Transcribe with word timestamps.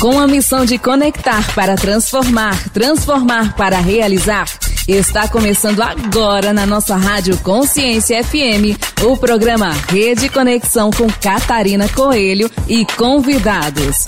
Com 0.00 0.16
a 0.20 0.28
missão 0.28 0.64
de 0.64 0.78
conectar 0.78 1.52
para 1.56 1.74
transformar, 1.74 2.70
transformar 2.70 3.56
para 3.56 3.78
realizar, 3.78 4.46
está 4.86 5.26
começando 5.26 5.82
agora 5.82 6.52
na 6.52 6.64
nossa 6.64 6.94
Rádio 6.94 7.36
Consciência 7.38 8.22
FM 8.22 8.78
o 9.04 9.16
programa 9.16 9.72
Rede 9.88 10.28
Conexão 10.28 10.92
com 10.92 11.08
Catarina 11.10 11.88
Coelho 11.88 12.48
e 12.68 12.86
convidados. 12.96 14.04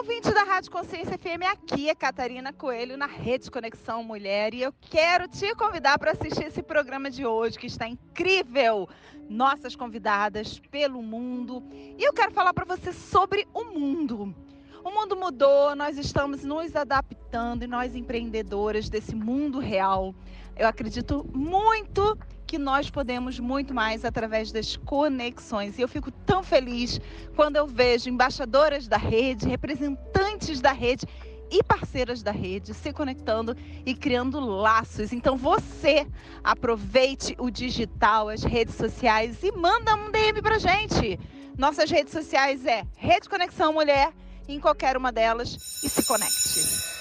Ouvinte 0.00 0.32
da 0.32 0.44
Rádio 0.44 0.70
Consciência 0.70 1.18
FM, 1.18 1.42
aqui 1.52 1.90
é 1.90 1.94
Catarina 1.94 2.54
Coelho 2.54 2.96
na 2.96 3.04
Rede 3.04 3.50
Conexão 3.50 4.02
Mulher 4.02 4.54
e 4.54 4.62
eu 4.62 4.72
quero 4.80 5.28
te 5.28 5.54
convidar 5.54 5.98
para 5.98 6.12
assistir 6.12 6.44
esse 6.44 6.62
programa 6.62 7.10
de 7.10 7.26
hoje 7.26 7.58
que 7.58 7.66
está 7.66 7.86
incrível 7.86 8.88
nossas 9.28 9.76
convidadas 9.76 10.58
pelo 10.70 11.02
mundo. 11.02 11.62
E 11.98 12.02
eu 12.02 12.14
quero 12.14 12.32
falar 12.32 12.54
para 12.54 12.64
você 12.64 12.94
sobre 12.94 13.46
o 13.52 13.62
mundo. 13.62 14.34
O 14.82 14.90
mundo 14.90 15.14
mudou, 15.16 15.76
nós 15.76 15.98
estamos 15.98 16.42
nos 16.44 16.74
adaptando 16.74 17.64
e 17.64 17.66
nós 17.66 17.94
empreendedoras 17.94 18.88
desse 18.88 19.14
mundo 19.14 19.58
real. 19.58 20.14
Eu 20.56 20.66
acredito 20.66 21.28
muito 21.30 22.16
que 22.50 22.58
nós 22.58 22.90
podemos 22.90 23.38
muito 23.38 23.72
mais 23.72 24.04
através 24.04 24.50
das 24.50 24.74
conexões. 24.74 25.78
E 25.78 25.82
eu 25.82 25.86
fico 25.86 26.10
tão 26.10 26.42
feliz 26.42 27.00
quando 27.36 27.54
eu 27.54 27.64
vejo 27.64 28.10
embaixadoras 28.10 28.88
da 28.88 28.96
rede, 28.96 29.46
representantes 29.46 30.60
da 30.60 30.72
rede 30.72 31.06
e 31.48 31.62
parceiras 31.62 32.24
da 32.24 32.32
rede 32.32 32.74
se 32.74 32.92
conectando 32.92 33.56
e 33.86 33.94
criando 33.94 34.40
laços. 34.40 35.12
Então 35.12 35.36
você 35.36 36.08
aproveite 36.42 37.36
o 37.38 37.52
digital, 37.52 38.28
as 38.28 38.42
redes 38.42 38.74
sociais 38.74 39.44
e 39.44 39.52
manda 39.52 39.94
um 39.94 40.10
DM 40.10 40.42
pra 40.42 40.58
gente. 40.58 41.20
Nossas 41.56 41.88
redes 41.88 42.12
sociais 42.12 42.66
é 42.66 42.82
Rede 42.96 43.28
Conexão 43.28 43.72
Mulher, 43.72 44.12
em 44.48 44.58
qualquer 44.58 44.96
uma 44.96 45.12
delas 45.12 45.54
e 45.84 45.88
se 45.88 46.04
conecte. 46.04 46.99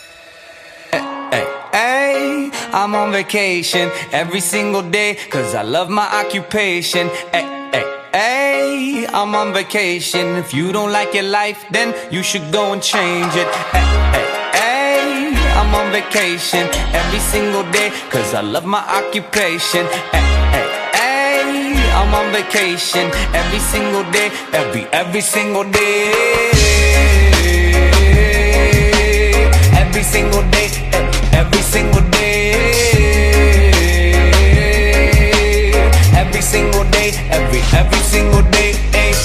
Hey, 1.31 1.45
hey, 1.72 2.52
I'm 2.73 2.95
on 2.95 3.11
vacation 3.11 3.91
every 4.11 4.39
single 4.41 4.81
day 4.81 5.16
cause 5.30 5.55
I 5.55 5.63
love 5.63 5.89
my 5.89 6.08
occupation. 6.22 7.08
Hey, 7.31 7.45
hey, 7.73 7.85
hey, 8.13 9.08
I'm 9.08 9.35
on 9.35 9.53
vacation. 9.53 10.35
If 10.38 10.53
you 10.53 10.72
don't 10.72 10.91
like 10.91 11.13
your 11.13 11.30
life, 11.30 11.66
then 11.72 11.94
you 12.11 12.23
should 12.23 12.52
go 12.52 12.73
and 12.73 12.81
change 12.81 13.33
it. 13.35 13.47
Hey, 13.73 13.85
hey. 14.53 14.69
I'm 15.59 15.75
on 15.75 15.91
vacation 15.91 16.67
every 16.95 17.19
single 17.19 17.63
day 17.72 17.91
Cause 18.09 18.33
I 18.33 18.41
love 18.41 18.66
my 18.66 18.80
occupation 18.80 19.85
hey, 20.13 20.25
hey, 20.53 20.67
hey, 20.95 21.91
I'm 22.00 22.13
on 22.13 22.31
vacation 22.31 23.11
every 23.35 23.59
single 23.59 24.03
day 24.09 24.31
Every, 24.53 24.85
every 25.02 25.22
single 25.22 25.66
day 25.69 26.11
Every 29.75 30.03
single 30.03 30.44
day 30.50 30.88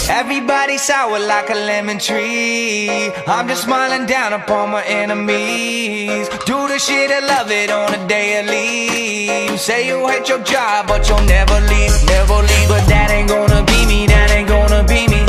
Everybody 0.09 0.77
sour 0.77 1.19
like 1.19 1.49
a 1.49 1.55
lemon 1.55 1.99
tree. 1.99 3.11
I'm 3.27 3.49
just 3.49 3.65
smiling 3.65 4.07
down 4.07 4.35
upon 4.35 4.71
my 4.71 4.85
enemies. 4.85 6.29
Do 6.45 6.69
the 6.69 6.79
shit 6.79 7.11
and 7.11 7.27
love 7.27 7.51
it 7.51 7.71
on 7.71 7.95
a 7.95 8.07
daily. 8.07 9.51
You 9.51 9.57
say 9.57 9.87
you 9.87 10.07
hate 10.07 10.29
your 10.29 10.41
job, 10.41 10.89
but 10.89 11.09
you'll 11.09 11.23
never 11.23 11.59
leave, 11.73 11.95
never 12.07 12.37
leave. 12.37 12.69
But 12.69 12.87
that 12.87 13.11
ain't 13.11 13.29
gonna 13.29 13.65
be 13.65 13.87
me, 13.87 14.07
that 14.07 14.31
ain't 14.31 14.49
gonna 14.49 14.85
be 14.85 15.09
me. 15.09 15.25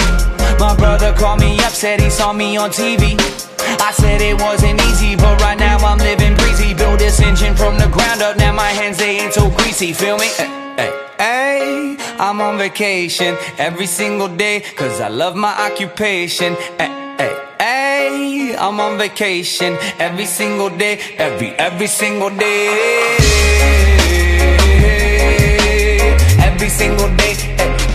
My 0.59 0.75
brother 0.75 1.13
called 1.13 1.39
me 1.39 1.57
up, 1.59 1.71
said 1.71 2.01
he 2.01 2.09
saw 2.09 2.33
me 2.33 2.57
on 2.57 2.69
TV. 2.69 3.15
I 3.79 3.91
said 3.91 4.21
it 4.21 4.39
wasn't 4.41 4.81
easy, 4.81 5.15
but 5.15 5.41
right 5.41 5.57
now 5.57 5.77
I'm 5.77 5.99
living 5.99 6.35
Build 6.77 6.99
this 6.99 7.19
engine 7.19 7.55
from 7.55 7.77
the 7.77 7.87
ground 7.87 8.21
up, 8.21 8.37
now 8.37 8.53
my 8.53 8.69
hands 8.69 8.97
they 8.97 9.19
ain't 9.19 9.33
so 9.33 9.49
greasy. 9.49 9.93
Feel 9.93 10.17
me? 10.17 10.27
Hey, 11.17 11.97
I'm 12.19 12.41
on 12.41 12.57
vacation 12.57 13.37
every 13.57 13.87
single 13.87 14.27
day 14.27 14.61
cause 14.75 14.99
I 14.99 15.07
love 15.07 15.35
my 15.35 15.53
occupation. 15.67 16.55
Hey, 16.77 18.55
I'm 18.57 18.79
on 18.79 18.97
vacation 18.97 19.77
every 19.99 20.25
single 20.25 20.69
day, 20.69 20.99
every 21.17 21.49
every 21.51 21.87
single 21.87 22.29
day. 22.29 23.17
Every 26.47 26.69
single 26.69 27.09
day, 27.15 27.35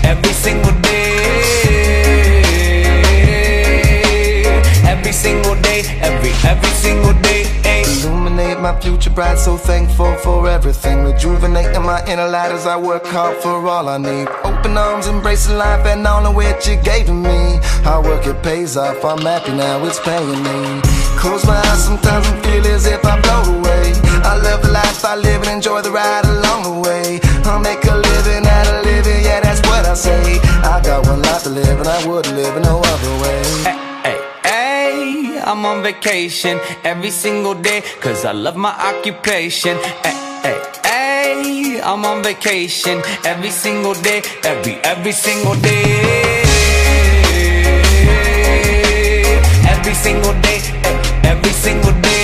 every 0.04 0.32
single 0.32 0.72
day. 0.80 1.06
Every 4.86 5.12
single 5.12 5.54
day, 5.56 5.82
every 6.02 6.32
every 6.48 6.70
single 6.70 7.12
day. 7.22 7.59
My 8.60 8.78
future 8.78 9.08
bright, 9.08 9.38
so 9.38 9.56
thankful 9.56 10.14
for 10.18 10.46
everything. 10.46 11.02
Rejuvenating 11.02 11.82
my 11.82 12.04
inner 12.06 12.28
light 12.28 12.52
as 12.52 12.66
I 12.66 12.76
work 12.76 13.06
hard 13.06 13.38
for 13.38 13.66
all 13.66 13.88
I 13.88 13.96
need. 13.96 14.28
Open 14.44 14.76
arms, 14.76 15.06
embracing 15.06 15.56
life 15.56 15.86
and 15.86 16.06
all 16.06 16.26
of 16.26 16.34
which 16.34 16.68
you 16.68 16.76
gave 16.76 17.06
to 17.06 17.14
me. 17.14 17.58
Hard 17.84 18.04
work, 18.04 18.26
it 18.26 18.42
pays 18.42 18.76
off. 18.76 19.02
I'm 19.02 19.22
happy 19.22 19.52
now, 19.52 19.82
it's 19.86 19.98
paying 20.00 20.42
me. 20.42 20.82
Close 21.16 21.46
my 21.46 21.56
eyes, 21.56 21.84
sometimes 21.84 22.26
I 22.26 22.40
feel 22.42 22.66
as 22.66 22.84
if 22.84 23.02
I 23.02 23.20
float 23.22 23.48
away. 23.48 23.92
I 24.28 24.36
love 24.36 24.60
the 24.60 24.72
life 24.72 25.04
I 25.06 25.16
live 25.16 25.42
and 25.42 25.52
enjoy 25.52 25.80
the 25.80 25.90
ride 25.90 26.26
along 26.26 26.62
the 26.64 26.80
way. 26.86 27.18
I'll 27.44 27.60
make 27.60 27.82
a 27.84 27.96
living 27.96 28.46
out 28.46 28.66
of 28.68 28.84
living, 28.84 29.24
yeah, 29.24 29.40
that's 29.40 29.60
what 29.66 29.86
I 29.86 29.94
say. 29.94 30.38
I 30.62 30.82
got 30.84 31.06
one 31.06 31.22
life 31.22 31.44
to 31.44 31.48
live 31.48 31.78
and 31.80 31.88
I 31.88 32.06
wouldn't 32.06 32.36
live 32.36 32.56
in 32.58 32.62
no 32.62 32.78
other 32.78 33.22
way. 33.22 33.69
I'm 35.50 35.66
on 35.66 35.82
vacation 35.82 36.60
every 36.84 37.10
single 37.10 37.54
day 37.54 37.82
cause 38.00 38.24
I 38.24 38.30
love 38.30 38.54
my 38.54 38.70
occupation. 38.70 39.76
Hey, 40.04 40.14
hey, 40.44 40.62
hey, 40.84 41.80
I'm 41.82 42.04
on 42.04 42.22
vacation 42.22 43.02
every 43.24 43.50
single 43.50 43.94
day, 43.94 44.22
every 44.44 44.74
every 44.84 45.10
single 45.10 45.56
day. 45.56 45.82
Every 49.72 49.94
single 49.94 50.34
day, 50.40 50.60
every 51.24 51.50
single 51.50 51.94
day. 52.00 52.20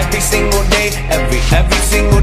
Every 0.00 0.20
single 0.20 0.64
day, 0.64 0.90
every 1.14 1.40
every 1.56 1.82
single 1.92 2.17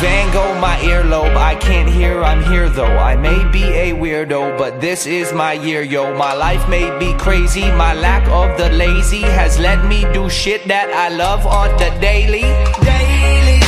Van 0.00 0.32
Gogh, 0.32 0.54
my 0.60 0.76
earlobe. 0.76 1.36
I 1.36 1.56
can't 1.56 1.88
hear, 1.88 2.22
I'm 2.22 2.44
here 2.44 2.68
though. 2.68 2.98
I 2.98 3.16
may 3.16 3.44
be 3.50 3.64
a 3.64 3.92
weirdo, 3.92 4.56
but 4.56 4.80
this 4.80 5.06
is 5.06 5.32
my 5.32 5.54
year, 5.54 5.82
yo. 5.82 6.14
My 6.14 6.34
life 6.34 6.68
may 6.68 6.86
be 7.00 7.14
crazy. 7.18 7.66
My 7.72 7.94
lack 7.94 8.24
of 8.28 8.56
the 8.56 8.70
lazy 8.70 9.22
has 9.22 9.58
let 9.58 9.84
me 9.86 10.06
do 10.12 10.30
shit 10.30 10.68
that 10.68 10.88
I 10.94 11.08
love 11.08 11.44
on 11.46 11.70
the 11.78 11.90
daily. 12.00 12.46
Daily, 12.86 13.58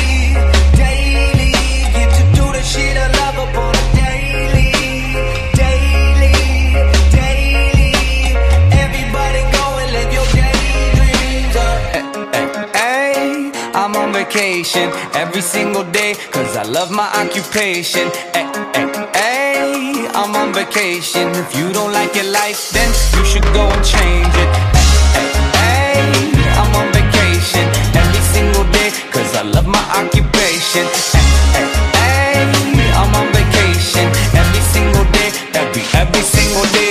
daily. 0.79 1.51
Get 1.99 2.11
to 2.15 2.25
do 2.39 2.47
the 2.53 2.63
shit 2.63 2.97
I 2.97 3.11
love 3.19 3.31
vacation 14.25 14.93
every 15.15 15.41
single 15.41 15.85
day 15.85 16.13
cause 16.31 16.55
I 16.57 16.65
love 16.65 16.91
my 16.91 17.09
occupation. 17.23 18.07
Hey, 18.35 18.47
hey, 18.75 18.87
hey, 19.21 20.09
I'm 20.19 20.33
on 20.37 20.53
vacation. 20.53 21.29
If 21.43 21.57
you 21.57 21.73
don't 21.73 21.93
like 21.93 22.15
your 22.15 22.31
life, 22.41 22.61
then 22.77 22.91
you 23.15 23.25
should 23.31 23.49
go 23.57 23.65
and 23.75 23.85
change 23.95 24.35
it. 24.43 24.51
Hey, 24.77 24.89
hey, 25.17 25.31
hey, 25.57 26.01
I'm 26.61 26.73
on 26.81 26.89
vacation 27.01 27.65
every 28.01 28.25
single 28.35 28.67
day 28.77 28.91
cause 29.15 29.31
I 29.41 29.43
love 29.55 29.67
my 29.67 29.85
occupation. 30.01 30.85
Hey, 31.57 31.69
hey, 31.97 32.45
hey, 32.77 32.91
I'm 33.01 33.13
on 33.21 33.29
vacation 33.41 34.07
every 34.41 34.63
single 34.75 35.07
day, 35.17 35.29
every 35.61 35.83
every 36.01 36.25
single 36.37 36.67
day. 36.77 36.90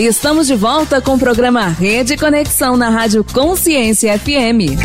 Estamos 0.00 0.46
de 0.46 0.56
volta 0.56 0.98
com 1.02 1.16
o 1.16 1.18
programa 1.18 1.68
Rede 1.68 2.16
Conexão 2.16 2.74
na 2.74 2.88
Rádio 2.88 3.22
Consciência 3.22 4.18
FM. 4.18 4.80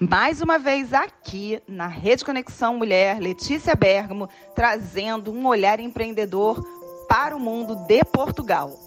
Mais 0.00 0.40
uma 0.40 0.56
vez 0.56 0.94
aqui 0.94 1.60
na 1.66 1.88
Rede 1.88 2.24
Conexão 2.24 2.78
Mulher, 2.78 3.18
Letícia 3.18 3.74
Bergamo, 3.74 4.28
trazendo 4.54 5.32
um 5.32 5.48
olhar 5.48 5.80
empreendedor 5.80 6.64
para 7.08 7.36
o 7.36 7.40
mundo 7.40 7.74
de 7.74 8.04
Portugal. 8.04 8.78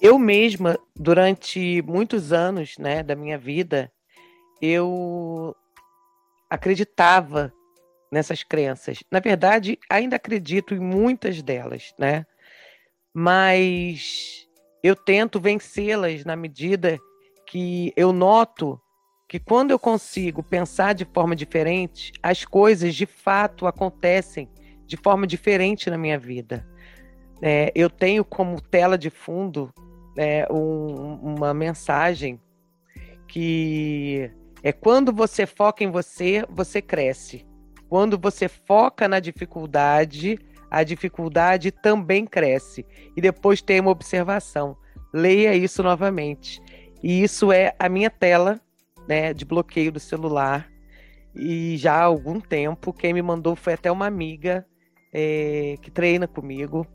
Eu 0.00 0.16
mesma, 0.16 0.78
durante 0.94 1.82
muitos 1.82 2.32
anos 2.32 2.78
né, 2.78 3.02
da 3.02 3.16
minha 3.16 3.36
vida, 3.36 3.90
eu 4.60 5.56
acreditava 6.48 7.52
nessas 8.12 8.42
crenças. 8.44 9.02
Na 9.10 9.18
verdade, 9.18 9.78
ainda 9.88 10.16
acredito 10.16 10.74
em 10.74 10.78
muitas 10.78 11.42
delas, 11.42 11.94
né? 11.98 12.26
Mas 13.14 14.46
eu 14.82 14.94
tento 14.94 15.40
vencê-las 15.40 16.24
na 16.24 16.36
medida 16.36 16.98
que 17.46 17.92
eu 17.96 18.12
noto 18.12 18.78
que 19.26 19.38
quando 19.38 19.70
eu 19.70 19.78
consigo 19.78 20.42
pensar 20.42 20.92
de 20.92 21.06
forma 21.06 21.34
diferente, 21.34 22.12
as 22.22 22.44
coisas 22.44 22.94
de 22.94 23.06
fato 23.06 23.66
acontecem 23.66 24.46
de 24.86 24.96
forma 24.98 25.26
diferente 25.26 25.88
na 25.88 25.96
minha 25.96 26.18
vida. 26.18 26.68
É, 27.40 27.72
eu 27.74 27.88
tenho 27.88 28.24
como 28.26 28.60
tela 28.60 28.98
de 28.98 29.08
fundo 29.08 29.72
é, 30.18 30.46
um, 30.52 31.14
uma 31.14 31.54
mensagem 31.54 32.38
que 33.26 34.30
é 34.62 34.70
quando 34.70 35.12
você 35.14 35.46
foca 35.46 35.82
em 35.82 35.90
você, 35.90 36.44
você 36.50 36.82
cresce. 36.82 37.46
Quando 37.92 38.18
você 38.18 38.48
foca 38.48 39.06
na 39.06 39.20
dificuldade, 39.20 40.38
a 40.70 40.82
dificuldade 40.82 41.70
também 41.70 42.24
cresce. 42.24 42.86
E 43.14 43.20
depois 43.20 43.60
tem 43.60 43.80
uma 43.80 43.90
observação. 43.90 44.78
Leia 45.12 45.54
isso 45.54 45.82
novamente. 45.82 46.58
E 47.02 47.22
isso 47.22 47.52
é 47.52 47.74
a 47.78 47.90
minha 47.90 48.08
tela 48.08 48.58
né, 49.06 49.34
de 49.34 49.44
bloqueio 49.44 49.92
do 49.92 50.00
celular. 50.00 50.70
E 51.36 51.76
já 51.76 51.96
há 51.96 52.04
algum 52.04 52.40
tempo, 52.40 52.94
quem 52.94 53.12
me 53.12 53.20
mandou 53.20 53.54
foi 53.54 53.74
até 53.74 53.92
uma 53.92 54.06
amiga 54.06 54.66
é, 55.12 55.76
que 55.82 55.90
treina 55.90 56.26
comigo. 56.26 56.86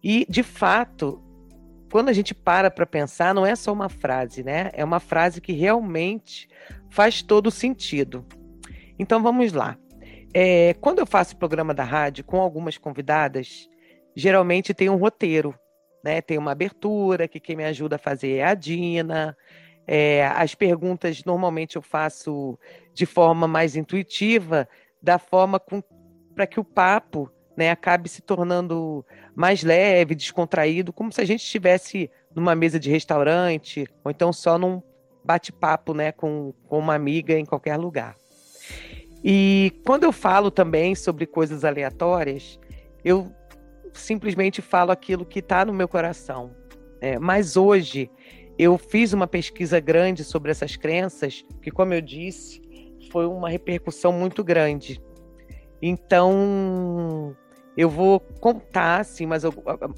E, 0.00 0.24
de 0.28 0.44
fato, 0.44 1.20
quando 1.90 2.08
a 2.08 2.12
gente 2.12 2.32
para 2.32 2.70
para 2.70 2.86
pensar, 2.86 3.34
não 3.34 3.44
é 3.44 3.56
só 3.56 3.72
uma 3.72 3.88
frase, 3.88 4.44
né? 4.44 4.70
É 4.74 4.84
uma 4.84 5.00
frase 5.00 5.40
que 5.40 5.52
realmente 5.52 6.48
faz 6.88 7.20
todo 7.20 7.50
sentido. 7.50 8.24
Então 8.98 9.22
vamos 9.22 9.52
lá. 9.52 9.76
É, 10.34 10.74
quando 10.74 10.98
eu 10.98 11.06
faço 11.06 11.36
programa 11.36 11.72
da 11.72 11.84
rádio 11.84 12.24
com 12.24 12.40
algumas 12.40 12.76
convidadas, 12.76 13.68
geralmente 14.14 14.74
tem 14.74 14.88
um 14.90 14.96
roteiro, 14.96 15.54
né? 16.04 16.20
Tem 16.20 16.38
uma 16.38 16.52
abertura 16.52 17.28
que 17.28 17.40
quem 17.40 17.56
me 17.56 17.64
ajuda 17.64 17.96
a 17.96 17.98
fazer 17.98 18.36
é 18.36 18.44
a 18.44 18.54
Dina. 18.54 19.36
É, 19.86 20.26
as 20.26 20.54
perguntas 20.54 21.24
normalmente 21.24 21.76
eu 21.76 21.82
faço 21.82 22.58
de 22.92 23.06
forma 23.06 23.46
mais 23.46 23.76
intuitiva, 23.76 24.68
da 25.00 25.18
forma 25.18 25.60
para 26.34 26.46
que 26.46 26.58
o 26.58 26.64
papo 26.64 27.30
né, 27.56 27.70
acabe 27.70 28.08
se 28.08 28.20
tornando 28.20 29.04
mais 29.34 29.62
leve, 29.62 30.14
descontraído, 30.14 30.92
como 30.92 31.12
se 31.12 31.20
a 31.20 31.24
gente 31.24 31.42
estivesse 31.42 32.10
numa 32.34 32.54
mesa 32.54 32.78
de 32.78 32.90
restaurante, 32.90 33.86
ou 34.04 34.10
então 34.10 34.32
só 34.32 34.58
num 34.58 34.82
bate-papo 35.24 35.94
né, 35.94 36.12
com, 36.12 36.52
com 36.68 36.78
uma 36.78 36.94
amiga 36.94 37.38
em 37.38 37.44
qualquer 37.44 37.76
lugar. 37.76 38.16
E 39.28 39.72
quando 39.84 40.04
eu 40.04 40.12
falo 40.12 40.52
também 40.52 40.94
sobre 40.94 41.26
coisas 41.26 41.64
aleatórias, 41.64 42.60
eu 43.04 43.34
simplesmente 43.92 44.62
falo 44.62 44.92
aquilo 44.92 45.26
que 45.26 45.40
está 45.40 45.64
no 45.64 45.74
meu 45.74 45.88
coração. 45.88 46.54
É, 47.00 47.18
mas 47.18 47.56
hoje 47.56 48.08
eu 48.56 48.78
fiz 48.78 49.12
uma 49.12 49.26
pesquisa 49.26 49.80
grande 49.80 50.22
sobre 50.22 50.52
essas 50.52 50.76
crenças, 50.76 51.44
que, 51.60 51.72
como 51.72 51.92
eu 51.92 52.00
disse, 52.00 52.62
foi 53.10 53.26
uma 53.26 53.48
repercussão 53.48 54.12
muito 54.12 54.44
grande. 54.44 55.02
Então, 55.82 57.36
eu 57.76 57.90
vou 57.90 58.20
contar, 58.20 59.00
assim, 59.00 59.26
mais, 59.26 59.42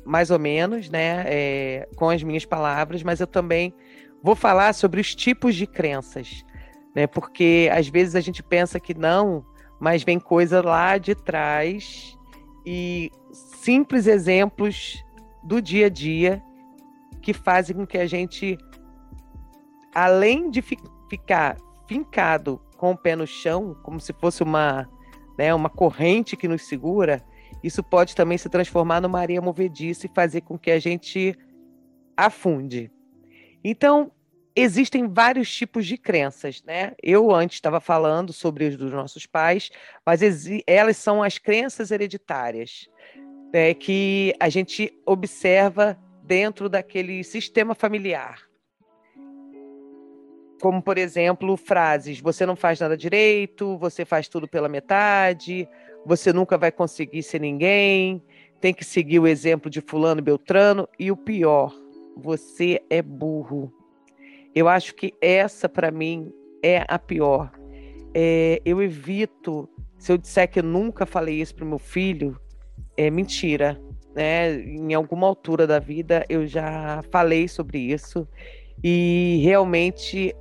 mais 0.06 0.30
ou 0.30 0.38
menos, 0.38 0.88
né, 0.88 1.24
é, 1.26 1.88
com 1.96 2.08
as 2.08 2.22
minhas 2.22 2.46
palavras, 2.46 3.02
mas 3.02 3.20
eu 3.20 3.26
também 3.26 3.74
vou 4.22 4.34
falar 4.34 4.72
sobre 4.72 5.02
os 5.02 5.14
tipos 5.14 5.54
de 5.54 5.66
crenças, 5.66 6.42
né, 6.98 7.06
porque 7.06 7.70
às 7.72 7.86
vezes 7.86 8.16
a 8.16 8.20
gente 8.20 8.42
pensa 8.42 8.80
que 8.80 8.92
não, 8.92 9.46
mas 9.78 10.02
vem 10.02 10.18
coisa 10.18 10.60
lá 10.60 10.98
de 10.98 11.14
trás 11.14 12.18
e 12.66 13.12
simples 13.32 14.08
exemplos 14.08 15.04
do 15.44 15.62
dia 15.62 15.86
a 15.86 15.88
dia 15.88 16.42
que 17.22 17.32
fazem 17.32 17.76
com 17.76 17.86
que 17.86 17.98
a 17.98 18.06
gente, 18.06 18.58
além 19.94 20.50
de 20.50 20.60
fi 20.60 20.76
ficar 21.08 21.56
fincado 21.86 22.60
com 22.76 22.90
o 22.90 22.96
pé 22.96 23.14
no 23.14 23.28
chão, 23.28 23.76
como 23.84 24.00
se 24.00 24.12
fosse 24.12 24.42
uma, 24.42 24.88
né, 25.38 25.54
uma 25.54 25.70
corrente 25.70 26.36
que 26.36 26.48
nos 26.48 26.66
segura, 26.66 27.24
isso 27.62 27.80
pode 27.80 28.16
também 28.16 28.36
se 28.36 28.48
transformar 28.48 29.00
numa 29.00 29.20
areia 29.20 29.40
movediça 29.40 30.06
e 30.06 30.10
fazer 30.12 30.40
com 30.40 30.58
que 30.58 30.72
a 30.72 30.80
gente 30.80 31.32
afunde. 32.16 32.90
Então, 33.62 34.10
existem 34.60 35.06
vários 35.06 35.54
tipos 35.54 35.86
de 35.86 35.96
crenças, 35.96 36.62
né? 36.64 36.92
Eu 37.02 37.32
antes 37.32 37.56
estava 37.56 37.80
falando 37.80 38.32
sobre 38.32 38.64
os 38.64 38.76
dos 38.76 38.90
nossos 38.90 39.24
pais, 39.24 39.70
mas 40.04 40.20
elas 40.66 40.96
são 40.96 41.22
as 41.22 41.38
crenças 41.38 41.90
hereditárias, 41.90 42.88
né, 43.52 43.72
que 43.72 44.34
a 44.40 44.48
gente 44.48 44.92
observa 45.06 45.96
dentro 46.24 46.68
daquele 46.68 47.22
sistema 47.22 47.74
familiar. 47.74 48.48
Como, 50.60 50.82
por 50.82 50.98
exemplo, 50.98 51.56
frases: 51.56 52.20
você 52.20 52.44
não 52.44 52.56
faz 52.56 52.80
nada 52.80 52.96
direito, 52.96 53.78
você 53.78 54.04
faz 54.04 54.28
tudo 54.28 54.48
pela 54.48 54.68
metade, 54.68 55.68
você 56.04 56.32
nunca 56.32 56.58
vai 56.58 56.72
conseguir 56.72 57.22
ser 57.22 57.40
ninguém, 57.40 58.20
tem 58.60 58.74
que 58.74 58.84
seguir 58.84 59.20
o 59.20 59.26
exemplo 59.26 59.70
de 59.70 59.80
Fulano 59.80 60.20
Beltrano, 60.20 60.88
e 60.98 61.12
o 61.12 61.16
pior, 61.16 61.72
você 62.16 62.82
é 62.90 63.00
burro. 63.00 63.77
Eu 64.58 64.66
acho 64.66 64.92
que 64.96 65.14
essa, 65.20 65.68
para 65.68 65.92
mim, 65.92 66.32
é 66.64 66.84
a 66.88 66.98
pior. 66.98 67.52
É, 68.12 68.60
eu 68.64 68.82
evito, 68.82 69.68
se 69.96 70.10
eu 70.10 70.18
disser 70.18 70.50
que 70.50 70.58
eu 70.58 70.64
nunca 70.64 71.06
falei 71.06 71.40
isso 71.40 71.54
para 71.54 71.64
meu 71.64 71.78
filho, 71.78 72.36
é 72.96 73.08
mentira. 73.08 73.80
Né? 74.16 74.60
Em 74.60 74.92
alguma 74.94 75.28
altura 75.28 75.64
da 75.64 75.78
vida 75.78 76.26
eu 76.28 76.44
já 76.44 77.00
falei 77.12 77.46
sobre 77.46 77.78
isso, 77.78 78.26
e 78.82 79.40
realmente, 79.44 80.34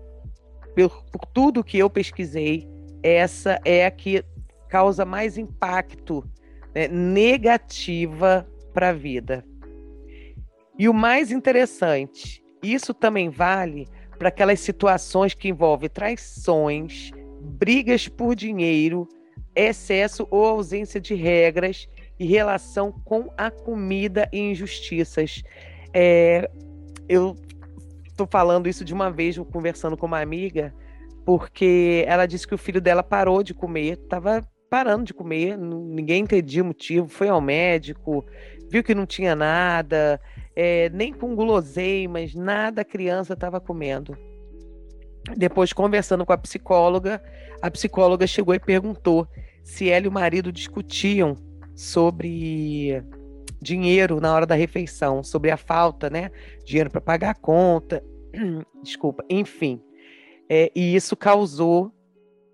por, 0.75 1.03
por 1.11 1.23
tudo 1.27 1.63
que 1.63 1.77
eu 1.77 1.87
pesquisei, 1.87 2.67
essa 3.03 3.59
é 3.63 3.85
a 3.85 3.91
que 3.91 4.25
causa 4.67 5.05
mais 5.05 5.37
impacto 5.37 6.27
né, 6.73 6.87
negativa 6.87 8.47
para 8.73 8.89
a 8.89 8.93
vida. 8.93 9.45
E 10.75 10.89
o 10.89 10.93
mais 10.93 11.31
interessante, 11.31 12.43
isso 12.63 12.95
também 12.95 13.29
vale 13.29 13.87
para 14.17 14.29
aquelas 14.29 14.59
situações 14.59 15.33
que 15.33 15.49
envolvem 15.49 15.89
traições, 15.89 17.11
brigas 17.41 18.07
por 18.07 18.35
dinheiro, 18.35 19.07
excesso 19.55 20.27
ou 20.29 20.45
ausência 20.45 20.99
de 20.99 21.15
regras 21.15 21.87
e 22.19 22.25
relação 22.25 22.91
com 23.03 23.31
a 23.37 23.49
comida 23.49 24.29
e 24.31 24.39
injustiças. 24.39 25.43
É, 25.93 26.49
eu 27.07 27.35
estou 28.07 28.27
falando 28.29 28.67
isso 28.67 28.83
de 28.83 28.93
uma 28.93 29.11
vez, 29.11 29.37
conversando 29.51 29.95
com 29.95 30.05
uma 30.05 30.21
amiga, 30.21 30.73
porque 31.25 32.03
ela 32.07 32.25
disse 32.25 32.47
que 32.47 32.55
o 32.55 32.57
filho 32.57 32.81
dela 32.81 33.03
parou 33.03 33.43
de 33.43 33.53
comer, 33.53 33.93
estava 33.93 34.41
parando 34.69 35.05
de 35.05 35.13
comer, 35.13 35.57
ninguém 35.57 36.23
entendia 36.23 36.63
o 36.63 36.65
motivo, 36.65 37.07
foi 37.07 37.29
ao 37.29 37.39
médico, 37.39 38.25
viu 38.69 38.83
que 38.83 38.95
não 38.95 39.05
tinha 39.05 39.35
nada, 39.35 40.19
é, 40.59 40.89
nem 40.89 41.13
com 41.13 41.35
guloseimas, 41.35 42.33
nada 42.33 42.81
a 42.81 42.85
criança 42.85 43.33
estava 43.33 43.61
comendo. 43.61 44.17
Depois, 45.37 45.71
conversando 45.71 46.25
com 46.25 46.33
a 46.33 46.37
psicóloga, 46.37 47.21
a 47.61 47.69
psicóloga 47.69 48.25
chegou 48.25 48.55
e 48.55 48.59
perguntou 48.59 49.27
se 49.63 49.87
ela 49.87 50.05
e 50.05 50.09
o 50.09 50.11
marido 50.11 50.51
discutiam 50.51 51.35
sobre 51.75 53.03
dinheiro 53.61 54.19
na 54.19 54.33
hora 54.33 54.47
da 54.47 54.55
refeição, 54.55 55.23
sobre 55.23 55.51
a 55.51 55.57
falta, 55.57 56.09
né? 56.09 56.31
Dinheiro 56.65 56.89
para 56.89 57.01
pagar 57.01 57.29
a 57.29 57.35
conta, 57.35 58.03
desculpa, 58.81 59.23
enfim. 59.29 59.79
É, 60.49 60.71
e 60.75 60.95
isso 60.95 61.15
causou 61.15 61.93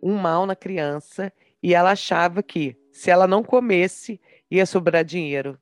um 0.02 0.18
mal 0.18 0.46
na 0.46 0.58
criança 0.58 1.32
e 1.62 1.74
ela 1.74 1.92
achava 1.92 2.44
que 2.44 2.76
se 2.92 3.10
ela 3.10 3.28
não 3.28 3.44
comesse, 3.44 4.20
ia 4.52 4.66
sobrar 4.66 5.06
dinheiro. 5.06 5.58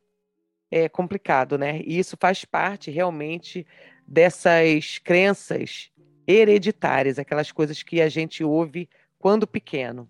É 0.71 0.87
complicado, 0.87 1.57
né? 1.57 1.81
E 1.85 1.99
isso 1.99 2.15
faz 2.19 2.45
parte 2.45 2.89
realmente 2.89 3.67
dessas 4.07 4.97
crenças 4.97 5.91
hereditárias, 6.25 7.19
aquelas 7.19 7.51
coisas 7.51 7.83
que 7.83 8.01
a 8.01 8.07
gente 8.07 8.43
ouve 8.43 8.89
quando 9.19 9.45
pequeno. 9.45 10.09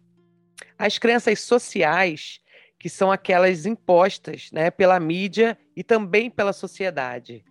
As 0.77 0.97
crenças 0.97 1.39
sociais, 1.41 2.39
que 2.79 2.89
são 2.89 3.11
aquelas 3.11 3.65
impostas 3.65 4.49
né, 4.51 4.71
pela 4.71 4.99
mídia 4.99 5.57
e 5.75 5.83
também 5.83 6.29
pela 6.29 6.53
sociedade. 6.53 7.43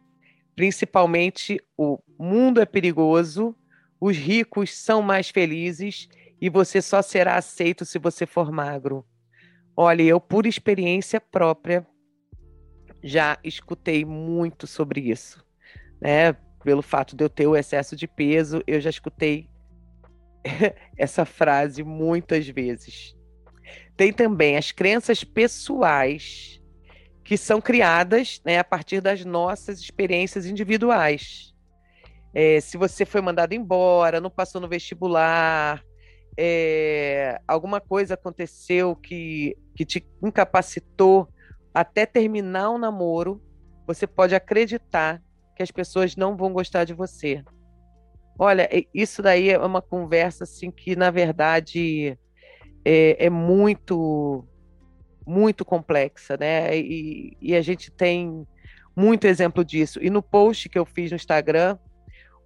Principalmente 0.57 1.61
o 1.77 1.99
mundo 2.19 2.61
é 2.61 2.67
perigoso, 2.67 3.55
os 4.01 4.17
ricos 4.17 4.77
são 4.77 5.03
mais 5.03 5.31
felizes 5.31 6.09
e 6.41 6.49
você 6.49 6.81
só 6.81 7.03
será 7.03 7.37
aceito 7.37 7.85
se 7.85 7.99
você 7.99 8.27
for 8.27 8.51
magro. 8.51 9.05
Olha, 9.77 10.03
eu, 10.03 10.21
por 10.21 10.47
experiência 10.47 11.21
própria, 11.21 11.87
já 13.03 13.39
escutei 13.43 14.05
muito 14.05 14.67
sobre 14.67 15.01
isso, 15.01 15.45
né? 16.01 16.33
Pelo 16.63 16.83
fato 16.83 17.17
de 17.17 17.25
eu 17.25 17.29
ter 17.29 17.47
o 17.47 17.57
excesso 17.57 17.97
de 17.97 18.07
peso, 18.07 18.63
eu 18.67 18.81
já 18.81 18.91
escutei 18.91 19.49
essa 20.97 21.25
frase 21.25 21.83
muitas 21.83 22.47
vezes. 22.49 23.17
Tem 23.97 24.13
também 24.13 24.57
as 24.57 24.73
crenças 24.73 25.25
pessoais 25.25 26.61
que 27.25 27.37
são 27.37 27.61
criadas 27.61 28.41
né, 28.45 28.59
a 28.59 28.65
partir 28.65 29.01
das 29.01 29.25
nossas 29.25 29.79
experiências 29.79 30.47
individuais. 30.47 31.55
É, 32.35 32.61
se 32.61 32.77
você 32.77 33.05
foi 33.05 33.21
mandado 33.21 33.53
embora, 33.55 34.21
não 34.21 34.31
passou 34.31 34.61
no 34.61 34.69
vestibular, 34.69 35.83
é, 36.37 37.41
alguma 37.47 37.81
coisa 37.81 38.15
aconteceu 38.15 38.97
que, 38.97 39.57
que 39.77 39.85
te 39.85 40.05
incapacitou 40.23 41.29
até 41.73 42.07
terminar 42.07 42.71
o 42.71 42.75
um 42.75 42.79
namoro, 42.79 43.43
você 43.87 44.07
pode 44.07 44.35
acreditar 44.35 45.23
que 45.57 45.63
as 45.63 45.71
pessoas 45.71 46.17
não 46.17 46.37
vão 46.37 46.53
gostar 46.53 46.85
de 46.85 46.95
você. 46.95 47.43
Olha, 48.39 48.69
isso 48.95 49.23
daí 49.23 49.51
é 49.51 49.59
uma 49.59 49.83
conversa 49.83 50.45
assim 50.45 50.71
que, 50.71 50.97
na 50.97 51.11
verdade, 51.11 52.19
é, 52.85 53.27
é 53.27 53.31
muito, 53.31 54.47
muito 55.27 55.65
complexa, 55.65 56.37
né? 56.39 56.79
E, 56.79 57.37
e, 57.41 57.55
a 57.55 57.61
gente 57.61 57.91
tem 57.91 58.47
muito 58.97 59.27
exemplo 59.27 59.65
disso. 59.65 60.03
E 60.03 60.09
no 60.09 60.23
post 60.23 60.69
que 60.69 60.79
eu 60.79 60.87
fiz 60.87 61.11
no 61.11 61.17
Instagram, 61.17 61.79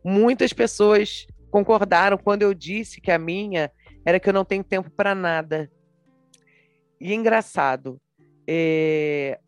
muitas 0.05 0.53
pessoas 0.53 1.27
concordaram 1.51 2.19
quando 2.19 2.43
eu 2.43 2.53
disse 2.53 3.01
que 3.01 3.13
a 3.13 3.19
minha 3.19 3.71
era 4.05 4.19
que 4.19 4.29
eu 4.29 4.33
não 4.33 4.45
tenho 4.45 4.65
tempo 4.65 4.91
para 4.91 5.15
nada. 5.15 5.71
E 7.01 7.13
é 7.13 7.15
engraçado, 7.15 8.01
é, 8.47 9.39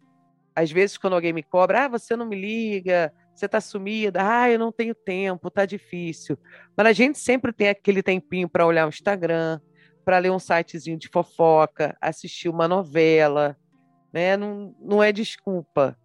às 0.55 0.71
vezes 0.71 0.97
quando 0.97 1.15
alguém 1.15 1.33
me 1.33 1.43
cobra, 1.43 1.85
ah, 1.85 1.89
você 1.89 2.17
não 2.17 2.27
me 2.27 2.37
liga, 2.37 3.13
você 3.35 3.47
está 3.47 3.61
sumida, 3.61 4.21
ah, 4.23 4.51
eu 4.51 4.59
não 4.59 4.73
tenho 4.73 4.95
tempo, 4.95 5.51
tá 5.51 5.67
difícil. 5.67 6.39
Mas 6.77 6.87
a 6.87 6.93
gente 6.93 7.19
sempre 7.19 7.53
tem 7.53 7.69
aquele 7.69 8.03
tempinho 8.03 8.49
para 8.49 8.67
olhar 8.67 8.87
o 8.87 8.89
Instagram, 8.89 9.61
para 10.05 10.19
ler 10.19 10.31
um 10.31 10.39
sitezinho 10.39 10.99
de 10.99 11.09
fofoca, 11.09 11.97
assistir 12.01 12.49
uma 12.49 12.67
novela, 12.67 13.57
né? 14.13 14.37
Não, 14.37 14.75
não 14.81 15.03
é 15.03 15.13
desculpa, 15.13 15.99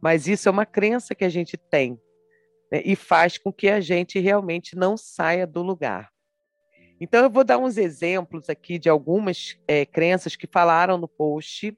mas 0.00 0.26
isso 0.26 0.48
é 0.48 0.52
uma 0.52 0.64
crença 0.64 1.14
que 1.14 1.24
a 1.24 1.28
gente 1.28 1.56
tem 1.56 2.00
né? 2.72 2.80
e 2.84 2.94
faz 2.94 3.36
com 3.36 3.52
que 3.52 3.68
a 3.68 3.80
gente 3.80 4.18
realmente 4.18 4.76
não 4.76 4.96
saia 4.96 5.46
do 5.46 5.62
lugar. 5.62 6.08
Então, 7.00 7.22
eu 7.22 7.30
vou 7.30 7.44
dar 7.44 7.58
uns 7.58 7.76
exemplos 7.76 8.48
aqui 8.48 8.78
de 8.78 8.88
algumas 8.88 9.56
é, 9.68 9.86
crenças 9.86 10.34
que 10.34 10.46
falaram 10.46 10.98
no 10.98 11.06
post 11.06 11.76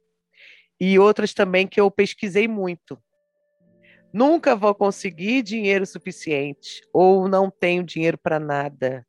e 0.80 0.98
outras 0.98 1.34
também 1.34 1.66
que 1.66 1.80
eu 1.80 1.90
pesquisei 1.90 2.48
muito. 2.48 2.98
Nunca 4.12 4.56
vou 4.56 4.74
conseguir 4.74 5.42
dinheiro 5.42 5.86
suficiente 5.86 6.80
ou 6.92 7.28
não 7.28 7.50
tenho 7.50 7.84
dinheiro 7.84 8.18
para 8.18 8.40
nada. 8.40 9.06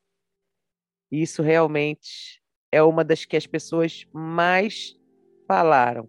Isso 1.11 1.41
realmente 1.41 2.41
é 2.71 2.83
uma 2.83 3.03
das 3.03 3.25
que 3.25 3.35
as 3.35 3.47
pessoas 3.47 4.05
mais 4.13 4.95
falaram. 5.47 6.07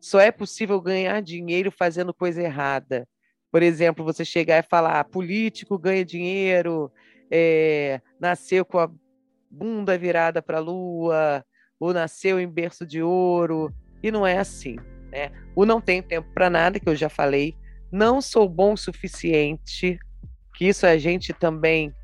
Só 0.00 0.20
é 0.20 0.32
possível 0.32 0.80
ganhar 0.80 1.20
dinheiro 1.20 1.70
fazendo 1.70 2.14
coisa 2.14 2.42
errada. 2.42 3.06
Por 3.50 3.62
exemplo, 3.62 4.04
você 4.04 4.24
chegar 4.24 4.58
e 4.58 4.68
falar: 4.68 4.98
ah, 4.98 5.04
político 5.04 5.78
ganha 5.78 6.04
dinheiro, 6.04 6.90
é, 7.30 8.00
nasceu 8.18 8.64
com 8.64 8.78
a 8.78 8.90
bunda 9.50 9.96
virada 9.98 10.40
para 10.42 10.56
a 10.56 10.60
lua, 10.60 11.44
ou 11.78 11.92
nasceu 11.92 12.40
em 12.40 12.48
berço 12.48 12.86
de 12.86 13.02
ouro, 13.02 13.72
e 14.02 14.10
não 14.10 14.26
é 14.26 14.38
assim. 14.38 14.76
Né? 15.10 15.30
O 15.54 15.64
não 15.64 15.80
tem 15.80 16.02
tempo 16.02 16.28
para 16.34 16.50
nada, 16.50 16.80
que 16.80 16.88
eu 16.88 16.96
já 16.96 17.08
falei, 17.08 17.56
não 17.90 18.20
sou 18.20 18.48
bom 18.48 18.72
o 18.72 18.76
suficiente, 18.76 19.98
que 20.54 20.66
isso 20.66 20.86
a 20.86 20.96
gente 20.96 21.32
também 21.32 21.94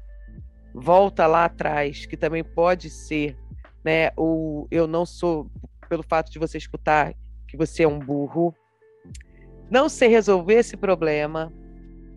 volta 0.75 1.27
lá 1.27 1.47
atrás, 1.47 2.07
que 2.07 2.17
também 2.17 2.45
pode 2.45 2.91
ser, 2.91 3.37
né? 3.85 4.11
O 4.17 4.67
eu 4.71 4.87
não 4.87 5.07
sou, 5.07 5.51
pelo 5.89 6.03
fato 6.03 6.31
de 6.31 6.39
você 6.39 6.59
escutar 6.59 7.15
que 7.49 7.57
você 7.57 7.83
é 7.83 7.89
um 7.89 7.99
burro. 7.99 8.55
Não 9.71 9.89
sei 9.89 10.09
resolver 10.09 10.55
esse 10.55 10.77
problema, 10.77 11.53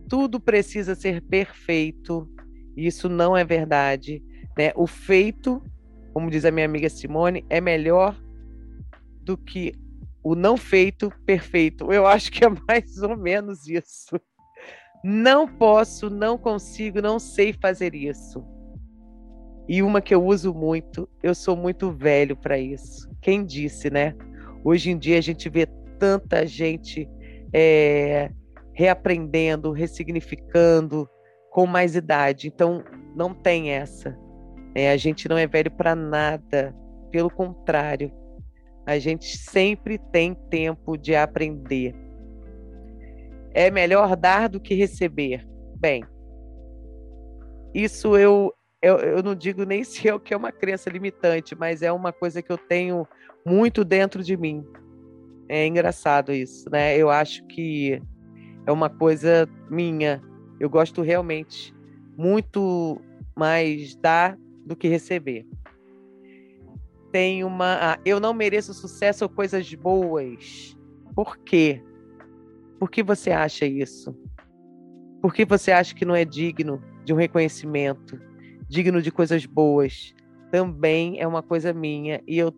tudo 0.07 0.39
precisa 0.39 0.93
ser 0.93 1.21
perfeito, 1.21 2.29
isso 2.75 3.07
não 3.07 3.35
é 3.35 3.43
verdade. 3.43 4.21
Né? 4.57 4.71
O 4.75 4.85
feito, 4.85 5.63
como 6.13 6.29
diz 6.29 6.43
a 6.43 6.51
minha 6.51 6.65
amiga 6.65 6.89
Simone, 6.89 7.45
é 7.49 7.61
melhor 7.61 8.15
do 9.23 9.37
que 9.37 9.73
o 10.23 10.35
não 10.35 10.55
feito 10.55 11.11
perfeito. 11.25 11.91
Eu 11.91 12.05
acho 12.05 12.31
que 12.31 12.45
é 12.45 12.49
mais 12.67 13.01
ou 13.01 13.17
menos 13.17 13.67
isso. 13.67 14.19
Não 15.03 15.47
posso, 15.47 16.09
não 16.09 16.37
consigo, 16.37 17.01
não 17.01 17.17
sei 17.17 17.53
fazer 17.53 17.95
isso. 17.95 18.43
E 19.67 19.81
uma 19.81 20.01
que 20.01 20.13
eu 20.13 20.23
uso 20.23 20.53
muito, 20.53 21.09
eu 21.23 21.33
sou 21.33 21.55
muito 21.55 21.91
velho 21.91 22.35
para 22.35 22.57
isso. 22.57 23.09
Quem 23.21 23.45
disse, 23.45 23.89
né? 23.89 24.15
Hoje 24.63 24.91
em 24.91 24.97
dia 24.97 25.17
a 25.17 25.21
gente 25.21 25.49
vê 25.49 25.65
tanta 25.97 26.45
gente 26.45 27.09
é, 27.53 28.29
reaprendendo, 28.73 29.71
ressignificando 29.71 31.09
com 31.51 31.65
mais 31.65 31.95
idade. 31.95 32.47
Então, 32.47 32.83
não 33.15 33.33
tem 33.33 33.71
essa. 33.71 34.17
É, 34.73 34.91
a 34.91 34.97
gente 34.97 35.27
não 35.27 35.37
é 35.37 35.47
velho 35.47 35.71
para 35.71 35.95
nada. 35.95 36.75
Pelo 37.11 37.29
contrário, 37.29 38.11
a 38.85 38.97
gente 38.97 39.37
sempre 39.37 39.97
tem 39.97 40.33
tempo 40.33 40.97
de 40.97 41.15
aprender. 41.15 41.95
É 43.53 43.69
melhor 43.69 44.15
dar 44.15 44.49
do 44.49 44.59
que 44.59 44.73
receber. 44.73 45.47
Bem, 45.77 46.03
isso 47.73 48.17
eu, 48.17 48.53
eu, 48.81 48.97
eu 48.97 49.23
não 49.23 49.35
digo 49.35 49.63
nem 49.63 49.83
se 49.85 50.07
é 50.07 50.13
o 50.13 50.19
que 50.19 50.33
é 50.33 50.37
uma 50.37 50.51
crença 50.51 50.89
limitante, 50.89 51.55
mas 51.55 51.81
é 51.81 51.91
uma 51.91 52.11
coisa 52.11 52.41
que 52.41 52.51
eu 52.51 52.57
tenho 52.57 53.07
muito 53.45 53.83
dentro 53.83 54.23
de 54.23 54.35
mim. 54.35 54.65
É 55.47 55.65
engraçado 55.65 56.31
isso, 56.31 56.69
né? 56.69 56.97
Eu 56.97 57.09
acho 57.09 57.45
que 57.47 58.01
é 58.65 58.71
uma 58.71 58.89
coisa 58.89 59.49
minha. 59.69 60.21
Eu 60.59 60.69
gosto 60.69 61.01
realmente 61.01 61.75
muito 62.17 63.01
mais 63.35 63.95
dar 63.95 64.37
do 64.65 64.75
que 64.75 64.87
receber 64.87 65.45
tem 67.11 67.43
uma. 67.43 67.93
Ah, 67.93 67.99
eu 68.05 68.19
não 68.19 68.33
mereço 68.33 68.73
sucesso 68.73 69.25
ou 69.25 69.29
coisas 69.29 69.71
boas. 69.73 70.77
Por 71.15 71.37
quê? 71.37 71.83
Por 72.79 72.89
que 72.89 73.03
você 73.03 73.31
acha 73.31 73.65
isso? 73.65 74.15
Por 75.21 75.33
que 75.33 75.45
você 75.45 75.71
acha 75.71 75.93
que 75.93 76.05
não 76.05 76.15
é 76.15 76.25
digno 76.25 76.81
de 77.05 77.13
um 77.13 77.17
reconhecimento, 77.17 78.19
digno 78.67 79.01
de 79.01 79.11
coisas 79.11 79.45
boas? 79.45 80.15
Também 80.51 81.19
é 81.19 81.27
uma 81.27 81.43
coisa 81.43 81.73
minha. 81.73 82.21
E 82.27 82.37
eu 82.39 82.53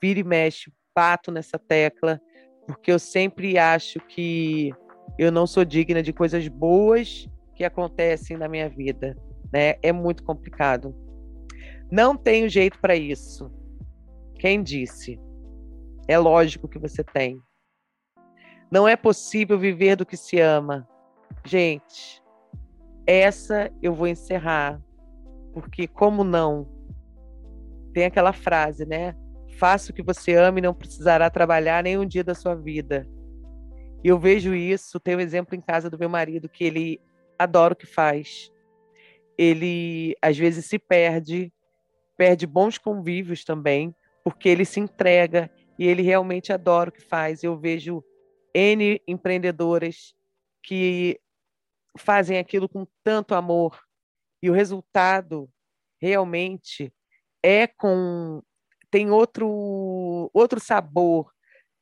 viro 0.00 0.20
e 0.20 0.24
mexo, 0.24 0.70
bato 0.94 1.32
nessa 1.32 1.58
tecla, 1.58 2.20
porque 2.66 2.92
eu 2.92 2.98
sempre 2.98 3.56
acho 3.56 4.00
que 4.00 4.72
eu 5.18 5.32
não 5.32 5.46
sou 5.46 5.64
digna 5.64 6.02
de 6.02 6.12
coisas 6.12 6.46
boas 6.48 7.28
que 7.54 7.64
acontecem 7.64 8.36
na 8.36 8.48
minha 8.48 8.68
vida. 8.68 9.16
Né? 9.52 9.76
É 9.82 9.92
muito 9.92 10.22
complicado. 10.22 10.94
Não 11.92 12.16
tenho 12.16 12.48
jeito 12.48 12.78
para 12.78 12.96
isso. 12.96 13.52
Quem 14.36 14.62
disse? 14.62 15.20
É 16.08 16.16
lógico 16.16 16.66
que 16.66 16.78
você 16.78 17.04
tem. 17.04 17.38
Não 18.70 18.88
é 18.88 18.96
possível 18.96 19.58
viver 19.58 19.94
do 19.94 20.06
que 20.06 20.16
se 20.16 20.40
ama. 20.40 20.88
Gente, 21.44 22.22
essa 23.06 23.70
eu 23.82 23.94
vou 23.94 24.06
encerrar, 24.06 24.80
porque 25.52 25.86
como 25.86 26.24
não? 26.24 26.66
Tem 27.92 28.06
aquela 28.06 28.32
frase, 28.32 28.86
né? 28.86 29.14
Faça 29.58 29.92
o 29.92 29.94
que 29.94 30.02
você 30.02 30.34
ama 30.34 30.60
e 30.60 30.62
não 30.62 30.72
precisará 30.72 31.28
trabalhar 31.28 31.84
nem 31.84 31.98
um 31.98 32.06
dia 32.06 32.24
da 32.24 32.34
sua 32.34 32.54
vida. 32.54 33.06
E 34.02 34.08
eu 34.08 34.18
vejo 34.18 34.54
isso, 34.54 34.98
tenho 34.98 35.18
um 35.18 35.20
exemplo 35.20 35.54
em 35.54 35.60
casa 35.60 35.90
do 35.90 35.98
meu 35.98 36.08
marido, 36.08 36.48
que 36.48 36.64
ele 36.64 36.98
adora 37.38 37.74
o 37.74 37.76
que 37.76 37.86
faz. 37.86 38.50
Ele 39.36 40.16
às 40.22 40.38
vezes 40.38 40.64
se 40.64 40.78
perde 40.78 41.52
perde 42.16 42.46
bons 42.46 42.78
convívios 42.78 43.44
também, 43.44 43.94
porque 44.24 44.48
ele 44.48 44.64
se 44.64 44.80
entrega 44.80 45.50
e 45.78 45.86
ele 45.86 46.02
realmente 46.02 46.52
adora 46.52 46.90
o 46.90 46.92
que 46.92 47.00
faz. 47.00 47.42
Eu 47.42 47.58
vejo 47.58 48.04
N 48.54 49.00
empreendedoras 49.06 50.14
que 50.62 51.18
fazem 51.98 52.38
aquilo 52.38 52.68
com 52.68 52.86
tanto 53.02 53.34
amor 53.34 53.80
e 54.42 54.50
o 54.50 54.52
resultado 54.52 55.48
realmente 56.00 56.92
é 57.42 57.66
com 57.66 58.42
tem 58.90 59.10
outro 59.10 60.30
outro 60.32 60.60
sabor, 60.60 61.32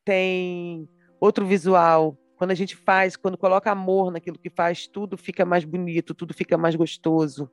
tem 0.04 0.88
outro 1.20 1.46
visual. 1.46 2.16
Quando 2.36 2.52
a 2.52 2.54
gente 2.54 2.74
faz, 2.74 3.16
quando 3.16 3.36
coloca 3.36 3.70
amor 3.70 4.10
naquilo 4.10 4.38
que 4.38 4.48
faz, 4.48 4.86
tudo 4.86 5.16
fica 5.18 5.44
mais 5.44 5.64
bonito, 5.64 6.14
tudo 6.14 6.32
fica 6.32 6.56
mais 6.56 6.74
gostoso 6.74 7.50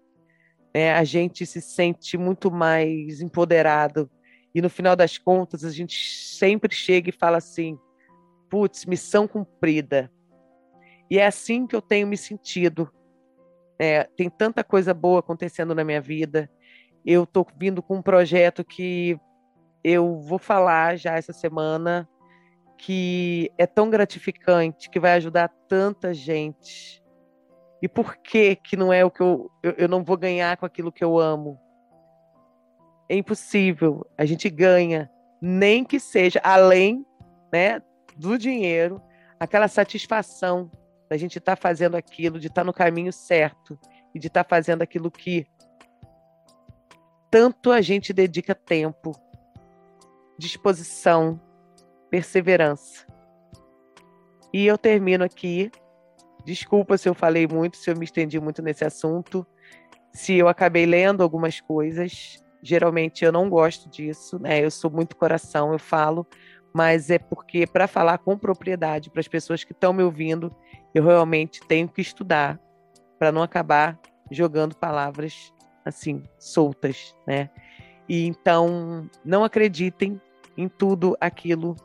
é, 0.78 0.94
a 0.94 1.04
gente 1.04 1.44
se 1.44 1.60
sente 1.60 2.20
muito 2.20 2.52
mais 2.52 3.20
empoderado. 3.20 4.08
E 4.54 4.62
no 4.62 4.70
final 4.70 4.96
das 4.96 5.18
contas, 5.18 5.64
a 5.64 5.72
gente 5.72 5.98
sempre 6.16 6.72
chega 6.76 7.10
e 7.10 7.12
fala 7.12 7.38
assim: 7.38 7.80
putz, 8.48 8.86
missão 8.86 9.28
cumprida. 9.28 10.12
E 11.10 11.18
é 11.18 11.26
assim 11.26 11.66
que 11.66 11.76
eu 11.76 11.82
tenho 11.82 12.06
me 12.06 12.16
sentido. 12.16 12.94
É, 13.80 14.04
tem 14.04 14.30
tanta 14.30 14.64
coisa 14.64 14.94
boa 14.94 15.20
acontecendo 15.20 15.74
na 15.74 15.84
minha 15.84 16.00
vida. 16.00 16.48
Eu 17.04 17.24
estou 17.24 17.48
vindo 17.60 17.82
com 17.82 17.96
um 17.96 18.02
projeto 18.04 18.64
que 18.64 19.20
eu 19.84 20.20
vou 20.22 20.38
falar 20.38 20.96
já 20.96 21.16
essa 21.16 21.34
semana, 21.34 22.08
que 22.78 23.52
é 23.58 23.66
tão 23.66 23.90
gratificante, 23.90 24.92
que 24.92 25.00
vai 25.00 25.14
ajudar 25.14 25.50
tanta 25.68 26.14
gente. 26.14 27.02
E 27.82 27.88
por 27.88 28.18
que 28.18 28.56
que 28.56 28.76
não 28.76 28.92
é 28.92 29.06
o 29.06 29.12
que 29.12 29.22
eu, 29.22 29.52
eu, 29.62 29.72
eu 29.78 29.88
não 29.88 30.04
vou 30.04 30.18
ganhar 30.18 30.58
com 30.58 30.66
aquilo 30.66 30.92
que 30.92 31.04
eu 31.04 31.20
amo? 31.20 31.60
É 33.10 33.16
impossível. 33.16 34.06
A 34.18 34.26
gente 34.26 34.50
ganha, 34.50 35.10
nem 35.42 35.84
que 35.84 36.00
seja 36.00 36.40
além 36.44 37.06
né, 37.52 37.82
do 38.16 38.38
dinheiro, 38.38 39.02
aquela 39.40 39.68
satisfação 39.68 40.72
da 41.10 41.16
gente 41.16 41.38
estar 41.38 41.56
tá 41.56 41.62
fazendo 41.62 41.96
aquilo, 41.96 42.40
de 42.40 42.48
estar 42.48 42.62
tá 42.62 42.66
no 42.66 42.74
caminho 42.74 43.14
certo 43.14 43.80
e 44.14 44.20
de 44.20 44.28
estar 44.28 44.44
tá 44.44 44.50
fazendo 44.50 44.82
aquilo 44.82 45.10
que 45.12 45.48
tanto 47.30 47.72
a 47.72 47.82
gente 47.82 48.14
dedica 48.14 48.56
tempo, 48.56 49.12
disposição, 50.38 51.40
perseverança. 52.10 53.06
E 54.54 54.66
eu 54.66 54.78
termino 54.78 55.24
aqui. 55.24 55.70
Desculpa 56.48 56.98
se 56.98 57.10
eu 57.10 57.14
falei 57.14 57.46
muito, 57.46 57.76
se 57.76 57.92
eu 57.92 57.98
me 57.98 58.06
estendi 58.06 58.40
muito 58.40 58.62
nesse 58.62 58.86
assunto, 58.86 59.46
se 60.14 60.34
eu 60.36 60.48
acabei 60.48 60.86
lendo 60.86 61.22
algumas 61.22 61.60
coisas. 61.60 62.42
Geralmente 62.64 63.26
eu 63.26 63.34
não 63.34 63.50
gosto 63.50 63.90
disso, 63.90 64.40
né? 64.40 64.64
Eu 64.64 64.72
sou 64.72 64.90
muito 64.90 65.18
coração, 65.18 65.74
eu 65.74 65.78
falo, 65.78 66.26
mas 66.74 67.10
é 67.10 67.20
porque 67.20 67.68
para 67.68 67.86
falar 67.86 68.20
com 68.20 68.38
propriedade 68.38 69.10
para 69.10 69.20
as 69.20 69.28
pessoas 69.28 69.66
que 69.66 69.74
estão 69.74 69.92
me 69.92 70.02
ouvindo, 70.02 70.56
eu 70.96 71.04
realmente 71.04 71.60
tenho 71.68 71.90
que 71.90 72.00
estudar 72.00 72.58
para 73.20 73.30
não 73.30 73.44
acabar 73.44 74.00
jogando 74.32 74.74
palavras 74.74 75.54
assim 75.84 76.24
soltas, 76.40 77.14
né? 77.28 77.50
E 78.08 78.26
então 78.26 79.10
não 79.26 79.44
acreditem 79.44 80.22
em 80.56 80.70
tudo 80.70 81.18
aquilo 81.20 81.76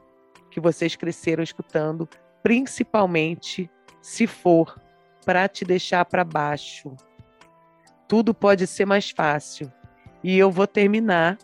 que 0.52 0.60
vocês 0.60 0.94
cresceram 0.94 1.42
escutando, 1.42 2.08
principalmente 2.44 3.68
se 4.02 4.26
for 4.26 4.78
para 5.24 5.48
te 5.48 5.64
deixar 5.64 6.04
para 6.04 6.24
baixo. 6.24 6.94
Tudo 8.08 8.34
pode 8.34 8.66
ser 8.66 8.84
mais 8.84 9.10
fácil. 9.10 9.72
E 10.22 10.36
eu 10.36 10.50
vou 10.50 10.66
terminar 10.66 11.38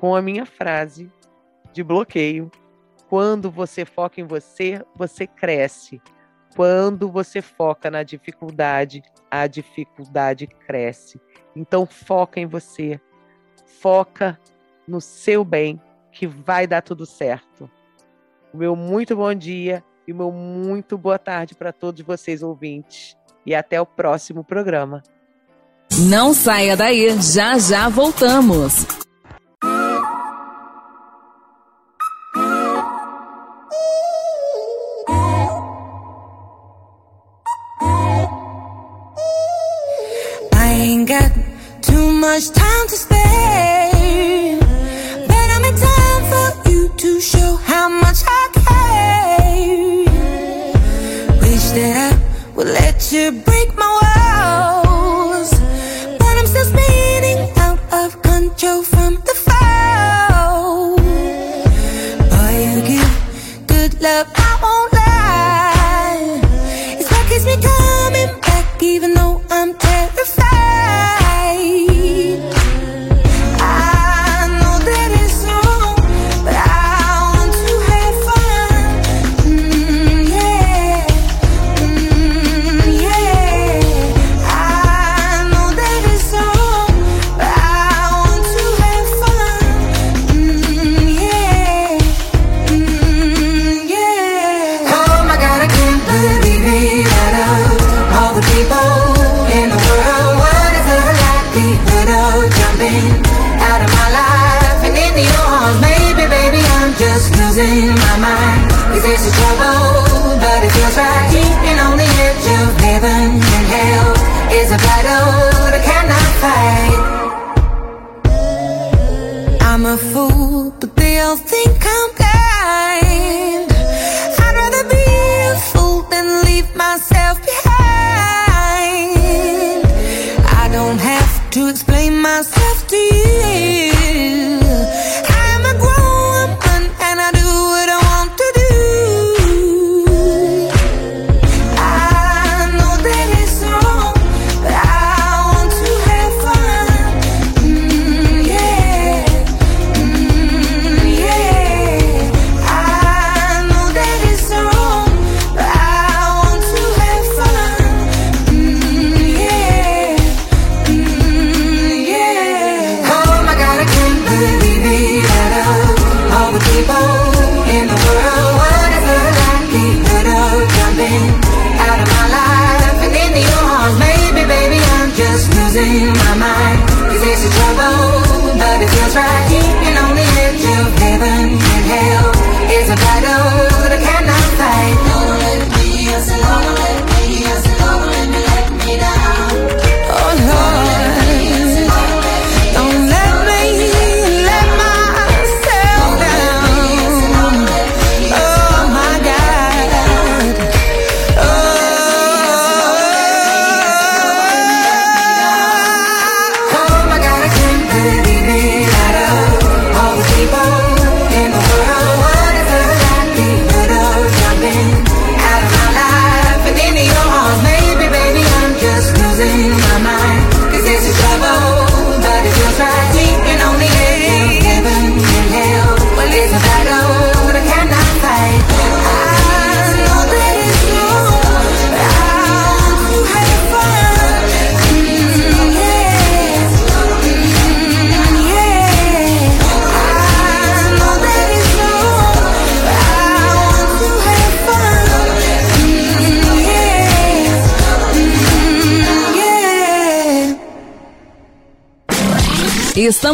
com 0.00 0.16
a 0.16 0.22
minha 0.22 0.46
frase 0.46 1.12
de 1.72 1.84
bloqueio. 1.84 2.50
Quando 3.08 3.50
você 3.50 3.84
foca 3.84 4.20
em 4.20 4.24
você, 4.24 4.84
você 4.96 5.26
cresce. 5.26 6.00
Quando 6.56 7.10
você 7.10 7.40
foca 7.40 7.90
na 7.90 8.02
dificuldade, 8.02 9.02
a 9.30 9.46
dificuldade 9.46 10.46
cresce. 10.46 11.20
Então 11.54 11.86
foca 11.86 12.40
em 12.40 12.46
você. 12.46 13.00
Foca 13.80 14.40
no 14.86 15.00
seu 15.00 15.44
bem 15.44 15.80
que 16.10 16.26
vai 16.26 16.66
dar 16.66 16.82
tudo 16.82 17.06
certo. 17.06 17.70
O 18.52 18.56
meu 18.56 18.74
muito 18.74 19.14
bom 19.14 19.32
dia 19.34 19.84
e 20.08 20.12
meu 20.14 20.32
muito 20.32 20.96
boa 20.96 21.18
tarde 21.18 21.54
para 21.54 21.70
todos 21.70 22.00
vocês 22.00 22.42
ouvintes. 22.42 23.14
E 23.44 23.54
até 23.54 23.78
o 23.78 23.84
próximo 23.84 24.42
programa. 24.42 25.02
Não 26.08 26.32
saia 26.32 26.76
daí, 26.76 27.20
já 27.20 27.58
já 27.58 27.88
voltamos. 27.90 28.86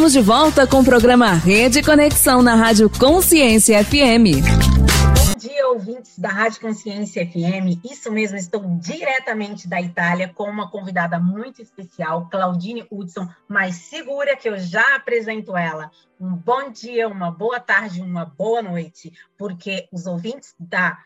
Estamos 0.04 0.12
de 0.12 0.20
volta 0.20 0.66
com 0.66 0.80
o 0.80 0.84
programa 0.84 1.32
Rede 1.32 1.82
Conexão 1.82 2.42
na 2.42 2.54
Rádio 2.54 2.90
Consciência 2.90 3.82
FM. 3.82 4.44
Bom 4.44 5.38
dia, 5.38 5.66
ouvintes 5.68 6.18
da 6.18 6.28
Rádio 6.28 6.60
Consciência 6.60 7.26
FM. 7.26 7.82
Isso 7.82 8.12
mesmo, 8.12 8.36
estou 8.36 8.62
diretamente 8.78 9.66
da 9.66 9.80
Itália 9.80 10.28
com 10.28 10.44
uma 10.44 10.70
convidada 10.70 11.18
muito 11.18 11.62
especial, 11.62 12.28
Claudine 12.28 12.86
Hudson, 12.90 13.26
mas 13.48 13.76
segura 13.76 14.36
que 14.36 14.46
eu 14.46 14.58
já 14.58 14.94
apresento 14.94 15.56
ela. 15.56 15.90
Um 16.20 16.36
bom 16.36 16.70
dia, 16.70 17.08
uma 17.08 17.30
boa 17.30 17.58
tarde, 17.58 18.02
uma 18.02 18.26
boa 18.26 18.60
noite, 18.60 19.10
porque 19.38 19.88
os 19.90 20.04
ouvintes 20.04 20.54
da 20.60 20.98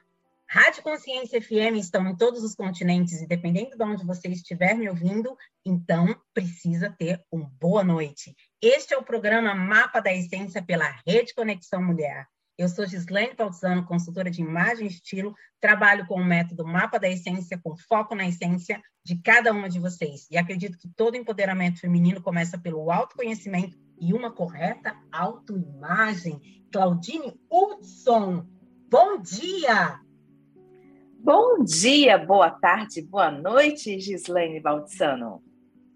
Rádio 0.45 0.83
Consciência 0.83 1.41
FM 1.41 1.77
estão 1.77 2.05
em 2.09 2.17
todos 2.17 2.43
os 2.43 2.57
continentes 2.57 3.23
e 3.23 3.29
dependendo 3.29 3.77
de 3.77 3.83
onde 3.85 4.05
você 4.05 4.27
estiver 4.27 4.75
me 4.75 4.89
ouvindo, 4.89 5.37
então 5.65 6.17
precisa 6.35 6.93
ter 6.99 7.23
uma 7.31 7.49
boa 7.61 7.85
noite. 7.85 8.35
Este 8.61 8.93
é 8.93 8.99
o 8.99 9.05
programa 9.05 9.55
Mapa 9.55 10.01
da 10.01 10.13
Essência 10.13 10.61
pela 10.61 10.93
Rede 11.07 11.33
Conexão 11.33 11.81
Mulher. 11.81 12.27
Eu 12.59 12.69
sou 12.69 12.85
Gislaine 12.85 13.37
Pautizano, 13.37 13.87
consultora 13.87 14.29
de 14.33 14.43
imagem 14.43 14.89
e 14.89 14.91
estilo, 14.91 15.33
trabalho 15.61 16.05
com 16.09 16.17
o 16.17 16.25
método 16.25 16.67
Mapa 16.67 16.99
da 16.99 17.09
Essência, 17.09 17.57
com 17.63 17.77
foco 17.77 18.17
na 18.17 18.27
essência 18.27 18.83
de 19.05 19.17
cada 19.23 19.53
uma 19.53 19.69
de 19.69 19.79
vocês. 19.79 20.27
E 20.29 20.37
acredito 20.37 20.77
que 20.77 20.89
todo 20.89 21.17
empoderamento 21.17 21.79
feminino 21.79 22.21
começa 22.21 22.59
pelo 22.59 22.91
autoconhecimento 22.91 23.79
e 24.01 24.13
uma 24.13 24.33
correta 24.33 24.93
autoimagem. 25.13 26.67
Claudine 26.73 27.41
Hudson, 27.49 28.45
bom 28.91 29.23
dia! 29.23 30.01
Bom 31.21 31.63
dia, 31.63 32.19
boa 32.19 32.51
tarde, 32.51 33.03
boa 33.03 33.31
noite, 33.31 34.01
Gislaine 34.01 34.59
Baltzano. 34.59 35.48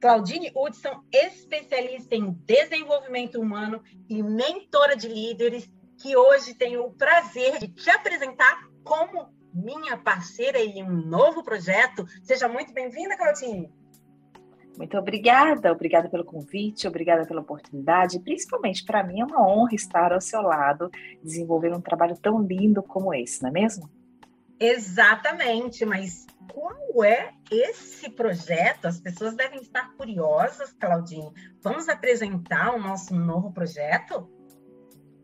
Claudine 0.02 0.50
Hudson, 0.52 1.00
especialista 1.12 2.16
em 2.16 2.32
desenvolvimento 2.44 3.40
humano 3.40 3.80
e 4.08 4.20
mentora 4.20 4.96
de 4.96 5.06
líderes, 5.06 5.70
que 5.96 6.16
hoje 6.16 6.54
tenho 6.54 6.82
o 6.82 6.92
prazer 6.92 7.60
de 7.60 7.68
te 7.68 7.88
apresentar 7.88 8.68
como 8.82 9.32
minha 9.54 9.96
parceira 9.96 10.58
em 10.58 10.82
um 10.82 10.90
novo 10.90 11.44
projeto. 11.44 12.04
Seja 12.24 12.48
muito 12.48 12.74
bem-vinda, 12.74 13.16
Claudine. 13.16 13.72
Muito 14.76 14.98
obrigada, 14.98 15.70
obrigada 15.70 16.08
pelo 16.08 16.24
convite, 16.24 16.88
obrigada 16.88 17.24
pela 17.24 17.40
oportunidade. 17.40 18.18
Principalmente 18.18 18.84
para 18.84 19.04
mim 19.04 19.20
é 19.20 19.24
uma 19.24 19.46
honra 19.46 19.76
estar 19.76 20.12
ao 20.12 20.20
seu 20.20 20.42
lado, 20.42 20.90
desenvolvendo 21.22 21.76
um 21.76 21.80
trabalho 21.80 22.18
tão 22.18 22.42
lindo 22.42 22.82
como 22.82 23.14
esse, 23.14 23.40
não 23.40 23.50
é 23.50 23.52
mesmo? 23.52 23.88
Exatamente, 24.62 25.84
mas 25.84 26.24
qual 26.52 27.04
é 27.04 27.32
esse 27.50 28.08
projeto? 28.10 28.86
As 28.86 29.00
pessoas 29.00 29.34
devem 29.34 29.60
estar 29.60 29.92
curiosas, 29.96 30.72
Claudine. 30.74 31.32
Vamos 31.60 31.88
apresentar 31.88 32.72
o 32.72 32.80
nosso 32.80 33.12
novo 33.12 33.52
projeto? 33.52 34.30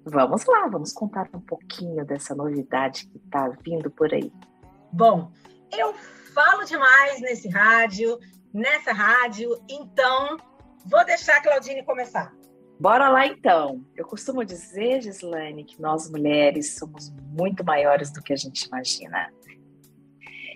Vamos 0.04 0.44
lá, 0.44 0.66
vamos 0.66 0.92
contar 0.92 1.28
um 1.32 1.40
pouquinho 1.40 2.04
dessa 2.04 2.34
novidade 2.34 3.06
que 3.06 3.18
está 3.18 3.48
vindo 3.62 3.88
por 3.92 4.12
aí. 4.12 4.32
Bom, 4.92 5.30
eu 5.70 5.94
falo 6.34 6.64
demais 6.64 7.20
nesse 7.20 7.48
rádio, 7.48 8.18
nessa 8.52 8.92
rádio, 8.92 9.50
então 9.68 10.36
vou 10.84 11.04
deixar 11.04 11.36
a 11.36 11.42
Claudine 11.42 11.84
começar. 11.84 12.34
Bora 12.80 13.08
lá 13.08 13.26
então. 13.26 13.84
Eu 13.96 14.06
costumo 14.06 14.44
dizer, 14.44 15.02
Gislaine, 15.02 15.64
que 15.64 15.80
nós 15.80 16.08
mulheres 16.08 16.76
somos 16.76 17.10
muito 17.10 17.64
maiores 17.64 18.12
do 18.12 18.22
que 18.22 18.32
a 18.32 18.36
gente 18.36 18.62
imagina. 18.66 19.32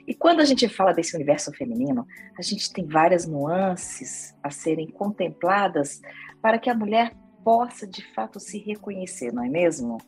E 0.06 0.14
quando 0.14 0.40
a 0.40 0.44
gente 0.44 0.68
fala 0.68 0.92
desse 0.92 1.16
universo 1.16 1.52
feminino, 1.52 2.06
a 2.38 2.42
gente 2.42 2.72
tem 2.72 2.86
várias 2.86 3.26
nuances 3.26 4.36
a 4.42 4.50
serem 4.50 4.88
contempladas 4.88 6.00
para 6.40 6.58
que 6.58 6.70
a 6.70 6.74
mulher 6.74 7.12
possa 7.44 7.86
de 7.86 8.04
fato 8.14 8.38
se 8.38 8.58
reconhecer, 8.58 9.32
não 9.32 9.44
é 9.44 9.48
mesmo? 9.48 9.98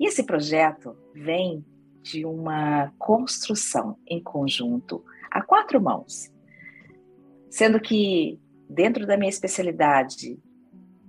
E 0.00 0.06
esse 0.06 0.24
projeto 0.24 0.96
vem 1.14 1.64
de 2.02 2.24
uma 2.24 2.92
construção 2.98 3.96
em 4.06 4.22
conjunto 4.22 5.04
a 5.30 5.42
quatro 5.42 5.80
mãos, 5.80 6.32
sendo 7.48 7.80
que 7.80 8.40
dentro 8.68 9.06
da 9.06 9.16
minha 9.16 9.28
especialidade 9.28 10.38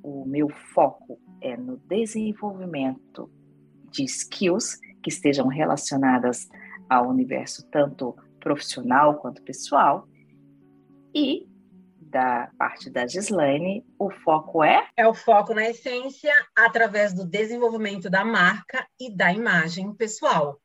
o 0.03 0.25
meu 0.25 0.49
foco 0.49 1.19
é 1.41 1.55
no 1.57 1.77
desenvolvimento 1.77 3.31
de 3.89 4.03
skills 4.03 4.79
que 5.01 5.09
estejam 5.09 5.47
relacionadas 5.47 6.49
ao 6.89 7.07
universo 7.07 7.67
tanto 7.69 8.15
profissional 8.39 9.15
quanto 9.19 9.41
pessoal. 9.41 10.07
E 11.13 11.47
da 11.99 12.51
parte 12.57 12.89
da 12.89 13.07
Gislaine, 13.07 13.85
o 13.97 14.09
foco 14.09 14.63
é? 14.63 14.87
É 14.97 15.07
o 15.07 15.13
foco 15.13 15.53
na 15.53 15.69
essência 15.69 16.33
através 16.55 17.13
do 17.13 17.25
desenvolvimento 17.25 18.09
da 18.09 18.25
marca 18.25 18.85
e 18.99 19.15
da 19.15 19.31
imagem 19.31 19.93
pessoal. 19.93 20.59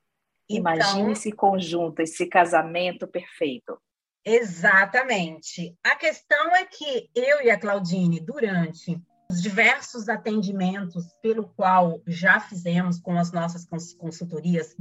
Imagine 0.48 1.00
então, 1.00 1.12
esse 1.12 1.32
conjunto, 1.32 2.00
esse 2.00 2.26
casamento 2.26 3.06
perfeito. 3.06 3.80
Exatamente. 4.24 5.76
A 5.84 5.94
questão 5.94 6.54
é 6.56 6.64
que 6.64 7.08
eu 7.14 7.42
e 7.42 7.50
a 7.50 7.58
Claudine, 7.58 8.20
durante 8.20 9.00
os 9.30 9.42
diversos 9.42 10.08
atendimentos 10.08 11.06
pelo 11.20 11.48
qual 11.48 12.00
já 12.06 12.38
fizemos 12.40 12.98
com 13.00 13.18
as 13.18 13.32
nossas 13.32 13.66
consultorias, 13.98 14.76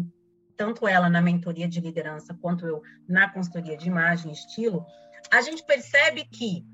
tanto 0.55 0.87
ela 0.87 1.09
na 1.09 1.21
mentoria 1.21 1.67
de 1.67 1.81
liderança 1.81 2.37
quanto 2.41 2.65
eu 2.65 2.81
na 3.07 3.29
consultoria 3.29 3.75
de 3.75 3.87
imagem 3.87 4.31
e 4.31 4.33
estilo, 4.33 4.85
a 5.31 5.41
gente 5.41 5.63
percebe 5.63 6.25
que 6.25 6.65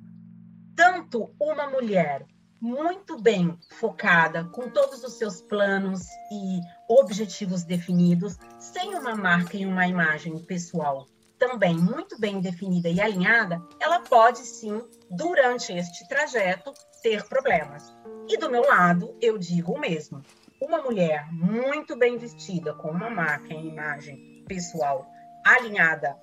tanto 0.75 1.33
uma 1.39 1.69
mulher 1.69 2.25
muito 2.59 3.19
bem 3.19 3.57
focada, 3.71 4.43
com 4.45 4.69
todos 4.69 5.03
os 5.03 5.13
seus 5.13 5.41
planos 5.41 6.05
e 6.31 6.59
objetivos 6.87 7.63
definidos, 7.63 8.37
sem 8.59 8.93
uma 8.93 9.15
marca 9.15 9.57
e 9.57 9.65
uma 9.65 9.87
imagem 9.87 10.37
pessoal 10.45 11.07
também 11.41 11.75
muito 11.75 12.19
bem 12.19 12.39
definida 12.39 12.87
e 12.87 13.01
alinhada, 13.01 13.59
ela 13.79 13.99
pode 14.01 14.45
sim, 14.45 14.79
durante 15.09 15.73
este 15.73 16.07
trajeto, 16.07 16.71
ter 17.01 17.23
problemas. 17.27 17.93
E 18.27 18.37
do 18.37 18.49
meu 18.49 18.61
lado, 18.61 19.15
eu 19.21 19.37
digo 19.37 19.73
o 19.73 19.79
mesmo. 19.79 20.21
Uma 20.61 20.81
mulher 20.81 21.27
muito 21.31 21.97
bem 21.97 22.17
vestida, 22.17 22.73
com 22.73 22.89
uma 22.89 23.09
marca 23.09 23.53
e 23.53 23.67
imagem 23.67 24.43
pessoal 24.47 25.07
alinhada 25.45 26.15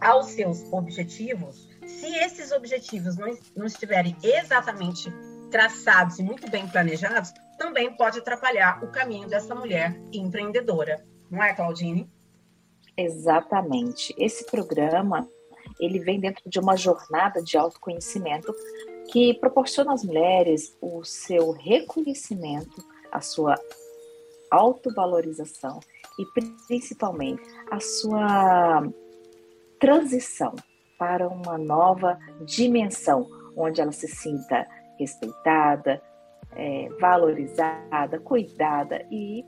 aos 0.00 0.26
seus 0.26 0.62
objetivos, 0.72 1.68
se 1.86 2.14
esses 2.18 2.52
objetivos 2.52 3.16
não, 3.16 3.36
não 3.56 3.66
estiverem 3.66 4.16
exatamente 4.22 5.10
traçados 5.50 6.18
e 6.18 6.22
muito 6.22 6.50
bem 6.50 6.68
planejados, 6.68 7.32
também 7.58 7.96
pode 7.96 8.18
atrapalhar 8.18 8.82
o 8.84 8.90
caminho 8.90 9.28
dessa 9.28 9.54
mulher 9.54 9.98
empreendedora. 10.12 11.04
Não 11.30 11.42
é, 11.42 11.54
Claudine? 11.54 12.10
Exatamente. 12.96 14.14
Esse 14.18 14.44
programa, 14.46 15.28
ele 15.80 15.98
vem 16.00 16.20
dentro 16.20 16.48
de 16.48 16.58
uma 16.58 16.76
jornada 16.76 17.42
de 17.42 17.56
autoconhecimento 17.56 18.54
que 19.10 19.34
proporciona 19.34 19.92
às 19.92 20.04
mulheres 20.04 20.76
o 20.80 21.04
seu 21.04 21.52
reconhecimento, 21.52 22.84
a 23.10 23.20
sua 23.20 23.54
autovalorização 24.50 25.80
e 26.18 26.24
principalmente 26.66 27.42
a 27.70 27.80
sua 27.80 28.88
transição 29.78 30.54
para 30.98 31.28
uma 31.28 31.58
nova 31.58 32.18
dimensão, 32.44 33.28
onde 33.56 33.80
ela 33.80 33.92
se 33.92 34.08
sinta 34.08 34.66
respeitada, 34.98 36.00
é, 36.52 36.88
valorizada, 37.00 38.18
cuidada 38.20 39.04
e 39.10 39.44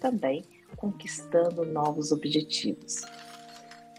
também 0.00 0.44
conquistando 0.76 1.64
novos 1.64 2.12
objetivos. 2.12 3.02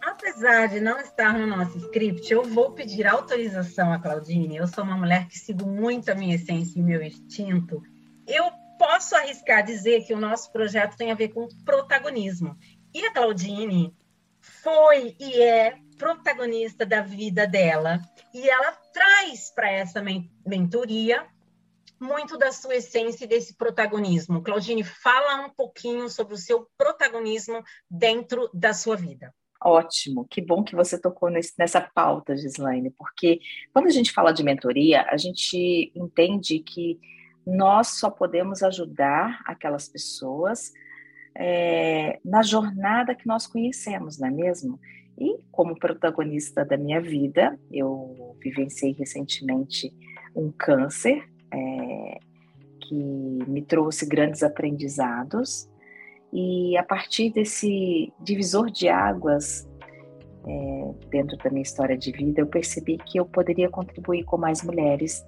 Apesar 0.05 0.67
de 0.67 0.81
não 0.81 0.99
estar 0.99 1.31
no 1.31 1.47
nosso 1.47 1.77
script, 1.77 2.29
eu 2.31 2.43
vou 2.43 2.73
pedir 2.73 3.07
autorização 3.07 3.93
a 3.93 3.99
Claudine. 3.99 4.57
Eu 4.57 4.67
sou 4.67 4.83
uma 4.83 4.97
mulher 4.97 5.29
que 5.29 5.39
sigo 5.39 5.65
muito 5.65 6.11
a 6.11 6.15
minha 6.15 6.35
essência 6.35 6.77
e 6.77 6.83
meu 6.83 7.01
instinto. 7.01 7.81
Eu 8.27 8.51
posso 8.77 9.15
arriscar 9.15 9.63
dizer 9.63 10.05
que 10.05 10.13
o 10.13 10.19
nosso 10.19 10.51
projeto 10.51 10.97
tem 10.97 11.09
a 11.09 11.15
ver 11.15 11.29
com 11.29 11.47
protagonismo. 11.63 12.57
E 12.93 13.05
a 13.05 13.13
Claudine 13.13 13.95
foi 14.41 15.15
e 15.17 15.41
é 15.41 15.77
protagonista 15.97 16.85
da 16.85 17.01
vida 17.01 17.47
dela. 17.47 18.01
E 18.33 18.49
ela 18.49 18.73
traz 18.91 19.51
para 19.55 19.71
essa 19.71 20.03
mentoria 20.45 21.25
muito 21.97 22.37
da 22.37 22.51
sua 22.51 22.75
essência 22.75 23.23
e 23.23 23.27
desse 23.27 23.55
protagonismo. 23.55 24.43
Claudine, 24.43 24.83
fala 24.83 25.45
um 25.45 25.49
pouquinho 25.49 26.09
sobre 26.09 26.33
o 26.33 26.37
seu 26.37 26.67
protagonismo 26.77 27.63
dentro 27.89 28.49
da 28.53 28.73
sua 28.73 28.97
vida. 28.97 29.33
Ótimo, 29.65 30.27
que 30.29 30.41
bom 30.41 30.61
que 30.61 30.75
você 30.75 30.99
tocou 30.99 31.29
nesse, 31.29 31.53
nessa 31.57 31.79
pauta, 31.79 32.35
Gislaine, 32.35 32.89
porque 32.91 33.39
quando 33.71 33.87
a 33.87 33.91
gente 33.91 34.11
fala 34.11 34.33
de 34.33 34.43
mentoria, 34.43 35.03
a 35.09 35.15
gente 35.15 35.89
entende 35.95 36.59
que 36.59 36.99
nós 37.47 37.99
só 37.99 38.09
podemos 38.09 38.61
ajudar 38.61 39.41
aquelas 39.45 39.87
pessoas 39.87 40.73
é, 41.33 42.19
na 42.25 42.43
jornada 42.43 43.15
que 43.15 43.25
nós 43.25 43.47
conhecemos, 43.47 44.19
não 44.19 44.27
é 44.27 44.31
mesmo? 44.31 44.79
E 45.17 45.39
como 45.49 45.79
protagonista 45.79 46.65
da 46.65 46.75
minha 46.75 46.99
vida, 46.99 47.57
eu 47.71 48.35
vivenciei 48.41 48.91
recentemente 48.91 49.93
um 50.35 50.51
câncer 50.51 51.23
é, 51.51 52.19
que 52.81 52.95
me 52.95 53.61
trouxe 53.61 54.05
grandes 54.05 54.43
aprendizados 54.43 55.69
e 56.33 56.75
a 56.77 56.83
partir 56.83 57.31
desse 57.31 58.11
divisor 58.19 58.71
de 58.71 58.89
águas 58.89 59.69
é, 60.47 60.91
dentro 61.11 61.37
da 61.37 61.51
minha 61.51 61.61
história 61.61 61.95
de 61.95 62.11
vida, 62.11 62.41
eu 62.41 62.47
percebi 62.47 62.97
que 62.97 63.19
eu 63.19 63.25
poderia 63.25 63.69
contribuir 63.69 64.23
com 64.23 64.35
mais 64.35 64.63
mulheres, 64.63 65.23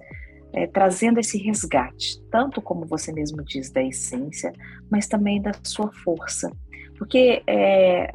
é, 0.52 0.66
trazendo 0.66 1.20
esse 1.20 1.38
resgate, 1.38 2.20
tanto 2.28 2.60
como 2.60 2.84
você 2.84 3.12
mesmo 3.12 3.44
diz, 3.44 3.70
da 3.70 3.80
essência, 3.80 4.52
mas 4.90 5.06
também 5.06 5.40
da 5.40 5.52
sua 5.62 5.92
força. 6.02 6.50
Porque 6.98 7.40
é, 7.46 8.10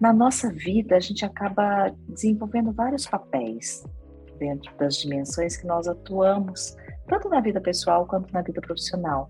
na 0.00 0.10
nossa 0.10 0.50
vida 0.50 0.96
a 0.96 1.00
gente 1.00 1.22
acaba 1.26 1.94
desenvolvendo 2.08 2.72
vários 2.72 3.06
papéis 3.06 3.84
dentro 4.38 4.74
das 4.78 4.96
dimensões 4.96 5.58
que 5.58 5.66
nós 5.66 5.86
atuamos, 5.86 6.74
tanto 7.06 7.28
na 7.28 7.42
vida 7.42 7.60
pessoal 7.60 8.06
quanto 8.06 8.32
na 8.32 8.40
vida 8.40 8.62
profissional. 8.62 9.28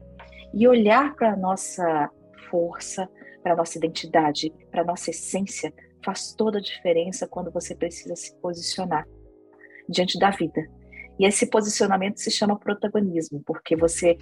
E 0.54 0.68
olhar 0.68 1.16
para 1.16 1.32
a 1.32 1.36
nossa 1.36 2.08
força, 2.50 3.08
para 3.42 3.56
nossa 3.56 3.78
identidade, 3.78 4.52
para 4.70 4.84
nossa 4.84 5.10
essência, 5.10 5.72
faz 6.04 6.34
toda 6.34 6.58
a 6.58 6.62
diferença 6.62 7.26
quando 7.26 7.50
você 7.50 7.74
precisa 7.74 8.14
se 8.16 8.34
posicionar 8.36 9.06
diante 9.88 10.18
da 10.18 10.30
vida. 10.30 10.60
E 11.18 11.26
esse 11.26 11.46
posicionamento 11.46 12.18
se 12.18 12.30
chama 12.30 12.58
protagonismo, 12.58 13.42
porque 13.44 13.76
você 13.76 14.16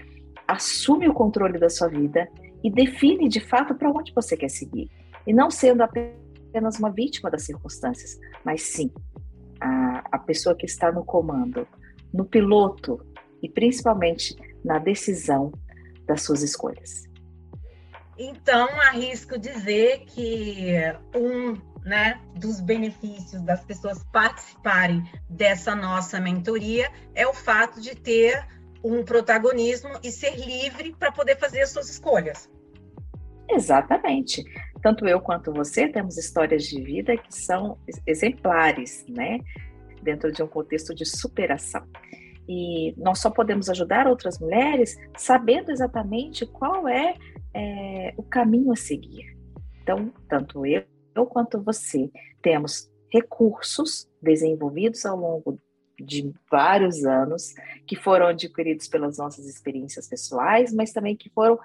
assume 0.47 1.09
o 1.09 1.15
controle 1.15 1.59
da 1.59 1.69
sua 1.69 1.89
vida 1.89 2.29
e 2.63 2.71
define 2.71 3.29
de 3.29 3.41
fato 3.41 3.75
para 3.75 3.91
onde 3.91 4.13
você 4.13 4.37
quer 4.37 4.51
seguir. 4.51 4.89
E 5.27 5.33
não 5.33 5.51
sendo 5.51 5.83
apenas 5.83 6.79
uma 6.79 6.91
vítima 6.91 7.31
das 7.31 7.45
circunstâncias, 7.45 8.19
mas 8.45 8.63
sim 8.63 8.91
a, 9.61 10.05
a 10.13 10.19
pessoa 10.19 10.57
que 10.57 10.67
está 10.67 10.91
no 10.91 11.05
comando, 11.05 11.67
no 12.13 12.25
piloto 12.25 12.99
e 13.43 13.49
principalmente 13.49 14.35
na 14.65 14.79
decisão 14.79 15.53
das 16.07 16.23
suas 16.23 16.43
escolhas. 16.43 17.08
Então, 18.19 18.69
arrisco 18.81 19.39
dizer 19.39 20.05
que 20.07 20.73
um 21.15 21.57
né, 21.85 22.21
dos 22.35 22.61
benefícios 22.61 23.41
das 23.43 23.65
pessoas 23.65 24.03
participarem 24.13 25.05
dessa 25.31 25.75
nossa 25.75 26.21
mentoria 26.21 26.91
é 27.15 27.27
o 27.27 27.33
fato 27.33 27.81
de 27.81 27.95
ter 27.95 28.45
um 28.83 29.05
protagonismo 29.05 29.91
e 30.03 30.11
ser 30.11 30.37
livre 30.37 30.95
para 30.99 31.13
poder 31.13 31.37
fazer 31.39 31.63
as 31.63 31.71
suas 31.71 31.89
escolhas. 31.89 32.51
Exatamente. 33.49 34.45
Tanto 34.83 35.07
eu 35.07 35.21
quanto 35.21 35.53
você 35.53 35.89
temos 35.89 36.19
histórias 36.19 36.65
de 36.65 36.83
vida 36.83 37.17
que 37.17 37.35
são 37.35 37.79
exemplares, 38.07 39.05
né? 39.09 39.39
Dentro 40.03 40.31
de 40.31 40.43
um 40.43 40.47
contexto 40.47 40.95
de 40.95 41.05
superação. 41.05 41.87
E 42.49 42.95
nós 42.97 43.19
só 43.19 43.31
podemos 43.31 43.69
ajudar 43.69 44.07
outras 44.07 44.39
mulheres 44.39 44.97
sabendo 45.17 45.71
exatamente 45.71 46.47
qual 46.47 46.89
é, 46.89 47.15
é 47.55 48.15
o 48.17 48.23
caminho 48.23 48.73
a 48.73 48.77
seguir. 48.77 49.37
Então, 49.83 50.13
tanto 50.29 50.65
eu 50.65 50.83
eu 51.19 51.27
quanto 51.27 51.61
você 51.61 52.11
temos 52.41 52.91
recursos 53.11 54.09
desenvolvidos 54.23 55.05
ao 55.05 55.17
longo 55.17 55.61
de 55.99 56.33
vários 56.51 57.05
anos, 57.05 57.55
que 57.87 57.97
foram 57.97 58.29
adquiridos 58.29 58.87
pelas 58.87 59.19
nossas 59.19 59.47
experiências 59.47 60.07
pessoais, 60.07 60.73
mas 60.73 60.93
também 60.93 61.17
que 61.17 61.29
foram 61.31 61.59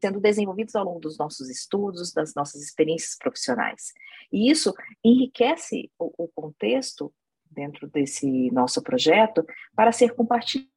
sendo 0.00 0.20
desenvolvidos 0.20 0.74
ao 0.74 0.84
longo 0.84 1.00
dos 1.00 1.18
nossos 1.18 1.48
estudos, 1.48 2.12
das 2.12 2.34
nossas 2.34 2.62
experiências 2.62 3.16
profissionais. 3.16 3.92
E 4.32 4.50
isso 4.50 4.74
enriquece 5.04 5.90
o, 5.98 6.24
o 6.24 6.28
contexto 6.28 7.12
dentro 7.58 7.88
desse 7.88 8.50
nosso 8.52 8.80
projeto 8.80 9.44
para 9.74 9.90
ser 9.90 10.14
compartilhado. 10.14 10.70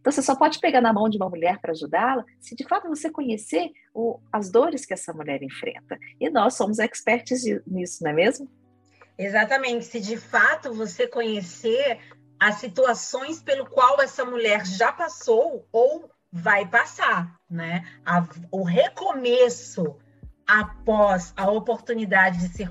Então, 0.00 0.10
você 0.12 0.20
só 0.20 0.34
pode 0.34 0.58
pegar 0.58 0.80
na 0.80 0.92
mão 0.92 1.08
de 1.08 1.16
uma 1.16 1.30
mulher 1.30 1.60
para 1.60 1.70
ajudá-la 1.70 2.24
se 2.40 2.56
de 2.56 2.66
fato 2.66 2.88
você 2.88 3.08
conhecer 3.08 3.70
o, 3.94 4.18
as 4.32 4.50
dores 4.50 4.84
que 4.84 4.92
essa 4.92 5.12
mulher 5.12 5.40
enfrenta. 5.40 5.96
E 6.20 6.28
nós 6.28 6.54
somos 6.54 6.80
experts 6.80 7.44
nisso, 7.64 8.02
não 8.02 8.10
é 8.10 8.14
mesmo? 8.14 8.50
Exatamente. 9.16 9.84
Se 9.84 10.00
de 10.00 10.16
fato 10.16 10.74
você 10.74 11.06
conhecer 11.06 12.00
as 12.40 12.56
situações 12.56 13.40
pelo 13.40 13.64
qual 13.66 14.00
essa 14.02 14.24
mulher 14.24 14.66
já 14.66 14.92
passou 14.92 15.68
ou 15.70 16.10
vai 16.32 16.66
passar, 16.66 17.36
né? 17.48 17.86
A, 18.04 18.26
o 18.50 18.64
recomeço 18.64 19.96
após 20.52 21.32
a 21.34 21.50
oportunidade 21.50 22.40
de 22.40 22.48
ser 22.48 22.70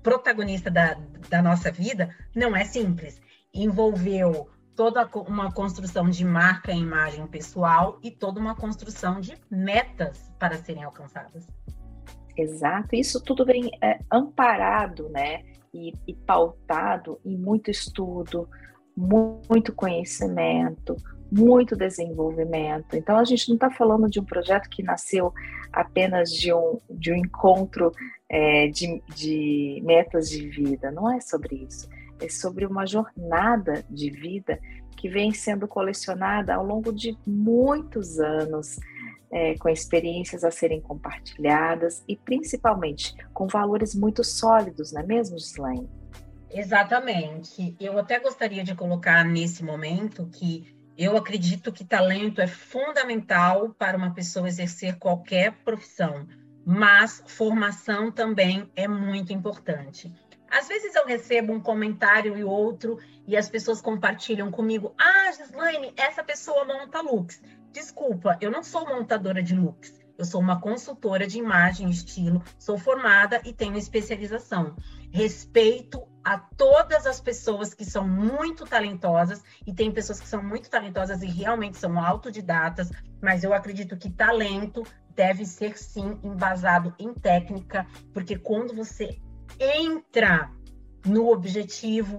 protagonista 0.00 0.70
da, 0.70 0.96
da 1.28 1.42
nossa 1.42 1.72
vida 1.72 2.14
não 2.32 2.54
é 2.54 2.64
simples. 2.64 3.20
Envolveu 3.52 4.48
toda 4.76 5.04
uma 5.26 5.50
construção 5.50 6.08
de 6.08 6.24
marca 6.24 6.70
e 6.70 6.78
imagem 6.78 7.26
pessoal 7.26 7.98
e 8.00 8.12
toda 8.12 8.38
uma 8.38 8.54
construção 8.54 9.20
de 9.20 9.36
metas 9.50 10.32
para 10.38 10.56
serem 10.58 10.84
alcançadas. 10.84 11.48
Exato, 12.36 12.94
isso 12.94 13.20
tudo 13.20 13.44
vem 13.44 13.70
é, 13.82 13.98
amparado, 14.12 15.08
né, 15.08 15.42
e, 15.74 15.94
e, 16.06 16.14
pautado 16.14 17.18
em 17.24 17.36
muito 17.36 17.72
estudo, 17.72 18.48
muito 18.96 19.72
conhecimento, 19.72 20.94
muito 21.36 21.76
desenvolvimento. 21.76 22.96
Então 22.96 23.18
a 23.18 23.24
gente 23.24 23.48
não 23.48 23.56
está 23.56 23.70
falando 23.70 24.08
de 24.08 24.18
um 24.18 24.24
projeto 24.24 24.68
que 24.68 24.82
nasceu 24.82 25.32
apenas 25.72 26.30
de 26.30 26.52
um, 26.52 26.78
de 26.90 27.12
um 27.12 27.16
encontro 27.16 27.92
é, 28.28 28.68
de, 28.68 29.02
de 29.14 29.82
metas 29.84 30.28
de 30.30 30.48
vida, 30.48 30.90
não 30.90 31.12
é 31.12 31.20
sobre 31.20 31.56
isso 31.56 31.88
é 32.20 32.28
sobre 32.28 32.64
uma 32.64 32.86
jornada 32.86 33.84
de 33.90 34.10
vida 34.10 34.58
que 34.96 35.08
vem 35.08 35.32
sendo 35.32 35.68
colecionada 35.68 36.54
ao 36.54 36.64
longo 36.64 36.92
de 36.92 37.16
muitos 37.26 38.18
anos, 38.18 38.78
é, 39.30 39.56
com 39.58 39.68
experiências 39.68 40.44
a 40.44 40.50
serem 40.50 40.80
compartilhadas 40.80 42.02
e 42.08 42.16
principalmente 42.16 43.14
com 43.34 43.46
valores 43.46 43.94
muito 43.94 44.24
sólidos, 44.24 44.92
não 44.92 45.02
é 45.02 45.06
mesmo, 45.06 45.38
Gislaine? 45.38 45.88
Exatamente. 46.50 47.76
Eu 47.78 47.98
até 47.98 48.18
gostaria 48.18 48.64
de 48.64 48.74
colocar 48.74 49.24
nesse 49.24 49.62
momento 49.62 50.26
que 50.32 50.75
eu 50.96 51.16
acredito 51.16 51.72
que 51.72 51.84
talento 51.84 52.40
é 52.40 52.46
fundamental 52.46 53.70
para 53.74 53.96
uma 53.96 54.14
pessoa 54.14 54.48
exercer 54.48 54.98
qualquer 54.98 55.52
profissão, 55.64 56.26
mas 56.64 57.22
formação 57.26 58.10
também 58.10 58.70
é 58.74 58.88
muito 58.88 59.32
importante. 59.32 60.12
Às 60.48 60.68
vezes 60.68 60.94
eu 60.94 61.06
recebo 61.06 61.52
um 61.52 61.60
comentário 61.60 62.36
e 62.36 62.44
outro 62.44 62.98
e 63.26 63.36
as 63.36 63.48
pessoas 63.48 63.82
compartilham 63.82 64.50
comigo: 64.50 64.94
Ah, 64.98 65.30
Gislaine, 65.32 65.92
essa 65.96 66.24
pessoa 66.24 66.64
monta 66.64 67.00
looks. 67.00 67.42
Desculpa, 67.72 68.38
eu 68.40 68.50
não 68.50 68.62
sou 68.62 68.88
montadora 68.88 69.42
de 69.42 69.54
looks. 69.54 69.94
Eu 70.16 70.24
sou 70.24 70.40
uma 70.40 70.58
consultora 70.58 71.26
de 71.26 71.38
imagem 71.38 71.88
e 71.88 71.90
estilo, 71.90 72.42
sou 72.58 72.78
formada 72.78 73.42
e 73.44 73.52
tenho 73.52 73.76
especialização. 73.76 74.74
Respeito 75.10 76.08
a 76.26 76.38
todas 76.38 77.06
as 77.06 77.20
pessoas 77.20 77.72
que 77.72 77.84
são 77.84 78.06
muito 78.06 78.66
talentosas 78.66 79.44
e 79.64 79.72
tem 79.72 79.92
pessoas 79.92 80.18
que 80.18 80.26
são 80.26 80.42
muito 80.42 80.68
talentosas 80.68 81.22
e 81.22 81.26
realmente 81.26 81.76
são 81.76 82.04
autodidatas, 82.04 82.90
mas 83.22 83.44
eu 83.44 83.54
acredito 83.54 83.96
que 83.96 84.10
talento 84.10 84.82
deve 85.14 85.46
ser 85.46 85.78
sim 85.78 86.18
embasado 86.24 86.92
em 86.98 87.14
técnica, 87.14 87.86
porque 88.12 88.36
quando 88.36 88.74
você 88.74 89.20
entra 89.60 90.50
no 91.06 91.30
objetivo 91.30 92.18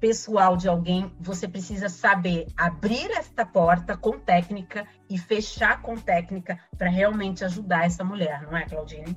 pessoal 0.00 0.56
de 0.56 0.66
alguém, 0.66 1.14
você 1.20 1.46
precisa 1.46 1.90
saber 1.90 2.46
abrir 2.56 3.10
esta 3.10 3.44
porta 3.44 3.94
com 3.94 4.18
técnica 4.18 4.86
e 5.10 5.18
fechar 5.18 5.82
com 5.82 5.96
técnica 5.96 6.58
para 6.78 6.88
realmente 6.88 7.44
ajudar 7.44 7.84
essa 7.84 8.02
mulher, 8.02 8.40
não 8.40 8.56
é, 8.56 8.64
Claudine? 8.64 9.14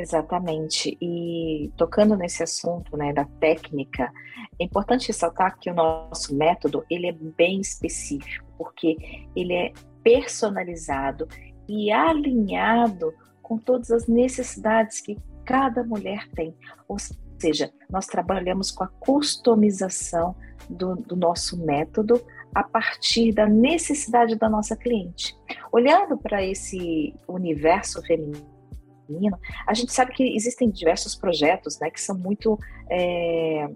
Exatamente. 0.00 0.96
E 1.00 1.70
tocando 1.76 2.16
nesse 2.16 2.42
assunto, 2.42 2.96
né, 2.96 3.12
da 3.12 3.26
técnica, 3.38 4.10
é 4.58 4.64
importante 4.64 5.08
ressaltar 5.08 5.58
que 5.58 5.70
o 5.70 5.74
nosso 5.74 6.34
método 6.34 6.84
ele 6.88 7.06
é 7.06 7.12
bem 7.12 7.60
específico, 7.60 8.46
porque 8.56 8.96
ele 9.36 9.52
é 9.52 9.72
personalizado 10.02 11.28
e 11.68 11.92
alinhado 11.92 13.12
com 13.42 13.58
todas 13.58 13.90
as 13.90 14.06
necessidades 14.06 15.02
que 15.02 15.18
cada 15.44 15.84
mulher 15.84 16.26
tem. 16.34 16.54
Ou 16.88 16.96
seja, 17.38 17.70
nós 17.90 18.06
trabalhamos 18.06 18.70
com 18.70 18.84
a 18.84 18.88
customização 18.88 20.34
do, 20.68 20.96
do 20.96 21.14
nosso 21.14 21.62
método 21.62 22.24
a 22.54 22.62
partir 22.62 23.32
da 23.32 23.46
necessidade 23.46 24.34
da 24.34 24.48
nossa 24.48 24.74
cliente. 24.74 25.36
Olhando 25.70 26.16
para 26.16 26.42
esse 26.42 27.14
universo 27.28 28.00
feminino, 28.02 28.59
a 29.66 29.74
gente 29.74 29.92
sabe 29.92 30.12
que 30.12 30.22
existem 30.36 30.70
diversos 30.70 31.14
projetos 31.14 31.78
né, 31.78 31.90
que 31.90 32.00
são 32.00 32.16
muito, 32.16 32.58
é, 32.90 33.68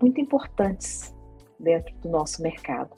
muito 0.00 0.20
importantes 0.20 1.14
dentro 1.58 1.94
do 1.98 2.08
nosso 2.08 2.42
mercado. 2.42 2.90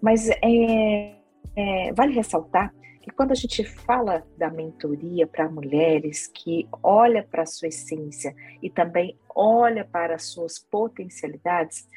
Mas 0.00 0.28
é, 0.28 1.16
é, 1.56 1.92
vale 1.92 2.14
ressaltar 2.14 2.72
que 3.02 3.10
quando 3.10 3.32
a 3.32 3.34
gente 3.34 3.64
fala 3.64 4.22
da 4.36 4.50
mentoria 4.50 5.26
para 5.26 5.48
mulheres 5.48 6.26
que 6.26 6.68
olha 6.82 7.22
para 7.22 7.42
a 7.42 7.46
sua 7.46 7.68
essência 7.68 8.34
e 8.62 8.68
também 8.68 9.16
olha 9.34 9.84
para 9.84 10.14
as 10.14 10.24
suas 10.24 10.58
potencialidades, 10.58 11.88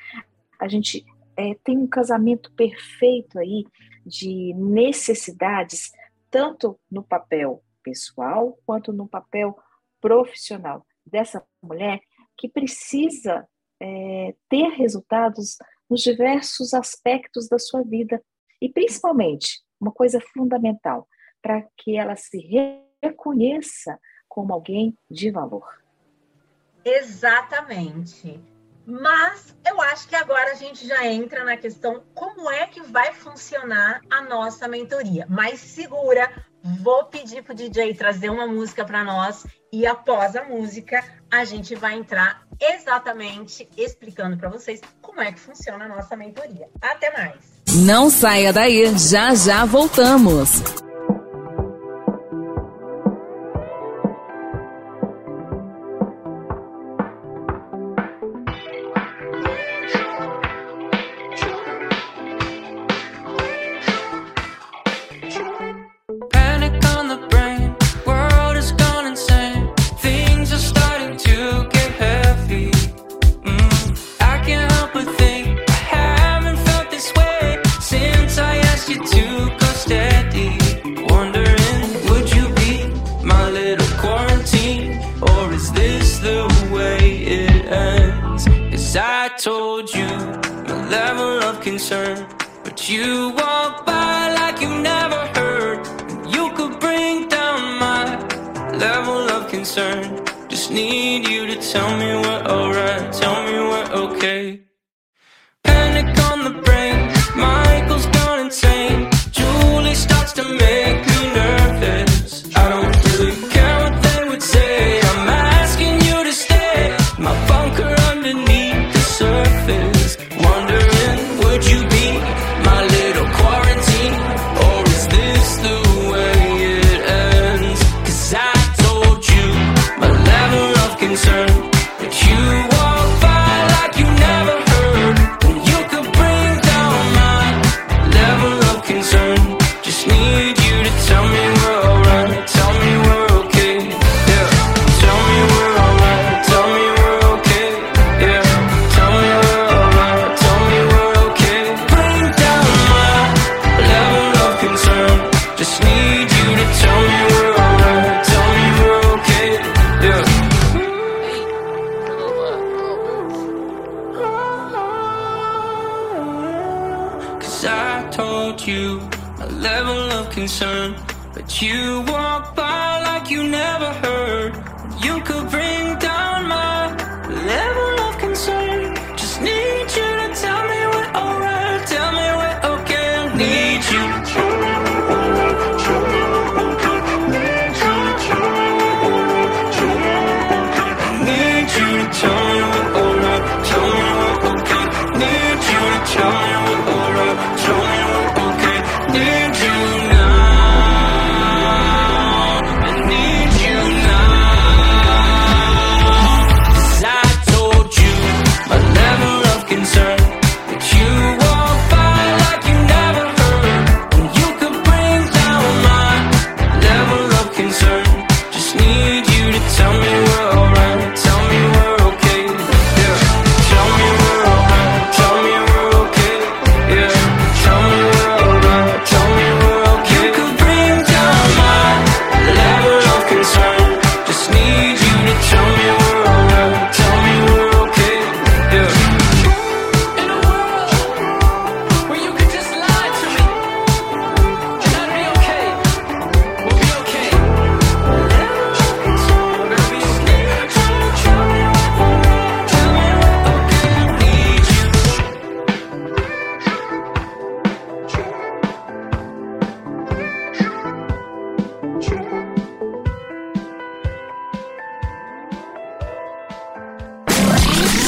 a 0.60 0.68
gente 0.68 1.06
é, 1.36 1.56
tem 1.64 1.78
um 1.78 1.88
casamento 1.88 2.52
perfeito 2.54 3.38
aí 3.38 3.66
de 4.06 4.54
necessidades, 4.56 5.92
tanto 6.30 6.80
no 6.90 7.04
papel 7.04 7.62
pessoal 7.84 8.58
quanto 8.66 8.94
no 8.94 9.08
papel 9.08 9.58
profissional 10.02 10.86
dessa 11.06 11.46
mulher 11.62 12.00
que 12.38 12.50
precisa 12.50 13.48
é, 13.80 14.34
ter 14.50 14.70
resultados 14.70 15.58
nos 15.90 16.02
diversos 16.02 16.74
aspectos 16.74 17.48
da 17.48 17.60
sua 17.60 17.84
vida 17.84 18.24
e 18.62 18.70
principalmente 18.70 19.62
uma 19.80 19.92
coisa 19.92 20.20
fundamental 20.34 21.08
para 21.42 21.68
que 21.78 21.98
ela 21.98 22.16
se 22.16 22.38
reconheça 23.02 24.00
como 24.28 24.54
alguém 24.54 24.98
de 25.12 25.30
valor. 25.30 25.84
Exatamente. 26.86 28.40
Mas 28.86 29.56
eu 29.66 29.82
acho 29.82 30.08
que 30.08 30.16
agora 30.16 30.52
a 30.52 30.56
gente 30.56 30.86
já 30.88 31.06
entra 31.06 31.44
na 31.44 31.56
questão 31.56 32.04
como 32.14 32.50
é 32.50 32.68
que 32.68 32.82
vai 32.82 33.14
funcionar 33.14 34.02
a 34.10 34.22
nossa 34.22 34.68
mentoria. 34.68 35.26
Mas 35.30 35.60
segura, 35.60 36.30
vou 36.64 37.06
pedir 37.06 37.44
para 37.44 37.54
o 37.54 37.56
DJ 37.56 37.94
trazer 37.94 38.30
uma 38.30 38.48
música 38.48 38.86
para 38.86 39.04
nós 39.04 39.46
e 39.72 39.86
após 39.86 40.36
a 40.36 40.44
música 40.44 41.04
a 41.30 41.44
gente 41.44 41.76
vai 41.76 41.96
entrar 41.96 42.44
exatamente 42.60 43.68
explicando 43.76 44.38
para 44.38 44.50
vocês 44.50 44.80
como 45.02 45.20
é 45.20 45.32
que 45.32 45.40
funciona 45.40 45.86
a 45.86 45.88
nossa 45.88 46.16
mentoria. 46.16 46.70
Até 46.82 47.12
mais. 47.12 47.36
Não 47.86 48.10
saia 48.10 48.54
daí, 48.54 48.98
já 48.98 49.34
já 49.36 49.66
voltamos. 49.66 50.62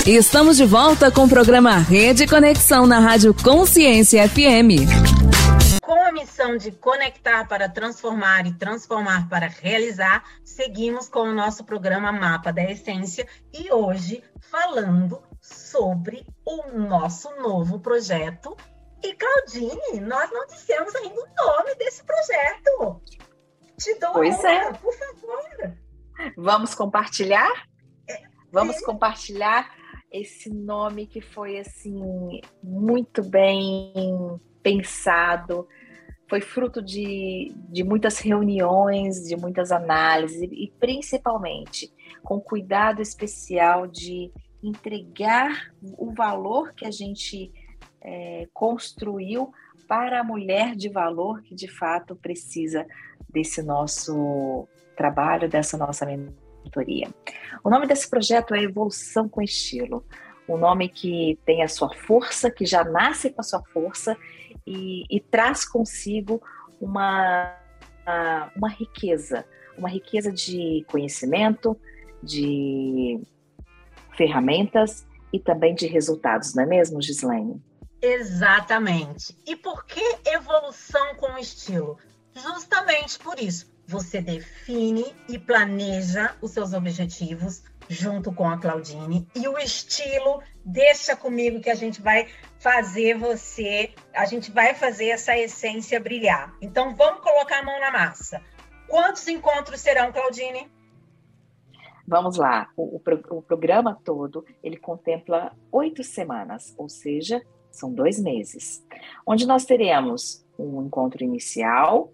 Estamos 0.05 0.57
de 0.57 0.65
volta 0.65 1.11
com 1.11 1.23
o 1.23 1.27
programa 1.27 1.79
Rede 1.79 2.27
Conexão 2.27 2.85
na 2.85 2.99
Rádio 2.99 3.33
Consciência 3.33 4.29
FM. 4.29 4.85
Com 5.81 5.99
a 5.99 6.11
missão 6.11 6.57
de 6.57 6.71
conectar 6.73 7.47
para 7.47 7.67
transformar 7.67 8.45
e 8.45 8.53
transformar 8.53 9.27
para 9.27 9.47
realizar, 9.47 10.23
seguimos 10.43 11.09
com 11.09 11.21
o 11.21 11.33
nosso 11.33 11.63
programa 11.63 12.11
Mapa 12.11 12.53
da 12.53 12.61
Essência 12.61 13.27
e 13.51 13.73
hoje 13.73 14.23
falando 14.39 15.23
sobre 15.41 16.23
o 16.45 16.77
nosso 16.77 17.27
novo 17.41 17.79
projeto. 17.79 18.55
E 19.03 19.11
Claudine, 19.15 20.01
nós 20.01 20.29
não 20.31 20.45
dissemos 20.45 20.93
ainda 20.97 21.19
o 21.19 21.27
nome 21.35 21.73
desse 21.79 22.03
projeto. 22.03 23.01
Te 23.75 23.99
dou 23.99 24.13
pois 24.13 24.37
uma, 24.37 24.51
é. 24.51 24.71
por 24.73 24.93
favor. 24.93 25.73
Vamos 26.37 26.75
compartilhar? 26.75 27.65
É, 28.07 28.21
Vamos 28.51 28.79
compartilhar 28.81 29.67
esse 30.19 30.49
nome 30.49 31.05
que 31.07 31.21
foi 31.21 31.59
assim 31.59 32.41
muito 32.63 33.23
bem 33.23 33.93
pensado, 34.63 35.67
foi 36.27 36.41
fruto 36.41 36.81
de, 36.81 37.53
de 37.69 37.83
muitas 37.83 38.19
reuniões, 38.19 39.27
de 39.27 39.35
muitas 39.35 39.71
análises 39.71 40.41
e 40.41 40.73
principalmente 40.79 41.93
com 42.23 42.39
cuidado 42.39 43.01
especial 43.01 43.85
de 43.85 44.31
entregar 44.63 45.71
o 45.81 46.11
valor 46.13 46.73
que 46.73 46.85
a 46.85 46.91
gente 46.91 47.51
é, 48.01 48.47
construiu 48.53 49.51
para 49.87 50.21
a 50.21 50.23
mulher 50.23 50.75
de 50.75 50.89
valor 50.89 51.43
que 51.43 51.53
de 51.53 51.67
fato 51.67 52.15
precisa 52.15 52.87
desse 53.29 53.61
nosso 53.61 54.67
trabalho, 54.95 55.47
dessa 55.47 55.77
nossa 55.77 56.05
mentoria. 56.65 57.07
O 57.63 57.69
nome 57.69 57.87
desse 57.87 58.09
projeto 58.09 58.53
é 58.53 58.63
Evolução 58.63 59.29
com 59.29 59.41
Estilo. 59.41 60.05
Um 60.47 60.57
nome 60.57 60.89
que 60.89 61.39
tem 61.45 61.63
a 61.63 61.67
sua 61.67 61.93
força, 61.93 62.51
que 62.51 62.65
já 62.65 62.83
nasce 62.83 63.29
com 63.29 63.41
a 63.41 63.43
sua 63.43 63.63
força 63.63 64.17
e, 64.65 65.03
e 65.09 65.19
traz 65.19 65.65
consigo 65.65 66.41
uma, 66.79 67.55
uma 68.55 68.69
riqueza, 68.69 69.45
uma 69.77 69.89
riqueza 69.89 70.31
de 70.31 70.85
conhecimento, 70.89 71.77
de 72.21 73.19
ferramentas 74.15 75.05
e 75.33 75.39
também 75.39 75.73
de 75.73 75.87
resultados, 75.87 76.53
não 76.53 76.63
é 76.63 76.65
mesmo, 76.65 77.01
Gislaine? 77.01 77.61
Exatamente. 78.01 79.35
E 79.47 79.55
por 79.55 79.85
que 79.85 80.03
evolução 80.25 81.15
com 81.15 81.37
estilo? 81.37 81.97
Justamente 82.33 83.17
por 83.17 83.39
isso. 83.39 83.74
Você 83.87 84.19
define 84.19 85.05
e 85.29 85.37
planeja 85.37 86.35
os 86.41 86.51
seus 86.51 86.73
objetivos 86.73 87.63
junto 87.87 88.33
com 88.33 88.49
a 88.49 88.57
Claudine 88.57 89.27
e 89.35 89.47
o 89.47 89.57
estilo 89.59 90.41
deixa 90.63 91.15
comigo 91.15 91.61
que 91.61 91.69
a 91.69 91.75
gente 91.75 92.01
vai 92.01 92.27
fazer 92.57 93.15
você, 93.15 93.93
a 94.13 94.25
gente 94.25 94.51
vai 94.51 94.73
fazer 94.73 95.09
essa 95.09 95.37
essência 95.37 95.99
brilhar. 95.99 96.55
Então 96.61 96.95
vamos 96.95 97.21
colocar 97.21 97.59
a 97.59 97.63
mão 97.63 97.79
na 97.79 97.91
massa. 97.91 98.41
Quantos 98.87 99.27
encontros 99.27 99.81
serão, 99.81 100.11
Claudine? 100.11 100.67
Vamos 102.07 102.37
lá, 102.37 102.69
o, 102.77 102.97
o, 102.97 103.37
o 103.37 103.41
programa 103.41 103.99
todo 104.03 104.45
ele 104.63 104.77
contempla 104.77 105.55
oito 105.71 106.03
semanas, 106.03 106.73
ou 106.77 106.87
seja, 106.87 107.41
são 107.71 107.91
dois 107.91 108.19
meses, 108.19 108.85
onde 109.25 109.45
nós 109.45 109.65
teremos 109.65 110.45
um 110.57 110.85
encontro 110.85 111.23
inicial 111.23 112.13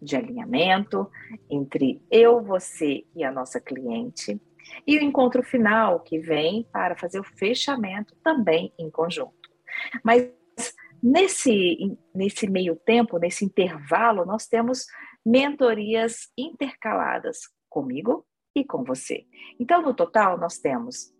de 0.00 0.16
alinhamento 0.16 1.10
entre 1.50 2.02
eu, 2.10 2.42
você 2.42 3.04
e 3.14 3.24
a 3.24 3.32
nossa 3.32 3.60
cliente, 3.60 4.40
e 4.86 4.98
o 4.98 5.02
encontro 5.02 5.42
final 5.42 6.00
que 6.00 6.18
vem 6.18 6.66
para 6.72 6.96
fazer 6.96 7.20
o 7.20 7.24
fechamento 7.24 8.14
também 8.22 8.72
em 8.78 8.90
conjunto. 8.90 9.48
Mas 10.04 10.30
nesse, 11.02 11.96
nesse 12.14 12.48
meio 12.48 12.76
tempo, 12.76 13.18
nesse 13.18 13.44
intervalo, 13.44 14.24
nós 14.24 14.46
temos 14.46 14.86
mentorias 15.24 16.28
intercaladas 16.36 17.40
comigo 17.68 18.26
e 18.54 18.64
com 18.64 18.84
você. 18.84 19.26
Então, 19.58 19.82
no 19.82 19.94
total, 19.94 20.38
nós 20.38 20.58
temos 20.58 21.12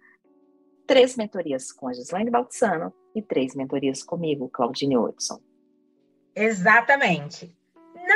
três 0.87 1.16
mentorias 1.16 1.70
com 1.70 1.89
a 1.89 1.93
Gislaine 1.93 2.31
Baltzano 2.31 2.93
e 3.14 3.22
três 3.22 3.55
mentorias 3.55 4.03
comigo, 4.03 4.49
Claudine 4.49 4.97
Hudson. 4.97 5.41
Exatamente. 6.35 7.58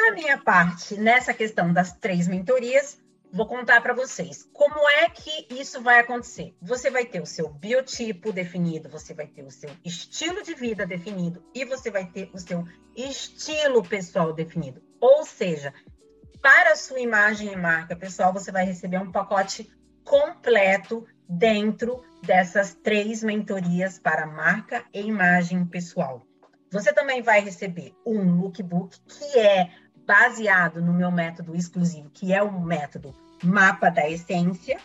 Na 0.03 0.11
minha 0.11 0.37
parte, 0.37 0.97
nessa 0.97 1.33
questão 1.33 1.73
das 1.73 1.93
três 1.93 2.27
mentorias, 2.27 2.99
vou 3.33 3.47
contar 3.47 3.81
para 3.81 3.95
vocês 3.95 4.49
como 4.53 4.89
é 4.89 5.09
que 5.09 5.47
isso 5.49 5.81
vai 5.81 6.01
acontecer. 6.01 6.57
Você 6.61 6.91
vai 6.91 7.05
ter 7.05 7.23
o 7.23 7.27
seu 7.27 7.49
biotipo 7.49 8.33
definido, 8.33 8.89
você 8.89 9.15
vai 9.15 9.29
ter 9.29 9.45
o 9.45 9.51
seu 9.53 9.71
estilo 9.85 10.43
de 10.43 10.55
vida 10.55 10.85
definido 10.85 11.45
e 11.55 11.65
você 11.65 11.89
vai 11.89 12.05
ter 12.05 12.29
o 12.35 12.39
seu 12.41 12.67
estilo 12.97 13.81
pessoal 13.81 14.33
definido. 14.33 14.83
Ou 15.01 15.25
seja, 15.25 15.73
para 16.43 16.73
a 16.73 16.77
sua 16.77 16.99
imagem 16.99 17.53
e 17.53 17.57
marca 17.57 17.95
pessoal, 17.95 18.33
você 18.33 18.51
vai 18.51 18.65
receber 18.65 18.99
um 18.99 19.13
pacote 19.13 19.71
completo 20.03 21.07
dentro 21.29 22.05
dessas 22.27 22.75
três 22.75 23.23
mentorias 23.23 24.01
para 24.01 24.27
marca 24.27 24.85
e 24.93 25.01
imagem 25.01 25.65
pessoal. 25.65 26.27
Você 26.73 26.91
também 26.91 27.23
vai 27.23 27.41
receber 27.41 27.95
um 28.05 28.41
lookbook 28.41 28.99
que 29.07 29.39
é 29.39 29.71
baseado 30.13 30.83
no 30.83 30.93
meu 30.93 31.11
método 31.11 31.57
exclusivo, 31.57 32.11
que 32.11 32.35
é 32.35 32.43
o 32.43 32.61
método 32.61 33.15
Mapa 33.43 33.89
da 33.89 34.09
Essência. 34.09 34.79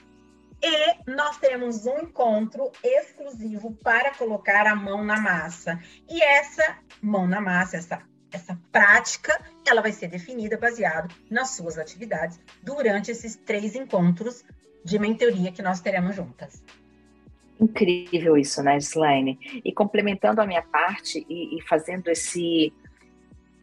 E 0.63 1.11
nós 1.11 1.37
teremos 1.37 1.85
um 1.85 1.99
encontro 1.99 2.71
exclusivo 2.81 3.73
para 3.83 4.13
colocar 4.13 4.65
a 4.65 4.73
mão 4.73 5.03
na 5.03 5.19
massa. 5.19 5.79
E 6.09 6.23
essa 6.23 6.77
mão 7.01 7.27
na 7.27 7.41
massa, 7.41 7.75
essa 7.75 8.01
essa 8.29 8.59
prática, 8.73 9.41
ela 9.65 9.81
vai 9.81 9.91
ser 9.93 10.09
definida 10.09 10.57
baseado 10.57 11.13
nas 11.29 11.51
suas 11.51 11.77
atividades 11.77 12.37
durante 12.61 13.09
esses 13.09 13.37
três 13.37 13.73
encontros 13.73 14.43
de 14.83 14.99
mentoria 14.99 15.51
que 15.51 15.61
nós 15.61 15.79
teremos 15.79 16.15
juntas. 16.15 16.61
Incrível 17.59 18.37
isso, 18.37 18.61
né, 18.61 18.77
Slaine? 18.77 19.39
E 19.63 19.71
complementando 19.71 20.41
a 20.41 20.45
minha 20.45 20.61
parte 20.61 21.25
e, 21.29 21.57
e 21.57 21.61
fazendo 21.61 22.09
esse, 22.09 22.73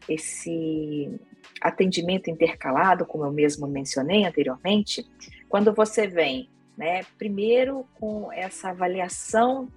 esse 0.09 1.19
atendimento 1.61 2.29
intercalado, 2.29 3.05
como 3.05 3.25
eu 3.25 3.31
mesmo 3.31 3.67
mencionei 3.67 4.25
anteriormente, 4.25 5.05
quando 5.49 5.73
você 5.73 6.07
vem, 6.07 6.49
né, 6.77 7.03
primeiro 7.17 7.85
com 7.95 8.31
essa 8.31 8.69
avaliação 8.69 9.67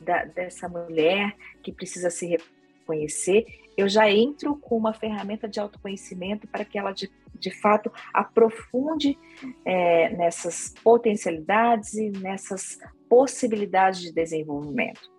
da, 0.00 0.24
dessa 0.24 0.68
mulher 0.68 1.34
que 1.62 1.72
precisa 1.72 2.10
se 2.10 2.26
reconhecer 2.26 3.46
eu 3.76 3.88
já 3.88 4.10
entro 4.10 4.56
com 4.56 4.76
uma 4.76 4.92
ferramenta 4.92 5.48
de 5.48 5.58
autoconhecimento 5.58 6.46
para 6.46 6.64
que 6.64 6.78
ela, 6.78 6.92
de, 6.92 7.10
de 7.34 7.50
fato, 7.50 7.92
aprofunde 8.12 9.18
é, 9.64 10.10
nessas 10.10 10.74
potencialidades 10.82 11.94
e 11.94 12.10
nessas 12.10 12.78
possibilidades 13.08 14.00
de 14.00 14.12
desenvolvimento. 14.12 15.13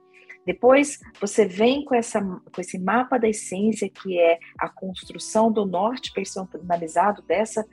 Depois, 0.45 0.99
você 1.19 1.45
vem 1.45 1.83
com, 1.83 1.95
essa, 1.95 2.21
com 2.21 2.61
esse 2.61 2.77
mapa 2.77 3.17
da 3.17 3.27
essência, 3.27 3.89
que 3.89 4.19
é 4.19 4.37
a 4.59 4.69
construção 4.69 5.51
do 5.51 5.65
norte 5.65 6.11
personalizado 6.13 7.23
dessa 7.23 7.65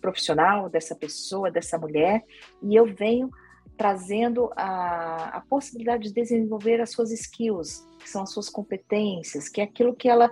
profissional, 0.00 0.68
dessa 0.68 0.94
pessoa, 0.94 1.50
dessa 1.50 1.78
mulher, 1.78 2.22
e 2.62 2.74
eu 2.74 2.84
venho 2.84 3.30
trazendo 3.76 4.50
a, 4.56 5.38
a 5.38 5.40
possibilidade 5.40 6.08
de 6.08 6.14
desenvolver 6.14 6.80
as 6.80 6.90
suas 6.90 7.10
skills, 7.10 7.86
que 7.98 8.08
são 8.08 8.22
as 8.22 8.30
suas 8.30 8.48
competências, 8.48 9.48
que 9.48 9.60
é 9.60 9.64
aquilo 9.64 9.94
que 9.94 10.08
ela 10.08 10.30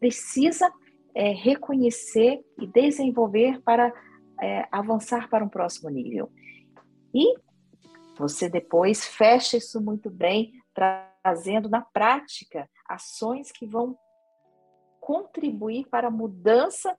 precisa 0.00 0.72
é, 1.14 1.30
reconhecer 1.30 2.40
e 2.58 2.66
desenvolver 2.66 3.60
para 3.62 3.92
é, 4.40 4.66
avançar 4.72 5.28
para 5.28 5.44
um 5.44 5.48
próximo 5.48 5.88
nível. 5.88 6.30
E 7.14 7.34
você 8.18 8.48
depois 8.48 9.04
fecha 9.04 9.56
isso 9.56 9.80
muito 9.80 10.10
bem, 10.10 10.52
trazendo 10.74 11.68
na 11.68 11.80
prática 11.80 12.68
ações 12.86 13.50
que 13.52 13.66
vão 13.66 13.96
contribuir 15.00 15.86
para 15.88 16.08
a 16.08 16.10
mudança 16.10 16.96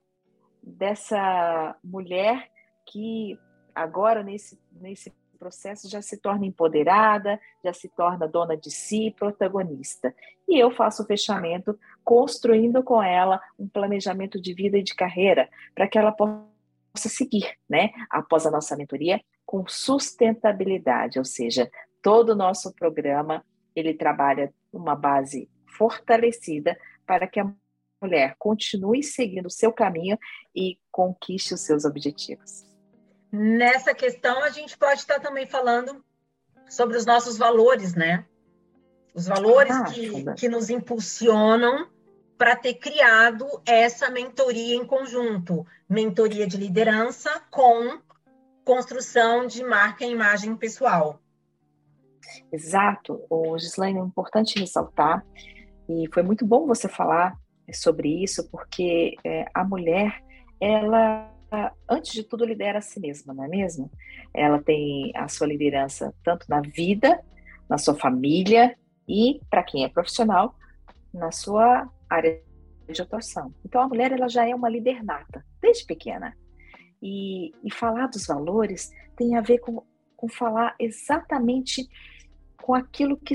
dessa 0.62 1.76
mulher 1.82 2.50
que 2.86 3.38
agora 3.74 4.22
nesse, 4.22 4.58
nesse 4.72 5.12
processo 5.36 5.88
já 5.88 6.00
se 6.00 6.16
torna 6.16 6.46
empoderada, 6.46 7.38
já 7.64 7.72
se 7.72 7.88
torna 7.88 8.26
dona 8.26 8.56
de 8.56 8.70
si, 8.70 9.14
protagonista. 9.16 10.14
E 10.48 10.58
eu 10.58 10.70
faço 10.70 11.02
o 11.02 11.06
fechamento 11.06 11.78
construindo 12.02 12.82
com 12.82 13.02
ela 13.02 13.40
um 13.58 13.68
planejamento 13.68 14.40
de 14.40 14.54
vida 14.54 14.78
e 14.78 14.82
de 14.82 14.94
carreira 14.94 15.48
para 15.74 15.86
que 15.86 15.98
ela 15.98 16.12
possa 16.12 16.46
seguir, 17.08 17.56
né, 17.68 17.90
após 18.10 18.46
a 18.46 18.50
nossa 18.50 18.76
mentoria 18.76 19.20
com 19.44 19.66
sustentabilidade, 19.66 21.18
ou 21.18 21.24
seja, 21.24 21.70
todo 22.02 22.30
o 22.30 22.36
nosso 22.36 22.72
programa 22.74 23.44
ele 23.78 23.94
trabalha 23.94 24.52
uma 24.72 24.94
base 24.94 25.48
fortalecida 25.66 26.78
para 27.06 27.26
que 27.26 27.40
a 27.40 27.52
mulher 28.02 28.34
continue 28.38 29.02
seguindo 29.02 29.46
o 29.46 29.50
seu 29.50 29.72
caminho 29.72 30.18
e 30.54 30.78
conquiste 30.90 31.54
os 31.54 31.60
seus 31.60 31.84
objetivos. 31.84 32.66
Nessa 33.32 33.94
questão, 33.94 34.42
a 34.42 34.50
gente 34.50 34.76
pode 34.78 35.00
estar 35.00 35.20
também 35.20 35.46
falando 35.46 36.04
sobre 36.68 36.96
os 36.96 37.04
nossos 37.04 37.36
valores, 37.36 37.94
né? 37.94 38.24
Os 39.14 39.26
valores 39.26 39.74
ah, 39.74 39.84
que, 39.84 40.24
que 40.34 40.48
nos 40.48 40.68
impulsionam 40.68 41.88
para 42.36 42.54
ter 42.54 42.74
criado 42.74 43.46
essa 43.64 44.10
mentoria 44.10 44.74
em 44.74 44.84
conjunto 44.84 45.66
mentoria 45.88 46.46
de 46.46 46.56
liderança 46.56 47.40
com 47.50 47.98
construção 48.64 49.46
de 49.46 49.62
marca 49.64 50.04
e 50.04 50.10
imagem 50.10 50.56
pessoal. 50.56 51.20
Exato. 52.52 53.24
O 53.30 53.58
Gislaine, 53.58 53.98
é 53.98 54.02
importante 54.02 54.58
ressaltar, 54.58 55.24
e 55.88 56.08
foi 56.12 56.22
muito 56.22 56.44
bom 56.46 56.66
você 56.66 56.88
falar 56.88 57.36
sobre 57.72 58.22
isso, 58.22 58.48
porque 58.50 59.16
é, 59.24 59.44
a 59.54 59.64
mulher, 59.64 60.22
ela 60.60 61.32
antes 61.88 62.12
de 62.12 62.24
tudo, 62.24 62.44
lidera 62.44 62.78
a 62.78 62.82
si 62.82 63.00
mesma, 63.00 63.32
não 63.32 63.44
é 63.44 63.48
mesmo? 63.48 63.90
Ela 64.34 64.60
tem 64.62 65.12
a 65.14 65.28
sua 65.28 65.46
liderança 65.46 66.12
tanto 66.22 66.46
na 66.48 66.60
vida, 66.60 67.22
na 67.68 67.78
sua 67.78 67.94
família 67.94 68.76
e, 69.08 69.40
para 69.48 69.62
quem 69.62 69.84
é 69.84 69.88
profissional, 69.88 70.54
na 71.12 71.30
sua 71.30 71.88
área 72.10 72.42
de 72.88 73.02
atuação. 73.02 73.54
Então, 73.64 73.80
a 73.80 73.88
mulher 73.88 74.12
ela 74.12 74.28
já 74.28 74.46
é 74.46 74.54
uma 74.54 74.68
líder 74.68 75.02
nata, 75.02 75.44
desde 75.60 75.86
pequena. 75.86 76.36
E, 77.02 77.52
e 77.62 77.72
falar 77.72 78.06
dos 78.08 78.26
valores 78.26 78.90
tem 79.16 79.36
a 79.36 79.40
ver 79.40 79.58
com, 79.58 79.82
com 80.16 80.28
falar 80.28 80.74
exatamente 80.78 81.88
com 82.62 82.74
aquilo 82.74 83.16
que 83.16 83.34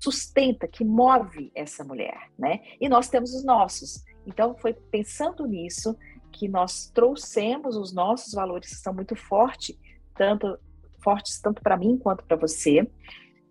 sustenta, 0.00 0.66
que 0.66 0.84
move 0.84 1.52
essa 1.54 1.84
mulher, 1.84 2.30
né? 2.38 2.60
E 2.80 2.88
nós 2.88 3.08
temos 3.08 3.32
os 3.34 3.44
nossos. 3.44 4.04
Então, 4.26 4.54
foi 4.56 4.72
pensando 4.72 5.46
nisso 5.46 5.96
que 6.32 6.48
nós 6.48 6.90
trouxemos 6.92 7.76
os 7.76 7.92
nossos 7.92 8.32
valores 8.32 8.70
que 8.70 8.82
são 8.82 8.92
muito 8.92 9.14
fortes, 9.14 9.78
tanto 10.14 10.58
fortes 11.02 11.40
tanto 11.40 11.62
para 11.62 11.76
mim 11.76 11.98
quanto 11.98 12.24
para 12.24 12.36
você, 12.36 12.88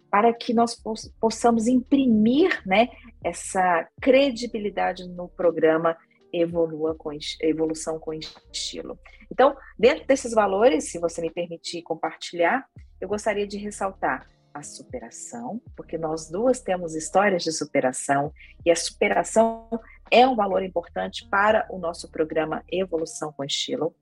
para 0.09 0.33
que 0.33 0.53
nós 0.53 0.75
possamos 1.19 1.67
imprimir, 1.67 2.61
né, 2.65 2.89
essa 3.23 3.87
credibilidade 4.01 5.07
no 5.07 5.29
programa 5.29 5.95
Evolua 6.33 6.95
com 6.95 7.11
Evolução 7.41 7.99
com 7.99 8.13
Estilo. 8.13 8.99
Então, 9.31 9.55
dentro 9.77 10.05
desses 10.05 10.33
valores, 10.33 10.91
se 10.91 10.99
você 10.99 11.21
me 11.21 11.29
permitir 11.29 11.81
compartilhar, 11.81 12.65
eu 12.99 13.07
gostaria 13.07 13.47
de 13.47 13.57
ressaltar 13.57 14.27
a 14.53 14.61
superação, 14.61 15.61
porque 15.75 15.97
nós 15.97 16.29
duas 16.29 16.59
temos 16.59 16.95
histórias 16.95 17.43
de 17.43 17.51
superação 17.51 18.33
e 18.65 18.71
a 18.71 18.75
superação 18.75 19.69
é 20.09 20.27
um 20.27 20.35
valor 20.35 20.61
importante 20.61 21.27
para 21.29 21.65
o 21.69 21.77
nosso 21.77 22.11
programa 22.11 22.63
Evolução 22.69 23.31
com 23.31 23.43
Estilo. 23.43 23.95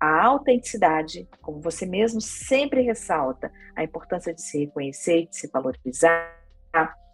A 0.00 0.24
autenticidade, 0.24 1.28
como 1.42 1.60
você 1.60 1.84
mesmo 1.84 2.20
sempre 2.20 2.80
ressalta, 2.80 3.52
a 3.76 3.84
importância 3.84 4.34
de 4.34 4.40
se 4.40 4.60
reconhecer, 4.60 5.26
de 5.28 5.36
se 5.36 5.48
valorizar 5.48 6.38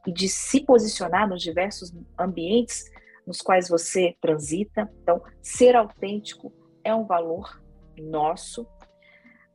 e 0.06 0.12
de 0.12 0.28
se 0.28 0.61
posicionar 0.64 1.28
nos 1.28 1.42
diversos 1.42 1.92
ambientes 2.18 2.84
nos 3.29 3.43
quais 3.43 3.68
você 3.68 4.16
transita. 4.22 4.91
Então, 5.03 5.22
ser 5.43 5.76
autêntico 5.76 6.51
é 6.83 6.95
um 6.95 7.05
valor 7.05 7.62
nosso. 8.01 8.66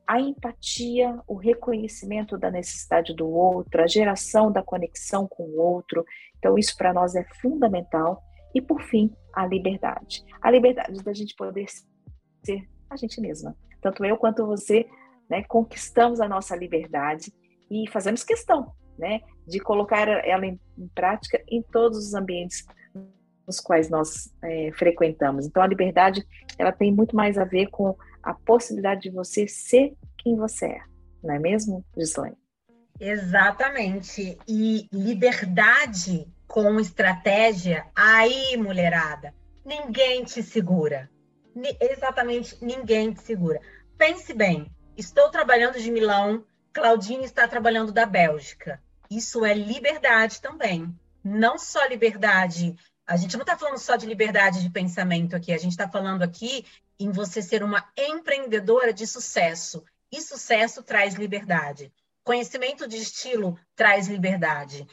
A 0.06 0.20
empatia, 0.20 1.20
o 1.26 1.34
reconhecimento 1.34 2.38
da 2.38 2.52
necessidade 2.52 3.12
do 3.14 3.28
outro, 3.28 3.82
a 3.82 3.86
geração 3.88 4.52
da 4.52 4.62
conexão 4.62 5.26
com 5.26 5.42
o 5.42 5.60
outro. 5.60 6.04
Então, 6.38 6.56
isso 6.56 6.76
para 6.76 6.92
nós 6.92 7.16
é 7.16 7.24
fundamental. 7.42 8.22
E, 8.54 8.62
por 8.62 8.80
fim, 8.82 9.12
a 9.34 9.44
liberdade. 9.44 10.24
A 10.40 10.50
liberdade 10.52 11.02
da 11.02 11.12
gente 11.12 11.34
poder 11.34 11.66
ser 12.44 12.68
a 12.88 12.96
gente 12.96 13.20
mesma. 13.20 13.56
Tanto 13.80 14.04
eu 14.04 14.16
quanto 14.16 14.46
você 14.46 14.86
né, 15.28 15.42
conquistamos 15.42 16.20
a 16.20 16.28
nossa 16.28 16.54
liberdade 16.54 17.32
e 17.68 17.90
fazemos 17.90 18.22
questão 18.22 18.72
né, 18.96 19.20
de 19.48 19.58
colocar 19.58 20.06
ela 20.06 20.46
em, 20.46 20.60
prática 20.94 21.42
em 21.48 21.60
todos 21.60 21.98
os 21.98 22.14
ambientes 22.14 22.64
nos 23.46 23.60
quais 23.60 23.88
nós 23.88 24.32
é, 24.42 24.70
frequentamos. 24.72 25.46
Então, 25.46 25.62
a 25.62 25.66
liberdade 25.66 26.26
ela 26.58 26.72
tem 26.72 26.92
muito 26.92 27.14
mais 27.14 27.38
a 27.38 27.44
ver 27.44 27.66
com 27.68 27.96
a 28.22 28.32
possibilidade 28.34 29.02
de 29.02 29.10
você 29.10 29.46
ser 29.46 29.94
quem 30.18 30.36
você 30.36 30.66
é, 30.66 30.80
não 31.22 31.34
é 31.34 31.38
mesmo, 31.38 31.84
Gislaine? 31.96 32.36
Exatamente. 32.98 34.38
E 34.48 34.88
liberdade 34.92 36.26
com 36.46 36.78
estratégia, 36.78 37.86
aí, 37.94 38.56
mulherada, 38.56 39.34
ninguém 39.64 40.24
te 40.24 40.42
segura. 40.42 41.10
Ni 41.54 41.76
exatamente 41.80 42.56
ninguém 42.64 43.12
te 43.12 43.22
segura. 43.22 43.60
Pense 43.98 44.32
bem, 44.32 44.70
estou 44.96 45.30
trabalhando 45.30 45.78
de 45.78 45.90
Milão, 45.90 46.44
Claudine 46.72 47.24
está 47.24 47.46
trabalhando 47.46 47.92
da 47.92 48.06
Bélgica. 48.06 48.82
Isso 49.10 49.44
é 49.44 49.54
liberdade 49.54 50.40
também. 50.40 50.92
Não 51.22 51.58
só 51.58 51.86
liberdade 51.86 52.76
a 53.06 53.16
gente 53.16 53.36
não 53.36 53.42
está 53.42 53.56
falando 53.56 53.78
só 53.78 53.96
de 53.96 54.06
liberdade 54.06 54.62
de 54.62 54.70
pensamento 54.70 55.36
aqui, 55.36 55.52
a 55.52 55.58
gente 55.58 55.72
está 55.72 55.88
falando 55.88 56.22
aqui 56.22 56.64
em 56.98 57.10
você 57.10 57.42
ser 57.42 57.62
uma 57.62 57.84
empreendedora 57.96 58.92
de 58.92 59.06
sucesso. 59.06 59.84
E 60.10 60.20
sucesso 60.20 60.82
traz 60.82 61.14
liberdade. 61.14 61.92
Conhecimento 62.22 62.86
de 62.86 62.96
estilo 62.96 63.58
traz 63.74 64.06
liberdade 64.06 64.86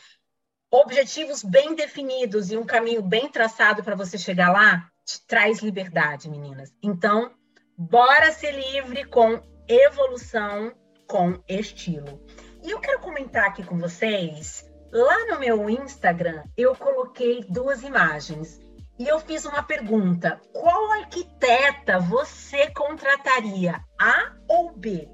objetivos 0.71 1.43
bem 1.43 1.75
definidos 1.75 2.49
e 2.49 2.57
um 2.57 2.65
caminho 2.65 3.01
bem 3.01 3.29
traçado 3.29 3.83
para 3.83 3.95
você 3.95 4.17
chegar 4.17 4.51
lá, 4.51 4.89
te 5.05 5.21
traz 5.27 5.59
liberdade, 5.59 6.29
meninas. 6.29 6.73
Então, 6.81 7.33
bora 7.77 8.31
ser 8.31 8.53
livre 8.53 9.03
com 9.03 9.41
evolução, 9.67 10.73
com 11.05 11.43
estilo. 11.47 12.25
E 12.63 12.71
eu 12.71 12.79
quero 12.79 13.01
comentar 13.01 13.49
aqui 13.49 13.63
com 13.63 13.77
vocês, 13.77 14.65
lá 14.91 15.25
no 15.27 15.39
meu 15.39 15.69
Instagram, 15.69 16.43
eu 16.57 16.75
coloquei 16.75 17.43
duas 17.47 17.81
imagens 17.81 18.59
e 18.99 19.07
eu 19.07 19.19
fiz 19.19 19.45
uma 19.45 19.63
pergunta: 19.63 20.39
qual 20.53 20.91
arquiteta 20.91 21.99
você 21.99 22.69
contrataria, 22.71 23.83
A 23.99 24.33
ou 24.47 24.71
B? 24.73 25.09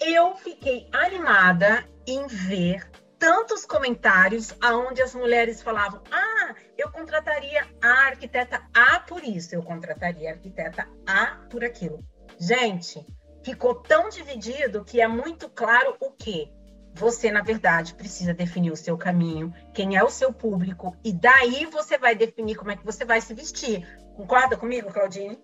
Eu 0.00 0.34
fiquei 0.36 0.88
animada 0.92 1.84
em 2.06 2.26
ver 2.26 2.90
tantos 3.18 3.64
comentários 3.64 4.54
aonde 4.60 5.00
as 5.02 5.14
mulheres 5.14 5.62
falavam: 5.62 6.02
"Ah, 6.10 6.54
eu 6.76 6.90
contrataria 6.90 7.66
a 7.82 8.06
arquiteta 8.06 8.60
A 8.74 9.00
por 9.00 9.22
isso, 9.22 9.54
eu 9.54 9.62
contrataria 9.62 10.30
a 10.30 10.32
arquiteta 10.32 10.88
A 11.06 11.46
por 11.48 11.64
aquilo". 11.64 12.04
Gente, 12.38 13.06
ficou 13.44 13.76
tão 13.76 14.08
dividido 14.08 14.84
que 14.84 15.00
é 15.00 15.06
muito 15.06 15.48
claro 15.48 15.96
o 16.00 16.10
que 16.10 16.52
você, 16.94 17.30
na 17.30 17.42
verdade, 17.42 17.94
precisa 17.94 18.32
definir 18.32 18.70
o 18.70 18.76
seu 18.76 18.96
caminho, 18.96 19.52
quem 19.72 19.96
é 19.96 20.04
o 20.04 20.10
seu 20.10 20.32
público, 20.32 20.96
e 21.04 21.12
daí 21.12 21.66
você 21.66 21.98
vai 21.98 22.14
definir 22.14 22.54
como 22.54 22.70
é 22.70 22.76
que 22.76 22.84
você 22.84 23.04
vai 23.04 23.20
se 23.20 23.34
vestir. 23.34 23.86
Concorda 24.16 24.56
comigo, 24.56 24.92
Claudine? 24.92 25.38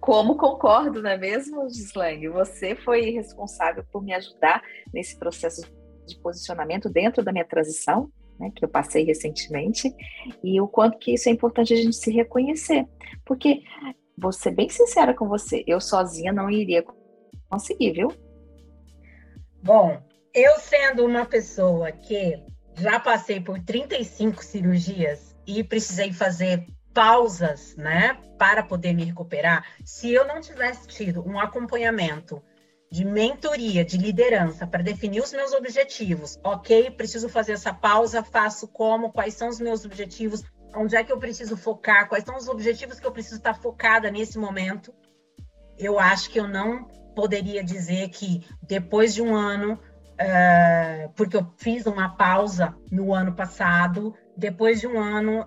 Como 0.00 0.36
concordo, 0.36 1.00
não 1.00 1.10
é 1.10 1.16
mesmo, 1.16 1.68
Gislaine? 1.68 2.26
Você 2.28 2.74
foi 2.74 3.10
responsável 3.10 3.84
por 3.92 4.02
me 4.02 4.12
ajudar 4.12 4.60
nesse 4.92 5.16
processo 5.16 5.62
de 6.04 6.18
posicionamento 6.18 6.88
dentro 6.90 7.22
da 7.22 7.30
minha 7.30 7.44
transição, 7.44 8.10
né, 8.40 8.50
que 8.56 8.64
eu 8.64 8.68
passei 8.68 9.04
recentemente, 9.04 9.94
e 10.42 10.60
o 10.60 10.66
quanto 10.66 10.98
que 10.98 11.14
isso 11.14 11.28
é 11.28 11.32
importante 11.32 11.72
a 11.72 11.76
gente 11.76 11.94
se 11.94 12.10
reconhecer. 12.10 12.84
Porque, 13.24 13.62
vou 14.18 14.32
ser 14.32 14.50
bem 14.50 14.68
sincera 14.68 15.14
com 15.14 15.28
você, 15.28 15.62
eu 15.64 15.80
sozinha 15.80 16.32
não 16.32 16.50
iria 16.50 16.84
conseguir, 17.48 17.92
viu? 17.92 18.08
Bom, 19.62 20.02
eu 20.34 20.58
sendo 20.58 21.06
uma 21.06 21.24
pessoa 21.24 21.92
que 21.92 22.42
já 22.74 22.98
passei 22.98 23.38
por 23.40 23.60
35 23.60 24.42
cirurgias 24.42 25.36
e 25.46 25.62
precisei 25.62 26.12
fazer 26.12 26.66
pausas, 26.92 27.76
né, 27.76 28.18
para 28.36 28.64
poder 28.64 28.92
me 28.92 29.04
recuperar, 29.04 29.64
se 29.84 30.12
eu 30.12 30.26
não 30.26 30.40
tivesse 30.40 30.88
tido 30.88 31.24
um 31.24 31.38
acompanhamento 31.38 32.42
de 32.90 33.04
mentoria, 33.04 33.84
de 33.84 33.96
liderança, 33.96 34.66
para 34.66 34.82
definir 34.82 35.22
os 35.22 35.32
meus 35.32 35.52
objetivos. 35.52 36.40
Ok, 36.42 36.90
preciso 36.90 37.28
fazer 37.28 37.52
essa 37.52 37.72
pausa, 37.72 38.24
faço 38.24 38.66
como, 38.66 39.12
quais 39.12 39.34
são 39.34 39.48
os 39.48 39.60
meus 39.60 39.84
objetivos, 39.84 40.42
onde 40.74 40.96
é 40.96 41.04
que 41.04 41.12
eu 41.12 41.18
preciso 41.18 41.56
focar, 41.56 42.08
quais 42.08 42.24
são 42.24 42.36
os 42.36 42.48
objetivos 42.48 42.98
que 42.98 43.06
eu 43.06 43.12
preciso 43.12 43.36
estar 43.36 43.54
focada 43.54 44.10
nesse 44.10 44.38
momento. 44.38 44.92
Eu 45.78 46.00
acho 46.00 46.30
que 46.30 46.40
eu 46.40 46.48
não 46.48 46.86
poderia 47.14 47.62
dizer 47.62 48.08
que 48.10 48.46
depois 48.62 49.14
de 49.14 49.22
um 49.22 49.34
ano, 49.34 49.74
uh, 49.74 51.12
porque 51.14 51.36
eu 51.36 51.46
fiz 51.56 51.86
uma 51.86 52.16
pausa 52.16 52.76
no 52.90 53.14
ano 53.14 53.34
passado, 53.34 54.14
depois 54.36 54.80
de 54.80 54.86
um 54.86 54.98
ano, 54.98 55.46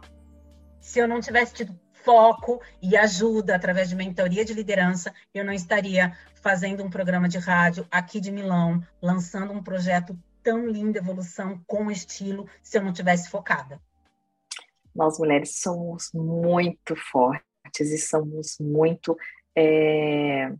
se 0.80 1.00
eu 1.00 1.08
não 1.08 1.20
tivesse 1.20 1.54
tido 1.54 1.80
foco 2.06 2.62
e 2.82 2.96
ajuda 2.96 3.56
através 3.56 3.90
de 3.90 3.96
mentoria 3.96 4.46
de 4.46 4.54
liderança, 4.54 5.12
eu 5.34 5.44
não 5.44 5.52
estaria 5.52 6.16
fazendo 6.36 6.84
um 6.84 6.90
programa 6.90 7.28
de 7.28 7.40
rádio 7.40 7.88
aqui 7.90 8.20
de 8.20 8.32
Milão, 8.32 8.82
lançando 9.02 9.52
um 9.52 9.64
projeto 9.64 10.16
tão 10.44 10.68
lindo, 10.68 11.00
evolução 11.00 11.60
com 11.66 11.90
estilo, 11.90 12.48
se 12.62 12.78
eu 12.78 12.84
não 12.84 12.94
tivesse 12.94 13.30
focada. 13.32 13.82
Nós 14.94 15.18
mulheres 15.18 15.60
somos 15.60 16.12
muito 16.14 16.96
fortes 16.96 17.92
e 17.92 17.98
somos 17.98 18.58
muito 18.60 19.18
é, 19.56 20.54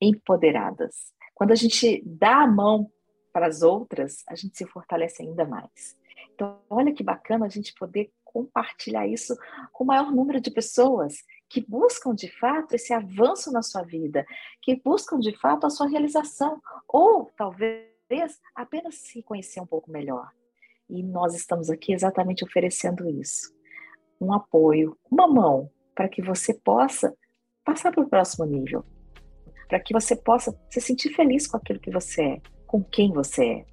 empoderadas. 0.00 1.12
Quando 1.34 1.52
a 1.52 1.56
gente 1.56 2.02
dá 2.04 2.42
a 2.42 2.46
mão 2.46 2.90
para 3.32 3.46
as 3.46 3.62
outras, 3.62 4.24
a 4.28 4.34
gente 4.34 4.56
se 4.56 4.66
fortalece 4.66 5.22
ainda 5.22 5.44
mais. 5.44 5.96
Então, 6.34 6.60
olha 6.68 6.92
que 6.92 7.02
bacana 7.02 7.46
a 7.46 7.48
gente 7.48 7.74
poder 7.74 8.10
compartilhar 8.24 9.06
isso 9.06 9.36
com 9.72 9.84
o 9.84 9.86
maior 9.86 10.10
número 10.12 10.40
de 10.40 10.50
pessoas 10.50 11.24
que 11.48 11.60
buscam 11.60 12.14
de 12.14 12.28
fato 12.38 12.74
esse 12.74 12.92
avanço 12.92 13.52
na 13.52 13.62
sua 13.62 13.82
vida, 13.82 14.24
que 14.62 14.76
buscam 14.76 15.18
de 15.18 15.36
fato 15.36 15.66
a 15.66 15.70
sua 15.70 15.88
realização, 15.88 16.60
ou 16.88 17.30
talvez 17.36 18.40
apenas 18.54 18.96
se 18.96 19.22
conhecer 19.22 19.60
um 19.60 19.66
pouco 19.66 19.90
melhor. 19.90 20.30
E 20.88 21.02
nós 21.02 21.34
estamos 21.34 21.70
aqui 21.70 21.92
exatamente 21.92 22.44
oferecendo 22.44 23.08
isso. 23.08 23.52
Um 24.20 24.32
apoio, 24.32 24.96
uma 25.10 25.26
mão 25.26 25.70
para 25.94 26.08
que 26.08 26.22
você 26.22 26.54
possa 26.54 27.14
passar 27.64 27.92
para 27.92 28.02
o 28.02 28.08
próximo 28.08 28.44
nível, 28.44 28.84
para 29.70 29.78
que 29.78 29.94
você 29.94 30.16
possa 30.16 30.52
se 30.68 30.80
sentir 30.80 31.14
feliz 31.14 31.46
com 31.46 31.56
aquilo 31.56 31.78
que 31.78 31.92
você 31.92 32.22
é, 32.22 32.40
com 32.66 32.82
quem 32.82 33.12
você 33.12 33.44
é. 33.44 33.64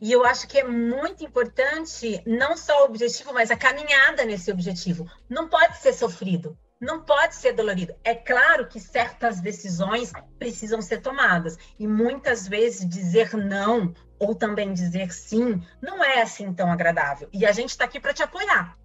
E 0.00 0.10
eu 0.10 0.24
acho 0.24 0.48
que 0.48 0.58
é 0.58 0.64
muito 0.64 1.22
importante 1.22 2.22
não 2.26 2.56
só 2.56 2.82
o 2.82 2.84
objetivo, 2.86 3.32
mas 3.32 3.50
a 3.50 3.56
caminhada 3.56 4.24
nesse 4.24 4.50
objetivo. 4.50 5.06
Não 5.28 5.48
pode 5.48 5.76
ser 5.76 5.92
sofrido, 5.92 6.58
não 6.80 7.02
pode 7.02 7.34
ser 7.34 7.52
dolorido. 7.52 7.94
É 8.02 8.14
claro 8.14 8.66
que 8.66 8.80
certas 8.80 9.40
decisões 9.40 10.10
precisam 10.38 10.80
ser 10.80 11.00
tomadas. 11.00 11.56
E 11.78 11.86
muitas 11.86 12.48
vezes 12.48 12.88
dizer 12.88 13.36
não 13.36 13.94
ou 14.18 14.34
também 14.34 14.72
dizer 14.72 15.12
sim 15.12 15.62
não 15.82 16.02
é 16.02 16.22
assim 16.22 16.52
tão 16.52 16.72
agradável. 16.72 17.28
E 17.32 17.44
a 17.44 17.52
gente 17.52 17.70
está 17.70 17.84
aqui 17.84 18.00
para 18.00 18.14
te 18.14 18.22
apoiar. 18.22 18.76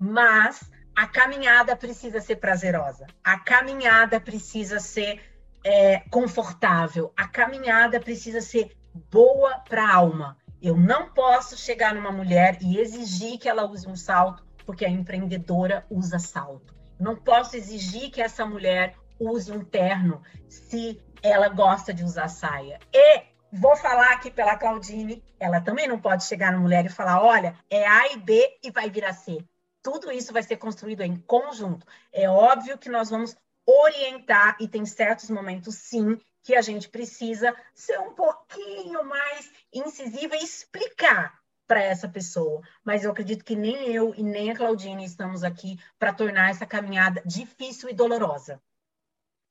Mas 0.00 0.60
a 0.96 1.06
caminhada 1.06 1.76
precisa 1.76 2.20
ser 2.20 2.36
prazerosa. 2.36 3.06
A 3.22 3.38
caminhada 3.38 4.18
precisa 4.18 4.80
ser 4.80 5.37
é, 5.68 6.00
confortável. 6.10 7.12
A 7.14 7.28
caminhada 7.28 8.00
precisa 8.00 8.40
ser 8.40 8.74
boa 9.10 9.58
para 9.68 9.84
a 9.84 9.96
alma. 9.96 10.38
Eu 10.62 10.74
não 10.74 11.10
posso 11.10 11.58
chegar 11.58 11.94
numa 11.94 12.10
mulher 12.10 12.56
e 12.62 12.78
exigir 12.78 13.38
que 13.38 13.46
ela 13.46 13.66
use 13.66 13.86
um 13.86 13.94
salto 13.94 14.42
porque 14.64 14.86
a 14.86 14.88
empreendedora 14.88 15.84
usa 15.90 16.18
salto. 16.18 16.74
Não 16.98 17.14
posso 17.14 17.54
exigir 17.54 18.10
que 18.10 18.22
essa 18.22 18.46
mulher 18.46 18.96
use 19.20 19.52
um 19.52 19.62
terno 19.62 20.22
se 20.48 21.02
ela 21.22 21.50
gosta 21.50 21.92
de 21.92 22.02
usar 22.02 22.28
saia. 22.28 22.78
E 22.90 23.22
vou 23.52 23.76
falar 23.76 24.12
aqui 24.12 24.30
pela 24.30 24.56
Claudine, 24.56 25.22
ela 25.38 25.60
também 25.60 25.86
não 25.86 25.98
pode 25.98 26.24
chegar 26.24 26.50
na 26.50 26.58
mulher 26.58 26.86
e 26.86 26.88
falar: 26.88 27.22
olha, 27.22 27.54
é 27.68 27.86
A 27.86 28.12
e 28.14 28.16
B 28.16 28.58
e 28.62 28.70
vai 28.70 28.88
virar 28.88 29.12
C. 29.12 29.38
Tudo 29.82 30.10
isso 30.10 30.32
vai 30.32 30.42
ser 30.42 30.56
construído 30.56 31.02
em 31.02 31.16
conjunto. 31.16 31.86
É 32.10 32.28
óbvio 32.28 32.78
que 32.78 32.88
nós 32.88 33.10
vamos 33.10 33.36
orientar, 33.70 34.56
e 34.60 34.66
tem 34.66 34.86
certos 34.86 35.28
momentos, 35.28 35.74
sim, 35.74 36.18
que 36.42 36.54
a 36.54 36.62
gente 36.62 36.88
precisa 36.88 37.54
ser 37.74 37.98
um 38.00 38.14
pouquinho 38.14 39.04
mais 39.04 39.52
incisiva 39.72 40.34
e 40.34 40.42
explicar 40.42 41.38
para 41.66 41.82
essa 41.82 42.08
pessoa. 42.08 42.62
Mas 42.82 43.04
eu 43.04 43.10
acredito 43.10 43.44
que 43.44 43.54
nem 43.54 43.92
eu 43.92 44.14
e 44.16 44.22
nem 44.22 44.50
a 44.50 44.56
Claudine 44.56 45.04
estamos 45.04 45.44
aqui 45.44 45.78
para 45.98 46.14
tornar 46.14 46.48
essa 46.48 46.64
caminhada 46.64 47.22
difícil 47.26 47.90
e 47.90 47.92
dolorosa. 47.92 48.58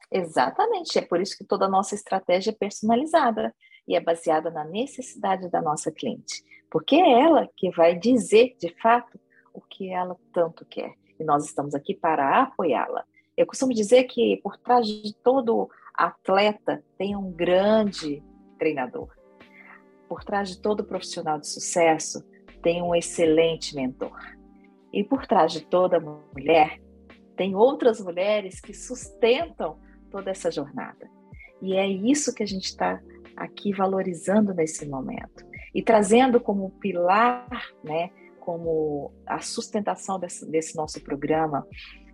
Exatamente, 0.09 0.97
é 0.97 1.01
por 1.01 1.21
isso 1.21 1.37
que 1.37 1.43
toda 1.43 1.65
a 1.65 1.69
nossa 1.69 1.93
estratégia 1.93 2.49
é 2.49 2.55
personalizada 2.55 3.53
e 3.87 3.95
é 3.95 3.99
baseada 3.99 4.49
na 4.49 4.63
necessidade 4.63 5.49
da 5.49 5.61
nossa 5.61 5.91
cliente, 5.91 6.43
porque 6.71 6.95
é 6.95 7.21
ela 7.21 7.47
que 7.55 7.69
vai 7.71 7.93
dizer 7.93 8.55
de 8.57 8.73
fato 8.81 9.19
o 9.53 9.61
que 9.61 9.91
ela 9.91 10.17
tanto 10.33 10.65
quer. 10.65 10.95
E 11.19 11.23
nós 11.23 11.45
estamos 11.45 11.75
aqui 11.75 11.93
para 11.93 12.43
apoiá-la. 12.43 13.05
Eu 13.37 13.45
costumo 13.45 13.73
dizer 13.73 14.05
que 14.05 14.41
por 14.43 14.57
trás 14.57 14.85
de 14.87 15.15
todo 15.15 15.69
atleta 15.93 16.83
tem 16.97 17.15
um 17.15 17.31
grande 17.31 18.23
treinador 18.57 19.17
por 20.07 20.23
trás 20.23 20.49
de 20.49 20.61
todo 20.61 20.83
profissional 20.83 21.39
de 21.39 21.47
sucesso 21.47 22.23
tem 22.61 22.81
um 22.81 22.95
excelente 22.95 23.75
mentor. 23.75 24.17
E 24.91 25.03
por 25.03 25.27
trás 25.27 25.51
de 25.51 25.61
toda 25.61 25.99
mulher 25.99 26.81
tem 27.35 27.55
outras 27.55 27.99
mulheres 27.99 28.59
que 28.59 28.73
sustentam 28.73 29.79
toda 30.09 30.31
essa 30.31 30.49
jornada. 30.49 31.09
E 31.61 31.75
é 31.75 31.87
isso 31.87 32.33
que 32.33 32.41
a 32.41 32.47
gente 32.47 32.65
está 32.65 32.99
aqui 33.35 33.71
valorizando 33.71 34.53
nesse 34.53 34.87
momento 34.87 35.45
e 35.73 35.83
trazendo 35.83 36.39
como 36.39 36.71
pilar, 36.79 37.47
né, 37.83 38.09
como 38.39 39.11
a 39.25 39.39
sustentação 39.39 40.19
desse, 40.19 40.49
desse 40.49 40.75
nosso 40.75 41.03
programa, 41.03 41.67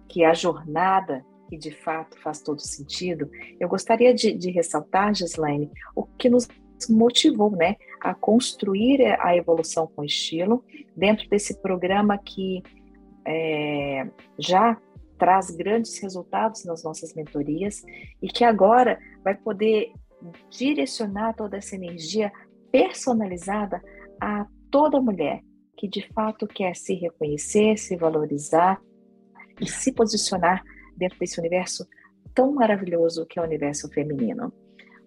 que 0.08 0.24
é 0.24 0.28
a 0.28 0.34
jornada 0.34 1.26
que 1.50 1.58
de 1.58 1.72
fato 1.72 2.20
faz 2.22 2.42
todo 2.42 2.60
sentido. 2.60 3.30
Eu 3.60 3.70
gostaria 3.70 4.14
de, 4.14 4.34
de 4.34 4.50
ressaltar, 4.50 5.14
Gislaine, 5.14 5.70
o 5.96 6.04
que 6.04 6.30
nos 6.30 6.48
motivou 6.90 7.52
né, 7.52 7.76
a 8.02 8.14
construir 8.14 9.04
a 9.20 9.36
evolução 9.36 9.88
com 9.88 10.04
estilo 10.04 10.64
dentro 10.96 11.30
desse 11.30 11.62
programa 11.62 12.18
que 12.18 12.62
é, 13.26 14.08
já 14.38 14.78
traz 15.18 15.52
grandes 15.52 15.98
resultados 16.00 16.66
nas 16.66 16.84
nossas 16.84 17.14
mentorias 17.14 17.84
e 18.22 18.28
que 18.28 18.44
agora 18.44 19.00
vai 19.24 19.36
poder 19.36 19.94
direcionar 20.50 21.34
toda 21.34 21.58
essa 21.58 21.76
energia 21.76 22.32
personalizada 22.72 23.82
a 24.20 24.46
toda 24.72 25.02
mulher 25.02 25.42
que 25.78 25.88
de 25.88 26.08
fato 26.14 26.48
quer 26.48 26.76
se 26.76 26.94
reconhecer, 26.94 27.78
se 27.78 27.96
valorizar 27.96 28.82
e 29.60 29.68
se 29.68 29.92
posicionar 29.92 30.64
dentro 30.96 31.18
desse 31.20 31.40
universo 31.40 31.88
tão 32.34 32.52
maravilhoso 32.54 33.26
que 33.26 33.40
é 33.40 33.42
o 33.42 33.46
universo 33.46 33.90
feminino. 33.90 34.52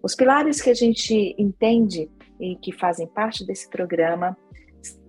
Os 0.01 0.15
pilares 0.15 0.61
que 0.61 0.69
a 0.69 0.73
gente 0.73 1.35
entende 1.37 2.09
e 2.39 2.55
que 2.55 2.71
fazem 2.71 3.07
parte 3.07 3.45
desse 3.45 3.69
programa 3.69 4.37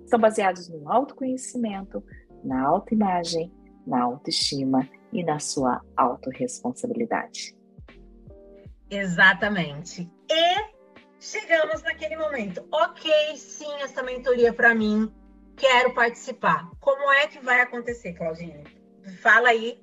estão 0.05 0.19
baseados 0.19 0.69
no 0.69 0.91
autoconhecimento, 0.91 2.03
na 2.43 2.67
autoimagem, 2.67 3.53
na 3.87 4.03
autoestima 4.03 4.89
e 5.13 5.23
na 5.23 5.39
sua 5.39 5.81
autorresponsabilidade. 5.97 7.57
Exatamente. 8.91 10.11
E 10.31 10.75
chegamos 11.21 11.83
naquele 11.83 12.17
momento. 12.17 12.67
Ok, 12.73 13.37
sim, 13.37 13.73
essa 13.83 14.03
mentoria 14.03 14.53
para 14.53 14.75
mim, 14.75 15.13
quero 15.57 15.95
participar. 15.95 16.71
Como 16.81 17.13
é 17.13 17.27
que 17.27 17.39
vai 17.41 17.61
acontecer, 17.61 18.15
Claudine? 18.15 18.78
Fala 19.23 19.49
aí 19.49 19.81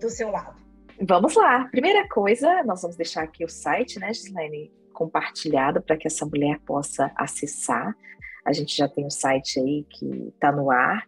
do 0.00 0.08
seu 0.10 0.30
lado. 0.30 0.62
Vamos 1.00 1.34
lá. 1.34 1.68
Primeira 1.68 2.08
coisa, 2.08 2.62
nós 2.62 2.82
vamos 2.82 2.96
deixar 2.96 3.24
aqui 3.24 3.44
o 3.44 3.48
site, 3.48 3.98
né, 3.98 4.12
Gislaine, 4.12 4.72
compartilhado 4.92 5.82
para 5.82 5.96
que 5.96 6.06
essa 6.06 6.24
mulher 6.24 6.60
possa 6.60 7.10
acessar. 7.16 7.96
A 8.44 8.52
gente 8.52 8.76
já 8.76 8.88
tem 8.88 9.04
um 9.04 9.10
site 9.10 9.58
aí 9.58 9.84
que 9.90 10.28
está 10.28 10.52
no 10.52 10.70
ar. 10.70 11.06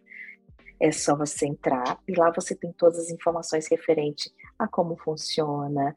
É 0.79 0.91
só 0.91 1.15
você 1.15 1.47
entrar 1.47 1.97
e 2.07 2.13
lá 2.13 2.31
você 2.31 2.55
tem 2.55 2.71
todas 2.71 2.99
as 2.99 3.09
informações 3.09 3.67
referentes 3.67 4.31
a 4.59 4.67
como 4.67 4.95
funciona, 4.97 5.95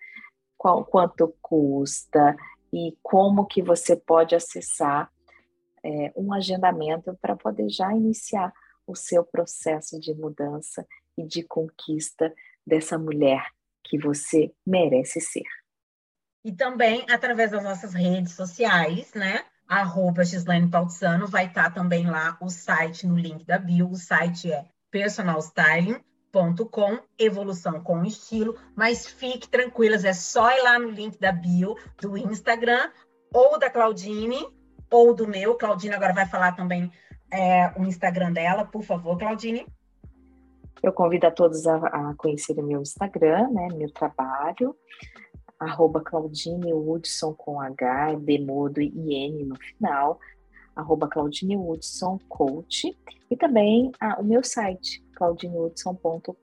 qual, 0.57 0.85
quanto 0.85 1.35
custa 1.43 2.37
e 2.73 2.97
como 3.03 3.47
que 3.47 3.63
você 3.63 3.97
pode 3.97 4.35
acessar 4.35 5.11
é, 5.85 6.13
um 6.17 6.33
agendamento 6.33 7.17
para 7.21 7.37
poder 7.37 7.69
já 7.69 7.93
iniciar 7.93 8.53
o 8.87 8.95
seu 8.95 9.25
processo 9.25 10.01
de 10.01 10.15
mudança 10.15 10.87
e 11.21 11.27
de 11.27 11.43
conquista 11.43 12.33
dessa 12.67 12.99
mulher 12.99 13.47
que 13.85 13.99
você 13.99 14.53
merece 14.67 15.21
ser. 15.21 15.45
E 16.45 16.53
também 16.53 17.05
através 17.11 17.51
das 17.51 17.63
nossas 17.63 17.93
redes 17.93 18.33
sociais, 18.33 19.13
né? 19.15 19.45
Arroba 19.69 20.25
Gislaine 20.25 20.71
Pautzano, 20.71 21.29
vai 21.29 21.45
estar 21.47 21.73
também 21.73 22.07
lá 22.07 22.39
o 22.41 22.49
site 22.49 23.07
no 23.07 23.17
link 23.17 23.45
da 23.45 23.59
bio. 23.59 23.91
O 23.91 23.95
site 23.95 24.51
é 24.51 24.65
personalstyling.com, 24.91 26.99
evolução 27.19 27.83
com 27.83 28.03
estilo. 28.05 28.59
Mas 28.75 29.07
fique 29.07 29.49
tranquilas, 29.49 30.05
é 30.05 30.13
só 30.13 30.51
ir 30.51 30.63
lá 30.63 30.77
no 30.79 30.91
link 30.91 31.21
da 31.21 31.31
bio 31.31 31.77
do 32.01 32.19
Instagram, 32.19 32.91
ou 33.33 33.59
da 33.59 33.71
Claudine, 33.71 34.45
ou 34.91 35.15
do 35.15 35.29
meu. 35.29 35.55
Claudine 35.55 35.95
agora 35.95 36.13
vai 36.13 36.27
falar 36.27 36.57
também 36.57 36.91
é, 37.31 37.73
o 37.79 37.85
Instagram 37.85 38.33
dela, 38.33 38.65
por 38.65 38.83
favor, 38.83 39.17
Claudine. 39.19 39.65
Eu 40.83 40.93
convido 40.93 41.27
a 41.27 41.31
todos 41.31 41.67
a, 41.67 41.77
a 41.77 42.15
conhecer 42.17 42.59
o 42.59 42.63
meu 42.63 42.81
Instagram, 42.81 43.51
né, 43.51 43.69
meu 43.75 43.93
trabalho, 43.93 44.75
arroba 45.59 46.01
Claudine 46.01 46.73
Woodson 46.73 47.35
com 47.35 47.61
H, 47.61 48.15
D 48.15 48.39
mudo 48.39 48.81
e 48.81 49.15
N 49.15 49.45
no 49.45 49.57
final, 49.57 50.19
arroba 50.75 51.07
Claudine 51.09 51.57
Woodson 51.57 52.19
Coach, 52.29 52.97
e 53.31 53.37
também 53.37 53.93
o 54.19 54.23
meu 54.23 54.43
site, 54.43 55.05
claudinewoodson.com.br. 55.17 56.37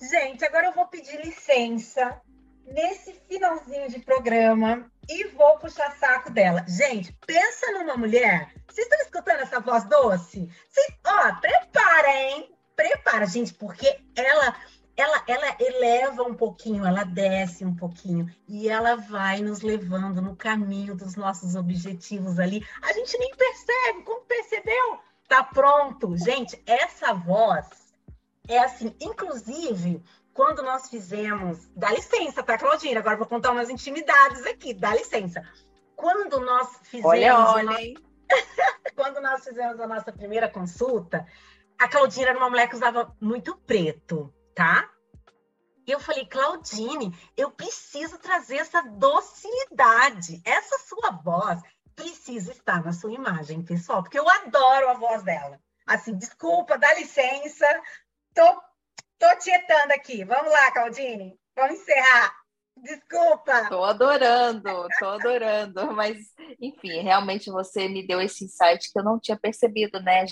Gente, 0.00 0.44
agora 0.44 0.68
eu 0.68 0.72
vou 0.72 0.86
pedir 0.86 1.20
licença 1.24 2.22
nesse 2.64 3.14
finalzinho 3.28 3.88
de 3.88 3.98
programa 3.98 4.88
e 5.08 5.28
vou 5.28 5.58
puxar 5.58 5.96
saco 5.96 6.30
dela. 6.30 6.64
Gente, 6.68 7.12
pensa 7.26 7.72
numa 7.72 7.96
mulher. 7.96 8.52
Vocês 8.68 8.86
estão 8.86 9.00
escutando 9.00 9.40
essa 9.40 9.60
voz 9.60 9.84
doce? 9.84 10.48
Cês, 10.68 10.94
ó, 11.06 11.34
prepara, 11.40 12.08
hein? 12.08 12.54
Prepara, 12.76 13.26
gente, 13.26 13.54
porque 13.54 14.00
ela 14.14 14.54
ela, 14.98 15.22
ela 15.28 15.56
eleva 15.60 16.24
um 16.24 16.34
pouquinho, 16.34 16.84
ela 16.84 17.04
desce 17.04 17.64
um 17.64 17.74
pouquinho 17.74 18.28
e 18.48 18.68
ela 18.68 18.96
vai 18.96 19.40
nos 19.40 19.60
levando 19.60 20.20
no 20.20 20.34
caminho 20.34 20.96
dos 20.96 21.14
nossos 21.14 21.54
objetivos 21.54 22.40
ali. 22.40 22.66
A 22.82 22.92
gente 22.92 23.16
nem 23.16 23.30
percebe, 23.36 24.02
como 24.04 24.22
percebeu? 24.22 24.98
Tá 25.28 25.44
pronto. 25.44 26.16
Gente, 26.16 26.60
essa 26.66 27.12
voz 27.14 27.68
é 28.48 28.58
assim, 28.58 28.92
inclusive, 29.00 30.02
quando 30.38 30.62
nós 30.62 30.88
fizemos. 30.88 31.68
Dá 31.74 31.90
licença, 31.90 32.44
tá, 32.44 32.56
Claudina? 32.56 33.00
Agora 33.00 33.16
vou 33.16 33.26
contar 33.26 33.50
umas 33.50 33.68
intimidades 33.68 34.46
aqui, 34.46 34.72
dá 34.72 34.94
licença. 34.94 35.42
Quando 35.96 36.38
nós 36.38 36.78
fizemos. 36.84 37.10
Olha, 37.10 37.36
olha, 37.36 37.76
quando 38.94 39.20
nós 39.20 39.42
fizemos 39.42 39.80
a 39.80 39.86
nossa 39.88 40.12
primeira 40.12 40.48
consulta, 40.48 41.26
a 41.76 41.88
Claudine 41.88 42.26
era 42.26 42.38
uma 42.38 42.48
mulher 42.48 42.68
que 42.68 42.76
usava 42.76 43.12
muito 43.20 43.56
preto, 43.56 44.32
tá? 44.54 44.88
E 45.84 45.90
eu 45.90 45.98
falei, 45.98 46.24
Claudine, 46.24 47.12
eu 47.36 47.50
preciso 47.50 48.16
trazer 48.18 48.58
essa 48.58 48.80
docilidade, 48.80 50.40
essa 50.44 50.78
sua 50.78 51.10
voz 51.10 51.60
precisa 51.96 52.52
estar 52.52 52.84
na 52.84 52.92
sua 52.92 53.12
imagem, 53.12 53.64
pessoal, 53.64 54.04
porque 54.04 54.20
eu 54.20 54.28
adoro 54.28 54.88
a 54.88 54.94
voz 54.94 55.24
dela. 55.24 55.58
Assim, 55.84 56.16
desculpa, 56.16 56.78
dá 56.78 56.94
licença, 56.94 57.66
tô, 58.32 58.67
tô 59.18 59.26
tietando 59.38 59.92
aqui. 59.92 60.24
Vamos 60.24 60.52
lá, 60.52 60.70
Claudine, 60.72 61.38
vamos 61.56 61.80
encerrar. 61.80 62.36
Desculpa. 62.76 63.68
Tô 63.68 63.82
adorando, 63.82 64.86
tô 64.98 65.06
adorando. 65.06 65.92
Mas, 65.92 66.18
enfim, 66.60 67.02
realmente 67.02 67.50
você 67.50 67.88
me 67.88 68.06
deu 68.06 68.20
esse 68.20 68.44
insight 68.44 68.92
que 68.92 68.98
eu 68.98 69.04
não 69.04 69.18
tinha 69.18 69.36
percebido, 69.36 70.00
né, 70.00 70.26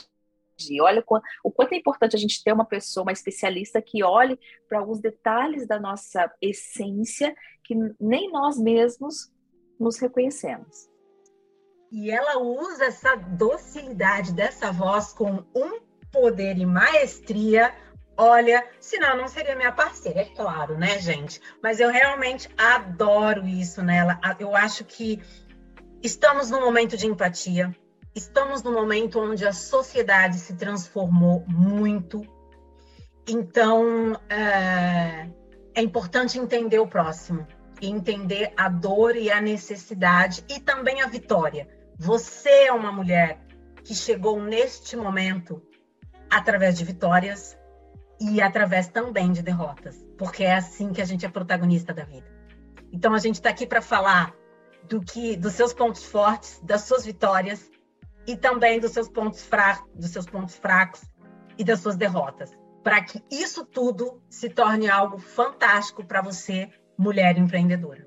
Olha 0.81 1.05
o 1.45 1.53
quanto 1.53 1.73
é 1.75 1.77
importante 1.77 2.17
a 2.17 2.19
gente 2.19 2.43
ter 2.43 2.53
uma 2.53 2.65
pessoa, 2.65 3.03
uma 3.03 3.13
especialista 3.13 3.83
que 3.83 4.03
olhe 4.03 4.39
para 4.69 4.79
alguns 4.79 5.01
detalhes 5.01 5.67
da 5.67 5.79
nossa 5.79 6.33
essência 6.41 7.35
que 7.63 7.75
nem 8.01 8.31
nós 8.31 8.59
mesmos 8.59 9.31
nos 9.79 9.99
reconhecemos. 9.99 10.89
E 11.93 12.11
ela 12.11 12.39
usa 12.39 12.87
essa 12.87 13.15
docilidade 13.17 14.33
dessa 14.33 14.73
voz 14.73 15.13
com 15.13 15.45
um 15.55 15.81
poder 16.11 16.57
e 16.57 16.65
maestria. 16.65 17.75
Olha, 18.17 18.67
senão 18.81 19.17
não 19.17 19.29
seria 19.29 19.55
minha 19.55 19.73
parceira, 19.73 20.21
é 20.21 20.25
claro, 20.25 20.79
né, 20.79 20.99
gente? 20.99 21.41
Mas 21.63 21.81
eu 21.81 21.91
realmente 21.91 22.49
adoro 22.57 23.47
isso 23.47 23.83
nela. 23.83 24.19
Eu 24.39 24.57
acho 24.57 24.85
que 24.85 25.23
estamos 26.03 26.51
num 26.51 26.61
momento 26.61 26.97
de 26.97 27.07
empatia 27.07 27.75
estamos 28.17 28.63
num 28.63 28.73
momento 28.73 29.21
onde 29.21 29.47
a 29.47 29.53
sociedade 29.53 30.39
se 30.39 30.55
transformou 30.55 31.45
muito. 31.47 32.23
Então, 33.29 34.19
é, 34.31 35.29
é 35.75 35.83
importante 35.83 36.39
entender 36.39 36.79
o 36.79 36.87
próximo, 36.87 37.47
entender 37.81 38.55
a 38.57 38.71
dor 38.71 39.15
e 39.17 39.31
a 39.31 39.39
necessidade 39.39 40.43
e 40.49 40.59
também 40.59 41.03
a 41.03 41.07
vitória. 41.07 41.69
Você 41.99 42.49
é 42.49 42.73
uma 42.73 42.91
mulher 42.91 43.39
que 43.85 43.95
chegou 43.95 44.41
neste 44.41 44.97
momento 44.97 45.63
através 46.31 46.79
de 46.79 46.85
vitórias 46.85 47.57
e 48.21 48.41
através 48.41 48.89
também 48.89 49.33
de 49.33 49.43
derrotas, 49.43 50.05
porque 50.17 50.45
é 50.45 50.55
assim 50.55 50.93
que 50.93 51.01
a 51.01 51.05
gente 51.05 51.27
é 51.27 51.29
protagonista 51.29 51.93
da 51.93 52.05
vida. 52.05 52.27
Então 52.93 53.15
a 53.15 53.19
gente 53.19 53.35
está 53.35 53.51
aqui 53.51 53.67
para 53.67 53.83
falar 53.83 54.35
do 54.89 55.01
que, 55.01 55.37
dos 55.37 55.53
seus 55.53 55.73
pontos 55.73 56.05
fortes, 56.05 56.61
das 56.63 56.83
suas 56.83 57.05
vitórias 57.05 57.71
e 58.27 58.37
também 58.37 58.81
dos 58.81 58.93
seus 58.93 59.09
pontos 59.09 59.45
fracos, 59.45 59.91
dos 59.95 60.11
seus 60.11 60.27
pontos 60.27 60.57
fracos 60.57 61.03
e 61.59 61.65
das 61.65 61.81
suas 61.81 61.97
derrotas, 61.97 62.57
para 62.83 63.03
que 63.03 63.23
isso 63.31 63.65
tudo 63.65 64.23
se 64.29 64.49
torne 64.49 64.89
algo 64.89 65.19
fantástico 65.19 66.05
para 66.05 66.23
você, 66.23 66.71
mulher 66.99 67.37
empreendedora. 67.37 68.07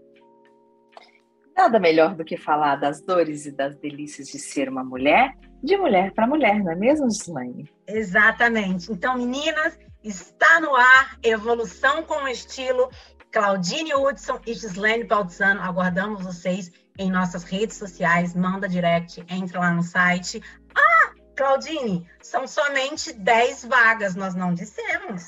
Nada 1.55 1.77
melhor 1.77 2.15
do 2.15 2.23
que 2.23 2.37
falar 2.37 2.77
das 2.77 3.01
dores 3.01 3.45
e 3.45 3.51
das 3.51 3.75
delícias 3.75 4.29
de 4.29 4.39
ser 4.39 4.69
uma 4.69 4.83
mulher, 4.83 5.33
de 5.61 5.75
mulher 5.75 6.13
para 6.13 6.25
mulher, 6.25 6.63
não 6.63 6.71
é 6.71 6.75
mesmo, 6.75 7.11
Gislaine? 7.11 7.69
Exatamente. 7.85 8.89
Então, 8.89 9.17
meninas, 9.17 9.77
está 10.03 10.59
no 10.59 10.75
ar 10.75 11.17
Evolução 11.23 12.03
com 12.03 12.27
Estilo. 12.27 12.89
Claudine 13.31 13.93
Hudson 13.93 14.39
e 14.45 14.53
Gislaine 14.55 15.03
Baltzano, 15.03 15.61
aguardamos 15.61 16.23
vocês 16.23 16.71
em 16.97 17.11
nossas 17.11 17.43
redes 17.43 17.77
sociais, 17.77 18.35
manda 18.35 18.67
direct, 18.67 19.23
entra 19.29 19.59
lá 19.59 19.71
no 19.71 19.83
site. 19.83 20.41
Ah, 20.75 21.13
Claudine, 21.37 22.09
são 22.21 22.47
somente 22.47 23.13
10 23.13 23.65
vagas, 23.65 24.15
nós 24.15 24.33
não 24.33 24.53
dissemos. 24.53 25.23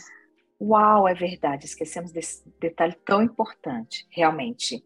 Uau, 0.59 1.07
é 1.07 1.13
verdade, 1.13 1.65
esquecemos 1.65 2.11
desse 2.11 2.43
detalhe 2.59 2.95
tão 3.05 3.21
importante, 3.21 4.07
realmente. 4.09 4.83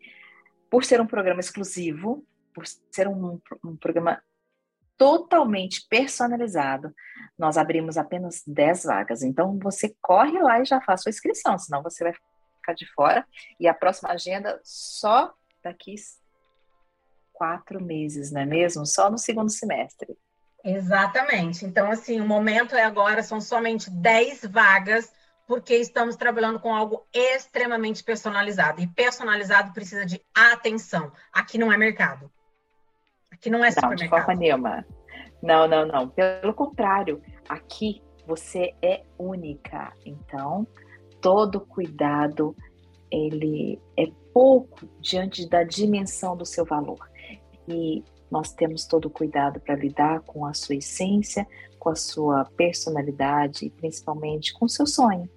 Por 0.69 0.83
ser 0.83 0.99
um 0.99 1.07
programa 1.07 1.39
exclusivo, 1.39 2.25
por 2.53 2.65
ser 2.91 3.07
um, 3.07 3.39
um 3.63 3.77
programa 3.77 4.21
totalmente 4.97 5.85
personalizado, 5.89 6.93
nós 7.37 7.57
abrimos 7.57 7.97
apenas 7.97 8.41
10 8.45 8.83
vagas. 8.83 9.23
Então, 9.23 9.59
você 9.59 9.95
corre 10.01 10.39
lá 10.39 10.61
e 10.61 10.65
já 10.65 10.81
faz 10.81 11.03
sua 11.03 11.09
inscrição, 11.09 11.57
senão 11.57 11.83
você 11.83 12.03
vai 12.03 12.13
ficar 12.13 12.73
de 12.73 12.85
fora. 12.93 13.25
E 13.59 13.67
a 13.67 13.73
próxima 13.73 14.11
agenda 14.11 14.59
só 14.63 15.33
daqui 15.63 15.95
quatro 17.33 17.83
meses, 17.83 18.31
não 18.31 18.41
é 18.41 18.45
mesmo? 18.45 18.85
Só 18.85 19.09
no 19.09 19.17
segundo 19.17 19.49
semestre. 19.49 20.17
Exatamente. 20.63 21.65
Então, 21.65 21.91
assim, 21.91 22.19
o 22.19 22.25
momento 22.25 22.75
é 22.75 22.83
agora, 22.83 23.21
são 23.21 23.39
somente 23.39 23.89
10 23.89 24.45
vagas, 24.45 25.11
porque 25.45 25.75
estamos 25.75 26.15
trabalhando 26.15 26.59
com 26.59 26.73
algo 26.73 27.05
extremamente 27.13 28.03
personalizado. 28.03 28.81
E 28.81 28.87
personalizado 28.87 29.73
precisa 29.73 30.05
de 30.05 30.19
atenção. 30.33 31.11
Aqui 31.31 31.57
não 31.57 31.71
é 31.71 31.77
mercado. 31.77 32.31
Aqui 33.31 33.49
não 33.49 33.63
é 33.63 33.71
supermercado. 33.71 33.89
Não, 33.89 33.95
de 33.95 34.09
forma 34.09 34.39
nenhuma. 34.39 34.85
Não, 35.41 35.67
não, 35.67 35.85
não. 35.85 36.09
Pelo 36.09 36.53
contrário, 36.53 37.21
aqui 37.47 38.01
você 38.25 38.73
é 38.81 39.03
única. 39.17 39.93
Então, 40.05 40.67
todo 41.21 41.59
cuidado 41.59 42.55
ele 43.11 43.79
é 43.97 44.07
pouco 44.33 44.87
diante 44.99 45.47
da 45.47 45.63
dimensão 45.63 46.35
do 46.35 46.45
seu 46.45 46.65
valor 46.65 47.09
e 47.67 48.03
nós 48.29 48.51
temos 48.51 48.85
todo 48.85 49.05
o 49.05 49.09
cuidado 49.09 49.59
para 49.59 49.75
lidar 49.75 50.21
com 50.21 50.45
a 50.45 50.53
sua 50.53 50.75
essência, 50.75 51.47
com 51.79 51.89
a 51.89 51.95
sua 51.95 52.45
personalidade 52.57 53.65
e 53.65 53.69
principalmente 53.69 54.53
com 54.53 54.65
o 54.65 54.69
seu 54.69 54.85
sonho, 54.85 55.29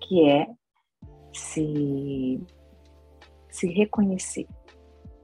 que 0.00 0.28
é 0.28 0.46
se, 1.34 2.40
se 3.50 3.66
reconhecer 3.68 4.46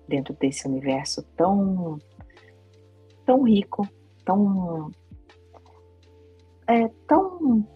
dentro 0.08 0.34
desse 0.34 0.66
universo 0.66 1.22
tão, 1.36 1.98
tão 3.24 3.42
rico, 3.44 3.86
tão, 4.24 4.90
é, 6.66 6.88
tão, 7.06 7.66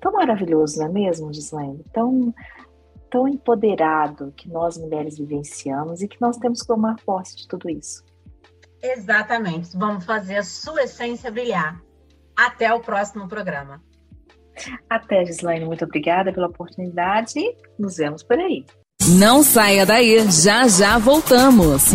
tão 0.00 0.12
maravilhoso, 0.12 0.78
não 0.78 0.86
é 0.86 0.88
mesmo, 0.88 1.32
Gislaine? 1.32 1.84
Tão 1.92 2.34
tão 3.10 3.26
empoderado 3.28 4.32
que 4.36 4.48
nós 4.48 4.76
mulheres 4.76 5.16
vivenciamos 5.16 6.02
e 6.02 6.08
que 6.08 6.20
nós 6.20 6.36
temos 6.36 6.60
que 6.60 6.66
tomar 6.66 6.96
posse 7.04 7.36
de 7.36 7.48
tudo 7.48 7.70
isso. 7.70 8.04
Exatamente. 8.82 9.76
Vamos 9.76 10.04
fazer 10.04 10.36
a 10.36 10.42
sua 10.42 10.82
essência 10.82 11.30
brilhar. 11.30 11.80
Até 12.36 12.72
o 12.74 12.80
próximo 12.80 13.26
programa. 13.26 13.82
Até, 14.88 15.24
Gislaine. 15.24 15.64
Muito 15.64 15.84
obrigada 15.84 16.32
pela 16.32 16.48
oportunidade. 16.48 17.40
Nos 17.78 17.96
vemos 17.96 18.22
por 18.22 18.38
aí. 18.38 18.64
Não 19.08 19.42
saia 19.42 19.86
daí. 19.86 20.26
Já 20.30 20.66
já 20.68 20.98
voltamos. 20.98 21.94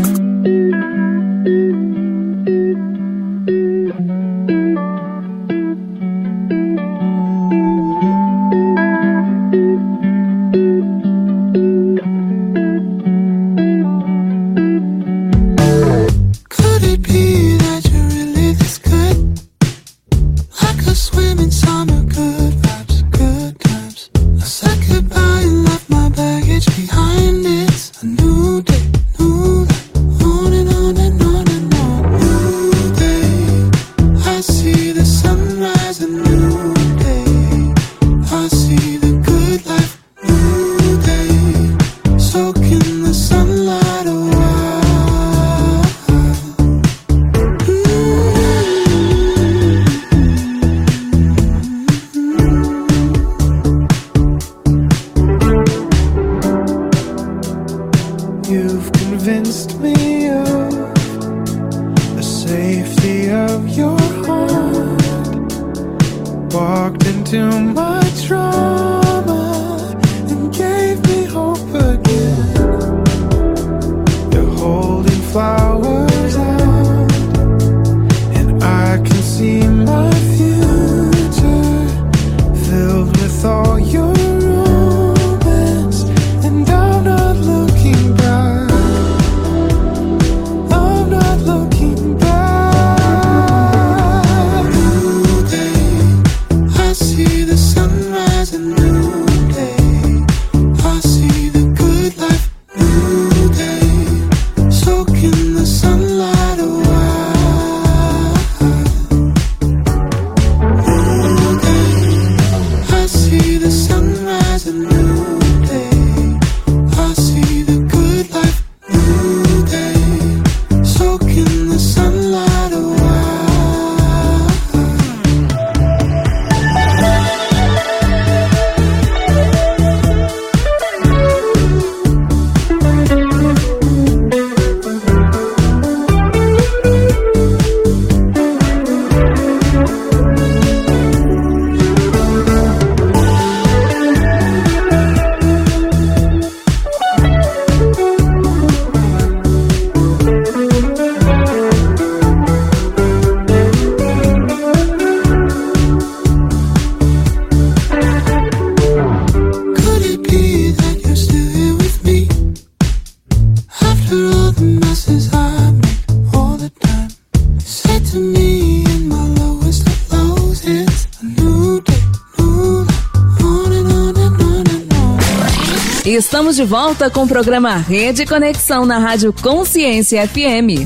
De 176.61 176.67
volta 176.67 177.09
com 177.09 177.23
o 177.23 177.27
programa 177.27 177.75
Rede 177.75 178.23
Conexão 178.23 178.85
na 178.85 178.99
Rádio 178.99 179.33
Consciência 179.33 180.27
FM. 180.27 180.85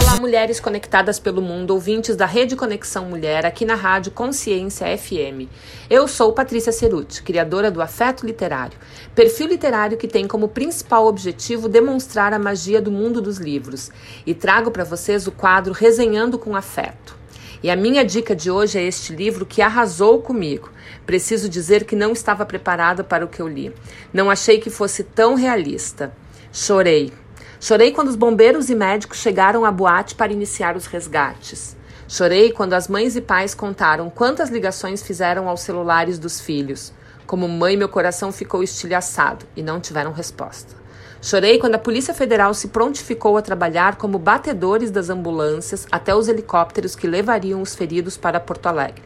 Olá, 0.00 0.20
mulheres 0.20 0.60
conectadas 0.60 1.18
pelo 1.18 1.42
mundo, 1.42 1.72
ouvintes 1.72 2.14
da 2.14 2.24
Rede 2.24 2.54
Conexão 2.54 3.06
Mulher, 3.06 3.44
aqui 3.44 3.64
na 3.64 3.74
Rádio 3.74 4.12
Consciência 4.12 4.86
FM. 4.96 5.50
Eu 5.90 6.06
sou 6.06 6.32
Patrícia 6.32 6.70
Ceruti, 6.70 7.20
criadora 7.20 7.68
do 7.68 7.82
Afeto 7.82 8.24
Literário, 8.24 8.78
perfil 9.12 9.48
literário 9.48 9.98
que 9.98 10.06
tem 10.06 10.28
como 10.28 10.46
principal 10.46 11.04
objetivo 11.08 11.68
demonstrar 11.68 12.32
a 12.32 12.38
magia 12.38 12.80
do 12.80 12.92
mundo 12.92 13.20
dos 13.20 13.38
livros, 13.38 13.90
e 14.24 14.32
trago 14.32 14.70
para 14.70 14.84
vocês 14.84 15.26
o 15.26 15.32
quadro 15.32 15.72
Resenhando 15.72 16.38
com 16.38 16.54
Afeto. 16.54 17.22
E 17.60 17.70
a 17.70 17.76
minha 17.76 18.04
dica 18.04 18.34
de 18.34 18.52
hoje 18.52 18.78
é 18.78 18.82
este 18.82 19.12
livro 19.12 19.46
que 19.46 19.62
arrasou 19.62 20.20
comigo. 20.20 20.70
Preciso 21.06 21.48
dizer 21.48 21.84
que 21.84 21.96
não 21.96 22.12
estava 22.12 22.46
preparada 22.46 23.02
para 23.02 23.24
o 23.24 23.28
que 23.28 23.40
eu 23.40 23.48
li. 23.48 23.74
Não 24.12 24.30
achei 24.30 24.58
que 24.58 24.70
fosse 24.70 25.02
tão 25.02 25.34
realista. 25.34 26.12
Chorei. 26.52 27.12
Chorei 27.60 27.92
quando 27.92 28.08
os 28.08 28.16
bombeiros 28.16 28.70
e 28.70 28.74
médicos 28.74 29.18
chegaram 29.18 29.64
à 29.64 29.70
boate 29.70 30.14
para 30.14 30.32
iniciar 30.32 30.76
os 30.76 30.86
resgates. 30.86 31.76
Chorei 32.08 32.52
quando 32.52 32.74
as 32.74 32.88
mães 32.88 33.16
e 33.16 33.20
pais 33.20 33.54
contaram 33.54 34.10
quantas 34.10 34.50
ligações 34.50 35.02
fizeram 35.02 35.48
aos 35.48 35.60
celulares 35.60 36.18
dos 36.18 36.40
filhos. 36.40 36.92
Como 37.26 37.48
mãe, 37.48 37.76
meu 37.76 37.88
coração 37.88 38.30
ficou 38.30 38.62
estilhaçado 38.62 39.46
e 39.56 39.62
não 39.62 39.80
tiveram 39.80 40.12
resposta. 40.12 40.74
Chorei 41.22 41.58
quando 41.58 41.76
a 41.76 41.78
Polícia 41.78 42.12
Federal 42.12 42.52
se 42.52 42.68
prontificou 42.68 43.36
a 43.36 43.42
trabalhar 43.42 43.96
como 43.96 44.18
batedores 44.18 44.90
das 44.90 45.08
ambulâncias 45.08 45.86
até 45.90 46.14
os 46.14 46.28
helicópteros 46.28 46.96
que 46.96 47.06
levariam 47.06 47.62
os 47.62 47.74
feridos 47.74 48.16
para 48.16 48.40
Porto 48.40 48.66
Alegre. 48.66 49.04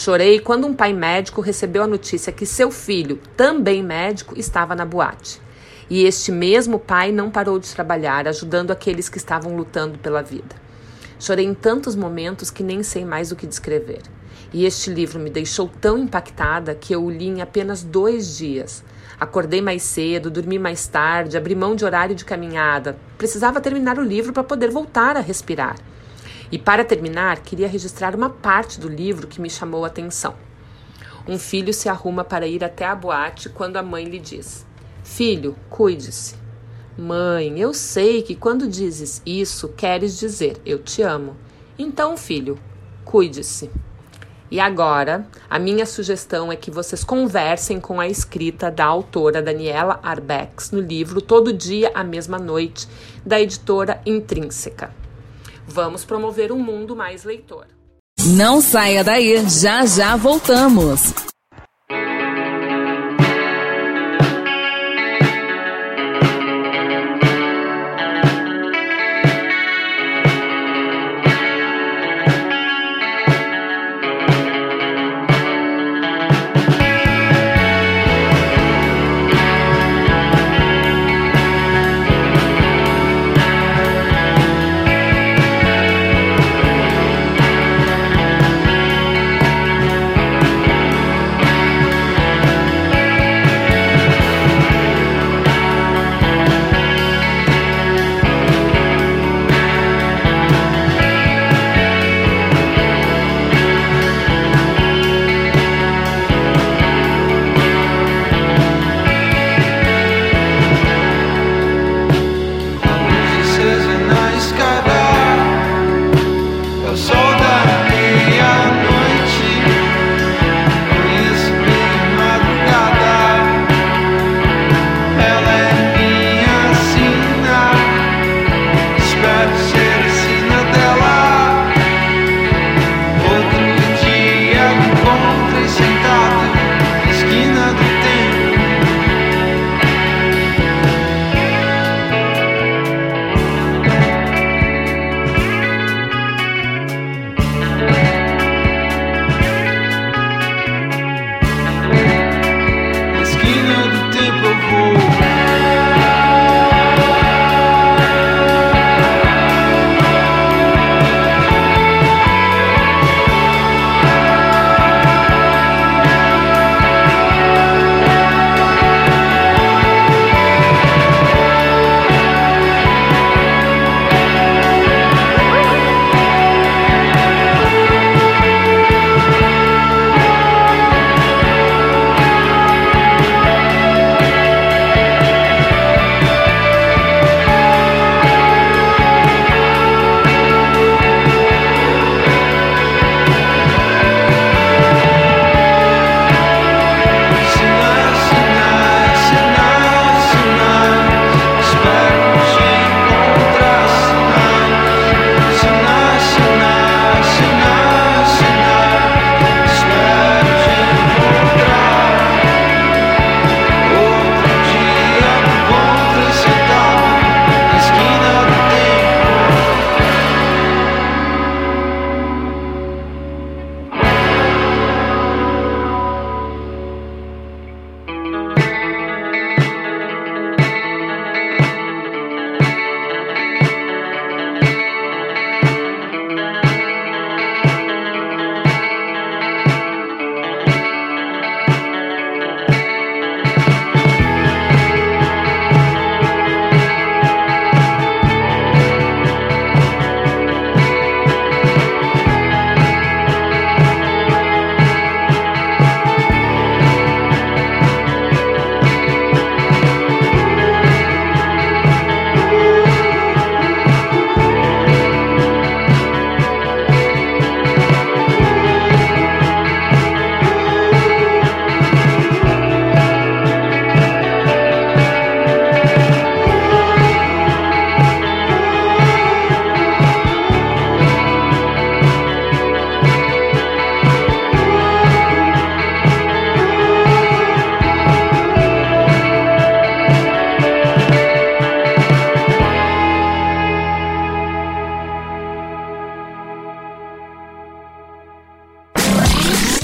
Chorei 0.00 0.38
quando 0.38 0.64
um 0.64 0.72
pai 0.72 0.92
médico 0.92 1.40
recebeu 1.40 1.82
a 1.82 1.86
notícia 1.88 2.32
que 2.32 2.46
seu 2.46 2.70
filho, 2.70 3.18
também 3.36 3.82
médico, 3.82 4.38
estava 4.38 4.72
na 4.72 4.84
boate. 4.84 5.42
E 5.90 6.04
este 6.04 6.30
mesmo 6.30 6.78
pai 6.78 7.10
não 7.10 7.32
parou 7.32 7.58
de 7.58 7.68
trabalhar, 7.74 8.28
ajudando 8.28 8.70
aqueles 8.70 9.08
que 9.08 9.18
estavam 9.18 9.56
lutando 9.56 9.98
pela 9.98 10.22
vida. 10.22 10.54
Chorei 11.18 11.44
em 11.44 11.52
tantos 11.52 11.96
momentos 11.96 12.48
que 12.48 12.62
nem 12.62 12.80
sei 12.84 13.04
mais 13.04 13.32
o 13.32 13.36
que 13.36 13.44
descrever. 13.44 14.02
E 14.52 14.64
este 14.64 14.88
livro 14.88 15.18
me 15.18 15.30
deixou 15.30 15.68
tão 15.80 15.98
impactada 15.98 16.76
que 16.76 16.94
eu 16.94 17.02
o 17.02 17.10
li 17.10 17.26
em 17.26 17.42
apenas 17.42 17.82
dois 17.82 18.38
dias. 18.38 18.84
Acordei 19.18 19.60
mais 19.60 19.82
cedo, 19.82 20.30
dormi 20.30 20.60
mais 20.60 20.86
tarde, 20.86 21.36
abri 21.36 21.56
mão 21.56 21.74
de 21.74 21.84
horário 21.84 22.14
de 22.14 22.24
caminhada. 22.24 22.96
Precisava 23.18 23.60
terminar 23.60 23.98
o 23.98 24.04
livro 24.04 24.32
para 24.32 24.44
poder 24.44 24.70
voltar 24.70 25.16
a 25.16 25.20
respirar. 25.20 25.74
E 26.50 26.58
para 26.58 26.84
terminar, 26.84 27.40
queria 27.40 27.68
registrar 27.68 28.14
uma 28.14 28.30
parte 28.30 28.80
do 28.80 28.88
livro 28.88 29.26
que 29.26 29.40
me 29.40 29.50
chamou 29.50 29.84
a 29.84 29.88
atenção. 29.88 30.34
Um 31.26 31.38
filho 31.38 31.74
se 31.74 31.88
arruma 31.88 32.24
para 32.24 32.46
ir 32.46 32.64
até 32.64 32.86
a 32.86 32.94
boate 32.94 33.50
quando 33.50 33.76
a 33.76 33.82
mãe 33.82 34.04
lhe 34.04 34.18
diz: 34.18 34.66
Filho, 35.04 35.54
cuide-se. 35.68 36.36
Mãe, 36.96 37.60
eu 37.60 37.74
sei 37.74 38.22
que 38.22 38.34
quando 38.34 38.66
dizes 38.66 39.22
isso, 39.24 39.68
queres 39.68 40.18
dizer 40.18 40.56
eu 40.64 40.78
te 40.78 41.02
amo. 41.02 41.36
Então, 41.78 42.16
filho, 42.16 42.58
cuide-se. 43.04 43.70
E 44.50 44.58
agora, 44.58 45.28
a 45.50 45.58
minha 45.58 45.84
sugestão 45.84 46.50
é 46.50 46.56
que 46.56 46.70
vocês 46.70 47.04
conversem 47.04 47.78
com 47.78 48.00
a 48.00 48.08
escrita 48.08 48.70
da 48.70 48.86
autora 48.86 49.42
Daniela 49.42 50.00
Arbex 50.02 50.70
no 50.70 50.80
livro 50.80 51.20
Todo 51.20 51.52
Dia, 51.52 51.92
a 51.94 52.02
Mesma 52.02 52.38
Noite, 52.38 52.88
da 53.24 53.38
editora 53.38 54.00
Intrínseca. 54.06 54.97
Vamos 55.68 56.04
promover 56.04 56.50
um 56.50 56.58
mundo 56.58 56.96
mais 56.96 57.24
leitor. 57.24 57.66
Não 58.36 58.60
saia 58.60 59.04
daí, 59.04 59.44
já 59.48 59.86
já 59.86 60.16
voltamos. 60.16 61.12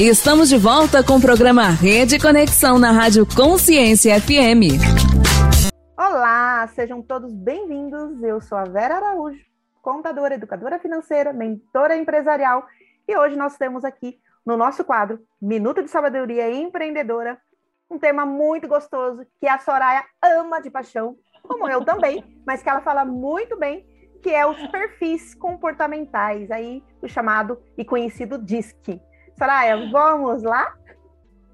Estamos 0.07 0.51
de 0.51 0.59
volta 0.59 1.03
com 1.03 1.17
o 1.17 1.21
programa 1.21 1.71
Rede 1.71 2.19
Conexão 2.19 2.79
na 2.79 2.93
Rádio 2.93 3.27
Consciência 3.27 4.21
FM. 4.21 4.77
Olá, 5.97 6.69
sejam 6.75 7.01
todos 7.01 7.33
bem-vindos. 7.33 8.23
Eu 8.23 8.39
sou 8.39 8.59
a 8.59 8.65
Vera 8.65 8.97
Araújo, 8.97 9.41
contadora, 9.81 10.35
educadora 10.35 10.79
financeira, 10.79 11.33
mentora 11.33 11.97
empresarial, 11.97 12.67
e 13.09 13.17
hoje 13.17 13.35
nós 13.35 13.57
temos 13.57 13.83
aqui 13.83 14.19
no 14.45 14.59
nosso 14.59 14.85
quadro 14.85 15.21
Minuto 15.41 15.83
de 15.83 15.89
Sabedoria 15.89 16.53
Empreendedora 16.53 17.39
um 17.91 17.99
tema 17.99 18.27
muito 18.27 18.69
gostoso 18.69 19.25
que 19.41 19.49
a 19.49 19.59
Soraya 19.59 20.05
ama 20.23 20.61
de 20.61 20.69
paixão, 20.69 21.17
como 21.43 21.67
eu 21.67 21.83
também, 21.83 22.23
mas 22.47 22.63
que 22.63 22.69
ela 22.69 22.83
fala 22.83 23.07
muito 23.07 23.57
bem, 23.57 23.87
que 24.23 24.29
é 24.29 24.47
os 24.47 24.67
perfis 24.67 25.35
comportamentais, 25.35 26.51
aí 26.51 26.83
o 27.01 27.09
chamado 27.09 27.59
e 27.79 27.87
conhecido 27.87 28.37
DISC. 28.37 29.01
Soraya, 29.37 29.91
vamos 29.91 30.43
lá? 30.43 30.75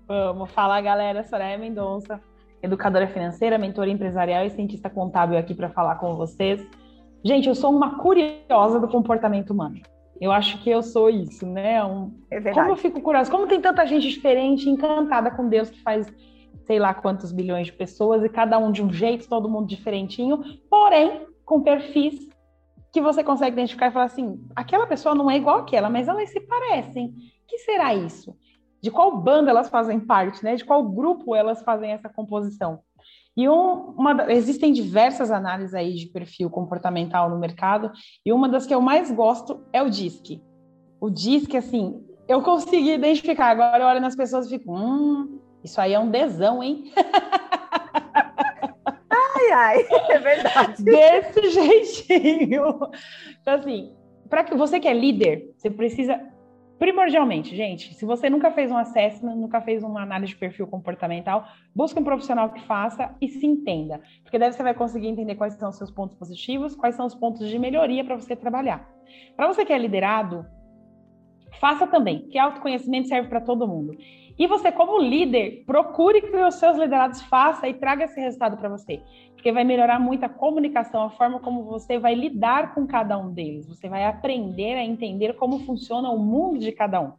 Vamos 0.06 0.50
falar, 0.50 0.80
galera. 0.82 1.24
Soraya 1.24 1.56
Mendonça, 1.56 2.20
educadora 2.62 3.08
financeira, 3.08 3.56
mentora 3.56 3.88
empresarial 3.88 4.44
e 4.44 4.50
cientista 4.50 4.90
contábil 4.90 5.38
aqui 5.38 5.54
para 5.54 5.70
falar 5.70 5.96
com 5.96 6.14
vocês. 6.14 6.64
Gente, 7.24 7.48
eu 7.48 7.54
sou 7.54 7.70
uma 7.70 7.98
curiosa 7.98 8.78
do 8.78 8.88
comportamento 8.88 9.50
humano. 9.50 9.80
Eu 10.20 10.30
acho 10.30 10.62
que 10.62 10.68
eu 10.68 10.82
sou 10.82 11.08
isso, 11.08 11.46
né? 11.46 11.82
Um... 11.82 12.12
É 12.30 12.52
como 12.52 12.70
eu 12.70 12.76
fico 12.76 13.00
curiosa, 13.00 13.30
como 13.30 13.46
tem 13.46 13.60
tanta 13.60 13.86
gente 13.86 14.08
diferente, 14.08 14.68
encantada 14.68 15.30
com 15.30 15.48
Deus 15.48 15.70
que 15.70 15.80
faz 15.82 16.06
sei 16.66 16.78
lá 16.78 16.92
quantos 16.92 17.32
bilhões 17.32 17.66
de 17.66 17.72
pessoas 17.72 18.22
e 18.22 18.28
cada 18.28 18.58
um 18.58 18.70
de 18.70 18.82
um 18.82 18.92
jeito, 18.92 19.28
todo 19.28 19.48
mundo 19.48 19.66
diferentinho, 19.66 20.40
porém 20.68 21.26
com 21.44 21.62
perfis 21.62 22.28
que 22.92 23.00
você 23.00 23.24
consegue 23.24 23.54
identificar 23.54 23.88
e 23.88 23.90
falar 23.90 24.04
assim: 24.04 24.38
aquela 24.54 24.86
pessoa 24.86 25.14
não 25.14 25.30
é 25.30 25.36
igual 25.36 25.60
àquela, 25.60 25.88
mas 25.88 26.06
elas 26.08 26.28
se 26.28 26.40
parecem 26.40 27.14
que 27.50 27.58
será 27.58 27.94
isso? 27.94 28.36
De 28.80 28.90
qual 28.90 29.18
banda 29.18 29.50
elas 29.50 29.68
fazem 29.68 29.98
parte, 29.98 30.42
né? 30.44 30.54
De 30.54 30.64
qual 30.64 30.82
grupo 30.88 31.34
elas 31.34 31.62
fazem 31.62 31.90
essa 31.90 32.08
composição? 32.08 32.80
E 33.36 33.48
um, 33.48 33.90
uma, 33.96 34.32
existem 34.32 34.72
diversas 34.72 35.30
análises 35.30 35.74
aí 35.74 35.94
de 35.94 36.06
perfil 36.06 36.48
comportamental 36.48 37.28
no 37.28 37.38
mercado, 37.38 37.90
e 38.24 38.32
uma 38.32 38.48
das 38.48 38.66
que 38.66 38.74
eu 38.74 38.80
mais 38.80 39.10
gosto 39.10 39.64
é 39.72 39.82
o 39.82 39.90
DISC. 39.90 40.40
O 41.00 41.10
DISC, 41.10 41.56
assim, 41.56 42.02
eu 42.28 42.42
consegui 42.42 42.92
identificar. 42.92 43.48
Agora 43.50 43.82
eu 43.82 43.86
olho 43.86 44.00
nas 44.00 44.14
pessoas 44.14 44.46
e 44.46 44.50
fico, 44.50 44.72
hum, 44.72 45.40
isso 45.64 45.80
aí 45.80 45.92
é 45.92 45.98
um 45.98 46.10
desão, 46.10 46.62
hein? 46.62 46.92
ai, 49.10 49.52
ai, 49.52 49.86
é 50.10 50.18
verdade. 50.18 50.82
Desse 50.82 51.50
jeitinho. 51.50 52.78
Então, 53.40 53.54
assim, 53.54 53.94
para 54.28 54.44
que 54.44 54.54
você 54.54 54.78
que 54.78 54.86
é 54.86 54.94
líder, 54.94 55.52
você 55.56 55.68
precisa 55.68 56.20
Primordialmente, 56.80 57.54
gente, 57.54 57.92
se 57.92 58.06
você 58.06 58.30
nunca 58.30 58.50
fez 58.50 58.70
um 58.70 58.76
assessment, 58.78 59.34
nunca 59.34 59.60
fez 59.60 59.84
uma 59.84 60.00
análise 60.02 60.32
de 60.32 60.38
perfil 60.38 60.66
comportamental, 60.66 61.46
busque 61.76 62.00
um 62.00 62.02
profissional 62.02 62.48
que 62.48 62.62
faça 62.62 63.14
e 63.20 63.28
se 63.28 63.46
entenda, 63.46 64.00
porque 64.22 64.38
daí 64.38 64.50
você 64.50 64.62
vai 64.62 64.72
conseguir 64.72 65.08
entender 65.08 65.34
quais 65.34 65.52
são 65.52 65.68
os 65.68 65.76
seus 65.76 65.90
pontos 65.90 66.16
positivos, 66.16 66.74
quais 66.74 66.94
são 66.94 67.04
os 67.04 67.14
pontos 67.14 67.46
de 67.46 67.58
melhoria 67.58 68.02
para 68.02 68.16
você 68.16 68.34
trabalhar. 68.34 68.88
Para 69.36 69.46
você 69.46 69.62
que 69.62 69.74
é 69.74 69.78
liderado, 69.78 70.46
faça 71.60 71.86
também, 71.86 72.26
que 72.28 72.38
autoconhecimento 72.38 73.08
serve 73.08 73.28
para 73.28 73.42
todo 73.42 73.68
mundo. 73.68 73.94
E 74.38 74.46
você, 74.46 74.72
como 74.72 74.98
líder, 74.98 75.64
procure 75.66 76.22
que 76.22 76.34
os 76.34 76.54
seus 76.54 76.78
liderados 76.78 77.20
façam 77.24 77.68
e 77.68 77.74
traga 77.74 78.04
esse 78.04 78.18
resultado 78.18 78.56
para 78.56 78.70
você. 78.70 79.02
Porque 79.40 79.52
vai 79.52 79.64
melhorar 79.64 79.98
muito 79.98 80.22
a 80.22 80.28
comunicação, 80.28 81.02
a 81.02 81.08
forma 81.08 81.40
como 81.40 81.64
você 81.64 81.98
vai 81.98 82.14
lidar 82.14 82.74
com 82.74 82.86
cada 82.86 83.16
um 83.16 83.32
deles. 83.32 83.66
Você 83.66 83.88
vai 83.88 84.04
aprender 84.04 84.74
a 84.74 84.84
entender 84.84 85.32
como 85.32 85.60
funciona 85.60 86.10
o 86.10 86.18
mundo 86.18 86.58
de 86.58 86.70
cada 86.72 87.00
um. 87.00 87.12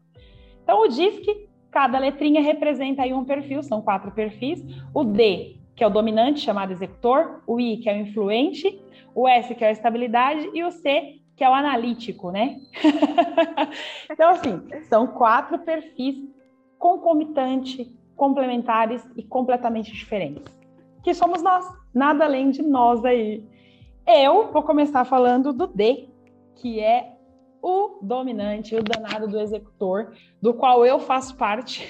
Então, 0.62 0.84
o 0.84 0.88
DISC, 0.88 1.50
cada 1.72 1.98
letrinha 1.98 2.40
representa 2.40 3.02
aí 3.02 3.12
um 3.12 3.26
perfil, 3.26 3.64
são 3.64 3.82
quatro 3.82 4.12
perfis. 4.12 4.64
O 4.94 5.04
D, 5.04 5.56
que 5.76 5.84
é 5.84 5.88
o 5.88 5.90
dominante, 5.90 6.42
chamado 6.42 6.72
executor. 6.72 7.42
O 7.48 7.60
I, 7.60 7.78
que 7.78 7.90
é 7.90 7.94
o 7.96 8.02
influente. 8.02 8.80
O 9.16 9.28
S, 9.28 9.56
que 9.56 9.66
é 9.66 9.70
a 9.70 9.72
estabilidade. 9.72 10.48
E 10.54 10.64
o 10.64 10.70
C, 10.70 11.16
que 11.36 11.44
é 11.44 11.50
o 11.50 11.56
analítico, 11.56 12.30
né? 12.30 12.60
então, 14.12 14.30
assim, 14.30 14.62
são 14.88 15.08
quatro 15.08 15.58
perfis 15.58 16.18
concomitante, 16.78 17.92
complementares 18.16 19.04
e 19.18 19.24
completamente 19.24 19.92
diferentes. 19.92 20.44
Que 21.04 21.16
somos 21.16 21.42
nós, 21.42 21.81
nada 21.94 22.26
além 22.26 22.52
de 22.52 22.62
nós 22.62 23.04
aí. 23.06 23.44
Eu 24.08 24.52
vou 24.52 24.64
começar 24.64 25.06
falando 25.06 25.54
do 25.54 25.68
D, 25.68 26.10
que 26.56 26.80
é 26.80 27.16
o 27.62 28.00
dominante, 28.02 28.76
o 28.76 28.84
danado 28.84 29.28
do 29.28 29.40
executor, 29.40 30.14
do 30.42 30.54
qual 30.54 30.86
eu 30.86 31.00
faço 31.00 31.36
parte 31.38 31.88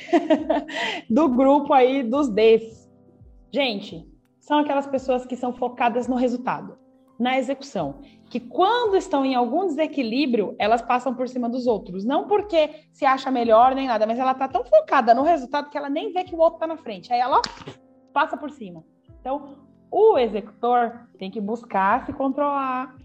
do 1.09 1.29
grupo 1.29 1.73
aí 1.73 2.03
dos 2.03 2.27
Ds. 2.29 2.89
Gente, 3.51 4.05
são 4.39 4.59
aquelas 4.59 4.87
pessoas 4.87 5.25
que 5.25 5.35
são 5.35 5.53
focadas 5.53 6.07
no 6.07 6.15
resultado, 6.15 6.77
na 7.17 7.37
execução 7.37 8.01
que 8.31 8.39
quando 8.39 8.95
estão 8.95 9.25
em 9.25 9.35
algum 9.35 9.65
desequilíbrio, 9.67 10.55
elas 10.57 10.81
passam 10.81 11.13
por 11.13 11.27
cima 11.27 11.49
dos 11.49 11.67
outros. 11.67 12.05
Não 12.05 12.27
porque 12.27 12.87
se 12.93 13.05
acha 13.05 13.29
melhor 13.29 13.75
nem 13.75 13.87
nada, 13.87 14.07
mas 14.07 14.17
ela 14.17 14.31
está 14.31 14.47
tão 14.47 14.63
focada 14.63 15.13
no 15.13 15.21
resultado 15.21 15.69
que 15.69 15.77
ela 15.77 15.89
nem 15.89 16.13
vê 16.13 16.23
que 16.23 16.33
o 16.33 16.39
outro 16.39 16.55
está 16.55 16.65
na 16.65 16.77
frente. 16.77 17.11
Aí 17.11 17.19
ela 17.19 17.39
ó, 17.39 17.41
passa 18.13 18.37
por 18.37 18.49
cima. 18.49 18.85
Então, 19.19 19.60
o 19.91 20.17
executor 20.17 21.07
tem 21.19 21.29
que 21.29 21.41
buscar 21.41 22.05
se 22.05 22.13
controlar, 22.13 22.95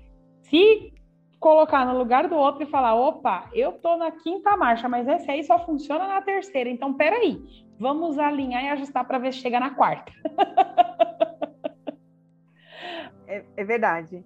se 0.42 0.94
colocar 1.40 1.84
no 1.84 1.98
lugar 1.98 2.28
do 2.28 2.36
outro 2.36 2.62
e 2.62 2.66
falar: 2.66 2.94
opa, 2.94 3.50
eu 3.52 3.72
tô 3.72 3.96
na 3.96 4.12
quinta 4.12 4.56
marcha, 4.56 4.88
mas 4.88 5.08
esse 5.08 5.30
aí 5.30 5.42
só 5.42 5.58
funciona 5.58 6.06
na 6.06 6.22
terceira. 6.22 6.70
Então, 6.70 6.94
peraí, 6.94 7.42
vamos 7.78 8.18
alinhar 8.18 8.64
e 8.64 8.68
ajustar 8.68 9.04
para 9.04 9.18
ver 9.18 9.32
se 9.32 9.40
chega 9.40 9.58
na 9.58 9.70
quarta. 9.70 10.12
é, 13.26 13.44
é 13.56 13.64
verdade. 13.64 14.24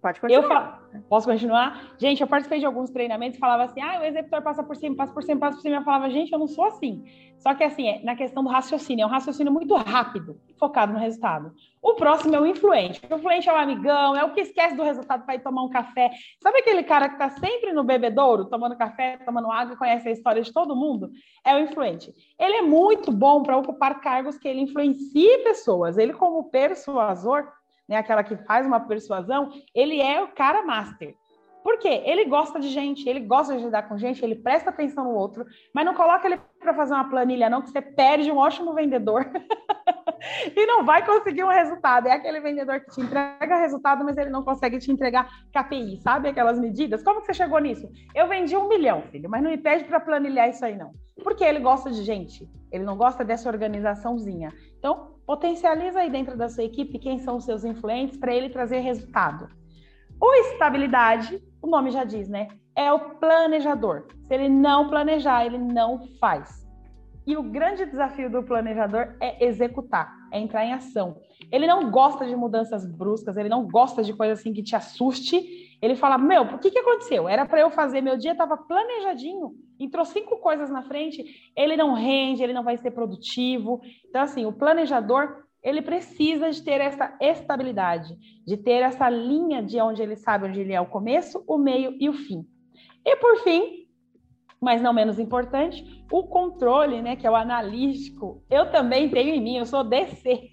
Pode 0.00 0.20
continuar. 0.20 0.80
Eu 0.82 0.85
Posso 1.08 1.26
continuar? 1.26 1.94
Gente, 1.98 2.20
eu 2.20 2.26
participei 2.26 2.58
de 2.58 2.66
alguns 2.66 2.90
treinamentos 2.90 3.36
e 3.36 3.40
falava 3.40 3.64
assim: 3.64 3.80
ah, 3.80 4.00
o 4.00 4.04
executor 4.04 4.42
passa 4.42 4.62
por 4.62 4.76
cima, 4.76 4.96
passa 4.96 5.12
por 5.12 5.22
cima, 5.22 5.40
passa 5.40 5.56
por 5.56 5.62
cima. 5.62 5.76
Eu 5.76 5.84
falava, 5.84 6.10
gente, 6.10 6.32
eu 6.32 6.38
não 6.38 6.46
sou 6.46 6.64
assim. 6.64 7.04
Só 7.38 7.54
que 7.54 7.62
assim, 7.62 7.86
é 7.86 8.02
na 8.02 8.16
questão 8.16 8.42
do 8.42 8.48
raciocínio, 8.48 9.04
é 9.04 9.06
um 9.06 9.10
raciocínio 9.10 9.52
muito 9.52 9.74
rápido, 9.74 10.40
focado 10.58 10.92
no 10.92 10.98
resultado. 10.98 11.52
O 11.82 11.94
próximo 11.94 12.34
é 12.34 12.40
o 12.40 12.46
influente. 12.46 13.00
O 13.10 13.14
influente 13.14 13.48
é 13.48 13.52
o 13.52 13.56
amigão, 13.56 14.16
é 14.16 14.24
o 14.24 14.32
que 14.32 14.40
esquece 14.40 14.74
do 14.74 14.82
resultado 14.82 15.24
para 15.24 15.34
ir 15.36 15.40
tomar 15.40 15.62
um 15.62 15.68
café. 15.68 16.10
Sabe 16.42 16.58
aquele 16.58 16.82
cara 16.82 17.08
que 17.08 17.14
está 17.14 17.30
sempre 17.30 17.72
no 17.72 17.84
bebedouro, 17.84 18.46
tomando 18.46 18.76
café, 18.76 19.18
tomando 19.18 19.50
água, 19.50 19.76
conhece 19.76 20.08
a 20.08 20.12
história 20.12 20.42
de 20.42 20.52
todo 20.52 20.74
mundo? 20.74 21.10
É 21.44 21.54
o 21.54 21.60
influente. 21.60 22.12
Ele 22.38 22.56
é 22.56 22.62
muito 22.62 23.12
bom 23.12 23.42
para 23.42 23.56
ocupar 23.56 24.00
cargos 24.00 24.38
que 24.38 24.48
ele 24.48 24.62
influencie 24.62 25.38
pessoas. 25.44 25.98
Ele, 25.98 26.14
como 26.14 26.50
persuasor, 26.50 27.46
né, 27.88 27.96
aquela 27.96 28.24
que 28.24 28.36
faz 28.38 28.66
uma 28.66 28.80
persuasão, 28.80 29.50
ele 29.74 30.00
é 30.00 30.22
o 30.22 30.28
cara 30.28 30.64
master. 30.64 31.14
Por 31.66 31.80
quê? 31.80 32.00
Ele 32.04 32.26
gosta 32.26 32.60
de 32.60 32.68
gente, 32.68 33.08
ele 33.08 33.18
gosta 33.18 33.56
de 33.56 33.64
lidar 33.64 33.88
com 33.88 33.98
gente, 33.98 34.24
ele 34.24 34.36
presta 34.36 34.70
atenção 34.70 35.02
no 35.02 35.10
outro, 35.10 35.44
mas 35.74 35.84
não 35.84 35.94
coloca 35.94 36.24
ele 36.24 36.40
para 36.60 36.72
fazer 36.72 36.94
uma 36.94 37.10
planilha, 37.10 37.50
não, 37.50 37.60
que 37.60 37.70
você 37.70 37.82
perde 37.82 38.30
um 38.30 38.36
ótimo 38.36 38.72
vendedor 38.72 39.28
e 40.54 40.64
não 40.64 40.84
vai 40.84 41.04
conseguir 41.04 41.42
um 41.42 41.48
resultado. 41.48 42.06
É 42.06 42.12
aquele 42.12 42.38
vendedor 42.38 42.78
que 42.78 42.92
te 42.92 43.00
entrega 43.00 43.56
resultado, 43.56 44.04
mas 44.04 44.16
ele 44.16 44.30
não 44.30 44.44
consegue 44.44 44.78
te 44.78 44.92
entregar 44.92 45.28
KPI, 45.52 45.96
sabe? 46.02 46.28
Aquelas 46.28 46.56
medidas. 46.56 47.02
Como 47.02 47.18
que 47.20 47.26
você 47.26 47.34
chegou 47.34 47.58
nisso? 47.58 47.88
Eu 48.14 48.28
vendi 48.28 48.56
um 48.56 48.68
milhão, 48.68 49.02
filho, 49.10 49.28
mas 49.28 49.42
não 49.42 49.50
me 49.50 49.58
pede 49.58 49.86
para 49.86 49.98
planilhar 49.98 50.48
isso 50.48 50.64
aí, 50.64 50.76
não. 50.76 50.92
Porque 51.24 51.42
ele 51.42 51.58
gosta 51.58 51.90
de 51.90 52.04
gente, 52.04 52.48
ele 52.70 52.84
não 52.84 52.96
gosta 52.96 53.24
dessa 53.24 53.48
organizaçãozinha. 53.48 54.52
Então, 54.78 55.15
Potencializa 55.26 56.00
aí 56.00 56.10
dentro 56.10 56.36
da 56.36 56.48
sua 56.48 56.64
equipe 56.64 57.00
quem 57.00 57.18
são 57.18 57.36
os 57.36 57.44
seus 57.44 57.64
influentes 57.64 58.16
para 58.16 58.34
ele 58.34 58.48
trazer 58.48 58.78
resultado. 58.78 59.48
O 60.20 60.32
estabilidade, 60.34 61.42
o 61.60 61.66
nome 61.66 61.90
já 61.90 62.04
diz, 62.04 62.28
né? 62.28 62.48
É 62.74 62.92
o 62.92 63.16
planejador. 63.16 64.06
Se 64.22 64.34
ele 64.34 64.48
não 64.48 64.88
planejar, 64.88 65.44
ele 65.44 65.58
não 65.58 66.06
faz. 66.20 66.64
E 67.26 67.36
o 67.36 67.42
grande 67.42 67.84
desafio 67.84 68.30
do 68.30 68.42
planejador 68.42 69.16
é 69.20 69.44
executar, 69.44 70.14
é 70.30 70.38
entrar 70.38 70.64
em 70.64 70.72
ação. 70.72 71.20
Ele 71.50 71.66
não 71.66 71.90
gosta 71.90 72.26
de 72.26 72.34
mudanças 72.34 72.86
bruscas, 72.86 73.36
ele 73.36 73.48
não 73.48 73.66
gosta 73.66 74.02
de 74.02 74.12
coisa 74.14 74.32
assim 74.32 74.52
que 74.52 74.62
te 74.62 74.74
assuste. 74.74 75.78
Ele 75.80 75.94
fala: 75.94 76.18
Meu, 76.18 76.42
o 76.42 76.58
que, 76.58 76.70
que 76.70 76.78
aconteceu? 76.78 77.28
Era 77.28 77.46
para 77.46 77.60
eu 77.60 77.70
fazer, 77.70 78.00
meu 78.00 78.16
dia 78.16 78.32
estava 78.32 78.56
planejadinho, 78.56 79.54
entrou 79.78 80.04
cinco 80.04 80.38
coisas 80.38 80.70
na 80.70 80.82
frente, 80.82 81.24
ele 81.54 81.76
não 81.76 81.92
rende, 81.92 82.42
ele 82.42 82.52
não 82.52 82.64
vai 82.64 82.76
ser 82.76 82.90
produtivo. 82.90 83.80
Então, 84.08 84.22
assim, 84.22 84.46
o 84.46 84.52
planejador 84.52 85.44
ele 85.62 85.82
precisa 85.82 86.50
de 86.50 86.62
ter 86.62 86.80
essa 86.80 87.16
estabilidade, 87.20 88.16
de 88.46 88.56
ter 88.56 88.82
essa 88.82 89.08
linha 89.10 89.60
de 89.62 89.80
onde 89.80 90.00
ele 90.00 90.14
sabe 90.14 90.46
onde 90.46 90.60
ele 90.60 90.72
é 90.72 90.80
o 90.80 90.86
começo, 90.86 91.42
o 91.46 91.58
meio 91.58 91.96
e 91.98 92.08
o 92.08 92.12
fim. 92.12 92.46
E 93.04 93.16
por 93.16 93.38
fim, 93.38 93.85
mas 94.60 94.80
não 94.80 94.92
menos 94.92 95.18
importante, 95.18 96.04
o 96.10 96.24
controle, 96.24 97.02
né, 97.02 97.16
que 97.16 97.26
é 97.26 97.30
o 97.30 97.36
analítico, 97.36 98.42
eu 98.50 98.70
também 98.70 99.08
tenho 99.08 99.34
em 99.34 99.40
mim, 99.40 99.56
eu 99.56 99.66
sou 99.66 99.84
DC. 99.84 100.50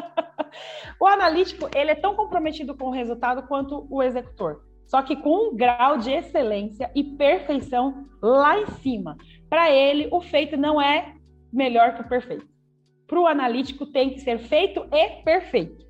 o 1.00 1.06
analítico, 1.06 1.68
ele 1.74 1.90
é 1.90 1.94
tão 1.94 2.14
comprometido 2.14 2.76
com 2.76 2.86
o 2.86 2.92
resultado 2.92 3.46
quanto 3.46 3.86
o 3.90 4.02
executor, 4.02 4.62
só 4.86 5.02
que 5.02 5.16
com 5.16 5.50
um 5.50 5.56
grau 5.56 5.98
de 5.98 6.12
excelência 6.12 6.90
e 6.94 7.02
perfeição 7.02 8.06
lá 8.22 8.58
em 8.58 8.66
cima. 8.66 9.16
para 9.48 9.70
ele, 9.70 10.08
o 10.12 10.20
feito 10.20 10.56
não 10.56 10.80
é 10.80 11.14
melhor 11.52 11.94
que 11.94 12.02
o 12.02 12.08
perfeito. 12.08 12.46
Para 13.06 13.20
o 13.20 13.26
analítico, 13.26 13.86
tem 13.86 14.10
que 14.10 14.20
ser 14.20 14.38
feito 14.38 14.84
e 14.92 15.22
perfeito. 15.22 15.86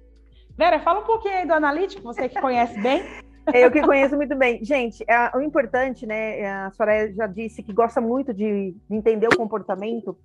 Vera, 0.57 0.81
fala 0.81 1.01
um 1.01 1.05
pouquinho 1.05 1.35
aí 1.35 1.47
do 1.47 1.53
analítico, 1.53 2.03
você 2.03 2.29
que 2.29 2.41
conhece 2.41 2.81
bem. 2.81 3.26
Eu 3.53 3.71
que 3.71 3.81
conheço 3.81 4.17
muito 4.17 4.35
bem. 4.35 4.65
Gente, 4.65 5.05
é, 5.09 5.37
o 5.37 5.41
importante, 5.41 6.07
né? 6.07 6.47
A 6.47 6.71
Soraya 6.73 7.13
já 7.13 7.27
disse 7.27 7.63
que 7.63 7.73
gosta 7.73 8.01
muito 8.01 8.35
de, 8.35 8.75
de 8.89 8.97
entender 8.97 9.29
o 9.29 9.37
comportamento. 9.37 10.19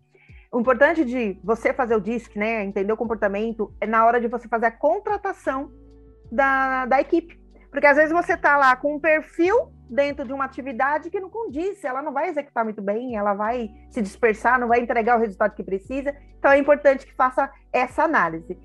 O 0.52 0.60
importante 0.60 1.06
de 1.06 1.40
você 1.44 1.74
fazer 1.74 1.96
o 1.96 2.02
DISC, 2.02 2.36
né? 2.38 2.64
Entender 2.64 2.92
o 2.92 2.98
comportamento, 2.98 3.74
é 3.80 3.86
na 3.86 4.06
hora 4.06 4.20
de 4.20 4.28
você 4.28 4.48
fazer 4.48 4.66
a 4.66 4.72
contratação 4.72 5.72
da, 6.32 6.86
da 6.86 7.00
equipe. 7.00 7.40
Porque 7.70 7.88
às 7.88 7.96
vezes 7.96 8.12
você 8.12 8.34
está 8.34 8.58
lá 8.58 8.76
com 8.76 8.96
um 8.96 9.00
perfil 9.00 9.72
dentro 9.90 10.26
de 10.26 10.34
uma 10.34 10.46
atividade 10.46 11.10
que 11.10 11.20
não 11.20 11.30
condiz, 11.30 11.84
ela 11.84 12.02
não 12.02 12.14
vai 12.14 12.30
executar 12.30 12.64
muito 12.64 12.82
bem, 12.82 13.16
ela 13.16 13.34
vai 13.34 13.70
se 13.90 14.02
dispersar, 14.02 14.60
não 14.60 14.68
vai 14.68 14.80
entregar 14.80 15.18
o 15.18 15.20
resultado 15.20 15.56
que 15.56 15.64
precisa. 15.64 16.16
Então 16.38 16.52
é 16.52 16.58
importante 16.58 17.06
que 17.06 17.14
faça 17.14 17.50
essa 17.72 18.04
análise. 18.04 18.58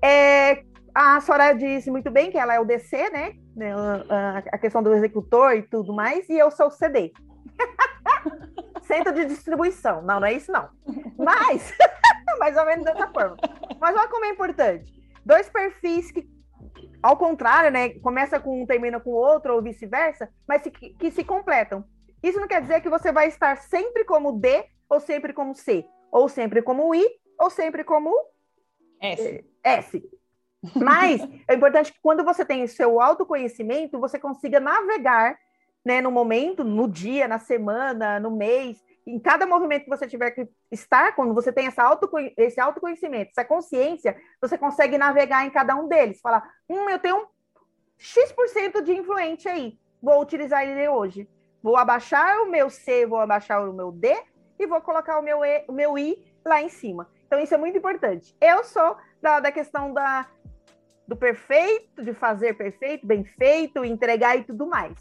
É, 0.00 0.64
a 0.94 1.20
Soraya 1.20 1.54
disse 1.54 1.90
muito 1.90 2.10
bem 2.10 2.30
que 2.30 2.38
ela 2.38 2.54
é 2.54 2.60
o 2.60 2.64
DC, 2.64 3.10
né? 3.10 3.34
A 4.50 4.58
questão 4.58 4.82
do 4.82 4.94
executor 4.94 5.56
e 5.56 5.62
tudo 5.62 5.92
mais, 5.92 6.28
e 6.28 6.38
eu 6.38 6.50
sou 6.50 6.66
o 6.66 6.70
CD. 6.70 7.12
Centro 8.82 9.12
de 9.12 9.24
distribuição. 9.24 10.02
Não, 10.02 10.20
não 10.20 10.26
é 10.26 10.34
isso, 10.34 10.50
não. 10.52 10.68
Mas, 11.16 11.72
mais 12.38 12.56
ou 12.56 12.66
menos 12.66 12.84
dessa 12.84 13.08
forma. 13.08 13.36
Mas 13.80 13.96
olha 13.96 14.08
como 14.08 14.24
é 14.24 14.30
importante. 14.30 14.92
Dois 15.24 15.48
perfis 15.48 16.10
que 16.10 16.28
ao 17.02 17.16
contrário, 17.16 17.70
né? 17.70 17.90
Começa 18.00 18.38
com 18.38 18.62
um, 18.62 18.66
termina 18.66 19.00
com 19.00 19.10
o 19.10 19.14
outro, 19.14 19.54
ou 19.54 19.62
vice-versa, 19.62 20.28
mas 20.46 20.62
que, 20.62 20.70
que 20.70 21.10
se 21.10 21.24
completam. 21.24 21.84
Isso 22.22 22.38
não 22.38 22.46
quer 22.46 22.62
dizer 22.62 22.80
que 22.80 22.88
você 22.88 23.10
vai 23.10 23.26
estar 23.26 23.56
sempre 23.56 24.04
como 24.04 24.38
D, 24.38 24.64
ou 24.88 25.00
sempre 25.00 25.32
como 25.32 25.54
C, 25.54 25.84
ou 26.12 26.28
sempre 26.28 26.62
como 26.62 26.94
I, 26.94 27.04
ou 27.38 27.50
sempre 27.50 27.82
como 27.82 28.14
S. 29.00 29.44
S. 29.64 30.21
Mas 30.76 31.20
é 31.48 31.54
importante 31.54 31.92
que 31.92 31.98
quando 32.00 32.24
você 32.24 32.44
tem 32.44 32.66
seu 32.66 33.00
autoconhecimento, 33.00 33.98
você 33.98 34.18
consiga 34.18 34.60
navegar 34.60 35.36
né, 35.84 36.00
no 36.00 36.10
momento, 36.10 36.62
no 36.62 36.88
dia, 36.88 37.26
na 37.26 37.40
semana, 37.40 38.20
no 38.20 38.30
mês, 38.30 38.82
em 39.04 39.18
cada 39.18 39.46
movimento 39.46 39.84
que 39.84 39.90
você 39.90 40.06
tiver 40.06 40.30
que 40.30 40.48
estar, 40.70 41.14
quando 41.16 41.34
você 41.34 41.52
tem 41.52 41.66
essa 41.66 41.82
auto, 41.82 42.08
esse 42.36 42.60
autoconhecimento, 42.60 43.30
essa 43.30 43.44
consciência, 43.44 44.16
você 44.40 44.56
consegue 44.56 44.96
navegar 44.96 45.44
em 45.44 45.50
cada 45.50 45.74
um 45.74 45.88
deles. 45.88 46.20
Falar, 46.20 46.48
hum, 46.68 46.88
eu 46.88 46.98
tenho 46.98 47.16
um 47.16 47.26
X% 47.98 48.82
de 48.82 48.92
influente 48.92 49.48
aí, 49.48 49.76
vou 50.00 50.20
utilizar 50.22 50.62
ele 50.62 50.88
hoje. 50.88 51.28
Vou 51.62 51.76
abaixar 51.76 52.42
o 52.42 52.50
meu 52.50 52.68
C, 52.68 53.06
vou 53.06 53.20
abaixar 53.20 53.68
o 53.68 53.72
meu 53.72 53.92
D 53.92 54.16
e 54.58 54.66
vou 54.66 54.80
colocar 54.80 55.18
o 55.18 55.22
meu, 55.22 55.44
e, 55.44 55.64
o 55.68 55.72
meu 55.72 55.96
I 55.96 56.16
lá 56.44 56.60
em 56.60 56.68
cima. 56.68 57.08
Então, 57.26 57.38
isso 57.38 57.54
é 57.54 57.56
muito 57.56 57.78
importante. 57.78 58.36
Eu 58.40 58.64
sou 58.64 58.96
da, 59.20 59.38
da 59.38 59.52
questão 59.52 59.92
da, 59.92 60.26
do 61.12 61.16
perfeito, 61.16 62.02
de 62.02 62.14
fazer 62.14 62.54
perfeito, 62.54 63.06
bem 63.06 63.22
feito, 63.22 63.84
entregar 63.84 64.36
e 64.36 64.44
tudo 64.44 64.66
mais. 64.66 64.94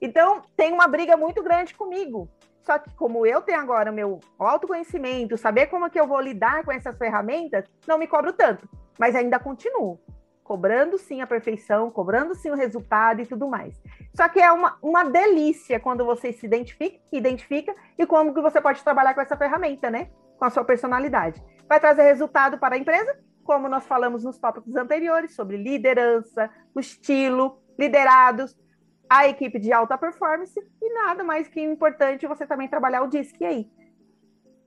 Então, 0.00 0.42
tem 0.54 0.72
uma 0.72 0.86
briga 0.86 1.16
muito 1.16 1.42
grande 1.42 1.74
comigo, 1.74 2.28
só 2.60 2.78
que 2.78 2.94
como 2.94 3.24
eu 3.24 3.40
tenho 3.40 3.60
agora 3.60 3.90
o 3.90 3.94
meu 3.94 4.20
autoconhecimento, 4.38 5.38
saber 5.38 5.68
como 5.68 5.88
que 5.88 5.98
eu 5.98 6.06
vou 6.06 6.20
lidar 6.20 6.64
com 6.64 6.72
essas 6.72 6.98
ferramentas, 6.98 7.64
não 7.86 7.96
me 7.96 8.06
cobro 8.06 8.34
tanto, 8.34 8.68
mas 8.98 9.16
ainda 9.16 9.38
continuo 9.38 9.98
cobrando 10.42 10.98
sim 10.98 11.22
a 11.22 11.26
perfeição, 11.26 11.90
cobrando 11.90 12.34
sim 12.34 12.50
o 12.50 12.54
resultado 12.54 13.22
e 13.22 13.26
tudo 13.26 13.48
mais. 13.48 13.80
Só 14.14 14.28
que 14.28 14.38
é 14.38 14.52
uma, 14.52 14.76
uma 14.82 15.04
delícia 15.04 15.80
quando 15.80 16.04
você 16.04 16.34
se 16.34 16.44
identifica, 16.44 17.00
identifica 17.10 17.74
e 17.98 18.04
como 18.04 18.34
que 18.34 18.42
você 18.42 18.60
pode 18.60 18.84
trabalhar 18.84 19.14
com 19.14 19.22
essa 19.22 19.38
ferramenta, 19.38 19.90
né? 19.90 20.10
Com 20.38 20.44
a 20.44 20.50
sua 20.50 20.62
personalidade. 20.62 21.42
Vai 21.66 21.80
trazer 21.80 22.02
resultado 22.02 22.58
para 22.58 22.74
a 22.74 22.78
empresa, 22.78 23.18
como 23.44 23.68
nós 23.68 23.86
falamos 23.86 24.24
nos 24.24 24.38
tópicos 24.38 24.74
anteriores, 24.74 25.34
sobre 25.34 25.56
liderança, 25.56 26.50
o 26.74 26.80
estilo, 26.80 27.58
liderados, 27.78 28.56
a 29.08 29.28
equipe 29.28 29.58
de 29.58 29.72
alta 29.72 29.96
performance 29.96 30.58
e 30.82 30.92
nada 30.92 31.22
mais 31.22 31.46
que 31.46 31.60
importante 31.60 32.26
você 32.26 32.46
também 32.46 32.68
trabalhar 32.68 33.02
o 33.02 33.08
DISC 33.08 33.44
aí. 33.44 33.68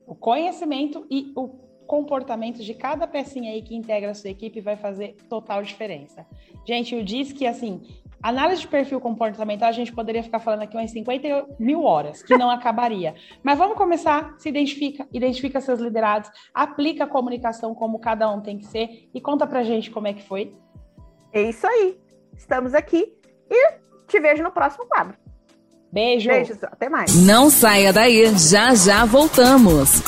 O 0.05 0.15
conhecimento 0.15 1.05
e 1.09 1.33
o 1.35 1.47
comportamento 1.87 2.63
de 2.63 2.73
cada 2.73 3.07
pecinha 3.07 3.51
aí 3.51 3.61
que 3.61 3.75
integra 3.75 4.11
a 4.11 4.13
sua 4.13 4.29
equipe 4.29 4.61
vai 4.61 4.75
fazer 4.75 5.15
total 5.29 5.63
diferença. 5.63 6.25
Gente, 6.65 6.95
o 6.95 7.03
DISC, 7.03 7.45
assim, 7.45 7.81
análise 8.21 8.61
de 8.61 8.67
perfil 8.67 8.99
comportamental, 8.99 9.69
a 9.69 9.71
gente 9.73 9.93
poderia 9.93 10.23
ficar 10.23 10.39
falando 10.39 10.63
aqui 10.63 10.75
umas 10.75 10.91
50 10.91 11.27
mil 11.59 11.83
horas, 11.83 12.21
que 12.23 12.37
não 12.37 12.49
acabaria. 12.51 13.15
Mas 13.43 13.57
vamos 13.57 13.77
começar, 13.77 14.35
se 14.37 14.49
identifica, 14.49 15.07
identifica 15.13 15.61
seus 15.61 15.79
liderados, 15.79 16.29
aplica 16.53 17.03
a 17.05 17.07
comunicação 17.07 17.73
como 17.73 17.99
cada 17.99 18.29
um 18.31 18.41
tem 18.41 18.57
que 18.57 18.65
ser 18.65 19.09
e 19.13 19.21
conta 19.21 19.45
pra 19.45 19.63
gente 19.63 19.91
como 19.91 20.07
é 20.07 20.13
que 20.13 20.23
foi. 20.23 20.53
É 21.31 21.41
isso 21.41 21.67
aí. 21.67 21.97
Estamos 22.35 22.73
aqui 22.73 23.13
e 23.49 23.73
te 24.07 24.19
vejo 24.19 24.43
no 24.43 24.51
próximo 24.51 24.85
quadro. 24.87 25.17
Beijo. 25.91 26.29
Beijos, 26.29 26.63
até 26.63 26.89
mais. 26.89 27.15
Não 27.25 27.49
saia 27.49 27.91
daí, 27.93 28.25
já 28.37 28.75
já 28.75 29.05
voltamos. 29.05 30.01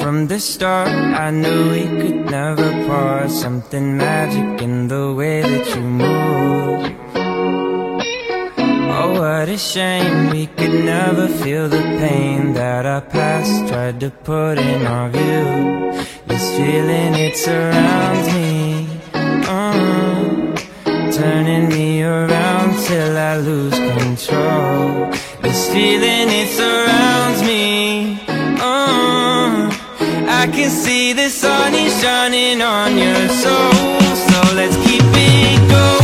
From 0.00 0.26
the 0.26 0.36
start, 0.36 0.90
I 0.90 1.30
knew 1.30 1.70
we 1.70 1.86
could 1.86 2.30
never 2.30 2.86
part. 2.86 3.30
Something 3.30 3.96
magic 3.96 4.62
in 4.62 4.86
the 4.86 5.14
way 5.14 5.40
that 5.40 5.74
you 5.74 5.82
move. 5.82 6.33
What 9.24 9.48
a 9.48 9.56
shame 9.56 10.28
we 10.32 10.46
could 10.48 10.84
never 10.84 11.26
feel 11.28 11.66
the 11.66 11.80
pain 11.80 12.52
that 12.52 12.84
our 12.84 13.00
past 13.00 13.68
tried 13.68 13.98
to 14.00 14.10
put 14.10 14.58
in 14.58 14.86
our 14.86 15.08
view. 15.08 15.92
This 16.26 16.44
feeling, 16.56 17.14
it 17.26 17.34
surrounds 17.34 18.28
me. 18.34 18.86
Uh, 19.14 21.10
turning 21.10 21.70
me 21.70 22.02
around 22.02 22.76
till 22.84 23.16
I 23.16 23.38
lose 23.38 23.78
control. 23.98 25.10
This 25.40 25.72
feeling, 25.72 26.28
it 26.42 26.50
surrounds 26.60 27.40
me. 27.50 28.20
Uh, 28.60 29.72
I 30.42 30.50
can 30.52 30.68
see 30.68 31.14
the 31.14 31.30
sun 31.30 31.72
is 31.72 31.98
shining 32.02 32.60
on 32.60 32.98
your 32.98 33.28
soul. 33.42 33.72
So 34.28 34.38
let's 34.54 34.76
keep 34.86 35.02
it 35.02 35.70
going. 35.70 36.03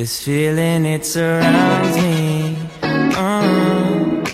This 0.00 0.24
feeling, 0.24 0.86
it 0.86 1.04
surrounds 1.04 1.94
me. 1.98 2.56
Uh, 2.80 4.24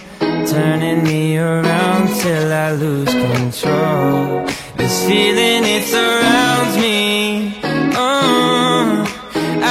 turning 0.47 1.03
me 1.03 1.39
around 1.39 2.07
till 2.21 2.53
I 2.53 2.71
lose 2.71 3.13
control. 3.13 4.47
This 4.77 5.05
feeling, 5.09 5.65
it 5.65 5.83
surrounds 5.83 6.77
me. 6.77 7.59
Uh, 7.97 9.05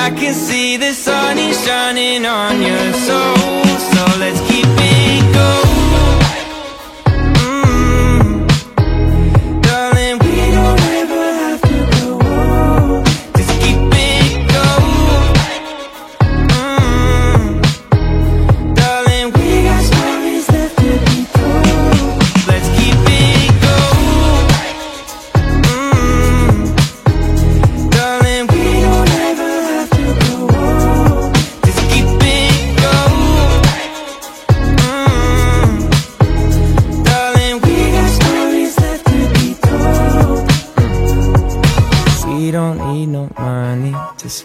I 0.03 0.13
can 0.19 0.33
see 0.33 0.75
the 0.75 0.91
sun 0.91 1.37
is 1.37 1.63
shining 1.63 2.25
on 2.25 2.61
your 2.61 2.91
soul. 3.07 3.63
So 3.93 4.19
let's 4.19 4.41
keep 4.51 4.74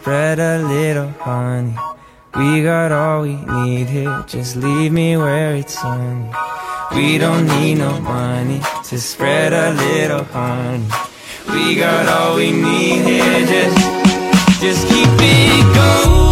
spread 0.01 0.39
a 0.39 0.63
little 0.67 1.11
honey. 1.21 1.77
We 2.35 2.63
got 2.63 2.91
all 2.91 3.21
we 3.21 3.37
need 3.37 3.87
here, 3.87 4.25
just 4.27 4.57
leave 4.57 4.93
me 4.93 5.19
where 5.19 5.55
it's 5.57 5.79
sunny. 5.79 6.31
We 6.95 7.19
don't 7.19 7.47
need 7.47 7.75
no 7.75 8.01
money 8.01 8.63
to 8.85 8.99
spread 8.99 9.53
a 9.53 9.75
little 9.75 10.25
honey. 10.25 10.89
We 11.53 11.75
got 11.75 12.09
all 12.09 12.37
we 12.37 12.51
need 12.51 13.03
here, 13.05 13.47
just, 13.47 14.61
just 14.63 14.89
keep 14.89 15.09
it 15.21 15.75
going. 15.75 16.30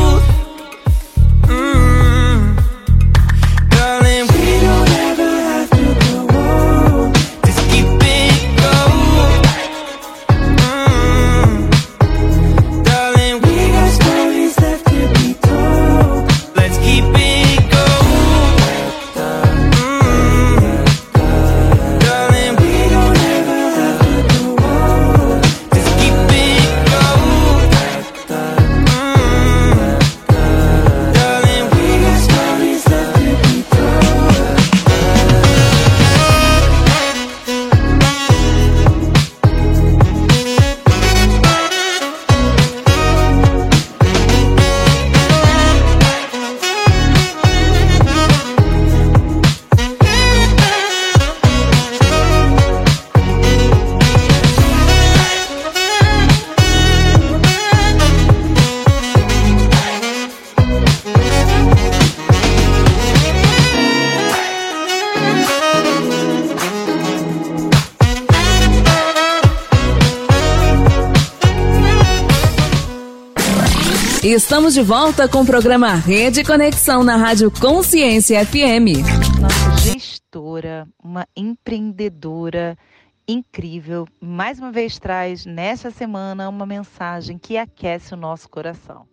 Estamos 74.39 74.73
de 74.73 74.83
volta 74.83 75.27
com 75.29 75.41
o 75.41 75.45
programa 75.45 75.93
Rede 75.97 76.45
Conexão 76.45 77.03
na 77.03 77.17
Rádio 77.17 77.51
Consciência 77.51 78.47
FM. 78.47 79.03
Nossa 79.41 79.77
gestora, 79.79 80.87
uma 81.03 81.27
empreendedora 81.37 82.79
incrível, 83.27 84.07
mais 84.21 84.61
uma 84.61 84.71
vez 84.71 84.97
traz 84.97 85.45
nesta 85.45 85.91
semana 85.91 86.49
uma 86.49 86.65
mensagem 86.65 87.37
que 87.37 87.59
aquece 87.59 88.15
o 88.15 88.17
nosso 88.17 88.49
coração. 88.49 89.07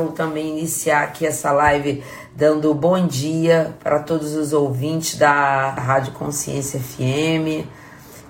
Vou 0.00 0.10
também 0.10 0.58
iniciar 0.58 1.04
aqui 1.04 1.24
essa 1.24 1.52
live 1.52 2.02
dando 2.34 2.74
bom 2.74 3.06
dia 3.06 3.76
para 3.80 4.00
todos 4.00 4.34
os 4.34 4.52
ouvintes 4.52 5.16
da 5.16 5.70
Rádio 5.70 6.14
Consciência 6.14 6.80
FM 6.80 7.64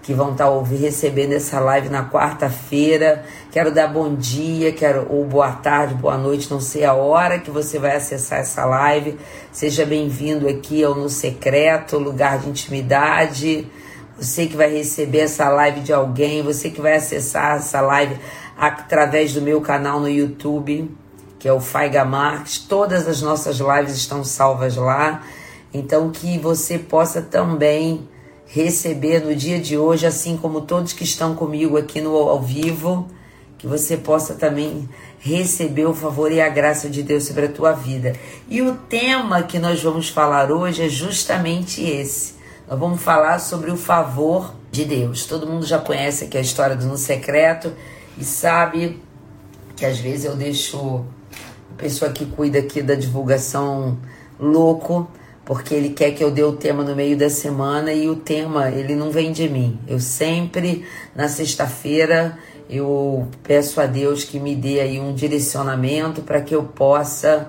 que 0.05 0.13
vão 0.13 0.33
estar 0.33 0.45
tá 0.45 0.51
ouvir, 0.51 0.77
recebendo 0.77 1.33
essa 1.33 1.59
live 1.59 1.89
na 1.89 2.09
quarta-feira. 2.09 3.25
Quero 3.55 3.71
dar 3.71 3.87
bom 3.87 4.17
dia, 4.17 4.73
quero 4.73 5.07
ou 5.09 5.25
boa 5.25 5.53
tarde, 5.53 5.95
boa 5.95 6.19
noite, 6.19 6.51
não 6.51 6.61
sei 6.61 6.85
a 6.85 6.93
hora 6.93 7.39
que 7.39 7.53
você 7.53 7.79
vai 7.79 7.95
acessar 7.95 8.41
essa 8.41 8.65
live. 8.65 9.17
Seja 9.53 9.87
bem-vindo 9.87 10.49
aqui 10.49 10.83
ao 10.83 10.97
No 10.97 11.09
Secreto, 11.09 11.97
lugar 11.97 12.41
de 12.41 12.49
intimidade. 12.49 13.69
Você 14.19 14.49
que 14.49 14.57
vai 14.57 14.73
receber 14.73 15.21
essa 15.21 15.49
live 15.51 15.83
de 15.83 15.93
alguém, 15.93 16.43
você 16.43 16.69
que 16.69 16.81
vai 16.81 16.97
acessar 16.97 17.59
essa 17.59 17.81
live 17.81 18.17
através 18.59 19.33
do 19.33 19.41
meu 19.41 19.61
canal 19.61 20.01
no 20.01 20.09
YouTube, 20.09 20.91
que 21.39 21.47
é 21.47 21.53
o 21.53 21.61
Faiga 21.61 22.05
Marques. 22.05 22.59
Todas 22.59 23.07
as 23.07 23.23
nossas 23.23 23.59
lives 23.59 23.95
estão 23.95 24.25
salvas 24.25 24.75
lá. 24.75 25.23
Então 25.73 26.11
que 26.11 26.39
você 26.39 26.77
possa 26.77 27.23
também 27.23 28.09
receber 28.47 29.21
no 29.21 29.33
dia 29.33 29.61
de 29.61 29.79
hoje, 29.79 30.09
assim 30.09 30.37
como 30.37 30.63
todos 30.63 30.93
que 30.93 31.05
estão 31.05 31.37
comigo 31.37 31.77
aqui 31.77 32.01
no 32.01 32.17
ao 32.17 32.43
vivo, 32.43 33.09
que 33.65 33.69
você 33.69 33.97
possa 33.97 34.35
também 34.35 34.87
receber 35.19 35.87
o 35.87 35.95
favor 35.95 36.31
e 36.31 36.39
a 36.39 36.51
graça 36.51 36.87
de 36.91 37.03
Deus 37.03 37.25
sobre 37.25 37.47
a 37.47 37.49
tua 37.49 37.73
vida. 37.73 38.13
E 38.47 38.61
o 38.61 38.77
tema 38.77 39.43
que 39.43 39.59
nós 39.59 39.83
vamos 39.83 40.11
falar 40.11 40.53
hoje 40.53 40.83
é 40.83 40.89
justamente 40.91 41.83
esse. 41.83 42.35
Nós 42.69 42.79
vamos 42.79 43.01
falar 43.01 43.39
sobre 43.39 43.71
o 43.71 43.77
favor 43.79 44.55
de 44.71 44.85
Deus. 44.85 45.25
Todo 45.25 45.47
mundo 45.47 45.65
já 45.65 45.79
conhece 45.79 46.25
aqui 46.25 46.37
a 46.37 46.43
história 46.43 46.77
do 46.77 46.85
No 46.85 46.99
Secreto 46.99 47.73
e 48.19 48.25
sabe 48.25 49.03
que 49.75 49.87
às 49.87 49.99
vezes 49.99 50.27
eu 50.27 50.37
deixo 50.37 51.03
a 51.73 51.79
pessoa 51.79 52.13
que 52.13 52.27
cuida 52.27 52.59
aqui 52.59 52.83
da 52.83 52.95
divulgação 52.95 53.97
louco 54.39 55.09
porque 55.45 55.75
ele 55.75 55.91
quer 55.91 56.13
que 56.13 56.25
eu 56.25 56.31
dê 56.31 56.43
o 56.43 56.53
tema 56.53 56.83
no 56.83 56.97
meio 56.97 57.17
da 57.17 57.29
semana 57.29 57.93
e 57.93 58.09
o 58.09 58.17
tema 58.17 58.71
ele 58.71 58.95
não 58.95 59.11
vem 59.11 59.33
de 59.33 59.49
mim. 59.49 59.79
Eu 59.87 60.01
sempre 60.01 60.85
na 61.15 61.29
sexta-feira 61.29 62.39
eu 62.69 63.29
peço 63.43 63.81
a 63.81 63.87
Deus 63.87 64.25
que 64.25 64.41
me 64.41 64.55
dê 64.55 64.81
aí 64.81 65.01
um 65.01 65.15
direcionamento 65.15 66.23
para 66.23 66.41
que 66.41 66.55
eu 66.55 66.65
possa 66.65 67.49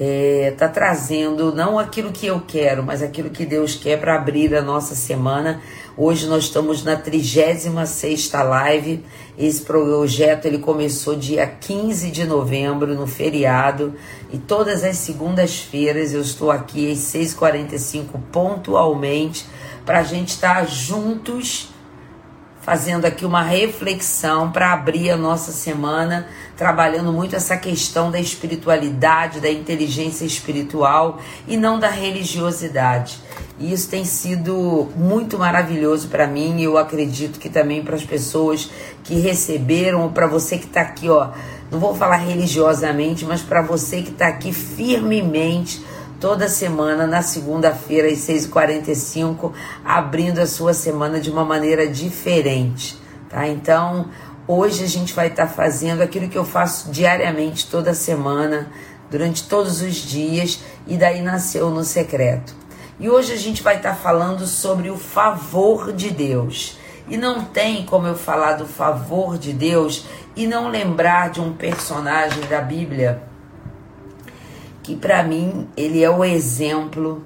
é, 0.00 0.54
tá 0.56 0.68
trazendo 0.68 1.52
não 1.52 1.78
aquilo 1.78 2.12
que 2.12 2.26
eu 2.26 2.40
quero, 2.46 2.84
mas 2.84 3.02
aquilo 3.02 3.30
que 3.30 3.44
Deus 3.44 3.74
quer 3.74 3.98
para 3.98 4.14
abrir 4.14 4.54
a 4.54 4.62
nossa 4.62 4.94
semana. 4.94 5.60
Hoje 5.96 6.28
nós 6.28 6.44
estamos 6.44 6.84
na 6.84 6.94
36 6.94 8.30
live. 8.32 9.04
Esse 9.36 9.62
projeto 9.62 10.46
ele 10.46 10.58
começou 10.58 11.16
dia 11.16 11.46
15 11.46 12.10
de 12.12 12.24
novembro, 12.24 12.94
no 12.94 13.06
feriado, 13.06 13.94
e 14.32 14.38
todas 14.38 14.84
as 14.84 14.96
segundas-feiras 14.98 16.14
eu 16.14 16.20
estou 16.20 16.50
aqui 16.50 16.92
às 16.92 16.98
6h45 16.98 18.04
pontualmente 18.30 19.46
para 19.84 19.98
a 19.98 20.04
gente 20.04 20.28
estar 20.28 20.60
tá 20.60 20.64
juntos 20.64 21.70
fazendo 22.68 23.06
aqui 23.06 23.24
uma 23.24 23.40
reflexão 23.40 24.52
para 24.52 24.74
abrir 24.74 25.08
a 25.08 25.16
nossa 25.16 25.52
semana, 25.52 26.28
trabalhando 26.54 27.10
muito 27.10 27.34
essa 27.34 27.56
questão 27.56 28.10
da 28.10 28.20
espiritualidade, 28.20 29.40
da 29.40 29.50
inteligência 29.50 30.26
espiritual 30.26 31.18
e 31.46 31.56
não 31.56 31.78
da 31.78 31.88
religiosidade. 31.88 33.20
E 33.58 33.72
isso 33.72 33.88
tem 33.88 34.04
sido 34.04 34.86
muito 34.94 35.38
maravilhoso 35.38 36.08
para 36.08 36.26
mim 36.26 36.58
e 36.58 36.64
eu 36.64 36.76
acredito 36.76 37.38
que 37.38 37.48
também 37.48 37.82
para 37.82 37.96
as 37.96 38.04
pessoas 38.04 38.70
que 39.02 39.18
receberam, 39.18 40.02
ou 40.02 40.10
para 40.10 40.26
você 40.26 40.58
que 40.58 40.66
está 40.66 40.82
aqui, 40.82 41.08
ó, 41.08 41.30
não 41.70 41.80
vou 41.80 41.94
falar 41.94 42.18
religiosamente, 42.18 43.24
mas 43.24 43.40
para 43.40 43.62
você 43.62 44.02
que 44.02 44.10
está 44.10 44.28
aqui 44.28 44.52
firmemente 44.52 45.82
toda 46.20 46.48
semana, 46.48 47.06
na 47.06 47.22
segunda-feira, 47.22 48.08
às 48.08 48.18
6h45, 48.18 49.52
abrindo 49.84 50.40
a 50.40 50.46
sua 50.46 50.74
semana 50.74 51.20
de 51.20 51.30
uma 51.30 51.44
maneira 51.44 51.86
diferente, 51.86 52.98
tá? 53.28 53.46
Então, 53.46 54.08
hoje 54.46 54.82
a 54.82 54.88
gente 54.88 55.12
vai 55.14 55.28
estar 55.28 55.46
tá 55.46 55.52
fazendo 55.52 56.02
aquilo 56.02 56.28
que 56.28 56.38
eu 56.38 56.44
faço 56.44 56.90
diariamente, 56.90 57.68
toda 57.70 57.94
semana, 57.94 58.70
durante 59.10 59.44
todos 59.48 59.80
os 59.80 59.94
dias, 59.94 60.60
e 60.86 60.96
daí 60.96 61.22
nasceu 61.22 61.70
no 61.70 61.84
secreto. 61.84 62.54
E 63.00 63.08
hoje 63.08 63.32
a 63.32 63.36
gente 63.36 63.62
vai 63.62 63.76
estar 63.76 63.90
tá 63.90 63.96
falando 63.96 64.46
sobre 64.46 64.90
o 64.90 64.96
favor 64.96 65.92
de 65.92 66.10
Deus. 66.10 66.76
E 67.08 67.16
não 67.16 67.44
tem 67.44 67.86
como 67.86 68.06
eu 68.06 68.16
falar 68.16 68.54
do 68.54 68.66
favor 68.66 69.38
de 69.38 69.52
Deus 69.52 70.04
e 70.36 70.46
não 70.46 70.68
lembrar 70.68 71.30
de 71.30 71.40
um 71.40 71.54
personagem 71.54 72.44
da 72.48 72.60
Bíblia 72.60 73.27
que 74.88 74.96
para 74.96 75.22
mim 75.22 75.68
ele 75.76 76.02
é 76.02 76.08
o 76.08 76.24
exemplo 76.24 77.22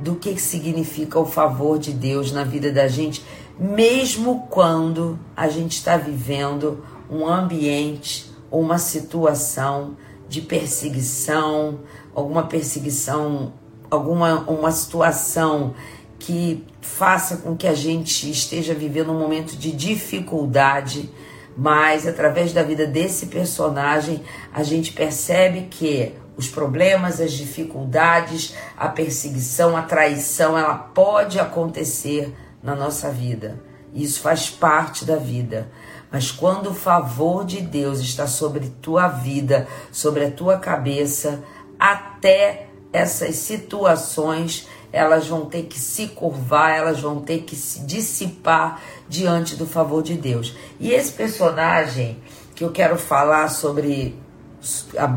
do 0.00 0.16
que 0.16 0.36
significa 0.36 1.16
o 1.16 1.24
favor 1.24 1.78
de 1.78 1.92
Deus 1.92 2.32
na 2.32 2.42
vida 2.42 2.72
da 2.72 2.88
gente, 2.88 3.24
mesmo 3.56 4.48
quando 4.50 5.16
a 5.36 5.46
gente 5.46 5.76
está 5.76 5.96
vivendo 5.96 6.84
um 7.08 7.24
ambiente 7.24 8.32
uma 8.50 8.78
situação 8.78 9.96
de 10.28 10.40
perseguição, 10.40 11.78
alguma 12.12 12.48
perseguição, 12.48 13.52
alguma 13.88 14.40
uma 14.50 14.72
situação 14.72 15.74
que 16.18 16.64
faça 16.80 17.36
com 17.36 17.56
que 17.56 17.68
a 17.68 17.74
gente 17.74 18.28
esteja 18.28 18.74
vivendo 18.74 19.12
um 19.12 19.20
momento 19.20 19.56
de 19.56 19.70
dificuldade, 19.70 21.08
mas 21.56 22.08
através 22.08 22.52
da 22.52 22.64
vida 22.64 22.88
desse 22.88 23.26
personagem 23.26 24.20
a 24.52 24.64
gente 24.64 24.92
percebe 24.92 25.68
que 25.70 26.20
os 26.36 26.48
problemas, 26.48 27.20
as 27.20 27.32
dificuldades, 27.32 28.54
a 28.76 28.88
perseguição, 28.88 29.76
a 29.76 29.82
traição, 29.82 30.56
ela 30.56 30.74
pode 30.74 31.38
acontecer 31.38 32.34
na 32.62 32.74
nossa 32.74 33.10
vida. 33.10 33.60
Isso 33.94 34.20
faz 34.20 34.48
parte 34.48 35.04
da 35.04 35.16
vida. 35.16 35.70
Mas 36.10 36.30
quando 36.30 36.70
o 36.70 36.74
favor 36.74 37.44
de 37.44 37.60
Deus 37.60 38.00
está 38.00 38.26
sobre 38.26 38.72
tua 38.80 39.08
vida, 39.08 39.66
sobre 39.90 40.24
a 40.24 40.30
tua 40.30 40.58
cabeça, 40.58 41.42
até 41.78 42.66
essas 42.92 43.36
situações 43.36 44.68
elas 44.92 45.26
vão 45.26 45.46
ter 45.46 45.62
que 45.62 45.78
se 45.78 46.08
curvar, 46.08 46.76
elas 46.76 47.00
vão 47.00 47.20
ter 47.20 47.44
que 47.44 47.56
se 47.56 47.80
dissipar 47.80 48.80
diante 49.08 49.56
do 49.56 49.66
favor 49.66 50.02
de 50.02 50.14
Deus. 50.14 50.54
E 50.78 50.92
esse 50.92 51.12
personagem 51.12 52.18
que 52.54 52.62
eu 52.62 52.70
quero 52.70 52.98
falar 52.98 53.48
sobre 53.48 54.14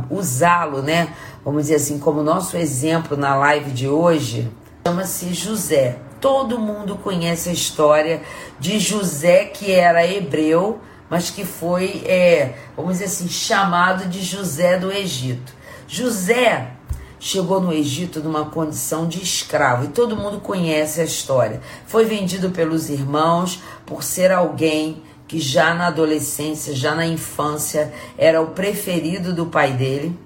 usá-lo, 0.09 0.81
né? 0.81 1.13
Vamos 1.43 1.63
dizer 1.63 1.75
assim, 1.75 1.99
como 1.99 2.23
nosso 2.23 2.57
exemplo 2.57 3.15
na 3.15 3.35
live 3.35 3.71
de 3.71 3.87
hoje, 3.87 4.51
chama-se 4.85 5.33
José. 5.33 5.99
Todo 6.19 6.57
mundo 6.57 6.95
conhece 6.95 7.49
a 7.49 7.53
história 7.53 8.21
de 8.59 8.79
José, 8.79 9.45
que 9.45 9.71
era 9.71 10.05
hebreu, 10.05 10.79
mas 11.09 11.29
que 11.29 11.45
foi, 11.45 12.03
é, 12.05 12.55
vamos 12.75 12.93
dizer 12.93 13.05
assim, 13.05 13.27
chamado 13.29 14.09
de 14.09 14.21
José 14.23 14.77
do 14.77 14.91
Egito. 14.91 15.53
José 15.87 16.71
chegou 17.19 17.59
no 17.59 17.71
Egito 17.71 18.19
numa 18.19 18.45
condição 18.45 19.07
de 19.07 19.21
escravo 19.21 19.85
e 19.85 19.87
todo 19.89 20.15
mundo 20.15 20.39
conhece 20.39 21.01
a 21.01 21.03
história. 21.03 21.61
Foi 21.85 22.05
vendido 22.05 22.49
pelos 22.49 22.89
irmãos 22.89 23.61
por 23.85 24.03
ser 24.03 24.31
alguém 24.31 25.03
que 25.27 25.39
já 25.39 25.73
na 25.73 25.87
adolescência, 25.87 26.75
já 26.75 26.93
na 26.93 27.05
infância, 27.05 27.93
era 28.17 28.41
o 28.41 28.47
preferido 28.47 29.33
do 29.33 29.47
pai 29.47 29.73
dele, 29.73 30.17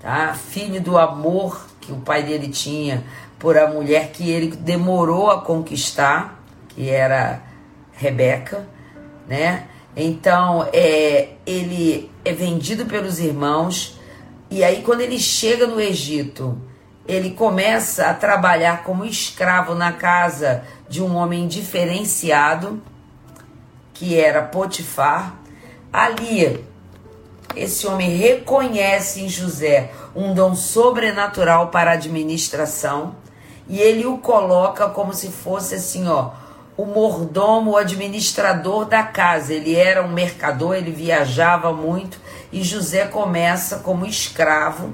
tá? 0.00 0.34
Filho 0.34 0.80
do 0.80 0.96
amor 0.96 1.66
que 1.80 1.92
o 1.92 1.96
pai 1.96 2.22
dele 2.22 2.48
tinha 2.48 3.04
por 3.38 3.56
a 3.56 3.68
mulher 3.68 4.10
que 4.10 4.30
ele 4.30 4.56
demorou 4.56 5.30
a 5.30 5.40
conquistar, 5.40 6.42
que 6.68 6.88
era 6.88 7.42
Rebeca, 7.92 8.68
né? 9.26 9.66
Então, 9.96 10.68
é, 10.72 11.30
ele 11.44 12.10
é 12.24 12.32
vendido 12.32 12.86
pelos 12.86 13.18
irmãos 13.18 13.98
e 14.50 14.64
aí 14.64 14.82
quando 14.82 15.00
ele 15.02 15.18
chega 15.18 15.66
no 15.66 15.80
Egito, 15.80 16.58
ele 17.06 17.30
começa 17.30 18.06
a 18.06 18.14
trabalhar 18.14 18.82
como 18.82 19.04
escravo 19.04 19.74
na 19.74 19.92
casa 19.92 20.62
de 20.88 21.02
um 21.02 21.16
homem 21.16 21.46
diferenciado, 21.46 22.82
que 23.98 24.18
era 24.18 24.42
Potifar. 24.42 25.34
Ali, 25.92 26.64
esse 27.56 27.86
homem 27.86 28.16
reconhece 28.16 29.22
em 29.22 29.28
José 29.28 29.90
um 30.14 30.32
dom 30.32 30.54
sobrenatural 30.54 31.68
para 31.68 31.92
administração 31.92 33.16
e 33.68 33.80
ele 33.80 34.06
o 34.06 34.18
coloca 34.18 34.88
como 34.88 35.12
se 35.12 35.28
fosse 35.30 35.74
assim, 35.74 36.06
ó, 36.06 36.30
o 36.76 36.86
mordomo, 36.86 37.72
o 37.72 37.76
administrador 37.76 38.84
da 38.84 39.02
casa. 39.02 39.52
Ele 39.52 39.74
era 39.74 40.04
um 40.04 40.12
mercador, 40.12 40.76
ele 40.76 40.92
viajava 40.92 41.72
muito 41.72 42.20
e 42.52 42.62
José 42.62 43.04
começa 43.06 43.78
como 43.78 44.06
escravo, 44.06 44.92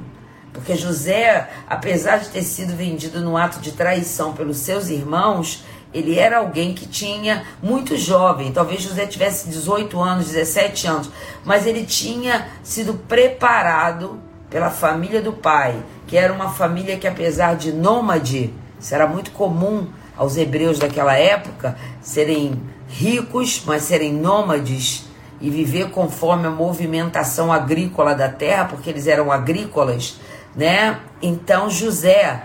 porque 0.50 0.74
José, 0.76 1.50
apesar 1.68 2.18
de 2.18 2.30
ter 2.30 2.42
sido 2.42 2.74
vendido 2.74 3.20
no 3.20 3.36
ato 3.36 3.60
de 3.60 3.72
traição 3.72 4.32
pelos 4.32 4.56
seus 4.58 4.88
irmãos, 4.88 5.62
ele 5.94 6.18
era 6.18 6.38
alguém 6.38 6.74
que 6.74 6.86
tinha 6.86 7.44
muito 7.62 7.96
jovem, 7.96 8.52
talvez 8.52 8.82
José 8.82 9.06
tivesse 9.06 9.48
18 9.48 10.00
anos, 10.00 10.26
17 10.26 10.86
anos, 10.88 11.10
mas 11.44 11.66
ele 11.66 11.84
tinha 11.84 12.48
sido 12.64 12.94
preparado 12.94 14.20
pela 14.50 14.70
família 14.70 15.22
do 15.22 15.32
pai, 15.32 15.80
que 16.06 16.16
era 16.16 16.32
uma 16.32 16.50
família 16.50 16.96
que 16.96 17.06
apesar 17.06 17.54
de 17.54 17.72
nômade, 17.72 18.52
isso 18.78 18.94
era 18.94 19.06
muito 19.06 19.30
comum 19.30 19.86
aos 20.16 20.36
hebreus 20.36 20.78
daquela 20.78 21.16
época, 21.16 21.76
serem 22.02 22.60
ricos, 22.88 23.62
mas 23.64 23.82
serem 23.82 24.12
nômades 24.12 25.06
e 25.40 25.48
viver 25.50 25.90
conforme 25.90 26.46
a 26.46 26.50
movimentação 26.50 27.52
agrícola 27.52 28.14
da 28.14 28.28
terra, 28.28 28.64
porque 28.64 28.90
eles 28.90 29.06
eram 29.06 29.30
agrícolas, 29.30 30.18
né? 30.56 30.98
Então 31.20 31.68
José 31.70 32.42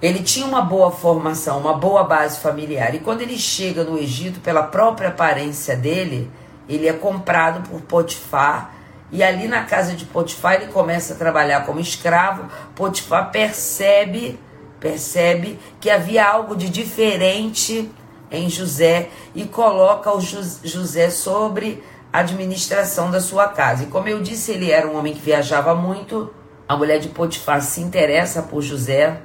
ele 0.00 0.22
tinha 0.22 0.46
uma 0.46 0.60
boa 0.60 0.90
formação, 0.90 1.58
uma 1.58 1.74
boa 1.74 2.04
base 2.04 2.38
familiar. 2.40 2.94
E 2.94 2.98
quando 2.98 3.22
ele 3.22 3.38
chega 3.38 3.82
no 3.82 3.98
Egito, 3.98 4.40
pela 4.40 4.62
própria 4.62 5.08
aparência 5.08 5.74
dele, 5.74 6.30
ele 6.68 6.86
é 6.86 6.92
comprado 6.92 7.66
por 7.68 7.80
Potifar. 7.80 8.74
E 9.10 9.22
ali 9.22 9.48
na 9.48 9.64
casa 9.64 9.94
de 9.94 10.04
Potifar 10.04 10.54
ele 10.54 10.66
começa 10.66 11.14
a 11.14 11.16
trabalhar 11.16 11.64
como 11.64 11.80
escravo. 11.80 12.44
Potifar 12.74 13.30
percebe, 13.30 14.38
percebe 14.78 15.58
que 15.80 15.88
havia 15.88 16.26
algo 16.26 16.54
de 16.54 16.68
diferente 16.68 17.90
em 18.30 18.50
José 18.50 19.08
e 19.34 19.44
coloca 19.44 20.12
o 20.12 20.20
José 20.20 21.10
sobre 21.10 21.82
a 22.12 22.20
administração 22.20 23.10
da 23.10 23.20
sua 23.20 23.48
casa. 23.48 23.84
E 23.84 23.86
como 23.86 24.08
eu 24.08 24.20
disse, 24.20 24.52
ele 24.52 24.70
era 24.70 24.86
um 24.86 24.98
homem 24.98 25.14
que 25.14 25.20
viajava 25.20 25.74
muito. 25.74 26.32
A 26.68 26.76
mulher 26.76 26.98
de 26.98 27.08
Potifar 27.08 27.62
se 27.62 27.80
interessa 27.80 28.42
por 28.42 28.60
José, 28.60 29.20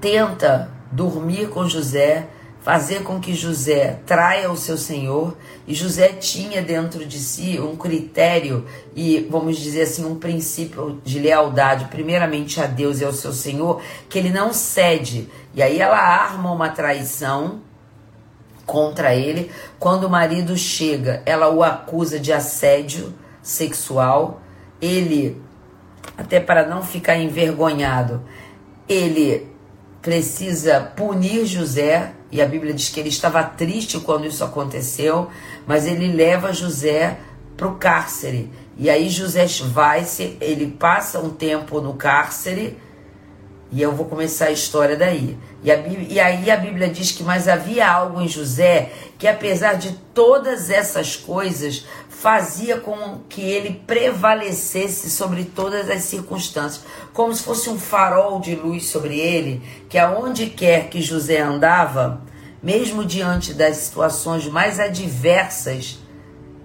tenta 0.00 0.70
dormir 0.90 1.48
com 1.50 1.68
José, 1.68 2.28
fazer 2.60 3.02
com 3.02 3.20
que 3.20 3.34
José 3.34 4.00
traia 4.06 4.50
o 4.50 4.56
seu 4.56 4.76
senhor. 4.76 5.36
E 5.66 5.74
José 5.74 6.08
tinha 6.08 6.62
dentro 6.62 7.04
de 7.06 7.18
si 7.18 7.58
um 7.60 7.76
critério 7.76 8.66
e, 8.94 9.26
vamos 9.30 9.58
dizer 9.58 9.82
assim, 9.82 10.04
um 10.04 10.16
princípio 10.16 11.00
de 11.04 11.18
lealdade, 11.18 11.86
primeiramente 11.86 12.60
a 12.60 12.66
Deus 12.66 13.00
e 13.00 13.04
ao 13.04 13.12
seu 13.12 13.32
senhor, 13.32 13.82
que 14.08 14.18
ele 14.18 14.30
não 14.30 14.52
cede. 14.52 15.28
E 15.54 15.62
aí 15.62 15.80
ela 15.80 15.98
arma 15.98 16.50
uma 16.52 16.68
traição 16.68 17.60
contra 18.66 19.14
ele. 19.14 19.50
Quando 19.78 20.04
o 20.04 20.10
marido 20.10 20.56
chega, 20.56 21.22
ela 21.26 21.48
o 21.50 21.62
acusa 21.62 22.20
de 22.20 22.32
assédio 22.32 23.14
sexual. 23.42 24.40
Ele, 24.80 25.40
até 26.16 26.40
para 26.40 26.66
não 26.66 26.82
ficar 26.82 27.16
envergonhado, 27.16 28.22
ele 28.88 29.49
precisa 30.00 30.80
punir 30.80 31.46
José. 31.46 32.12
E 32.32 32.40
a 32.40 32.46
Bíblia 32.46 32.72
diz 32.72 32.88
que 32.88 33.00
ele 33.00 33.08
estava 33.08 33.42
triste 33.42 33.98
quando 34.00 34.26
isso 34.26 34.44
aconteceu, 34.44 35.28
mas 35.66 35.86
ele 35.86 36.12
leva 36.12 36.52
José 36.52 37.18
para 37.56 37.66
o 37.68 37.74
cárcere. 37.74 38.50
E 38.76 38.88
aí 38.88 39.10
José 39.10 39.46
vai, 39.64 40.06
ele 40.40 40.68
passa 40.68 41.18
um 41.18 41.30
tempo 41.30 41.80
no 41.80 41.94
cárcere 41.94 42.78
e 43.72 43.80
eu 43.80 43.92
vou 43.92 44.06
começar 44.06 44.46
a 44.46 44.50
história 44.50 44.96
daí. 44.96 45.38
E, 45.62 45.70
a, 45.70 45.76
e 45.76 46.18
aí 46.18 46.50
a 46.50 46.56
Bíblia 46.56 46.88
diz 46.88 47.12
que, 47.12 47.22
mas 47.22 47.46
havia 47.46 47.88
algo 47.88 48.20
em 48.20 48.26
José 48.26 48.90
que, 49.16 49.28
apesar 49.28 49.74
de 49.74 49.92
todas 50.12 50.70
essas 50.70 51.14
coisas, 51.14 51.86
fazia 52.08 52.78
com 52.78 53.20
que 53.28 53.40
ele 53.42 53.80
prevalecesse 53.86 55.08
sobre 55.08 55.44
todas 55.44 55.88
as 55.88 56.02
circunstâncias, 56.02 56.84
como 57.12 57.32
se 57.32 57.42
fosse 57.42 57.70
um 57.70 57.78
farol 57.78 58.40
de 58.40 58.54
luz 58.56 58.88
sobre 58.88 59.18
ele, 59.18 59.62
que 59.88 59.96
aonde 59.96 60.46
quer 60.46 60.88
que 60.88 61.00
José 61.00 61.38
andava, 61.40 62.22
mesmo 62.62 63.04
diante 63.04 63.54
das 63.54 63.76
situações 63.76 64.46
mais 64.46 64.80
adversas, 64.80 65.98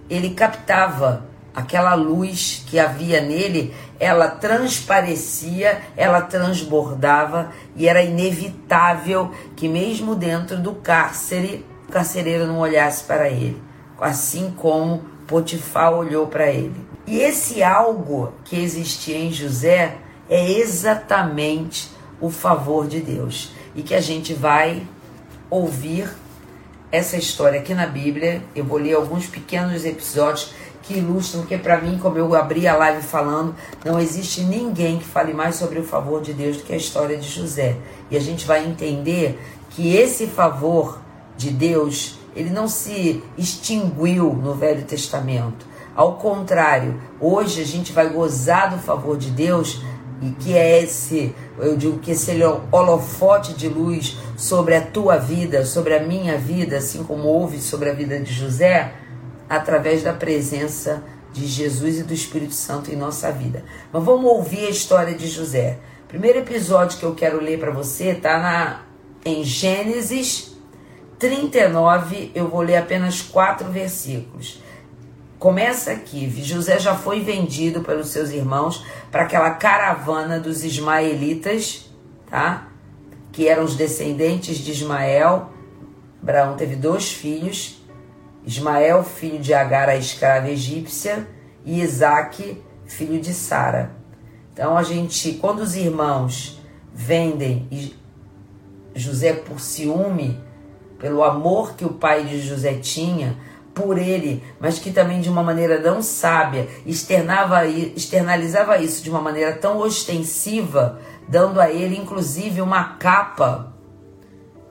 ele 0.10 0.32
captava 0.32 1.35
aquela 1.56 1.94
luz 1.94 2.64
que 2.68 2.80
havia 2.80 3.22
nele 3.22 3.74
ela 4.00 4.28
transparecia, 4.28 5.82
ela 5.96 6.22
transbordava 6.22 7.52
e 7.76 7.88
era 7.88 8.04
inevitável 8.04 9.32
que, 9.56 9.68
mesmo 9.68 10.16
dentro 10.16 10.58
do 10.58 10.74
cárcere, 10.74 11.66
o 11.88 11.92
carcereiro 11.92 12.46
não 12.46 12.60
olhasse 12.60 13.04
para 13.04 13.30
ele, 13.30 13.62
assim 14.00 14.54
como 14.58 15.04
Potifar 15.28 15.94
olhou 15.94 16.28
para 16.28 16.52
ele. 16.52 16.76
E 17.08 17.20
esse 17.20 17.64
algo 17.64 18.34
que 18.44 18.60
existia 18.60 19.18
em 19.18 19.32
José 19.32 19.96
é 20.30 20.52
exatamente 20.52 21.90
o 22.20 22.30
favor 22.30 22.88
de 22.88 23.00
Deus 23.00 23.52
e 23.76 23.82
que 23.82 23.94
a 23.94 24.02
gente 24.02 24.34
vai 24.34 24.86
ouvir 25.50 26.10
essa 26.92 27.18
história 27.18 27.60
aqui 27.60 27.74
na 27.74 27.86
Bíblia. 27.86 28.42
Eu 28.56 28.64
vou 28.64 28.78
ler 28.78 28.94
alguns 28.94 29.28
pequenos 29.28 29.86
episódios 29.86 30.54
que 30.86 30.98
ilustram 30.98 31.46
que 31.46 31.58
para 31.58 31.82
mim, 31.82 31.98
como 31.98 32.18
eu 32.18 32.34
abri 32.36 32.68
a 32.68 32.76
live 32.76 33.02
falando, 33.02 33.56
não 33.84 34.00
existe 34.00 34.42
ninguém 34.42 35.00
que 35.00 35.06
fale 35.06 35.34
mais 35.34 35.56
sobre 35.56 35.80
o 35.80 35.84
favor 35.84 36.22
de 36.22 36.34
Deus 36.34 36.58
do 36.58 36.64
que 36.64 36.74
a 36.74 36.78
história 36.78 37.18
de 37.18 37.28
José. 37.28 37.76
E 38.10 38.16
a 38.16 38.20
gente 38.20 38.46
vai 38.46 38.66
entender 38.66 39.40
que 39.72 39.96
esse 39.96 40.28
favor 40.28 41.00
de 41.36 41.50
Deus, 41.50 42.20
ele 42.36 42.50
não 42.50 42.68
se 42.68 43.24
extinguiu 43.38 44.34
no 44.34 44.54
Velho 44.54 44.84
Testamento. 44.84 45.66
Ao 45.96 46.18
contrário, 46.18 47.00
hoje 47.20 47.62
a 47.62 47.66
gente 47.66 47.92
vai 47.92 48.10
gozar 48.10 48.70
do 48.70 48.78
favor 48.78 49.18
de 49.18 49.32
Deus 49.32 49.82
e 50.22 50.30
que 50.32 50.54
é 50.56 50.82
esse, 50.84 51.34
eu 51.60 51.76
digo 51.76 52.00
que 52.00 52.12
esse 52.12 52.32
holofote 52.72 53.54
de 53.54 53.68
luz 53.68 54.18
sobre 54.38 54.76
a 54.76 54.82
tua 54.82 55.18
vida, 55.18 55.66
sobre 55.66 55.96
a 55.96 56.04
minha 56.04 56.38
vida, 56.38 56.78
assim 56.78 57.04
como 57.04 57.28
houve 57.28 57.60
sobre 57.60 57.90
a 57.90 57.94
vida 57.94 58.20
de 58.20 58.32
José, 58.32 58.94
através 59.50 60.04
da 60.04 60.14
presença 60.14 61.04
de 61.32 61.46
Jesus 61.46 62.00
e 62.00 62.04
do 62.04 62.14
Espírito 62.14 62.54
Santo 62.54 62.92
em 62.92 62.96
nossa 62.96 63.32
vida. 63.32 63.64
Mas 63.92 64.04
vamos 64.04 64.32
ouvir 64.32 64.68
a 64.68 64.70
história 64.70 65.14
de 65.14 65.28
José. 65.28 65.80
Primeiro 66.08 66.40
episódio 66.40 66.98
que 66.98 67.06
eu 67.06 67.14
quero 67.14 67.42
ler 67.42 67.60
para 67.60 67.72
você 67.72 68.12
está 68.12 68.86
em 69.26 69.44
Gênesis, 69.44 70.56
39, 71.20 72.32
eu 72.36 72.48
vou 72.48 72.62
ler 72.62 72.78
apenas 72.78 73.22
quatro 73.22 73.70
versículos. 73.72 74.62
Começa 75.40 75.92
aqui: 75.92 76.30
José 76.44 76.80
já 76.80 76.96
foi 76.96 77.22
vendido 77.22 77.82
pelos 77.82 78.10
seus 78.10 78.30
irmãos 78.30 78.86
para 79.12 79.24
aquela 79.24 79.52
caravana 79.52 80.40
dos 80.40 80.64
ismaelitas, 80.64 81.90
tá? 82.30 82.68
Que 83.32 83.48
eram 83.48 83.64
os 83.64 83.76
descendentes 83.76 84.58
de 84.58 84.72
Ismael. 84.72 85.50
Abraão 86.22 86.56
teve 86.56 86.76
dois 86.76 87.12
filhos: 87.12 87.75
Ismael, 88.46 89.04
filho 89.04 89.40
de 89.40 89.54
Agar, 89.54 89.90
a 89.90 89.96
escrava 89.96 90.50
egípcia, 90.50 91.28
e 91.66 91.82
Isaac, 91.82 92.62
filho 92.86 93.20
de 93.20 93.34
Sara. 93.34 93.92
Então 94.54 94.78
a 94.78 94.84
gente, 94.84 95.34
quando 95.34 95.60
os 95.60 95.76
irmãos 95.76 96.62
vendem 96.94 97.68
José 98.94 99.34
por 99.34 99.60
ciúme, 99.60 100.40
pelo 100.98 101.24
amor 101.24 101.76
que 101.76 101.84
o 101.84 101.94
pai 101.94 102.24
de 102.24 102.40
José 102.40 102.76
tinha 102.76 103.36
por 103.74 103.98
ele, 103.98 104.42
mas 104.60 104.80
que 104.80 104.92
também 104.92 105.20
de 105.20 105.30
uma 105.30 105.44
maneira 105.44 105.82
não 105.82 106.02
sábia 106.02 106.70
externava, 106.86 107.68
externalizava 107.68 108.78
isso 108.78 109.04
de 109.04 109.10
uma 109.10 109.20
maneira 109.22 109.52
tão 109.52 109.80
ostensiva, 109.80 111.02
dando 111.28 111.60
a 111.60 111.70
ele 111.70 111.98
inclusive 111.98 112.62
uma 112.62 112.96
capa, 112.96 113.75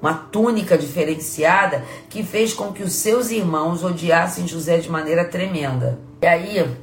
uma 0.04 0.12
túnica 0.12 0.76
diferenciada, 0.76 1.82
que 2.10 2.22
fez 2.22 2.52
com 2.52 2.70
que 2.74 2.82
os 2.82 2.92
seus 2.92 3.30
irmãos 3.30 3.82
odiassem 3.82 4.46
José 4.46 4.76
de 4.76 4.90
maneira 4.90 5.24
tremenda. 5.24 5.98
E 6.20 6.26
aí, 6.26 6.76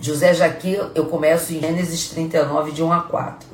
José 0.00 0.34
já 0.34 0.46
aqui 0.46 0.76
eu 0.92 1.06
começo 1.06 1.54
em 1.54 1.60
Gênesis 1.60 2.08
39, 2.08 2.72
de 2.72 2.82
1 2.82 2.92
a 2.92 3.02
4. 3.02 3.48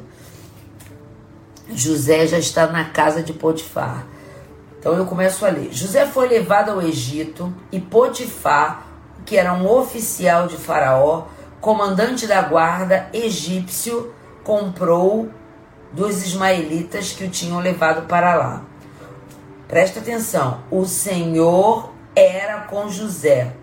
José 1.74 2.27
já 2.27 2.39
está 2.39 2.66
na 2.66 2.86
casa 2.86 3.23
de 3.23 3.35
Potifar. 3.35 4.07
Então 4.78 4.94
eu 4.94 5.05
começo 5.05 5.44
a 5.44 5.51
ler. 5.51 5.69
José 5.70 6.07
foi 6.07 6.27
levado 6.27 6.70
ao 6.70 6.81
Egito 6.81 7.53
e 7.70 7.78
Potifar, 7.78 8.86
que 9.27 9.36
era 9.36 9.53
um 9.53 9.70
oficial 9.70 10.47
de 10.47 10.57
Faraó, 10.57 11.27
comandante 11.61 12.27
da 12.27 12.40
guarda 12.40 13.11
egípcio, 13.12 14.15
comprou 14.43 15.28
dos 15.93 16.24
ismaelitas 16.24 17.12
que 17.12 17.24
o 17.24 17.31
tinham 17.31 17.60
levado 17.60 18.06
para 18.06 18.35
lá. 18.35 18.62
Presta 19.69 20.01
atenção: 20.01 20.62
o 20.70 20.85
Senhor 20.85 21.93
era 22.14 22.60
com 22.60 22.89
José 22.89 23.55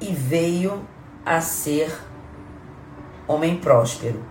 e 0.00 0.12
veio 0.12 0.86
a 1.24 1.40
ser 1.40 1.92
homem 3.26 3.56
próspero 3.56 4.22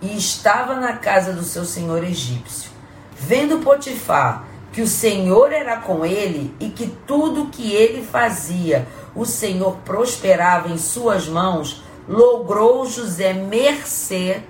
e 0.00 0.16
estava 0.16 0.76
na 0.76 0.94
casa 0.94 1.32
do 1.32 1.42
seu 1.42 1.64
senhor 1.64 2.02
egípcio. 2.02 2.70
Vendo 3.14 3.58
Potifar 3.58 4.48
que 4.72 4.80
o 4.80 4.86
Senhor 4.86 5.52
era 5.52 5.76
com 5.76 6.06
ele 6.06 6.54
e 6.60 6.68
que 6.70 6.86
tudo 7.06 7.50
que 7.50 7.72
ele 7.72 8.02
fazia, 8.02 8.86
o 9.14 9.26
Senhor 9.26 9.76
prosperava 9.84 10.68
em 10.68 10.78
suas 10.78 11.28
mãos, 11.28 11.82
logrou 12.08 12.86
José 12.86 13.32
mercê, 13.32 14.42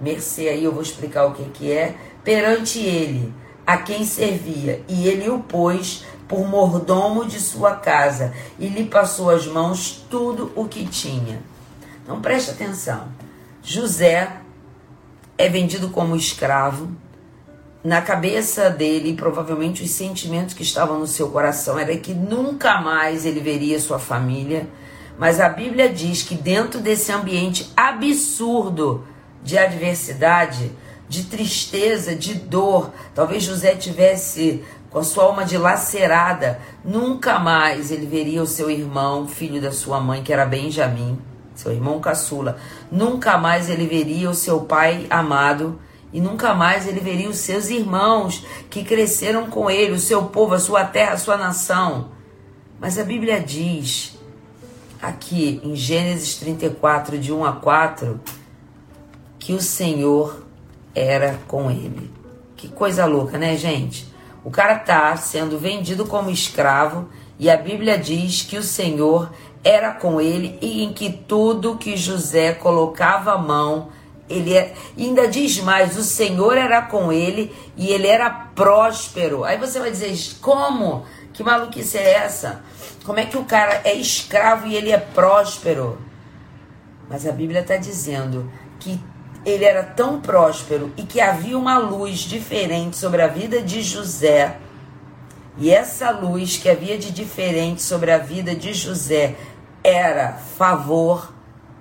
mercê 0.00 0.48
aí 0.48 0.64
eu 0.64 0.72
vou 0.72 0.82
explicar 0.82 1.26
o 1.26 1.32
que, 1.32 1.44
que 1.44 1.72
é, 1.72 1.94
perante 2.22 2.78
ele, 2.78 3.32
a 3.66 3.76
quem 3.76 4.04
servia, 4.04 4.82
e 4.88 5.06
ele 5.06 5.28
o 5.28 5.40
pôs 5.40 6.04
por 6.28 6.46
mordomo 6.46 7.24
de 7.24 7.38
sua 7.40 7.76
casa, 7.76 8.32
e 8.58 8.66
lhe 8.68 8.84
passou 8.84 9.30
às 9.30 9.46
mãos 9.46 10.04
tudo 10.10 10.52
o 10.54 10.66
que 10.66 10.86
tinha. 10.86 11.42
Então 12.02 12.20
preste 12.20 12.50
atenção. 12.50 13.08
José 13.62 14.40
é 15.38 15.48
vendido 15.48 15.88
como 15.90 16.16
escravo. 16.16 16.90
Na 17.82 18.00
cabeça 18.00 18.70
dele, 18.70 19.14
provavelmente 19.14 19.82
os 19.82 19.90
sentimentos 19.90 20.54
que 20.54 20.62
estavam 20.62 20.98
no 20.98 21.06
seu 21.06 21.30
coração 21.30 21.78
era 21.78 21.96
que 21.96 22.14
nunca 22.14 22.80
mais 22.80 23.26
ele 23.26 23.40
veria 23.40 23.78
sua 23.78 23.98
família. 23.98 24.66
Mas 25.18 25.40
a 25.40 25.48
Bíblia 25.48 25.88
diz 25.88 26.22
que 26.22 26.34
dentro 26.34 26.80
desse 26.80 27.12
ambiente 27.12 27.70
absurdo 27.76 29.04
de 29.44 29.56
adversidade, 29.56 30.72
de 31.08 31.24
tristeza, 31.24 32.16
de 32.16 32.34
dor, 32.34 32.90
talvez 33.14 33.44
José 33.44 33.76
tivesse 33.76 34.64
com 34.90 34.98
a 34.98 35.04
sua 35.04 35.24
alma 35.24 35.44
dilacerada, 35.44 36.60
nunca 36.84 37.38
mais 37.38 37.92
ele 37.92 38.06
veria 38.06 38.42
o 38.42 38.46
seu 38.46 38.70
irmão, 38.70 39.28
filho 39.28 39.60
da 39.60 39.70
sua 39.70 40.00
mãe, 40.00 40.22
que 40.22 40.32
era 40.32 40.46
Benjamim 40.46 41.18
seu 41.54 41.72
irmão 41.72 42.00
caçula. 42.00 42.58
Nunca 42.90 43.38
mais 43.38 43.70
ele 43.70 43.86
veria 43.86 44.28
o 44.28 44.34
seu 44.34 44.62
pai 44.62 45.06
amado 45.08 45.78
e 46.12 46.20
nunca 46.20 46.54
mais 46.54 46.86
ele 46.86 47.00
veria 47.00 47.28
os 47.28 47.38
seus 47.38 47.68
irmãos 47.70 48.44
que 48.70 48.84
cresceram 48.84 49.46
com 49.46 49.70
ele, 49.70 49.92
o 49.92 49.98
seu 49.98 50.24
povo, 50.24 50.54
a 50.54 50.58
sua 50.58 50.84
terra, 50.84 51.12
a 51.12 51.18
sua 51.18 51.36
nação. 51.36 52.10
Mas 52.80 52.98
a 52.98 53.04
Bíblia 53.04 53.40
diz 53.40 54.18
aqui 55.00 55.60
em 55.62 55.74
Gênesis 55.74 56.36
34, 56.36 57.18
de 57.18 57.32
1 57.32 57.44
a 57.44 57.52
4, 57.52 58.20
que 59.44 59.52
o 59.52 59.60
Senhor 59.60 60.42
era 60.94 61.38
com 61.46 61.70
ele. 61.70 62.10
Que 62.56 62.66
coisa 62.66 63.04
louca, 63.04 63.36
né, 63.36 63.58
gente? 63.58 64.10
O 64.42 64.50
cara 64.50 64.78
tá 64.78 65.14
sendo 65.18 65.58
vendido 65.58 66.06
como 66.06 66.30
escravo 66.30 67.10
e 67.38 67.50
a 67.50 67.56
Bíblia 67.58 67.98
diz 67.98 68.40
que 68.40 68.56
o 68.56 68.62
Senhor 68.62 69.30
era 69.62 69.92
com 69.92 70.18
ele 70.18 70.58
e 70.62 70.82
em 70.82 70.94
que 70.94 71.12
tudo 71.12 71.76
que 71.76 71.94
José 71.94 72.54
colocava 72.54 73.32
a 73.32 73.38
mão, 73.38 73.90
ele 74.30 74.56
é, 74.56 74.72
ainda 74.98 75.28
diz 75.28 75.60
mais, 75.60 75.94
o 75.98 76.04
Senhor 76.04 76.56
era 76.56 76.80
com 76.80 77.12
ele 77.12 77.54
e 77.76 77.88
ele 77.88 78.06
era 78.06 78.30
próspero. 78.30 79.44
Aí 79.44 79.58
você 79.58 79.78
vai 79.78 79.90
dizer, 79.90 80.16
como? 80.40 81.04
Que 81.34 81.44
maluquice 81.44 81.98
é 81.98 82.14
essa? 82.14 82.64
Como 83.04 83.20
é 83.20 83.26
que 83.26 83.36
o 83.36 83.44
cara 83.44 83.82
é 83.84 83.92
escravo 83.92 84.66
e 84.66 84.74
ele 84.74 84.90
é 84.90 84.96
próspero? 84.98 85.98
Mas 87.10 87.26
a 87.26 87.32
Bíblia 87.32 87.60
está 87.60 87.76
dizendo 87.76 88.50
que 88.80 88.98
ele 89.44 89.64
era 89.64 89.82
tão 89.82 90.20
próspero 90.20 90.92
e 90.96 91.02
que 91.02 91.20
havia 91.20 91.58
uma 91.58 91.78
luz 91.78 92.20
diferente 92.20 92.96
sobre 92.96 93.22
a 93.22 93.26
vida 93.26 93.60
de 93.60 93.82
José. 93.82 94.58
E 95.56 95.70
essa 95.70 96.10
luz 96.10 96.56
que 96.56 96.68
havia 96.68 96.98
de 96.98 97.10
diferente 97.10 97.82
sobre 97.82 98.10
a 98.10 98.18
vida 98.18 98.54
de 98.54 98.72
José 98.72 99.36
era 99.82 100.32
favor, 100.32 101.32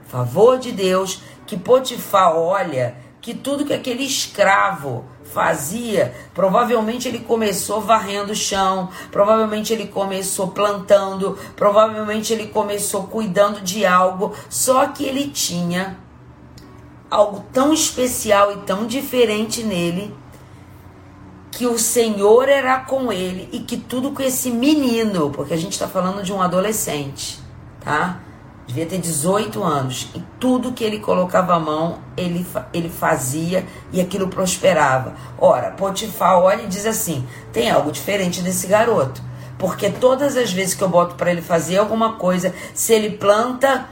favor 0.08 0.60
de 0.60 0.72
Deus, 0.72 1.22
que 1.48 1.58
Potifar 1.58 2.36
olha 2.36 2.96
que 3.22 3.34
tudo 3.34 3.66
que 3.66 3.74
aquele 3.74 4.04
escravo 4.04 5.06
fazia, 5.24 6.14
provavelmente 6.34 7.08
ele 7.08 7.20
começou 7.20 7.80
varrendo 7.80 8.34
o 8.34 8.36
chão, 8.36 8.90
provavelmente 9.10 9.72
ele 9.72 9.88
começou 9.88 10.50
plantando, 10.50 11.38
provavelmente 11.56 12.34
ele 12.34 12.48
começou 12.48 13.04
cuidando 13.04 13.62
de 13.62 13.86
algo, 13.86 14.34
só 14.50 14.88
que 14.88 15.06
ele 15.06 15.30
tinha 15.30 15.98
algo 17.14 17.46
tão 17.54 17.72
especial 17.72 18.54
e 18.54 18.58
tão 18.62 18.88
diferente 18.88 19.62
nele 19.62 20.16
que 21.52 21.68
o 21.68 21.78
Senhor 21.78 22.50
era 22.50 22.80
com 22.80 23.14
ele 23.14 23.48
e 23.52 23.60
que 23.60 23.78
tudo 23.78 24.12
com 24.12 24.24
esse 24.24 24.50
menino, 24.50 25.30
porque 25.30 25.54
a 25.54 25.58
gente 25.58 25.74
está 25.74 25.88
falando 25.88 26.24
de 26.24 26.34
um 26.34 26.42
adolescente, 26.42 27.40
tá? 27.80 28.20
Devia 28.66 28.88
ter 28.88 28.98
18 28.98 29.62
anos. 29.62 30.08
E 30.16 30.24
tudo 30.40 30.72
que 30.72 30.84
ele 30.84 31.00
colocava 31.00 31.54
a 31.54 31.60
mão, 31.60 32.00
ele, 32.18 32.44
ele 32.74 32.90
fazia 32.90 33.64
e 33.92 34.02
aquilo 34.02 34.28
prosperava. 34.30 35.14
Ora, 35.38 35.70
Potifar 35.72 36.40
olha 36.40 36.64
e 36.64 36.68
diz 36.68 36.88
assim: 36.88 37.28
tem 37.52 37.70
algo 37.70 37.92
diferente 37.92 38.42
desse 38.42 38.66
garoto. 38.66 39.22
Porque 39.60 39.92
todas 39.92 40.36
as 40.36 40.52
vezes 40.52 40.74
que 40.74 40.84
eu 40.84 40.90
boto 40.90 41.14
para 41.14 41.30
ele 41.30 41.42
fazer 41.42 41.78
alguma 41.78 42.14
coisa, 42.14 42.56
se 42.74 42.92
ele 42.92 43.12
planta, 43.12 43.88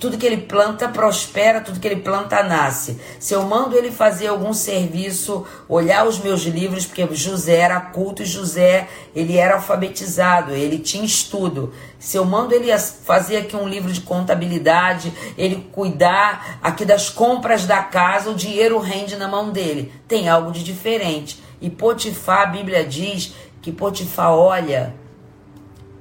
tudo 0.00 0.16
que 0.16 0.24
ele 0.24 0.38
planta 0.38 0.88
prospera, 0.88 1.60
tudo 1.60 1.78
que 1.78 1.86
ele 1.86 2.00
planta 2.00 2.42
nasce. 2.42 2.98
Se 3.20 3.34
eu 3.34 3.42
mando 3.42 3.76
ele 3.76 3.92
fazer 3.92 4.28
algum 4.28 4.54
serviço, 4.54 5.46
olhar 5.68 6.08
os 6.08 6.18
meus 6.18 6.40
livros, 6.40 6.86
porque 6.86 7.06
José 7.14 7.56
era 7.56 7.78
culto 7.78 8.22
e 8.22 8.24
José, 8.24 8.88
ele 9.14 9.36
era 9.36 9.56
alfabetizado, 9.56 10.52
ele 10.52 10.78
tinha 10.78 11.04
estudo. 11.04 11.74
Se 11.98 12.16
eu 12.16 12.24
mando 12.24 12.54
ele 12.54 12.76
fazer 12.78 13.36
aqui 13.36 13.54
um 13.54 13.68
livro 13.68 13.92
de 13.92 14.00
contabilidade, 14.00 15.12
ele 15.36 15.68
cuidar 15.70 16.58
aqui 16.62 16.86
das 16.86 17.10
compras 17.10 17.66
da 17.66 17.82
casa, 17.82 18.30
o 18.30 18.34
dinheiro 18.34 18.78
rende 18.78 19.16
na 19.16 19.28
mão 19.28 19.50
dele. 19.50 19.92
Tem 20.08 20.30
algo 20.30 20.50
de 20.50 20.64
diferente. 20.64 21.38
E 21.60 21.68
Potifar, 21.68 22.40
a 22.40 22.46
Bíblia 22.46 22.86
diz 22.86 23.34
que 23.60 23.70
Potifar 23.70 24.32
olha 24.32 24.94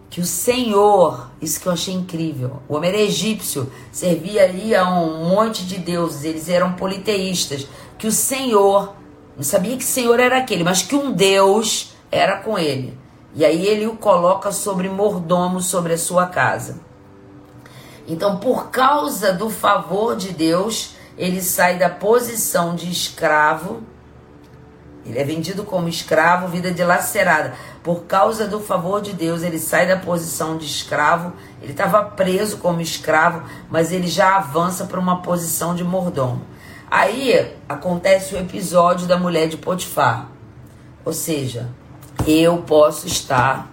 que 0.10 0.19
o 0.19 0.26
Senhor, 0.26 1.30
isso 1.40 1.60
que 1.60 1.68
eu 1.68 1.72
achei 1.72 1.94
incrível, 1.94 2.61
o 2.68 2.76
homem 2.76 2.90
era 2.90 3.02
egípcio, 3.02 3.72
servia 3.91 4.44
ali 4.44 4.76
a 4.76 4.90
um 4.90 5.30
monte 5.30 5.65
de 5.65 5.77
deuses, 5.77 6.23
eles 6.23 6.49
eram 6.49 6.73
politeístas, 6.73 7.68
que 7.98 8.07
o 8.07 8.11
Senhor, 8.11 8.95
não 9.38 9.44
sabia 9.44 9.77
que 9.77 9.84
Senhor 9.84 10.19
era 10.19 10.38
aquele, 10.38 10.64
mas 10.64 10.81
que 10.81 10.95
um 10.95 11.11
Deus 11.11 11.94
era 12.11 12.38
com 12.38 12.57
ele. 12.57 12.98
E 13.36 13.45
aí 13.45 13.68
ele 13.68 13.86
o 13.86 13.95
coloca 13.95 14.52
sobre 14.52 14.90
mordomo 14.90 15.61
sobre 15.61 15.94
a 15.94 15.98
sua 15.98 16.26
casa. 16.26 16.80
Então, 18.07 18.38
por 18.38 18.72
causa 18.72 19.31
do 19.31 19.52
favor 19.52 20.15
de 20.15 20.31
Deus, 20.31 20.95
ele 21.15 21.41
sai 21.41 21.77
da 21.77 21.90
posição 21.90 22.73
de 22.73 22.90
escravo 22.90 23.84
Ele 25.06 25.18
é 25.18 25.24
vendido 25.24 25.64
como 25.64 25.88
escravo, 25.88 26.48
vida 26.48 26.72
dilacerada. 26.72 27.54
Por 27.84 28.04
causa 28.04 28.48
do 28.48 28.60
favor 28.60 29.02
de 29.02 29.14
Deus, 29.14 29.42
ele 29.42 29.58
sai 29.58 29.88
da 29.88 29.98
posição 29.98 30.58
de 30.58 30.66
escravo. 30.66 31.34
Ele 31.62 31.72
estava 31.72 32.04
preso 32.04 32.58
como 32.58 32.82
escravo, 32.82 33.44
mas 33.70 33.92
ele 33.92 34.08
já 34.08 34.38
avança 34.38 34.86
para 34.86 35.00
uma 35.00 35.22
posição 35.22 35.74
de 35.74 35.84
mordomo. 35.84 36.42
Aí 36.92 37.56
acontece 37.68 38.36
o 38.36 38.38
episódio 38.38 39.08
da 39.08 39.18
mulher 39.18 39.48
de 39.48 39.58
Potifar. 39.58 40.30
Ou 41.06 41.14
seja, 41.14 41.70
eu 42.28 42.58
posso 42.58 43.08
estar 43.08 43.72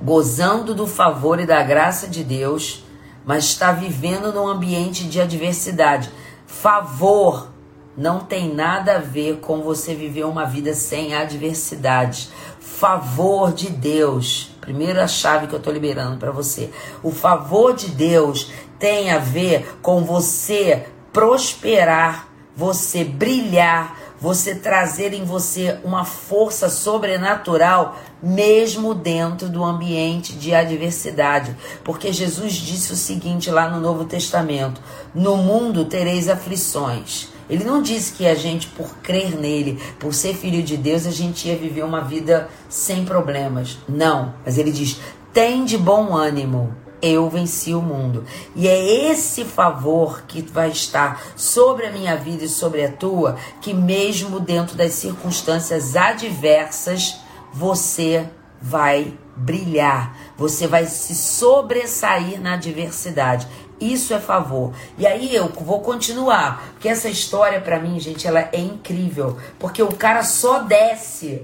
gozando 0.00 0.74
do 0.74 0.86
favor 0.86 1.40
e 1.40 1.46
da 1.46 1.62
graça 1.62 2.06
de 2.06 2.22
Deus, 2.22 2.84
mas 3.24 3.44
está 3.44 3.72
vivendo 3.72 4.32
num 4.32 4.46
ambiente 4.46 5.04
de 5.04 5.20
adversidade. 5.20 6.10
Favor 6.46 7.48
não 7.96 8.20
tem 8.20 8.52
nada 8.52 8.96
a 8.96 8.98
ver 8.98 9.38
com 9.38 9.62
você 9.62 9.94
viver 9.94 10.24
uma 10.24 10.44
vida 10.44 10.74
sem 10.74 11.14
adversidades. 11.14 12.30
Favor 12.60 13.52
de 13.52 13.70
Deus, 13.70 14.50
primeira 14.60 15.08
chave 15.08 15.46
que 15.46 15.54
eu 15.54 15.58
estou 15.58 15.72
liberando 15.72 16.18
para 16.18 16.30
você. 16.30 16.70
O 17.02 17.10
favor 17.10 17.74
de 17.74 17.88
Deus 17.88 18.50
tem 18.78 19.10
a 19.10 19.18
ver 19.18 19.78
com 19.80 20.04
você 20.04 20.86
prosperar, 21.12 22.28
você 22.54 23.02
brilhar, 23.02 23.96
você 24.20 24.54
trazer 24.54 25.14
em 25.14 25.24
você 25.24 25.78
uma 25.84 26.04
força 26.04 26.68
sobrenatural, 26.68 27.96
mesmo 28.22 28.94
dentro 28.94 29.48
do 29.48 29.64
ambiente 29.64 30.34
de 30.34 30.54
adversidade. 30.54 31.56
Porque 31.82 32.12
Jesus 32.12 32.54
disse 32.54 32.92
o 32.92 32.96
seguinte 32.96 33.50
lá 33.50 33.70
no 33.70 33.80
Novo 33.80 34.04
Testamento: 34.04 34.82
No 35.14 35.36
mundo 35.36 35.86
tereis 35.86 36.28
aflições. 36.28 37.35
Ele 37.48 37.64
não 37.64 37.80
disse 37.80 38.12
que 38.12 38.26
a 38.26 38.34
gente, 38.34 38.66
por 38.68 38.96
crer 38.98 39.36
nele, 39.36 39.80
por 39.98 40.12
ser 40.12 40.34
filho 40.34 40.62
de 40.62 40.76
Deus, 40.76 41.06
a 41.06 41.10
gente 41.10 41.48
ia 41.48 41.56
viver 41.56 41.84
uma 41.84 42.00
vida 42.00 42.48
sem 42.68 43.04
problemas. 43.04 43.78
Não. 43.88 44.34
Mas 44.44 44.58
ele 44.58 44.72
diz: 44.72 44.98
tem 45.32 45.64
de 45.64 45.78
bom 45.78 46.14
ânimo. 46.14 46.74
Eu 47.02 47.28
venci 47.28 47.74
o 47.74 47.82
mundo. 47.82 48.24
E 48.54 48.66
é 48.66 49.10
esse 49.10 49.44
favor 49.44 50.22
que 50.22 50.40
vai 50.40 50.70
estar 50.70 51.22
sobre 51.36 51.86
a 51.86 51.92
minha 51.92 52.16
vida 52.16 52.44
e 52.44 52.48
sobre 52.48 52.82
a 52.84 52.90
tua, 52.90 53.36
que 53.60 53.74
mesmo 53.74 54.40
dentro 54.40 54.74
das 54.74 54.94
circunstâncias 54.94 55.94
adversas, 55.94 57.16
você 57.52 58.26
vai 58.60 59.12
brilhar, 59.36 60.16
você 60.36 60.66
vai 60.66 60.86
se 60.86 61.14
sobressair 61.14 62.40
na 62.40 62.54
adversidade. 62.54 63.46
Isso 63.80 64.14
é 64.14 64.18
favor. 64.18 64.72
E 64.96 65.06
aí 65.06 65.34
eu 65.34 65.48
vou 65.48 65.80
continuar, 65.80 66.70
porque 66.72 66.88
essa 66.88 67.08
história 67.08 67.60
para 67.60 67.78
mim, 67.78 68.00
gente, 68.00 68.26
ela 68.26 68.40
é 68.40 68.58
incrível, 68.58 69.36
porque 69.58 69.82
o 69.82 69.92
cara 69.94 70.22
só 70.22 70.60
desce. 70.60 71.42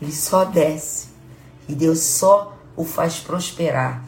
Ele 0.00 0.12
só 0.12 0.44
desce. 0.44 1.08
E 1.68 1.74
Deus 1.74 2.00
só 2.00 2.56
o 2.76 2.84
faz 2.84 3.18
prosperar. 3.18 4.04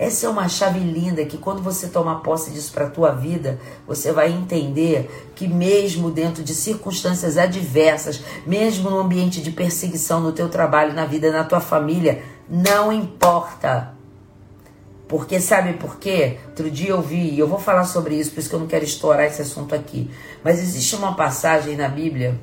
Essa 0.00 0.26
é 0.26 0.30
uma 0.30 0.48
chave 0.48 0.78
linda 0.78 1.26
que 1.26 1.36
quando 1.36 1.60
você 1.60 1.88
toma 1.88 2.20
posse 2.20 2.50
disso 2.52 2.72
para 2.72 2.86
a 2.86 2.90
tua 2.90 3.10
vida, 3.10 3.60
você 3.86 4.12
vai 4.12 4.32
entender 4.32 5.30
que 5.34 5.46
mesmo 5.46 6.10
dentro 6.10 6.42
de 6.42 6.54
circunstâncias 6.54 7.36
adversas, 7.36 8.22
mesmo 8.46 8.88
no 8.88 8.98
ambiente 8.98 9.42
de 9.42 9.50
perseguição 9.50 10.20
no 10.20 10.32
teu 10.32 10.48
trabalho, 10.48 10.94
na 10.94 11.04
vida, 11.04 11.30
na 11.30 11.44
tua 11.44 11.60
família, 11.60 12.22
não 12.48 12.90
importa 12.90 13.94
porque 15.10 15.40
sabe 15.40 15.72
por 15.72 15.98
quê? 15.98 16.38
Outro 16.46 16.70
dia 16.70 16.90
eu 16.90 17.02
vi, 17.02 17.34
e 17.34 17.38
eu 17.40 17.48
vou 17.48 17.58
falar 17.58 17.82
sobre 17.82 18.14
isso, 18.14 18.30
por 18.30 18.38
isso 18.38 18.48
que 18.48 18.54
eu 18.54 18.60
não 18.60 18.68
quero 18.68 18.84
estourar 18.84 19.26
esse 19.26 19.42
assunto 19.42 19.74
aqui. 19.74 20.08
Mas 20.44 20.60
existe 20.60 20.94
uma 20.94 21.16
passagem 21.16 21.76
na 21.76 21.88
Bíblia 21.88 22.38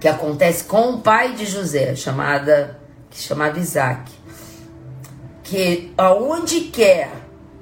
que 0.00 0.08
acontece 0.08 0.64
com 0.64 0.94
o 0.94 1.00
pai 1.00 1.34
de 1.34 1.46
José, 1.46 1.94
chamada 1.94 2.80
que 3.08 3.22
chamava 3.22 3.60
Isaac. 3.60 4.10
Que 5.44 5.92
aonde 5.96 6.62
quer 6.62 7.12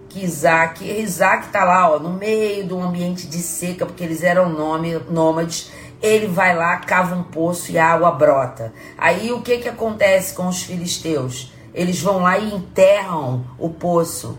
que 0.08 0.24
Isaac, 0.24 0.82
Isaac 0.82 1.48
tá 1.48 1.62
lá, 1.64 1.90
ó, 1.90 1.98
no 1.98 2.08
meio 2.08 2.66
de 2.66 2.72
um 2.72 2.82
ambiente 2.82 3.26
de 3.26 3.38
seca, 3.38 3.84
porque 3.84 4.02
eles 4.02 4.22
eram 4.22 4.48
nome, 4.48 4.94
nômades, 5.10 5.70
ele 6.00 6.26
vai 6.26 6.56
lá, 6.56 6.78
cava 6.78 7.14
um 7.14 7.22
poço 7.22 7.70
e 7.70 7.76
a 7.76 7.88
água 7.88 8.12
brota. 8.12 8.72
Aí 8.96 9.30
o 9.30 9.42
que 9.42 9.58
que 9.58 9.68
acontece 9.68 10.32
com 10.32 10.48
os 10.48 10.62
filisteus? 10.62 11.52
Eles 11.74 12.00
vão 12.00 12.20
lá 12.20 12.38
e 12.38 12.54
enterram 12.54 13.44
o 13.58 13.68
poço. 13.68 14.38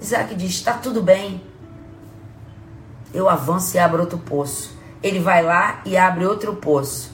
Isaac 0.00 0.34
diz: 0.34 0.52
está 0.52 0.72
tudo 0.72 1.02
bem. 1.02 1.42
Eu 3.12 3.28
avanço 3.28 3.76
e 3.76 3.78
abro 3.78 4.00
outro 4.00 4.18
poço. 4.18 4.76
Ele 5.02 5.18
vai 5.18 5.42
lá 5.42 5.82
e 5.84 5.96
abre 5.96 6.24
outro 6.24 6.54
poço. 6.54 7.12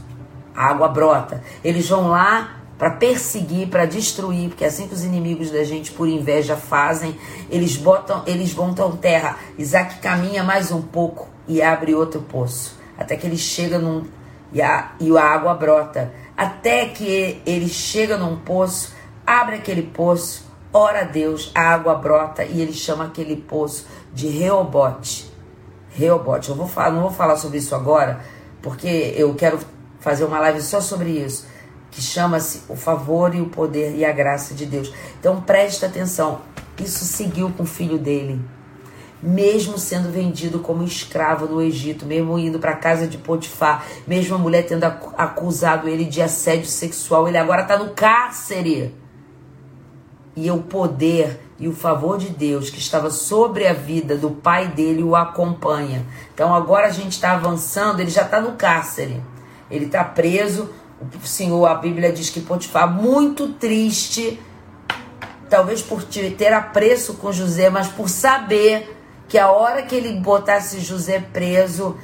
A 0.55 0.67
água 0.67 0.89
brota. 0.89 1.43
Eles 1.65 1.89
vão 1.89 2.09
lá 2.09 2.59
para 2.79 2.91
perseguir, 2.91 3.69
para 3.69 3.87
destruir, 3.87 4.51
porque 4.51 4.65
é 4.65 4.69
assim 4.69 4.87
que 4.87 4.95
os 4.95 5.05
inimigos 5.05 5.51
da 5.51 5.65
gente 5.65 5.91
por 5.91 6.09
inveja 6.09 6.57
fazem, 6.57 7.19
eles 7.51 7.77
botam, 7.77 8.23
eles 8.25 8.55
botam 8.55 8.97
terra. 8.97 9.37
Isaac 9.59 9.99
caminha 9.99 10.45
mais 10.45 10.71
um 10.71 10.81
pouco 10.81 11.29
e 11.49 11.61
abre 11.61 11.93
outro 11.93 12.21
poço, 12.21 12.79
até 12.97 13.17
que 13.17 13.27
ele 13.27 13.37
chega 13.37 13.81
num 13.81 14.05
e 14.53 14.63
a, 14.63 14.93
e 15.01 15.15
a 15.17 15.23
água 15.23 15.55
brota, 15.55 16.13
até 16.37 16.87
que 16.87 17.43
ele 17.45 17.69
chega 17.69 18.17
num 18.17 18.37
poço 18.37 18.95
abre 19.29 19.57
aquele 19.57 19.83
poço, 19.83 20.43
ora 20.73 21.03
a 21.03 21.05
Deus, 21.05 21.53
a 21.55 21.61
água 21.61 21.95
brota 21.95 22.45
e 22.45 22.63
ele 22.63 22.73
chama 22.73 23.05
aquele 23.05 23.37
poço 23.37 23.87
de 24.11 24.27
Reobote. 24.27 25.31
Reobote. 25.91 26.49
Eu 26.49 26.55
vou 26.55 26.67
falar, 26.67 26.93
não 26.93 27.03
vou 27.03 27.11
falar 27.11 27.37
sobre 27.37 27.59
isso 27.59 27.75
agora, 27.75 28.21
porque 28.63 29.13
eu 29.15 29.35
quero 29.35 29.59
fazer 30.01 30.25
uma 30.25 30.39
live 30.41 30.63
só 30.63 30.81
sobre 30.81 31.11
isso, 31.11 31.47
que 31.91 32.01
chama-se 32.01 32.63
o 32.71 32.75
favor 32.75 33.35
e 33.35 33.41
o 33.43 33.51
poder 33.51 33.95
e 33.95 34.03
a 34.03 34.13
graça 34.13 34.55
de 34.55 34.65
Deus. 34.65 34.91
Então 35.21 35.43
preste 35.43 35.85
atenção. 35.85 36.41
Isso 36.79 37.05
seguiu 37.05 37.51
com 37.51 37.65
o 37.65 37.67
filho 37.67 37.99
dele 37.99 38.41
mesmo 39.21 39.77
sendo 39.77 40.13
vendido 40.13 40.61
como 40.61 40.85
escravo 40.85 41.47
no 41.47 41.61
Egito, 41.61 42.07
mesmo 42.07 42.39
indo 42.39 42.61
para 42.61 42.71
a 42.71 42.77
casa 42.77 43.05
de 43.05 43.19
Potifar, 43.19 43.85
mesmo 44.07 44.37
a 44.37 44.39
mulher 44.39 44.65
tendo 44.65 44.85
acusado 44.85 45.89
ele 45.89 46.05
de 46.05 46.23
assédio 46.23 46.67
sexual, 46.67 47.27
ele 47.27 47.37
agora 47.37 47.63
está 47.63 47.77
no 47.77 47.91
cárcere 47.95 48.95
e 50.45 50.51
o 50.51 50.59
poder 50.59 51.41
e 51.59 51.67
o 51.67 51.73
favor 51.73 52.19
de 52.19 52.29
Deus 52.29 52.71
que 52.71 52.79
estava 52.79 53.11
sobre 53.11 53.67
a 53.67 53.73
vida 53.73 54.17
do 54.17 54.31
pai 54.31 54.69
dele 54.69 55.03
o 55.03 55.17
acompanha. 55.17 56.07
Então 56.33 56.55
agora 56.55 56.87
a 56.87 56.93
gente 56.93 57.13
está 57.13 57.33
avançando, 57.33 57.99
ele 57.99 58.11
já 58.11 58.23
está 58.23 58.41
no 58.41 58.53
cárcere, 58.53 59.21
ele 59.69 59.87
está 59.87 60.05
preso. 60.05 60.71
O 61.01 61.27
Senhor, 61.27 61.67
a 61.67 61.75
Bíblia 61.75 62.13
diz 62.13 62.31
que 62.31 62.41
Potifar, 62.41 62.89
muito 62.89 63.49
triste, 63.55 64.41
talvez 65.51 65.83
por 65.83 66.05
ter 66.05 66.53
apreço 66.53 67.15
com 67.15 67.33
José, 67.33 67.69
mas 67.69 67.89
por 67.89 68.09
saber 68.09 68.97
que 69.29 69.39
a 69.39 69.51
hora 69.51 69.83
que 69.83 69.95
ele 69.95 70.21
botasse 70.21 70.81
José 70.81 71.19
preso, 71.21 71.97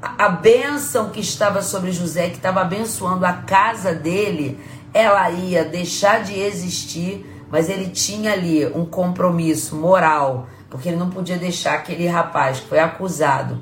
a 0.00 0.28
bênção 0.28 1.10
que 1.10 1.20
estava 1.20 1.60
sobre 1.62 1.90
José, 1.90 2.30
que 2.30 2.36
estava 2.36 2.60
abençoando 2.60 3.26
a 3.26 3.32
casa 3.32 3.92
dele, 3.92 4.58
ela 4.94 5.30
ia 5.30 5.64
deixar 5.64 6.22
de 6.22 6.38
existir 6.38 7.26
mas 7.50 7.68
ele 7.68 7.88
tinha 7.88 8.32
ali 8.32 8.66
um 8.66 8.86
compromisso 8.86 9.76
moral, 9.76 10.48
porque 10.70 10.88
ele 10.88 10.96
não 10.96 11.10
podia 11.10 11.36
deixar 11.36 11.74
aquele 11.74 12.06
rapaz 12.06 12.60
que 12.60 12.68
foi 12.68 12.78
acusado 12.78 13.60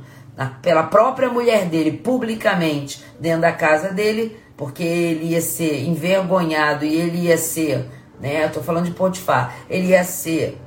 pela 0.62 0.84
própria 0.84 1.28
mulher 1.28 1.66
dele 1.66 1.92
publicamente 1.92 3.02
dentro 3.18 3.40
da 3.40 3.52
casa 3.52 3.88
dele, 3.88 4.38
porque 4.56 4.82
ele 4.82 5.32
ia 5.32 5.40
ser 5.40 5.84
envergonhado 5.84 6.84
e 6.84 6.94
ele 6.94 7.26
ia 7.26 7.36
ser, 7.36 7.88
né? 8.20 8.44
Eu 8.44 8.52
tô 8.52 8.60
falando 8.60 8.84
de 8.84 8.92
Potifar, 8.92 9.54
ele 9.68 9.88
ia 9.88 10.04
ser 10.04 10.60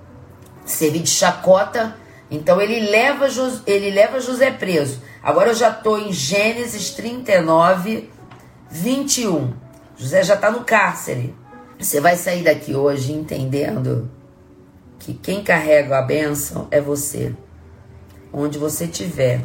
servir 0.65 0.99
de 0.99 1.09
chacota. 1.09 1.95
Então 2.29 2.61
ele 2.61 2.79
leva, 2.79 3.27
ele 3.67 3.91
leva 3.91 4.19
José 4.19 4.51
preso. 4.51 5.01
Agora 5.21 5.49
eu 5.49 5.53
já 5.53 5.69
estou 5.69 5.99
em 5.99 6.13
Gênesis 6.13 6.91
39, 6.91 8.09
21. 8.69 9.53
José 9.97 10.23
já 10.23 10.35
está 10.35 10.49
no 10.49 10.61
cárcere. 10.61 11.35
Você 11.81 11.99
vai 11.99 12.15
sair 12.15 12.43
daqui 12.43 12.75
hoje 12.75 13.11
entendendo 13.11 14.07
que 14.99 15.15
quem 15.15 15.43
carrega 15.43 15.97
a 15.97 16.01
bênção 16.03 16.67
é 16.69 16.79
você. 16.79 17.33
Onde 18.31 18.59
você 18.59 18.85
estiver, 18.85 19.41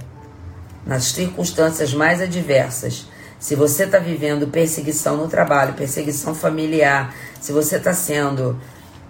nas 0.84 1.04
circunstâncias 1.04 1.94
mais 1.94 2.20
adversas, 2.20 3.06
se 3.38 3.54
você 3.54 3.84
está 3.84 3.98
vivendo 3.98 4.48
perseguição 4.48 5.16
no 5.16 5.28
trabalho, 5.28 5.72
perseguição 5.72 6.34
familiar, 6.34 7.14
se 7.40 7.52
você 7.52 7.76
está 7.76 7.94
sendo 7.94 8.60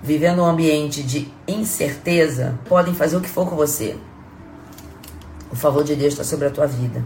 vivendo 0.01 0.41
um 0.41 0.47
ambiente 0.47 1.03
de 1.03 1.29
incerteza, 1.49 2.57
podem 2.69 2.95
fazer 2.95 3.17
o 3.17 3.21
que 3.21 3.29
for 3.29 3.49
com 3.49 3.57
você. 3.57 3.97
O 5.51 5.57
favor 5.57 5.83
de 5.83 5.97
Deus 5.97 6.13
está 6.13 6.23
sobre 6.23 6.47
a 6.47 6.51
tua 6.51 6.69
vida. 6.69 7.05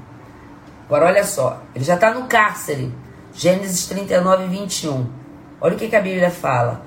Agora 0.84 1.06
olha 1.06 1.24
só, 1.24 1.62
ele 1.74 1.84
já 1.84 1.94
está 1.94 2.12
no 2.12 2.26
cárcere. 2.26 2.92
Gênesis 3.32 3.86
39, 3.86 4.48
21. 4.48 5.19
Olha 5.60 5.74
o 5.74 5.78
que, 5.78 5.88
que 5.88 5.96
a 5.96 6.00
Bíblia 6.00 6.30
fala. 6.30 6.82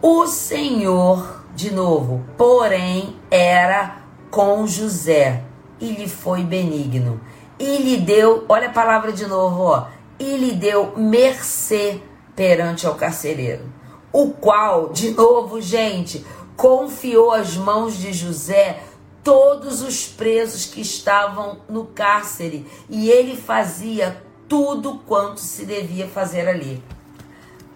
O 0.00 0.26
Senhor, 0.26 1.42
de 1.54 1.72
novo, 1.72 2.24
porém, 2.36 3.16
era 3.30 3.98
com 4.30 4.66
José 4.66 5.42
e 5.80 5.92
lhe 5.92 6.08
foi 6.08 6.42
benigno. 6.42 7.20
e 7.58 7.78
lhe 7.78 7.96
deu, 7.96 8.44
olha 8.48 8.68
a 8.68 8.72
palavra 8.72 9.12
de 9.12 9.26
novo, 9.26 9.62
ó, 9.62 9.86
e 10.18 10.36
lhe 10.36 10.52
deu 10.52 10.96
mercê 10.96 12.00
perante 12.34 12.86
ao 12.86 12.94
carcereiro, 12.94 13.64
o 14.12 14.30
qual, 14.30 14.90
de 14.90 15.10
novo, 15.12 15.60
gente, 15.60 16.24
confiou 16.56 17.32
às 17.32 17.56
mãos 17.56 17.96
de 17.96 18.12
José 18.12 18.80
todos 19.24 19.82
os 19.82 20.06
presos 20.06 20.66
que 20.66 20.80
estavam 20.80 21.58
no 21.68 21.86
cárcere, 21.86 22.66
e 22.88 23.10
ele 23.10 23.36
fazia 23.36 24.22
tudo 24.48 25.00
quanto 25.06 25.40
se 25.40 25.64
devia 25.64 26.06
fazer 26.06 26.46
ali. 26.48 26.82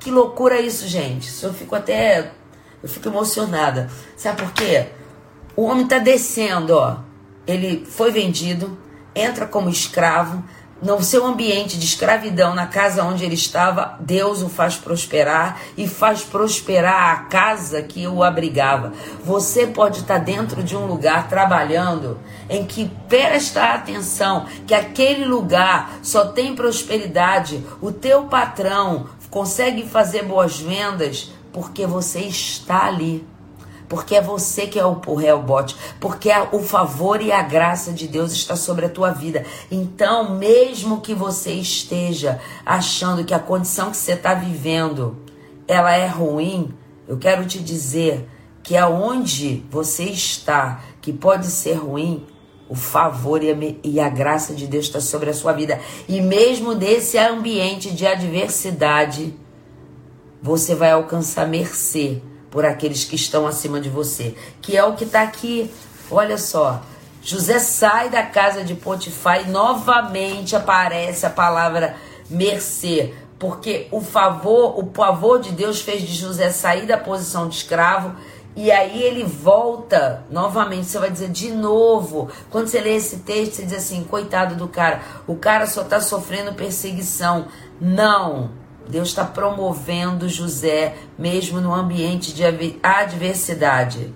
Que 0.01 0.11
loucura 0.11 0.61
isso, 0.61 0.89
gente. 0.89 1.29
Isso 1.29 1.47
eu 1.47 1.55
fico 1.55 1.77
até 1.77 2.33
eu 2.83 2.89
fico 2.89 3.09
emocionada. 3.09 3.91
Sabe 4.17 4.43
por 4.43 4.53
quê? 4.53 4.87
O 5.55 5.65
homem 5.65 5.85
está 5.85 5.99
descendo, 5.99 6.75
ó. 6.75 6.97
Ele 7.47 7.85
foi 7.85 8.11
vendido, 8.11 8.79
entra 9.15 9.47
como 9.47 9.69
escravo, 9.69 10.43
no 10.83 11.03
seu 11.03 11.27
ambiente 11.27 11.79
de 11.79 11.85
escravidão, 11.85 12.55
na 12.55 12.67
casa 12.67 13.05
onde 13.05 13.23
ele 13.23 13.35
estava, 13.35 13.97
Deus 14.01 14.41
o 14.41 14.49
faz 14.49 14.77
prosperar 14.77 15.61
e 15.77 15.87
faz 15.87 16.23
prosperar 16.23 17.13
a 17.13 17.17
casa 17.25 17.83
que 17.83 18.07
o 18.07 18.23
abrigava. 18.23 18.95
Você 19.23 19.67
pode 19.67 20.01
estar 20.01 20.17
dentro 20.17 20.63
de 20.63 20.75
um 20.75 20.87
lugar 20.87 21.29
trabalhando 21.29 22.19
em 22.49 22.65
que 22.65 22.91
presta 23.09 23.75
atenção 23.75 24.47
que 24.67 24.73
aquele 24.73 25.27
lugar 25.27 25.99
só 26.03 26.29
tem 26.29 26.55
prosperidade, 26.55 27.63
o 27.83 27.93
teu 27.93 28.23
patrão 28.23 29.07
consegue 29.31 29.87
fazer 29.87 30.25
boas 30.25 30.59
vendas 30.59 31.31
porque 31.53 31.87
você 31.87 32.21
está 32.21 32.87
ali 32.87 33.27
porque 33.91 34.15
é 34.15 34.23
você 34.23 34.69
que 34.69 34.79
é 34.79 34.85
o, 34.85 34.95
bote, 35.43 35.75
porque 35.99 36.31
o 36.53 36.61
favor 36.61 37.21
e 37.21 37.33
a 37.33 37.43
graça 37.43 37.93
de 37.93 38.07
Deus 38.07 38.31
está 38.31 38.55
sobre 38.55 38.87
a 38.87 38.89
tua 38.89 39.11
vida. 39.11 39.45
Então, 39.69 40.37
mesmo 40.37 41.01
que 41.01 41.13
você 41.13 41.55
esteja 41.55 42.41
achando 42.65 43.25
que 43.25 43.35
a 43.35 43.41
condição 43.41 43.91
que 43.91 43.97
você 43.97 44.13
está 44.13 44.33
vivendo 44.33 45.19
ela 45.67 45.93
é 45.93 46.07
ruim, 46.07 46.73
eu 47.09 47.19
quero 47.19 47.45
te 47.45 47.59
dizer 47.59 48.29
que 48.63 48.77
aonde 48.77 49.65
você 49.69 50.05
está, 50.05 50.85
que 51.01 51.13
pode 51.13 51.47
ser 51.47 51.75
ruim, 51.75 52.25
o 52.71 52.77
favor 52.77 53.41
e 53.43 53.99
a, 53.99 54.09
graça 54.09 54.55
de 54.55 54.69
Deus 54.69 54.87
está 54.87 55.01
sobre 55.01 55.29
a 55.29 55.35
sua 55.35 55.53
vida. 55.53 55.81
E 56.09 56.21
mesmo 56.21 56.73
desse 56.73 57.19
ambiente 57.19 57.91
de 57.91 58.07
adversidade, 58.07 59.35
você 60.41 60.77
vai 60.77 60.93
alcançar 60.93 61.49
mercê 61.49 62.23
por 62.49 62.65
aqueles 62.65 63.05
que 63.05 63.17
estão 63.17 63.45
acima 63.45 63.81
de 63.81 63.89
você, 63.89 64.37
que 64.63 64.77
é 64.77 64.85
o 64.85 64.95
que 64.95 65.03
está 65.03 65.23
aqui. 65.23 65.69
Olha 66.09 66.39
só, 66.39 66.81
José 67.21 67.59
sai 67.59 68.09
da 68.09 68.23
casa 68.23 68.63
de 68.63 68.77
Potifar 68.77 69.49
e 69.49 69.51
novamente 69.51 70.55
aparece 70.55 71.27
a 71.27 71.31
palavra 71.31 71.97
mercê, 72.31 73.13
porque 73.37 73.89
o 73.91 74.01
favor, 74.01 74.79
o 74.79 74.93
favor 74.95 75.41
de 75.41 75.51
Deus 75.51 75.81
fez 75.81 76.03
de 76.03 76.15
José 76.15 76.51
sair 76.51 76.87
da 76.87 76.97
posição 76.97 77.49
de 77.49 77.57
escravo 77.57 78.15
e 78.57 78.71
aí 78.71 79.03
ele 79.03 79.25
volta 79.25 80.25
novamente. 80.31 80.87
Você 80.87 80.99
vai 80.99 81.11
dizer 81.11 81.31
de 81.31 81.51
novo. 81.53 82.29
Quando 82.51 82.67
você 82.67 82.81
lê 82.81 82.97
esse 82.97 83.19
texto, 83.19 83.55
você 83.55 83.65
diz 83.65 83.75
assim: 83.75 84.05
coitado 84.05 84.55
do 84.57 84.69
cara, 84.69 85.01
o 85.27 85.37
cara 85.37 85.67
só 85.67 85.83
está 85.83 86.01
sofrendo 86.01 86.55
perseguição. 86.55 87.47
Não. 87.81 88.51
Deus 88.89 89.09
está 89.09 89.25
promovendo 89.25 90.29
José, 90.29 90.97
mesmo 91.17 91.61
no 91.61 91.73
ambiente 91.73 92.35
de 92.35 92.43
adversidade. 92.83 94.13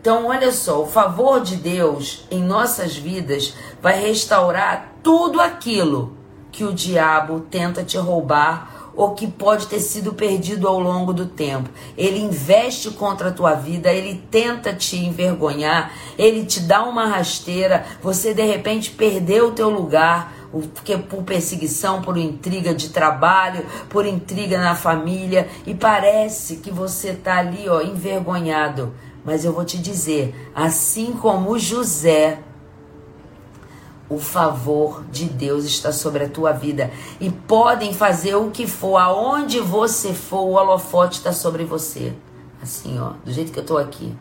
Então, 0.00 0.26
olha 0.26 0.52
só, 0.52 0.82
o 0.82 0.86
favor 0.86 1.40
de 1.40 1.56
Deus 1.56 2.26
em 2.30 2.42
nossas 2.42 2.96
vidas 2.96 3.54
vai 3.80 3.98
restaurar 3.98 4.92
tudo 5.02 5.40
aquilo 5.40 6.16
que 6.52 6.62
o 6.62 6.74
diabo 6.74 7.40
tenta 7.50 7.82
te 7.82 7.96
roubar 7.96 8.77
ou 8.98 9.14
que 9.14 9.28
pode 9.28 9.68
ter 9.68 9.78
sido 9.78 10.12
perdido 10.12 10.66
ao 10.66 10.80
longo 10.80 11.12
do 11.12 11.24
tempo. 11.24 11.70
Ele 11.96 12.18
investe 12.18 12.90
contra 12.90 13.28
a 13.28 13.32
tua 13.32 13.54
vida, 13.54 13.92
ele 13.92 14.20
tenta 14.28 14.74
te 14.74 14.96
envergonhar, 14.96 15.92
ele 16.18 16.44
te 16.44 16.58
dá 16.58 16.82
uma 16.82 17.06
rasteira, 17.06 17.86
você 18.02 18.34
de 18.34 18.42
repente 18.42 18.90
perdeu 18.90 19.50
o 19.50 19.52
teu 19.52 19.70
lugar, 19.70 20.34
porque 20.74 20.98
por 20.98 21.22
perseguição, 21.22 22.02
por 22.02 22.18
intriga 22.18 22.74
de 22.74 22.88
trabalho, 22.88 23.64
por 23.88 24.04
intriga 24.04 24.58
na 24.58 24.74
família, 24.74 25.48
e 25.64 25.76
parece 25.76 26.56
que 26.56 26.72
você 26.72 27.10
está 27.10 27.38
ali, 27.38 27.68
ó, 27.68 27.80
envergonhado. 27.80 28.92
Mas 29.24 29.44
eu 29.44 29.52
vou 29.52 29.64
te 29.64 29.78
dizer, 29.78 30.34
assim 30.52 31.12
como 31.12 31.56
José, 31.56 32.40
o 34.08 34.18
favor 34.18 35.04
de 35.10 35.26
Deus 35.26 35.64
está 35.64 35.92
sobre 35.92 36.24
a 36.24 36.28
tua 36.28 36.52
vida 36.52 36.90
e 37.20 37.30
podem 37.30 37.92
fazer 37.92 38.34
o 38.36 38.50
que 38.50 38.66
for, 38.66 38.96
aonde 38.96 39.60
você 39.60 40.14
for, 40.14 40.40
o 40.40 40.52
holofote 40.52 41.18
está 41.18 41.32
sobre 41.32 41.64
você. 41.64 42.14
Assim, 42.62 42.98
ó, 42.98 43.12
do 43.24 43.32
jeito 43.32 43.52
que 43.52 43.58
eu 43.58 43.66
tô 43.66 43.76
aqui. 43.76 44.16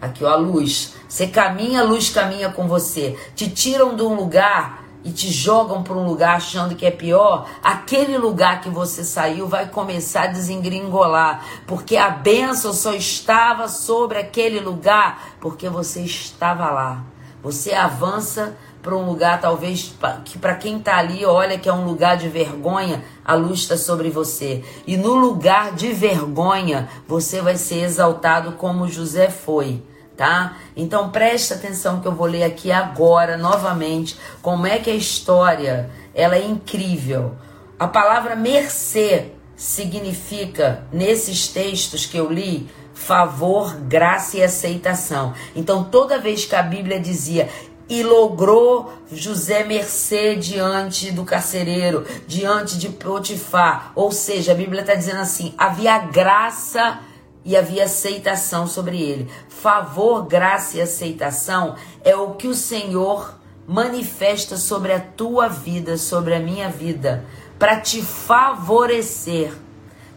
Aqui, 0.00 0.24
ó, 0.24 0.30
a 0.30 0.36
luz. 0.36 0.94
Você 1.08 1.26
caminha, 1.26 1.80
a 1.80 1.84
luz 1.84 2.10
caminha 2.10 2.50
com 2.50 2.66
você. 2.66 3.16
Te 3.34 3.48
tiram 3.48 3.94
de 3.94 4.02
um 4.02 4.14
lugar 4.14 4.82
e 5.04 5.10
te 5.10 5.30
jogam 5.30 5.82
para 5.82 5.94
um 5.94 6.06
lugar 6.06 6.36
achando 6.36 6.76
que 6.76 6.86
é 6.86 6.90
pior, 6.90 7.48
aquele 7.62 8.16
lugar 8.16 8.60
que 8.60 8.70
você 8.70 9.02
saiu 9.02 9.48
vai 9.48 9.68
começar 9.68 10.22
a 10.22 10.26
desengringolar, 10.28 11.44
porque 11.66 11.96
a 11.96 12.08
bênção 12.08 12.72
só 12.72 12.92
estava 12.94 13.68
sobre 13.68 14.18
aquele 14.18 14.60
lugar 14.60 15.34
porque 15.40 15.68
você 15.68 16.02
estava 16.02 16.70
lá. 16.70 17.02
Você 17.42 17.74
avança 17.74 18.56
para 18.82 18.96
um 18.96 19.06
lugar 19.06 19.40
talvez 19.40 19.94
que 20.24 20.38
para 20.38 20.56
quem 20.56 20.78
está 20.78 20.96
ali 20.96 21.24
olha 21.24 21.58
que 21.58 21.68
é 21.68 21.72
um 21.72 21.84
lugar 21.84 22.16
de 22.16 22.28
vergonha, 22.28 23.04
a 23.24 23.34
luz 23.34 23.60
está 23.60 23.76
sobre 23.76 24.10
você. 24.10 24.64
E 24.86 24.96
no 24.96 25.14
lugar 25.14 25.72
de 25.72 25.92
vergonha, 25.92 26.88
você 27.06 27.40
vai 27.40 27.56
ser 27.56 27.84
exaltado 27.84 28.52
como 28.52 28.88
José 28.88 29.30
foi 29.30 29.82
tá? 30.16 30.56
Então 30.76 31.10
preste 31.10 31.54
atenção 31.54 32.00
que 32.00 32.06
eu 32.06 32.14
vou 32.14 32.26
ler 32.26 32.44
aqui 32.44 32.70
agora 32.70 33.36
novamente 33.36 34.16
como 34.40 34.66
é 34.66 34.78
que 34.78 34.90
a 34.90 34.94
história 34.94 35.90
ela 36.14 36.36
é 36.36 36.44
incrível. 36.44 37.34
A 37.78 37.88
palavra 37.88 38.36
mercê 38.36 39.32
significa 39.56 40.84
nesses 40.92 41.48
textos 41.48 42.06
que 42.06 42.16
eu 42.16 42.30
li 42.30 42.68
favor, 42.94 43.74
graça 43.76 44.36
e 44.36 44.42
aceitação. 44.42 45.34
Então 45.56 45.82
toda 45.82 46.18
vez 46.18 46.44
que 46.44 46.54
a 46.54 46.62
Bíblia 46.62 47.00
dizia 47.00 47.48
e 47.92 48.02
logrou 48.02 48.90
José 49.12 49.64
mercê 49.64 50.34
diante 50.34 51.12
do 51.12 51.26
carcereiro, 51.26 52.06
diante 52.26 52.78
de 52.78 52.88
Potifar. 52.88 53.92
Ou 53.94 54.10
seja, 54.10 54.52
a 54.52 54.54
Bíblia 54.54 54.80
está 54.80 54.94
dizendo 54.94 55.20
assim: 55.20 55.52
havia 55.58 55.98
graça 55.98 57.00
e 57.44 57.54
havia 57.54 57.84
aceitação 57.84 58.66
sobre 58.66 58.98
ele. 58.98 59.28
Favor, 59.46 60.24
graça 60.24 60.78
e 60.78 60.80
aceitação 60.80 61.76
é 62.02 62.16
o 62.16 62.30
que 62.30 62.48
o 62.48 62.54
Senhor 62.54 63.38
manifesta 63.68 64.56
sobre 64.56 64.94
a 64.94 64.98
tua 64.98 65.48
vida, 65.48 65.98
sobre 65.98 66.34
a 66.34 66.40
minha 66.40 66.70
vida, 66.70 67.26
para 67.58 67.78
te 67.78 68.00
favorecer 68.00 69.52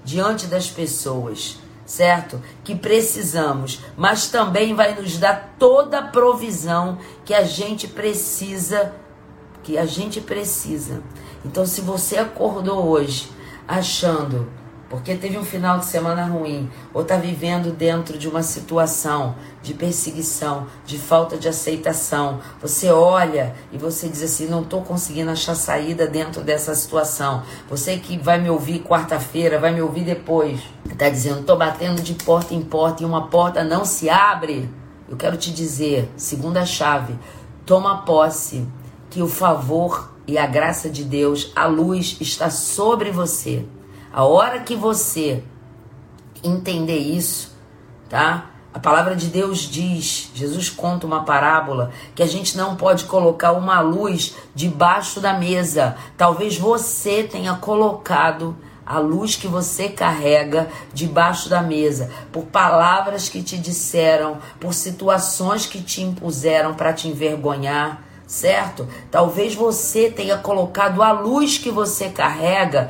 diante 0.01 0.47
das 0.47 0.69
pessoas, 0.69 1.57
certo? 1.85 2.41
Que 2.63 2.75
precisamos, 2.75 3.81
mas 3.95 4.27
também 4.27 4.73
vai 4.73 4.95
nos 4.95 5.17
dar 5.17 5.55
toda 5.59 5.99
a 5.99 6.07
provisão 6.07 6.97
que 7.23 7.33
a 7.33 7.43
gente 7.43 7.87
precisa, 7.87 8.93
que 9.63 9.77
a 9.77 9.85
gente 9.85 10.19
precisa. 10.19 11.03
Então, 11.45 11.65
se 11.65 11.81
você 11.81 12.17
acordou 12.17 12.87
hoje 12.87 13.29
achando 13.67 14.47
porque 14.89 15.15
teve 15.15 15.37
um 15.37 15.43
final 15.43 15.79
de 15.79 15.85
semana 15.85 16.25
ruim, 16.25 16.69
ou 16.93 17.01
está 17.01 17.17
vivendo 17.17 17.71
dentro 17.71 18.17
de 18.17 18.27
uma 18.27 18.43
situação 18.43 19.35
de 19.61 19.73
perseguição, 19.73 20.67
de 20.85 20.99
falta 20.99 21.37
de 21.37 21.47
aceitação. 21.47 22.39
Você 22.61 22.89
olha 22.89 23.55
e 23.71 23.77
você 23.77 24.07
diz 24.07 24.21
assim: 24.21 24.47
não 24.47 24.61
estou 24.61 24.81
conseguindo 24.81 25.31
achar 25.31 25.55
saída 25.55 26.05
dentro 26.05 26.41
dessa 26.41 26.75
situação. 26.75 27.43
Você 27.69 27.97
que 27.97 28.17
vai 28.17 28.39
me 28.39 28.49
ouvir 28.49 28.83
quarta-feira, 28.83 29.59
vai 29.59 29.73
me 29.73 29.81
ouvir 29.81 30.03
depois, 30.03 30.59
está 30.89 31.09
dizendo: 31.09 31.41
estou 31.41 31.57
batendo 31.57 32.01
de 32.01 32.13
porta 32.13 32.53
em 32.53 32.61
porta 32.61 33.01
e 33.01 33.05
uma 33.05 33.27
porta 33.27 33.63
não 33.63 33.85
se 33.85 34.09
abre. 34.09 34.69
Eu 35.09 35.17
quero 35.17 35.37
te 35.37 35.51
dizer, 35.51 36.11
segunda 36.17 36.65
chave, 36.65 37.15
toma 37.65 38.03
posse 38.03 38.67
que 39.09 39.21
o 39.21 39.27
favor 39.27 40.11
e 40.27 40.37
a 40.37 40.47
graça 40.47 40.89
de 40.89 41.03
Deus, 41.03 41.51
a 41.55 41.67
luz 41.67 42.17
está 42.19 42.49
sobre 42.49 43.11
você. 43.11 43.65
A 44.15 44.23
hora 44.23 44.61
que 44.61 44.77
você 44.77 45.43
entender 46.41 46.99
isso, 46.99 47.53
tá? 48.07 48.45
A 48.73 48.79
palavra 48.79 49.13
de 49.13 49.27
Deus 49.27 49.59
diz, 49.59 50.31
Jesus 50.33 50.69
conta 50.69 51.05
uma 51.05 51.25
parábola, 51.25 51.91
que 52.15 52.23
a 52.23 52.25
gente 52.25 52.55
não 52.55 52.77
pode 52.77 53.03
colocar 53.03 53.51
uma 53.51 53.81
luz 53.81 54.33
debaixo 54.55 55.19
da 55.19 55.33
mesa. 55.33 55.97
Talvez 56.15 56.57
você 56.57 57.23
tenha 57.23 57.55
colocado 57.55 58.55
a 58.85 58.99
luz 58.99 59.35
que 59.35 59.49
você 59.49 59.89
carrega 59.89 60.69
debaixo 60.93 61.49
da 61.49 61.61
mesa, 61.61 62.09
por 62.31 62.45
palavras 62.45 63.27
que 63.27 63.43
te 63.43 63.57
disseram, 63.57 64.37
por 64.61 64.73
situações 64.73 65.65
que 65.65 65.81
te 65.81 66.01
impuseram 66.01 66.73
para 66.73 66.93
te 66.93 67.09
envergonhar, 67.09 68.01
certo? 68.25 68.87
Talvez 69.11 69.53
você 69.53 70.09
tenha 70.09 70.37
colocado 70.37 71.03
a 71.03 71.11
luz 71.11 71.57
que 71.57 71.69
você 71.69 72.07
carrega, 72.07 72.89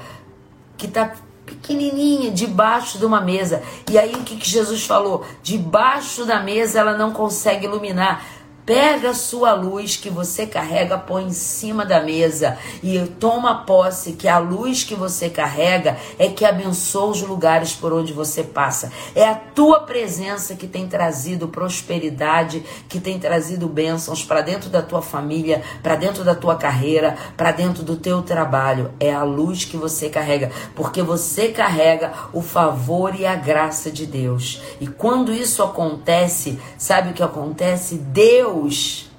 que 0.78 0.86
está 0.88 1.14
pequenininha, 1.46 2.32
debaixo 2.32 2.98
de 2.98 3.06
uma 3.06 3.22
mesa. 3.22 3.62
E 3.90 3.98
aí 3.98 4.14
o 4.14 4.24
que, 4.24 4.36
que 4.36 4.50
Jesus 4.50 4.86
falou? 4.86 5.26
Debaixo 5.44 6.26
da 6.26 6.42
mesa 6.42 6.80
ela 6.80 6.98
não 6.98 7.12
consegue 7.12 7.66
iluminar. 7.66 8.24
Pega 8.66 9.12
a 9.12 9.14
sua 9.14 9.54
luz 9.54 9.96
que 9.96 10.10
você 10.10 10.48
carrega, 10.48 10.98
põe 10.98 11.26
em 11.26 11.34
cima 11.34 11.86
da 11.86 12.02
mesa 12.02 12.58
e 12.82 13.00
toma 13.20 13.64
posse 13.64 14.14
que 14.14 14.28
a 14.28 14.40
luz 14.40 14.84
que 14.84 14.96
você 14.96 15.30
carrega 15.30 15.98
é 16.18 16.30
que 16.30 16.44
abençoa 16.44 17.12
os 17.12 17.22
lugares 17.22 17.74
por 17.74 17.94
onde 17.94 18.12
você 18.12 18.42
passa. 18.42 18.92
É 19.14 19.24
a 19.28 19.36
tua 19.36 19.82
presença 19.82 20.56
que 20.56 20.66
tem 20.66 20.88
trazido 20.88 21.48
prosperidade, 21.48 22.64
que 22.90 23.00
tem 23.00 23.20
trazido 23.20 23.68
bênçãos 23.68 24.24
para 24.24 24.42
dentro 24.42 24.68
da 24.68 24.82
tua 24.82 25.02
família, 25.02 25.62
para 25.84 25.96
dentro 25.96 26.24
da 26.24 26.34
tua 26.34 26.56
carreira, 26.56 27.16
para 27.38 27.52
dentro 27.52 27.84
do 27.84 27.96
teu 27.96 28.24
trabalho. 28.24 28.92
É 29.00 29.14
a 29.14 29.22
luz 29.22 29.64
que 29.64 29.78
você 29.78 30.10
carrega, 30.10 30.52
porque 30.74 31.04
você 31.04 31.50
carrega 31.50 32.12
o 32.34 32.42
favor 32.42 33.14
e 33.14 33.28
a 33.28 33.36
graça 33.36 33.92
de 33.92 34.08
Deus. 34.08 34.60
E 34.82 34.88
quando 34.88 35.32
isso 35.32 35.62
acontece, 35.62 36.60
sabe 36.80 37.12
o 37.12 37.14
que 37.14 37.22
acontece? 37.22 37.98
Deus 37.98 38.55
Deus 38.56 39.10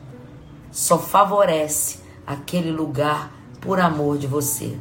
só 0.73 0.99
favorece 0.99 2.01
aquele 2.27 2.71
lugar 2.71 3.31
por 3.61 3.79
amor 3.79 4.19
de 4.19 4.27
você. 4.27 4.77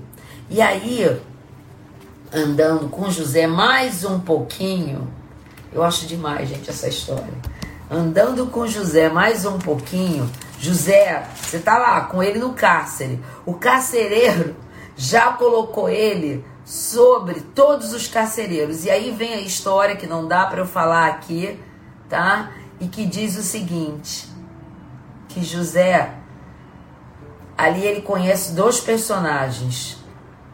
E 0.49 0.61
aí, 0.61 1.22
andando 2.34 2.90
com 2.90 3.10
José 3.10 3.48
mais 3.48 4.03
um 4.03 4.19
pouquinho, 4.19 5.07
eu 5.73 5.84
acho 5.84 6.06
demais, 6.06 6.49
gente, 6.49 6.69
essa 6.69 6.88
história. 6.88 7.34
Andando 7.90 8.48
com 8.48 8.65
José 8.65 9.10
mais 9.10 9.45
um 9.45 9.60
pouquinho, 9.60 10.30
José, 10.60 11.27
você 11.36 11.60
tá 11.60 11.77
lá 11.77 12.02
com 12.02 12.23
ele 12.23 12.40
no 12.40 12.53
cárcere. 12.53 13.19
O 13.45 13.53
carcereiro 13.53 14.56
já 14.95 15.34
colocou 15.34 15.90
ele 15.90 16.44
sobre 16.64 17.41
todos 17.41 17.94
os 17.94 18.07
carcereiros. 18.07 18.86
E 18.86 18.90
aí 18.90 19.11
vem 19.11 19.34
a 19.34 19.41
história 19.41 19.95
que 19.95 20.07
não 20.07 20.27
dá 20.27 20.45
para 20.45 20.60
eu 20.60 20.65
falar 20.65 21.07
aqui, 21.07 21.60
tá? 22.10 22.52
E 22.80 22.88
que 22.88 23.06
diz 23.06 23.38
o 23.38 23.44
seguinte: 23.44 24.35
que 25.36 25.44
José 25.44 26.12
ali 27.57 27.86
ele 27.86 28.02
conhece 28.02 28.53
dois 28.53 28.80
personagens, 28.80 29.98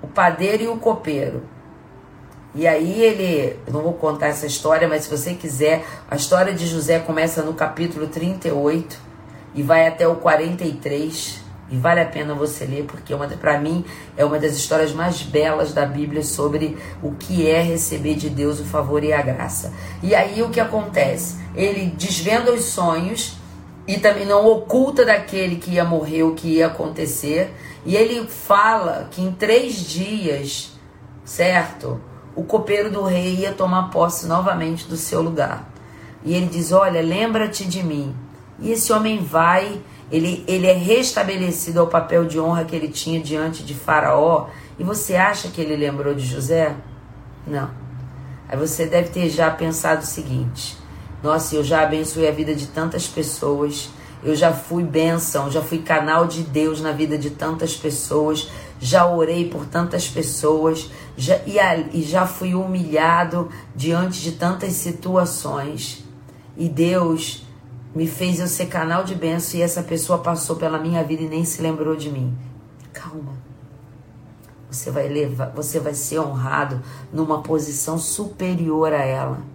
o 0.01 0.07
padeiro 0.07 0.63
e 0.63 0.67
o 0.67 0.77
copeiro. 0.77 1.43
E 2.55 2.67
aí 2.67 2.99
ele, 2.99 3.59
não 3.71 3.83
vou 3.83 3.93
contar 3.93 4.27
essa 4.27 4.47
história, 4.47 4.87
mas 4.87 5.03
se 5.03 5.09
você 5.15 5.35
quiser, 5.35 5.85
a 6.09 6.15
história 6.15 6.51
de 6.51 6.65
José 6.65 6.97
começa 6.97 7.43
no 7.43 7.53
capítulo 7.53 8.07
38 8.07 8.97
e 9.53 9.61
vai 9.61 9.87
até 9.87 10.07
o 10.07 10.15
43. 10.15 11.39
E 11.69 11.77
vale 11.77 12.01
a 12.01 12.05
pena 12.05 12.33
você 12.33 12.65
ler, 12.65 12.83
porque 12.83 13.13
é 13.13 13.17
para 13.39 13.57
mim 13.57 13.85
é 14.17 14.25
uma 14.25 14.37
das 14.37 14.57
histórias 14.57 14.91
mais 14.91 15.21
belas 15.21 15.73
da 15.73 15.85
Bíblia 15.85 16.21
sobre 16.23 16.77
o 17.01 17.11
que 17.11 17.47
é 17.47 17.61
receber 17.61 18.15
de 18.15 18.29
Deus 18.29 18.59
o 18.59 18.65
favor 18.65 19.01
e 19.03 19.13
a 19.13 19.21
graça. 19.21 19.71
E 20.03 20.13
aí 20.13 20.41
o 20.41 20.49
que 20.49 20.59
acontece? 20.59 21.37
Ele 21.55 21.85
desvenda 21.95 22.51
os 22.51 22.65
sonhos 22.65 23.39
e 23.91 23.99
também 23.99 24.25
não 24.25 24.47
oculta 24.47 25.03
daquele 25.03 25.57
que 25.57 25.71
ia 25.71 25.83
morrer 25.83 26.23
o 26.23 26.33
que 26.33 26.47
ia 26.47 26.67
acontecer. 26.67 27.53
E 27.85 27.93
ele 27.93 28.25
fala 28.25 29.09
que 29.11 29.21
em 29.21 29.33
três 29.33 29.85
dias, 29.85 30.71
certo? 31.25 31.99
O 32.33 32.43
copeiro 32.45 32.89
do 32.89 33.03
rei 33.03 33.35
ia 33.35 33.51
tomar 33.51 33.89
posse 33.89 34.27
novamente 34.27 34.87
do 34.87 34.95
seu 34.95 35.21
lugar. 35.21 35.69
E 36.23 36.33
ele 36.33 36.45
diz: 36.45 36.71
Olha, 36.71 37.01
lembra-te 37.01 37.65
de 37.65 37.83
mim. 37.83 38.15
E 38.59 38.71
esse 38.71 38.93
homem 38.93 39.21
vai, 39.21 39.81
ele, 40.09 40.45
ele 40.47 40.67
é 40.67 40.73
restabelecido 40.73 41.81
ao 41.81 41.87
papel 41.87 42.23
de 42.23 42.39
honra 42.39 42.63
que 42.63 42.73
ele 42.73 42.87
tinha 42.87 43.19
diante 43.19 43.61
de 43.61 43.73
Faraó. 43.73 44.47
E 44.79 44.85
você 44.85 45.17
acha 45.17 45.49
que 45.49 45.59
ele 45.59 45.75
lembrou 45.75 46.13
de 46.13 46.25
José? 46.25 46.73
Não. 47.45 47.69
Aí 48.47 48.57
você 48.57 48.85
deve 48.85 49.09
ter 49.09 49.27
já 49.27 49.51
pensado 49.51 50.03
o 50.03 50.05
seguinte: 50.05 50.77
nossa, 51.23 51.55
eu 51.55 51.63
já 51.63 51.83
abençoei 51.83 52.27
a 52.27 52.31
vida 52.31 52.55
de 52.55 52.67
tantas 52.67 53.07
pessoas. 53.07 53.89
Eu 54.23 54.35
já 54.35 54.53
fui 54.53 54.83
bênção, 54.83 55.49
já 55.49 55.61
fui 55.61 55.79
canal 55.79 56.27
de 56.27 56.43
Deus 56.43 56.79
na 56.79 56.91
vida 56.91 57.17
de 57.17 57.31
tantas 57.31 57.75
pessoas, 57.75 58.49
já 58.79 59.07
orei 59.07 59.49
por 59.49 59.65
tantas 59.65 60.07
pessoas 60.07 60.91
já, 61.17 61.37
e, 61.37 61.57
e 61.93 62.03
já 62.03 62.27
fui 62.27 62.53
humilhado 62.53 63.49
diante 63.75 64.21
de 64.21 64.33
tantas 64.33 64.73
situações. 64.73 66.03
E 66.55 66.69
Deus 66.69 67.43
me 67.95 68.07
fez 68.07 68.39
eu 68.39 68.47
ser 68.47 68.67
canal 68.67 69.03
de 69.03 69.15
bênção 69.15 69.59
e 69.59 69.63
essa 69.63 69.83
pessoa 69.83 70.19
passou 70.19 70.55
pela 70.55 70.77
minha 70.77 71.03
vida 71.03 71.23
e 71.23 71.27
nem 71.27 71.43
se 71.43 71.61
lembrou 71.61 71.95
de 71.95 72.09
mim. 72.09 72.35
Calma. 72.93 73.33
Você 74.69 74.89
vai 74.89 75.09
levar, 75.09 75.49
você 75.49 75.79
vai 75.79 75.93
ser 75.93 76.19
honrado 76.19 76.81
numa 77.11 77.41
posição 77.41 77.97
superior 77.97 78.93
a 78.93 79.03
ela. 79.03 79.50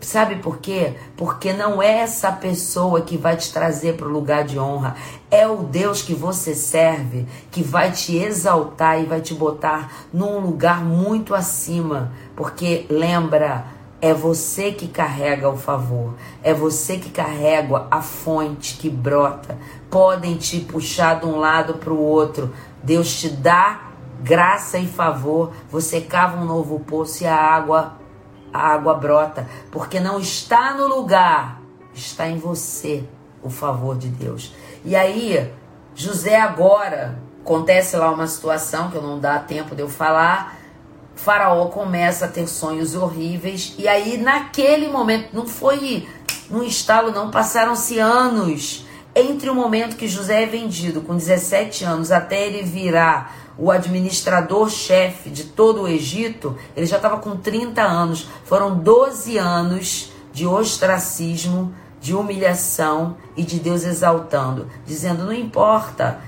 Sabe 0.00 0.36
por 0.36 0.58
quê? 0.58 0.94
Porque 1.14 1.52
não 1.52 1.82
é 1.82 1.98
essa 1.98 2.32
pessoa 2.32 3.02
que 3.02 3.18
vai 3.18 3.36
te 3.36 3.52
trazer 3.52 3.96
para 3.96 4.06
o 4.06 4.10
lugar 4.10 4.44
de 4.44 4.58
honra. 4.58 4.96
É 5.30 5.46
o 5.46 5.58
Deus 5.58 6.00
que 6.00 6.14
você 6.14 6.54
serve 6.54 7.26
que 7.50 7.62
vai 7.62 7.92
te 7.92 8.16
exaltar 8.16 9.00
e 9.00 9.04
vai 9.04 9.20
te 9.20 9.34
botar 9.34 9.92
num 10.12 10.40
lugar 10.40 10.82
muito 10.82 11.34
acima. 11.34 12.12
Porque 12.34 12.86
lembra, 12.88 13.66
é 14.00 14.14
você 14.14 14.72
que 14.72 14.88
carrega 14.88 15.50
o 15.50 15.58
favor. 15.58 16.14
É 16.42 16.54
você 16.54 16.96
que 16.96 17.10
carrega 17.10 17.86
a 17.90 18.00
fonte 18.00 18.78
que 18.78 18.88
brota. 18.88 19.58
Podem 19.90 20.36
te 20.36 20.60
puxar 20.60 21.20
de 21.20 21.26
um 21.26 21.38
lado 21.38 21.74
para 21.74 21.92
o 21.92 22.02
outro. 22.02 22.54
Deus 22.82 23.20
te 23.20 23.28
dá 23.28 23.90
graça 24.22 24.78
e 24.78 24.86
favor. 24.86 25.52
Você 25.70 26.00
cava 26.00 26.40
um 26.40 26.46
novo 26.46 26.80
poço 26.80 27.22
e 27.22 27.26
a 27.26 27.36
água 27.36 27.99
a 28.52 28.68
água 28.68 28.94
brota, 28.94 29.48
porque 29.70 30.00
não 30.00 30.18
está 30.18 30.74
no 30.74 30.86
lugar, 30.86 31.60
está 31.94 32.28
em 32.28 32.38
você 32.38 33.04
o 33.42 33.50
favor 33.50 33.96
de 33.96 34.08
Deus. 34.08 34.52
E 34.84 34.94
aí, 34.96 35.52
José 35.94 36.40
agora, 36.40 37.18
acontece 37.42 37.96
lá 37.96 38.10
uma 38.10 38.26
situação 38.26 38.90
que 38.90 38.98
não 38.98 39.18
dá 39.18 39.38
tempo 39.38 39.74
de 39.74 39.82
eu 39.82 39.88
falar, 39.88 40.58
Faraó 41.14 41.66
começa 41.66 42.24
a 42.24 42.28
ter 42.28 42.46
sonhos 42.46 42.94
horríveis, 42.94 43.74
e 43.78 43.86
aí 43.86 44.16
naquele 44.16 44.88
momento, 44.88 45.28
não 45.34 45.46
foi 45.46 46.08
num 46.48 46.62
estalo 46.62 47.10
não, 47.10 47.30
passaram-se 47.30 47.98
anos 47.98 48.86
entre 49.14 49.50
o 49.50 49.54
momento 49.54 49.96
que 49.96 50.08
José 50.08 50.44
é 50.44 50.46
vendido, 50.46 51.00
com 51.00 51.16
17 51.16 51.84
anos, 51.84 52.12
até 52.12 52.46
ele 52.46 52.62
virar 52.62 53.34
o 53.60 53.70
administrador-chefe 53.70 55.28
de 55.28 55.44
todo 55.44 55.82
o 55.82 55.88
Egito, 55.88 56.56
ele 56.74 56.86
já 56.86 56.96
estava 56.96 57.18
com 57.18 57.36
30 57.36 57.82
anos. 57.82 58.26
Foram 58.44 58.78
12 58.78 59.36
anos 59.36 60.10
de 60.32 60.46
ostracismo, 60.46 61.74
de 62.00 62.14
humilhação 62.14 63.18
e 63.36 63.42
de 63.42 63.60
Deus 63.60 63.84
exaltando, 63.84 64.66
dizendo: 64.86 65.26
não 65.26 65.32
importa, 65.34 66.20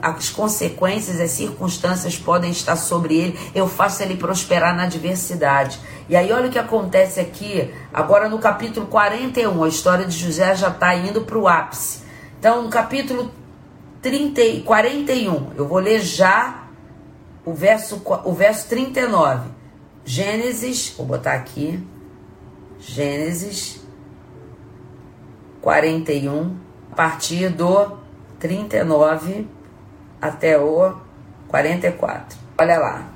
as 0.00 0.30
consequências, 0.30 1.20
as 1.20 1.32
circunstâncias 1.32 2.16
podem 2.16 2.52
estar 2.52 2.76
sobre 2.76 3.16
ele, 3.16 3.38
eu 3.52 3.66
faço 3.66 4.04
ele 4.04 4.16
prosperar 4.16 4.76
na 4.76 4.84
adversidade. 4.84 5.80
E 6.08 6.14
aí, 6.14 6.30
olha 6.32 6.46
o 6.46 6.52
que 6.52 6.58
acontece 6.58 7.18
aqui, 7.18 7.74
agora 7.92 8.28
no 8.28 8.38
capítulo 8.38 8.86
41, 8.86 9.64
a 9.64 9.68
história 9.68 10.06
de 10.06 10.16
José 10.16 10.54
já 10.54 10.68
está 10.68 10.94
indo 10.94 11.22
para 11.22 11.36
o 11.36 11.48
ápice. 11.48 12.04
Então, 12.38 12.62
no 12.62 12.68
capítulo 12.68 13.32
30, 14.00 14.62
41, 14.64 15.50
eu 15.56 15.66
vou 15.66 15.80
ler 15.80 16.00
já 16.00 16.65
o 17.46 17.54
verso, 17.54 18.02
o 18.24 18.32
verso 18.32 18.68
39. 18.68 19.48
Gênesis, 20.04 20.92
vou 20.96 21.06
botar 21.06 21.34
aqui. 21.34 21.80
Gênesis 22.80 23.80
41, 25.62 26.56
a 26.92 26.94
partir 26.96 27.48
do 27.48 27.98
39 28.40 29.46
até 30.20 30.58
o 30.58 30.96
44. 31.48 32.36
Olha 32.58 32.78
lá. 32.78 33.08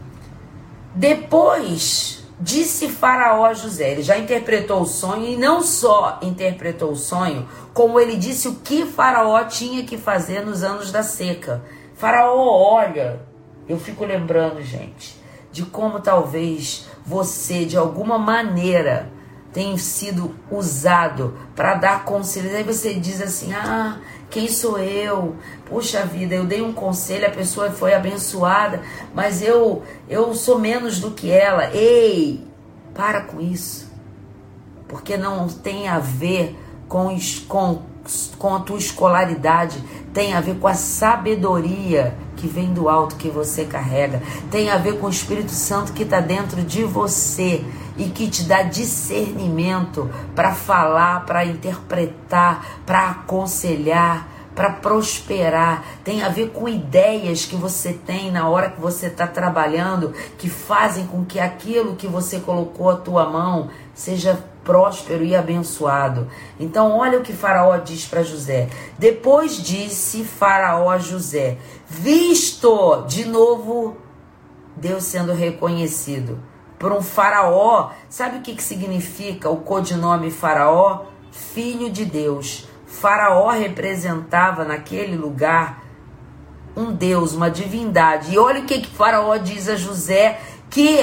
Depois 0.95 2.25
disse 2.41 2.89
Faraó 2.89 3.45
a 3.45 3.53
José, 3.53 3.91
ele 3.91 4.03
já 4.03 4.17
interpretou 4.17 4.81
o 4.81 4.87
sonho 4.87 5.27
e 5.27 5.37
não 5.37 5.63
só 5.63 6.19
interpretou 6.23 6.93
o 6.93 6.97
sonho, 6.97 7.47
como 7.75 8.01
ele 8.01 8.17
disse 8.17 8.49
o 8.49 8.57
que 8.57 8.87
Faraó 8.87 9.45
tinha 9.45 9.85
que 9.85 9.99
fazer 9.99 10.45
nos 10.45 10.63
anos 10.63 10.91
da 10.91 11.03
seca. 11.03 11.63
Faraó 11.95 12.75
olha 12.75 13.30
eu 13.71 13.79
fico 13.79 14.05
lembrando, 14.05 14.61
gente, 14.63 15.17
de 15.53 15.65
como 15.65 16.01
talvez 16.01 16.89
você, 17.07 17.65
de 17.65 17.77
alguma 17.77 18.19
maneira, 18.19 19.09
tenha 19.53 19.79
sido 19.79 20.35
usado 20.51 21.39
para 21.55 21.75
dar 21.75 22.05
conselhos. 22.05 22.53
Aí 22.53 22.65
você 22.65 22.95
diz 22.95 23.21
assim: 23.23 23.53
ah, 23.53 23.99
quem 24.29 24.49
sou 24.49 24.77
eu? 24.77 25.37
Puxa 25.67 26.05
vida, 26.05 26.35
eu 26.35 26.45
dei 26.45 26.61
um 26.61 26.73
conselho, 26.73 27.29
a 27.29 27.31
pessoa 27.31 27.71
foi 27.71 27.95
abençoada, 27.95 28.83
mas 29.15 29.41
eu, 29.41 29.85
eu 30.09 30.35
sou 30.35 30.59
menos 30.59 30.99
do 30.99 31.13
que 31.13 31.31
ela. 31.31 31.71
Ei, 31.73 32.45
para 32.93 33.21
com 33.21 33.41
isso. 33.41 33.89
Porque 34.89 35.17
não 35.17 35.47
tem 35.47 35.87
a 35.87 36.01
ver 36.01 36.59
com, 36.89 37.17
com 37.47 37.83
com 38.39 38.55
a 38.55 38.61
tua 38.61 38.79
escolaridade, 38.79 39.83
tem 40.13 40.35
a 40.35 40.41
ver 40.41 40.59
com 40.59 40.67
a 40.67 40.75
sabedoria 40.75 42.17
que 42.37 42.49
vem 42.49 42.73
do 42.73 42.89
alto 42.89 43.17
que 43.17 43.29
você 43.29 43.65
carrega, 43.65 44.23
tem 44.51 44.71
a 44.71 44.79
ver 44.79 44.99
com 44.99 45.07
o 45.07 45.11
Espírito 45.11 45.53
Santo 45.53 45.93
que 45.93 46.03
está 46.03 46.21
dentro 46.21 46.63
de 46.63 46.83
você 46.85 47.65
e 47.97 48.05
que 48.07 48.29
te 48.29 48.45
dá 48.45 48.63
discernimento 48.63 50.11
para 50.35 50.55
falar, 50.55 51.27
para 51.27 51.45
interpretar, 51.45 52.81
para 52.87 53.11
aconselhar, 53.11 54.27
para 54.55 54.71
prosperar. 54.71 55.85
Tem 56.03 56.23
a 56.23 56.29
ver 56.29 56.51
com 56.51 56.69
ideias 56.69 57.45
que 57.45 57.57
você 57.57 57.93
tem 57.93 58.31
na 58.31 58.49
hora 58.49 58.71
que 58.71 58.81
você 58.81 59.07
está 59.07 59.27
trabalhando 59.27 60.13
que 60.39 60.49
fazem 60.49 61.07
com 61.07 61.25
que 61.25 61.39
aquilo 61.39 61.97
que 61.97 62.07
você 62.07 62.41
colocou 62.41 62.91
a 62.91 62.97
tua 62.97 63.29
mão 63.29 63.69
seja 63.95 64.43
próspero 64.71 65.25
e 65.25 65.35
abençoado. 65.35 66.29
Então, 66.61 66.97
olha 66.97 67.19
o 67.19 67.23
que 67.23 67.33
Faraó 67.33 67.77
diz 67.79 68.07
para 68.07 68.23
José. 68.23 68.69
Depois 68.97 69.57
disse 69.57 70.23
Faraó 70.23 70.89
a 70.89 70.99
José: 70.99 71.59
Visto 71.89 73.03
de 73.09 73.25
novo 73.25 73.97
Deus 74.77 75.03
sendo 75.03 75.33
reconhecido 75.33 76.39
por 76.79 76.93
um 76.93 77.03
Faraó. 77.03 77.91
Sabe 78.09 78.39
o 78.39 78.43
que, 78.43 78.55
que 78.55 78.63
significa 78.63 79.51
o 79.51 79.57
codinome 79.57 80.31
Faraó? 80.31 81.07
Filho 81.33 81.91
de 81.91 82.05
Deus. 82.05 82.69
Faraó 82.87 83.49
representava 83.51 84.65
naquele 84.65 85.17
lugar 85.17 85.83
um 86.77 86.93
Deus, 86.93 87.35
uma 87.35 87.51
divindade. 87.51 88.35
E 88.35 88.39
olha 88.39 88.61
o 88.61 88.67
que, 88.67 88.83
que 88.83 88.95
Faraó 88.95 89.37
diz 89.37 89.69
a 89.69 89.75
José, 89.75 90.39
que 90.71 91.01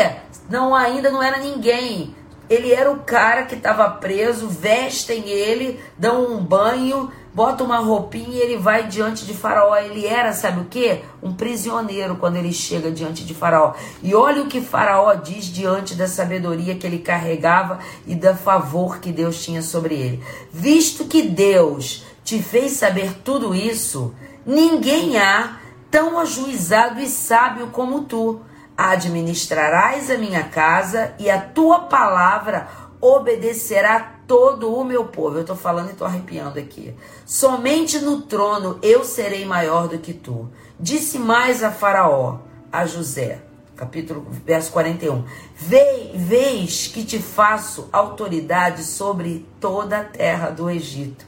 não 0.50 0.74
ainda 0.74 1.12
não 1.12 1.22
era 1.22 1.38
ninguém, 1.38 2.16
ele 2.50 2.72
era 2.72 2.92
o 2.92 3.00
cara 3.00 3.44
que 3.44 3.56
estava 3.56 3.90
preso, 3.90 4.48
vestem 4.48 5.28
ele, 5.28 5.80
dão 5.98 6.34
um 6.34 6.44
banho, 6.44 7.12
bota 7.34 7.64
uma 7.64 7.78
roupinha 7.78 8.38
e 8.38 8.40
ele 8.40 8.58
vai 8.58 8.88
diante 8.88 9.26
de 9.26 9.34
Faraó. 9.34 9.76
Ele 9.76 10.06
era, 10.06 10.32
sabe 10.32 10.62
o 10.62 10.66
que? 10.66 11.02
Um 11.22 11.34
prisioneiro 11.34 12.16
quando 12.16 12.38
ele 12.38 12.54
chega 12.54 12.90
diante 12.90 13.26
de 13.26 13.34
Faraó. 13.34 13.74
E 14.02 14.16
olha 14.16 14.44
o 14.44 14.48
que 14.48 14.62
Faraó 14.62 15.14
diz 15.14 15.46
diante 15.46 15.94
da 15.94 16.08
sabedoria 16.08 16.76
que 16.76 16.88
ele 16.88 17.00
carregava 17.00 17.80
e 18.06 18.16
da 18.16 18.34
favor 18.34 19.00
que 19.00 19.12
Deus 19.12 19.44
tinha 19.44 19.62
sobre 19.62 19.96
ele. 19.96 20.24
Visto 20.52 21.06
que 21.06 21.24
Deus 21.24 22.06
te 22.24 22.42
fez 22.42 22.74
saber 22.74 23.14
tudo 23.24 23.54
isso, 23.54 24.14
ninguém 24.46 25.18
há 25.18 25.58
tão 25.92 26.18
ajuizado 26.20 27.00
e 27.00 27.08
sábio 27.08 27.68
como 27.68 28.06
tu 28.06 28.42
administrarás 28.78 30.12
a 30.12 30.18
minha 30.18 30.44
casa 30.44 31.16
e 31.18 31.30
a 31.32 31.42
tua 31.42 31.80
palavra 31.86 32.68
obedecerá 33.02 34.18
todo 34.28 34.74
o 34.74 34.84
meu 34.84 35.06
povo. 35.06 35.38
Eu 35.38 35.42
estou 35.42 35.56
falando 35.56 35.90
e 35.90 35.92
estou 35.94 36.06
arrepiando 36.06 36.60
aqui. 36.60 36.94
Somente 37.26 37.98
no 38.00 38.22
trono 38.22 38.78
eu 38.84 39.04
serei 39.04 39.46
maior 39.46 39.88
do 39.88 39.98
que 39.98 40.14
tu. 40.14 40.50
Disse 40.80 41.18
mais 41.18 41.64
a 41.64 41.72
Faraó, 41.72 42.40
a 42.72 42.86
José, 42.86 43.42
capítulo 43.76 44.28
verso 44.46 44.72
41. 44.72 45.24
Ve, 45.56 46.12
veis 46.14 46.88
que 46.88 47.04
te 47.04 47.20
faço 47.20 47.90
autoridade 47.92 48.84
sobre 48.84 49.48
toda 49.60 50.00
a 50.00 50.04
terra 50.04 50.50
do 50.50 50.70
Egito. 50.70 51.26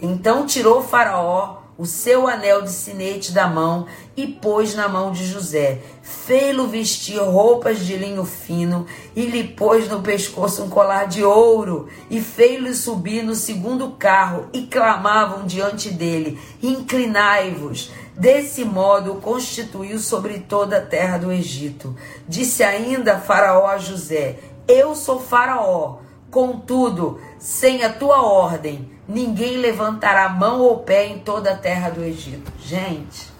Então 0.00 0.46
tirou 0.46 0.82
Faraó 0.82 1.61
o 1.78 1.86
seu 1.86 2.28
anel 2.28 2.62
de 2.62 2.70
sinete 2.70 3.32
da 3.32 3.46
mão 3.46 3.86
e 4.16 4.26
pôs 4.26 4.74
na 4.74 4.88
mão 4.88 5.10
de 5.10 5.26
José. 5.26 5.80
Fê-lo 6.02 6.68
vestir 6.68 7.18
roupas 7.18 7.80
de 7.80 7.96
linho 7.96 8.24
fino 8.24 8.86
e 9.16 9.24
lhe 9.24 9.44
pôs 9.44 9.88
no 9.88 10.02
pescoço 10.02 10.62
um 10.62 10.68
colar 10.68 11.06
de 11.06 11.24
ouro 11.24 11.88
e 12.10 12.20
fê-lo 12.20 12.72
subir 12.74 13.22
no 13.22 13.34
segundo 13.34 13.92
carro 13.92 14.46
e 14.52 14.62
clamavam 14.62 15.46
diante 15.46 15.90
dele: 15.90 16.38
Inclinai-vos. 16.62 17.90
Desse 18.14 18.62
modo 18.62 19.14
constituiu 19.16 19.98
sobre 19.98 20.40
toda 20.40 20.76
a 20.76 20.82
terra 20.82 21.16
do 21.16 21.32
Egito. 21.32 21.96
Disse 22.28 22.62
ainda 22.62 23.18
Faraó 23.18 23.66
a 23.66 23.78
José: 23.78 24.38
Eu 24.68 24.94
sou 24.94 25.18
Faraó, 25.18 25.96
contudo, 26.30 27.18
sem 27.38 27.82
a 27.82 27.90
tua 27.90 28.22
ordem 28.22 28.91
ninguém 29.12 29.58
levantará 29.58 30.28
mão 30.28 30.60
ou 30.60 30.78
pé 30.78 31.06
em 31.06 31.18
toda 31.18 31.52
a 31.52 31.56
terra 31.56 31.90
do 31.90 32.02
Egito. 32.02 32.50
Gente, 32.60 33.30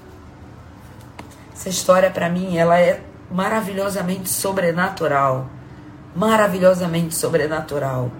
essa 1.54 1.68
história 1.68 2.10
para 2.10 2.28
mim 2.28 2.56
ela 2.56 2.78
é 2.78 3.02
maravilhosamente 3.30 4.28
sobrenatural, 4.28 5.48
maravilhosamente 6.14 7.14
sobrenatural. 7.14 8.10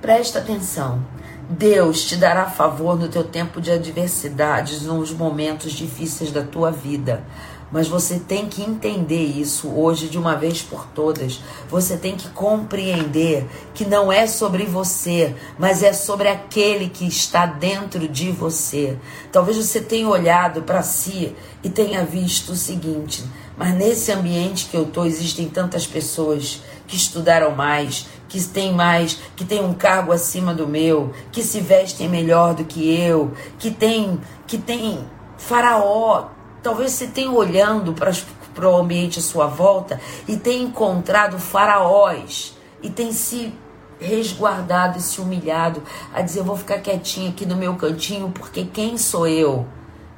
Presta 0.00 0.38
atenção. 0.38 1.02
Deus 1.48 2.04
te 2.04 2.16
dará 2.16 2.46
favor 2.46 2.96
no 2.96 3.08
teu 3.08 3.24
tempo 3.24 3.60
de 3.60 3.72
adversidades, 3.72 4.82
nos 4.82 5.12
momentos 5.12 5.72
difíceis 5.72 6.30
da 6.30 6.42
tua 6.42 6.70
vida. 6.70 7.24
Mas 7.70 7.86
você 7.86 8.18
tem 8.18 8.48
que 8.48 8.62
entender 8.62 9.22
isso 9.22 9.68
hoje 9.68 10.08
de 10.08 10.18
uma 10.18 10.34
vez 10.34 10.60
por 10.60 10.86
todas. 10.86 11.40
Você 11.68 11.96
tem 11.96 12.16
que 12.16 12.28
compreender 12.30 13.46
que 13.72 13.84
não 13.84 14.10
é 14.10 14.26
sobre 14.26 14.64
você, 14.64 15.34
mas 15.58 15.82
é 15.82 15.92
sobre 15.92 16.28
aquele 16.28 16.88
que 16.88 17.06
está 17.06 17.46
dentro 17.46 18.08
de 18.08 18.32
você. 18.32 18.98
Talvez 19.30 19.56
você 19.56 19.80
tenha 19.80 20.08
olhado 20.08 20.62
para 20.62 20.82
si 20.82 21.34
e 21.62 21.70
tenha 21.70 22.04
visto 22.04 22.50
o 22.50 22.56
seguinte: 22.56 23.24
mas 23.56 23.74
nesse 23.74 24.10
ambiente 24.10 24.66
que 24.66 24.76
eu 24.76 24.84
estou 24.84 25.06
existem 25.06 25.48
tantas 25.48 25.86
pessoas 25.86 26.62
que 26.88 26.96
estudaram 26.96 27.54
mais, 27.54 28.06
que 28.28 28.42
têm 28.42 28.72
mais, 28.72 29.18
que 29.36 29.44
têm 29.44 29.62
um 29.62 29.74
cargo 29.74 30.10
acima 30.10 30.52
do 30.52 30.66
meu, 30.66 31.12
que 31.30 31.42
se 31.42 31.60
vestem 31.60 32.08
melhor 32.08 32.54
do 32.54 32.64
que 32.64 32.92
eu, 32.98 33.32
que 33.60 33.70
tem, 33.70 34.20
que 34.46 34.58
tem 34.58 34.98
faraó 35.36 36.39
Talvez 36.62 36.92
você 36.92 37.06
tenha 37.06 37.30
olhando 37.30 37.94
para 37.94 38.68
o 38.68 38.76
ambiente 38.76 39.18
à 39.18 39.22
sua 39.22 39.46
volta 39.46 40.00
e 40.28 40.36
tenha 40.36 40.62
encontrado 40.62 41.38
faraós 41.38 42.56
e 42.82 42.90
tem 42.90 43.12
se 43.12 43.52
resguardado 43.98 44.98
e 44.98 45.00
se 45.00 45.20
humilhado 45.20 45.82
a 46.12 46.20
dizer: 46.20 46.42
vou 46.42 46.56
ficar 46.56 46.78
quietinho 46.78 47.30
aqui 47.30 47.46
no 47.46 47.56
meu 47.56 47.76
cantinho 47.76 48.30
porque 48.30 48.64
quem 48.64 48.98
sou 48.98 49.26
eu? 49.26 49.66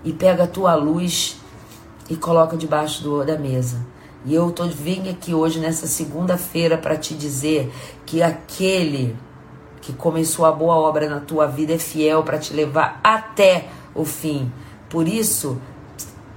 E 0.04 0.12
pega 0.12 0.44
a 0.44 0.48
tua 0.48 0.74
luz 0.74 1.36
e 2.10 2.16
coloca 2.16 2.56
debaixo 2.56 3.02
do, 3.02 3.24
da 3.24 3.38
mesa. 3.38 3.84
E 4.24 4.34
eu 4.34 4.50
tô 4.52 4.64
vim 4.66 5.08
aqui 5.08 5.34
hoje 5.34 5.58
nessa 5.58 5.86
segunda-feira 5.86 6.78
para 6.78 6.96
te 6.96 7.14
dizer 7.14 7.72
que 8.06 8.22
aquele 8.22 9.16
que 9.80 9.92
começou 9.92 10.44
a 10.44 10.52
boa 10.52 10.76
obra 10.76 11.08
na 11.08 11.18
tua 11.18 11.46
vida 11.46 11.74
é 11.74 11.78
fiel 11.78 12.22
para 12.22 12.38
te 12.38 12.52
levar 12.52 13.00
até 13.02 13.68
o 13.94 14.04
fim. 14.04 14.50
Por 14.88 15.08
isso, 15.08 15.60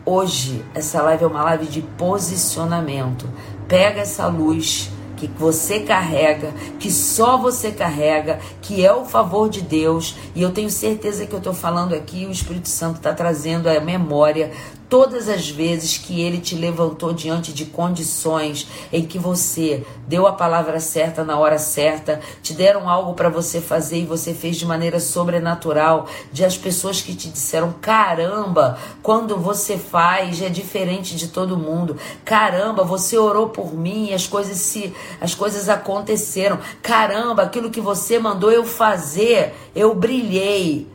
Hoje, 0.07 0.63
essa 0.75 1.01
live 1.01 1.23
é 1.23 1.27
uma 1.27 1.43
live 1.45 1.65
de 1.65 1.81
posicionamento. 1.81 3.27
Pega 3.67 4.01
essa 4.01 4.27
luz 4.27 4.91
que 5.17 5.27
você 5.27 5.79
carrega, 5.79 6.53
que 6.79 6.91
só 6.91 7.37
você 7.39 7.71
carrega, 7.71 8.39
que 8.61 8.85
é 8.85 8.93
o 8.93 9.03
favor 9.03 9.49
de 9.49 9.61
Deus, 9.61 10.15
e 10.35 10.43
eu 10.43 10.51
tenho 10.51 10.69
certeza 10.69 11.25
que 11.25 11.33
eu 11.33 11.39
estou 11.39 11.53
falando 11.55 11.95
aqui, 11.95 12.25
o 12.27 12.31
Espírito 12.31 12.69
Santo 12.69 12.97
está 12.97 13.13
trazendo 13.13 13.67
a 13.67 13.79
memória 13.79 14.51
todas 14.89 15.27
as 15.29 15.49
vezes 15.49 15.97
que 15.97 16.21
ele 16.21 16.39
te 16.39 16.55
levantou 16.55 17.13
diante 17.13 17.53
de 17.53 17.65
condições 17.65 18.67
em 18.91 19.05
que 19.05 19.17
você 19.17 19.85
deu 20.07 20.27
a 20.27 20.33
palavra 20.33 20.79
certa 20.79 21.23
na 21.23 21.37
hora 21.37 21.57
certa, 21.57 22.19
te 22.41 22.53
deram 22.53 22.89
algo 22.89 23.13
para 23.13 23.29
você 23.29 23.59
fazer 23.59 23.99
e 23.99 24.05
você 24.05 24.33
fez 24.33 24.57
de 24.57 24.65
maneira 24.65 24.99
sobrenatural, 24.99 26.07
de 26.31 26.45
as 26.45 26.57
pessoas 26.57 27.01
que 27.01 27.15
te 27.15 27.29
disseram: 27.29 27.73
"Caramba, 27.81 28.77
quando 29.01 29.37
você 29.37 29.77
faz 29.77 30.41
é 30.41 30.49
diferente 30.49 31.15
de 31.15 31.27
todo 31.27 31.57
mundo. 31.57 31.97
Caramba, 32.23 32.83
você 32.83 33.17
orou 33.17 33.49
por 33.49 33.73
mim 33.73 34.09
e 34.09 34.13
as 34.13 34.27
coisas 34.27 34.57
se 34.57 34.93
as 35.19 35.33
coisas 35.33 35.69
aconteceram. 35.69 36.59
Caramba, 36.81 37.43
aquilo 37.43 37.69
que 37.69 37.81
você 37.81 38.19
mandou 38.19 38.51
eu 38.51 38.65
fazer, 38.65 39.53
eu 39.75 39.93
brilhei." 39.93 40.94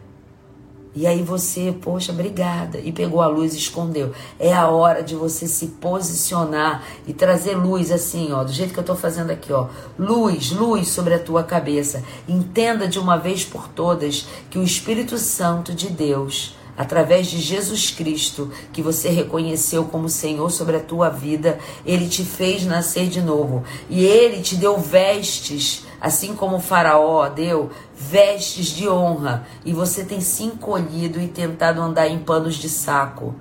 E 0.93 1.07
aí 1.07 1.23
você, 1.23 1.73
poxa, 1.81 2.11
obrigada, 2.11 2.79
e 2.79 2.91
pegou 2.91 3.21
a 3.21 3.29
luz 3.29 3.55
e 3.55 3.59
escondeu. 3.59 4.13
É 4.41 4.53
a 4.53 4.69
hora 4.69 5.05
de 5.05 5.15
você 5.15 5.47
se 5.47 5.69
posicionar 5.69 6.85
e 7.07 7.13
trazer 7.13 7.55
luz 7.55 7.93
assim, 7.93 8.33
ó, 8.33 8.43
do 8.43 8.53
jeito 8.53 8.75
que 8.75 8.81
eu 8.81 8.85
tô 8.85 8.97
fazendo 8.97 9.31
aqui, 9.31 9.53
ó. 9.53 9.69
Luz, 9.97 10.51
luz 10.51 10.89
sobre 10.89 11.15
a 11.15 11.19
tua 11.19 11.45
cabeça. 11.45 12.03
Entenda 12.29 12.89
de 12.89 12.99
uma 12.99 13.17
vez 13.17 13.45
por 13.45 13.69
todas 13.69 14.27
que 14.51 14.59
o 14.59 14.65
Espírito 14.65 15.17
Santo 15.17 15.73
de 15.73 15.89
Deus, 15.89 16.57
através 16.77 17.29
de 17.29 17.39
Jesus 17.39 17.91
Cristo, 17.91 18.51
que 18.73 18.83
você 18.83 19.11
reconheceu 19.11 19.85
como 19.85 20.09
Senhor 20.09 20.51
sobre 20.51 20.77
a 20.77 20.81
tua 20.81 21.09
vida, 21.09 21.61
ele 21.87 22.09
te 22.09 22.25
fez 22.25 22.67
nascer 22.67 23.07
de 23.07 23.21
novo. 23.21 23.63
E 23.89 24.05
ele 24.05 24.43
te 24.43 24.57
deu 24.57 24.77
vestes 24.77 25.85
assim 26.01 26.35
como 26.35 26.57
o 26.57 26.61
Faraó 26.61 27.29
deu 27.29 27.71
vestes 27.95 28.69
de 28.69 28.89
honra 28.89 29.47
e 29.65 29.73
você 29.73 30.05
tem 30.05 30.21
se 30.21 30.45
encolhido 30.45 31.21
e 31.21 31.29
tentado 31.29 31.81
andar 31.81 32.09
em 32.09 32.19
panos 32.19 32.55
de 32.55 32.69
saco. 32.69 33.35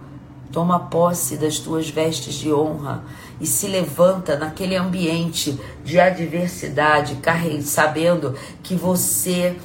Toma 0.52 0.80
posse 0.80 1.38
das 1.38 1.60
tuas 1.60 1.90
vestes 1.90 2.34
de 2.34 2.52
honra 2.52 3.04
e 3.40 3.46
se 3.46 3.68
levanta 3.68 4.36
naquele 4.36 4.76
ambiente 4.76 5.60
de 5.84 6.00
adversidade, 6.00 7.18
sabendo 7.64 8.36
que 8.64 8.76
você 8.76 9.56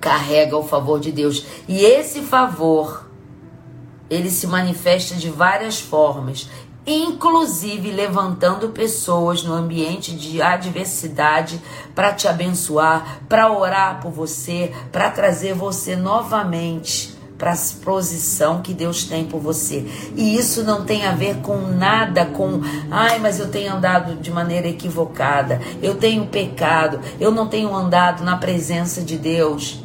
carrega 0.00 0.56
o 0.56 0.62
favor 0.62 1.00
de 1.00 1.10
Deus. 1.10 1.46
E 1.66 1.80
esse 1.84 2.20
favor, 2.20 3.10
ele 4.08 4.30
se 4.30 4.46
manifesta 4.46 5.14
de 5.14 5.30
várias 5.30 5.80
formas, 5.80 6.48
inclusive 6.92 7.90
levantando 7.90 8.70
pessoas 8.70 9.42
no 9.42 9.52
ambiente 9.52 10.14
de 10.14 10.40
adversidade 10.40 11.60
para 11.94 12.12
te 12.12 12.28
abençoar, 12.28 13.20
para 13.28 13.52
orar 13.52 14.00
por 14.00 14.10
você, 14.10 14.72
para 14.90 15.10
trazer 15.10 15.54
você 15.54 15.96
novamente 15.96 17.18
para 17.40 17.52
a 17.54 17.58
posição 17.82 18.60
que 18.60 18.74
Deus 18.74 19.04
tem 19.04 19.24
por 19.24 19.40
você. 19.40 19.86
E 20.14 20.36
isso 20.36 20.62
não 20.62 20.84
tem 20.84 21.06
a 21.06 21.12
ver 21.12 21.36
com 21.36 21.56
nada 21.56 22.26
com, 22.26 22.60
ai, 22.90 23.18
mas 23.18 23.40
eu 23.40 23.48
tenho 23.48 23.74
andado 23.74 24.16
de 24.16 24.30
maneira 24.30 24.68
equivocada, 24.68 25.58
eu 25.82 25.94
tenho 25.94 26.26
pecado, 26.26 27.00
eu 27.18 27.30
não 27.30 27.48
tenho 27.48 27.74
andado 27.74 28.22
na 28.22 28.36
presença 28.36 29.00
de 29.00 29.16
Deus 29.16 29.82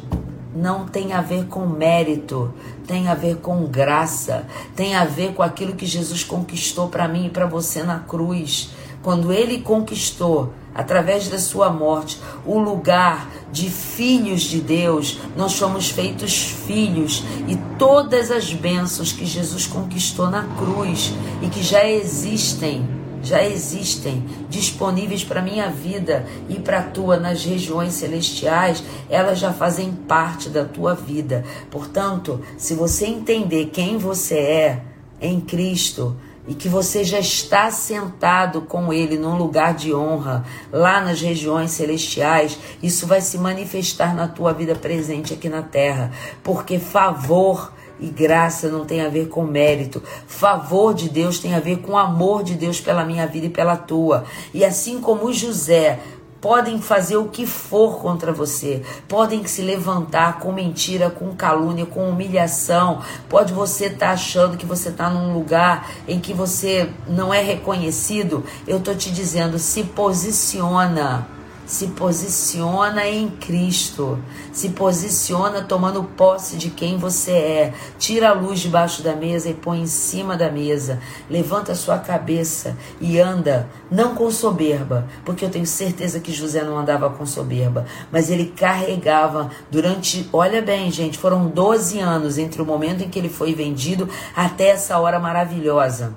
não 0.56 0.86
tem 0.86 1.12
a 1.12 1.20
ver 1.20 1.46
com 1.46 1.66
mérito, 1.66 2.52
tem 2.86 3.08
a 3.08 3.14
ver 3.14 3.36
com 3.36 3.66
graça, 3.66 4.46
tem 4.74 4.94
a 4.94 5.04
ver 5.04 5.34
com 5.34 5.42
aquilo 5.42 5.74
que 5.74 5.84
Jesus 5.84 6.24
conquistou 6.24 6.88
para 6.88 7.06
mim 7.06 7.26
e 7.26 7.30
para 7.30 7.46
você 7.46 7.82
na 7.82 7.98
cruz. 7.98 8.70
Quando 9.02 9.32
ele 9.32 9.60
conquistou, 9.60 10.52
através 10.74 11.28
da 11.28 11.38
sua 11.38 11.70
morte, 11.70 12.20
o 12.44 12.58
lugar 12.58 13.30
de 13.52 13.70
filhos 13.70 14.42
de 14.42 14.60
Deus, 14.60 15.20
nós 15.36 15.58
fomos 15.58 15.90
feitos 15.90 16.48
filhos 16.66 17.22
e 17.46 17.56
todas 17.78 18.30
as 18.30 18.52
bênçãos 18.52 19.12
que 19.12 19.26
Jesus 19.26 19.66
conquistou 19.66 20.30
na 20.30 20.44
cruz 20.56 21.12
e 21.42 21.48
que 21.48 21.62
já 21.62 21.86
existem 21.86 22.95
já 23.26 23.44
existem 23.44 24.24
disponíveis 24.48 25.24
para 25.24 25.42
minha 25.42 25.68
vida 25.68 26.24
e 26.48 26.60
para 26.60 26.78
a 26.78 26.82
tua 26.82 27.16
nas 27.16 27.44
regiões 27.44 27.94
celestiais, 27.94 28.82
elas 29.10 29.38
já 29.38 29.52
fazem 29.52 29.92
parte 29.92 30.48
da 30.48 30.64
tua 30.64 30.94
vida. 30.94 31.44
Portanto, 31.70 32.40
se 32.56 32.74
você 32.74 33.06
entender 33.06 33.66
quem 33.66 33.98
você 33.98 34.38
é 34.38 34.82
em 35.20 35.40
Cristo, 35.40 36.16
e 36.48 36.54
que 36.54 36.68
você 36.68 37.02
já 37.02 37.18
está 37.18 37.70
sentado 37.70 38.62
com 38.62 38.92
Ele 38.92 39.18
num 39.18 39.36
lugar 39.36 39.74
de 39.74 39.92
honra, 39.92 40.44
lá 40.72 41.00
nas 41.00 41.20
regiões 41.20 41.72
celestiais, 41.72 42.56
isso 42.80 43.04
vai 43.06 43.20
se 43.20 43.36
manifestar 43.36 44.14
na 44.14 44.28
tua 44.28 44.52
vida 44.52 44.74
presente 44.74 45.34
aqui 45.34 45.48
na 45.48 45.62
terra, 45.62 46.12
porque 46.44 46.78
favor 46.78 47.72
e 47.98 48.08
graça 48.08 48.68
não 48.68 48.84
tem 48.84 49.00
a 49.00 49.08
ver 49.08 49.28
com 49.28 49.44
mérito. 49.44 50.02
Favor 50.26 50.94
de 50.94 51.08
Deus 51.08 51.38
tem 51.38 51.54
a 51.54 51.60
ver 51.60 51.78
com 51.78 51.96
amor 51.96 52.42
de 52.42 52.54
Deus 52.54 52.80
pela 52.80 53.04
minha 53.04 53.26
vida 53.26 53.46
e 53.46 53.50
pela 53.50 53.76
tua. 53.76 54.24
E 54.52 54.64
assim 54.64 55.00
como 55.00 55.32
José 55.32 55.98
podem 56.40 56.80
fazer 56.80 57.16
o 57.16 57.28
que 57.28 57.46
for 57.46 57.98
contra 57.98 58.32
você, 58.32 58.82
podem 59.08 59.44
se 59.46 59.62
levantar 59.62 60.38
com 60.38 60.52
mentira, 60.52 61.10
com 61.10 61.34
calúnia, 61.34 61.86
com 61.86 62.08
humilhação. 62.08 63.02
Pode 63.28 63.52
você 63.52 63.86
estar 63.86 63.98
tá 63.98 64.12
achando 64.12 64.56
que 64.56 64.66
você 64.66 64.90
está 64.90 65.10
num 65.10 65.34
lugar 65.34 65.90
em 66.06 66.20
que 66.20 66.32
você 66.32 66.88
não 67.08 67.32
é 67.32 67.42
reconhecido. 67.42 68.44
Eu 68.66 68.78
tô 68.78 68.94
te 68.94 69.10
dizendo, 69.10 69.58
se 69.58 69.82
posiciona 69.82 71.35
se 71.66 71.88
posiciona 71.88 73.06
em 73.06 73.28
Cristo, 73.28 74.18
se 74.52 74.70
posiciona 74.70 75.62
tomando 75.62 76.04
posse 76.04 76.56
de 76.56 76.70
quem 76.70 76.96
você 76.96 77.32
é. 77.32 77.74
Tira 77.98 78.30
a 78.30 78.32
luz 78.32 78.60
debaixo 78.60 79.02
da 79.02 79.14
mesa 79.14 79.50
e 79.50 79.54
põe 79.54 79.80
em 79.80 79.86
cima 79.86 80.36
da 80.36 80.50
mesa. 80.50 81.00
Levanta 81.28 81.72
a 81.72 81.74
sua 81.74 81.98
cabeça 81.98 82.76
e 83.00 83.18
anda, 83.18 83.68
não 83.90 84.14
com 84.14 84.30
soberba, 84.30 85.06
porque 85.24 85.44
eu 85.44 85.50
tenho 85.50 85.66
certeza 85.66 86.20
que 86.20 86.32
José 86.32 86.62
não 86.62 86.78
andava 86.78 87.10
com 87.10 87.26
soberba, 87.26 87.84
mas 88.12 88.30
ele 88.30 88.54
carregava 88.56 89.50
durante, 89.70 90.28
olha 90.32 90.62
bem, 90.62 90.90
gente, 90.90 91.18
foram 91.18 91.48
12 91.48 91.98
anos 91.98 92.38
entre 92.38 92.62
o 92.62 92.66
momento 92.66 93.02
em 93.02 93.10
que 93.10 93.18
ele 93.18 93.28
foi 93.28 93.52
vendido 93.54 94.08
até 94.34 94.68
essa 94.68 94.98
hora 94.98 95.18
maravilhosa 95.18 96.14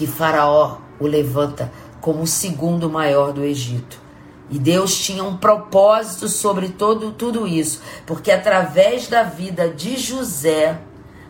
que 0.00 0.06
Faraó 0.06 0.78
o 0.98 1.06
levanta 1.06 1.70
como 2.00 2.22
o 2.22 2.26
segundo 2.26 2.88
maior 2.88 3.34
do 3.34 3.44
Egito. 3.44 4.09
E 4.50 4.58
Deus 4.58 4.98
tinha 4.98 5.22
um 5.22 5.36
propósito 5.36 6.28
sobre 6.28 6.70
todo, 6.70 7.12
tudo 7.12 7.46
isso, 7.46 7.80
porque 8.04 8.32
através 8.32 9.06
da 9.06 9.22
vida 9.22 9.68
de 9.68 9.96
José, 9.96 10.76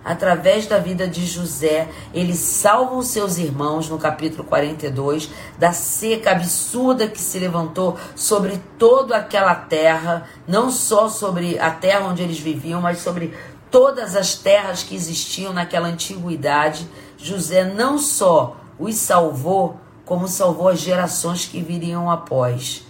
através 0.03 0.67
da 0.67 0.79
vida 0.79 1.07
de 1.07 1.27
José, 1.27 1.89
ele 2.15 2.35
salva 2.35 2.95
os 2.95 3.09
seus 3.09 3.37
irmãos 3.37 3.91
no 3.91 3.99
capítulo 3.99 4.45
42 4.45 5.29
da 5.59 5.71
seca 5.73 6.31
absurda 6.31 7.07
que 7.07 7.21
se 7.21 7.39
levantou 7.39 7.99
sobre 8.17 8.59
toda 8.79 9.19
aquela 9.19 9.55
terra, 9.55 10.27
não 10.49 10.71
só 10.71 11.07
sobre 11.09 11.59
a 11.59 11.71
terra 11.71 12.09
onde 12.09 12.23
eles 12.23 12.39
viviam, 12.39 12.81
mas 12.81 13.01
sobre 13.01 13.35
todas 13.71 14.17
as 14.17 14.35
terras 14.35 14.83
que 14.83 14.95
existiam 14.95 15.53
naquela 15.53 15.89
antiguidade. 15.89 16.89
José 17.19 17.65
não 17.65 17.99
só 17.99 18.57
os 18.79 18.97
salvou, 18.97 19.77
como 20.07 20.27
salvou 20.27 20.69
as 20.69 20.81
gerações 20.81 21.45
que 21.45 21.61
viriam 21.61 22.11
após. 22.11 22.89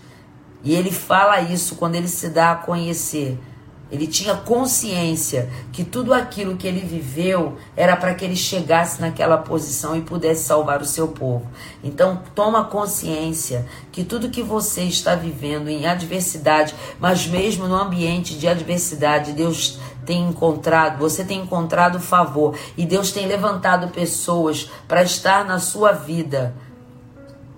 E 0.62 0.74
ele 0.74 0.90
fala 0.90 1.40
isso 1.40 1.76
quando 1.76 1.94
ele 1.94 2.08
se 2.08 2.28
dá 2.28 2.52
a 2.52 2.56
conhecer. 2.56 3.38
Ele 3.90 4.06
tinha 4.06 4.36
consciência 4.36 5.50
que 5.72 5.82
tudo 5.82 6.14
aquilo 6.14 6.56
que 6.56 6.66
ele 6.66 6.80
viveu 6.80 7.56
era 7.76 7.96
para 7.96 8.14
que 8.14 8.24
ele 8.24 8.36
chegasse 8.36 9.00
naquela 9.00 9.36
posição 9.36 9.96
e 9.96 10.00
pudesse 10.00 10.44
salvar 10.44 10.80
o 10.80 10.84
seu 10.84 11.08
povo. 11.08 11.50
Então, 11.82 12.22
toma 12.34 12.64
consciência 12.64 13.66
que 13.90 14.04
tudo 14.04 14.30
que 14.30 14.42
você 14.42 14.82
está 14.82 15.16
vivendo 15.16 15.68
em 15.68 15.86
adversidade, 15.86 16.72
mas 17.00 17.26
mesmo 17.26 17.66
no 17.66 17.74
ambiente 17.74 18.38
de 18.38 18.46
adversidade, 18.46 19.32
Deus 19.32 19.80
tem 20.06 20.28
encontrado, 20.28 20.98
você 20.98 21.24
tem 21.24 21.40
encontrado 21.40 21.98
favor 21.98 22.56
e 22.76 22.86
Deus 22.86 23.10
tem 23.10 23.26
levantado 23.26 23.88
pessoas 23.88 24.70
para 24.86 25.02
estar 25.02 25.44
na 25.44 25.58
sua 25.58 25.92
vida 25.92 26.54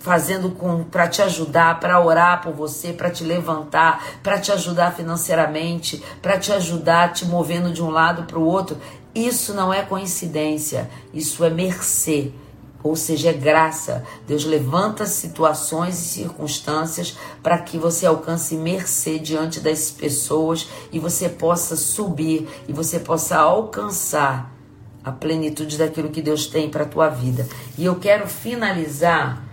fazendo 0.02 0.50
com 0.50 0.82
para 0.82 1.08
te 1.08 1.22
ajudar, 1.22 1.78
para 1.78 2.00
orar 2.00 2.42
por 2.42 2.52
você, 2.52 2.92
para 2.92 3.10
te 3.10 3.22
levantar, 3.22 4.04
para 4.22 4.38
te 4.38 4.50
ajudar 4.50 4.94
financeiramente, 4.94 6.02
para 6.20 6.38
te 6.38 6.52
ajudar 6.52 7.12
te 7.12 7.24
movendo 7.24 7.72
de 7.72 7.82
um 7.82 7.88
lado 7.88 8.24
para 8.24 8.38
o 8.38 8.44
outro. 8.44 8.76
Isso 9.14 9.54
não 9.54 9.72
é 9.72 9.82
coincidência, 9.82 10.90
isso 11.14 11.44
é 11.44 11.50
mercê. 11.50 12.32
Ou 12.82 12.96
seja, 12.96 13.30
é 13.30 13.32
graça. 13.32 14.02
Deus 14.26 14.44
levanta 14.44 15.06
situações 15.06 16.00
e 16.00 16.08
circunstâncias 16.08 17.16
para 17.40 17.58
que 17.58 17.78
você 17.78 18.04
alcance 18.06 18.56
mercê 18.56 19.20
diante 19.20 19.60
das 19.60 19.88
pessoas 19.88 20.68
e 20.90 20.98
você 20.98 21.28
possa 21.28 21.76
subir 21.76 22.48
e 22.66 22.72
você 22.72 22.98
possa 22.98 23.36
alcançar 23.36 24.52
a 25.04 25.12
plenitude 25.12 25.78
daquilo 25.78 26.10
que 26.10 26.20
Deus 26.20 26.46
tem 26.46 26.68
para 26.68 26.82
a 26.82 26.88
tua 26.88 27.08
vida. 27.08 27.46
E 27.78 27.84
eu 27.84 27.96
quero 27.96 28.26
finalizar 28.26 29.51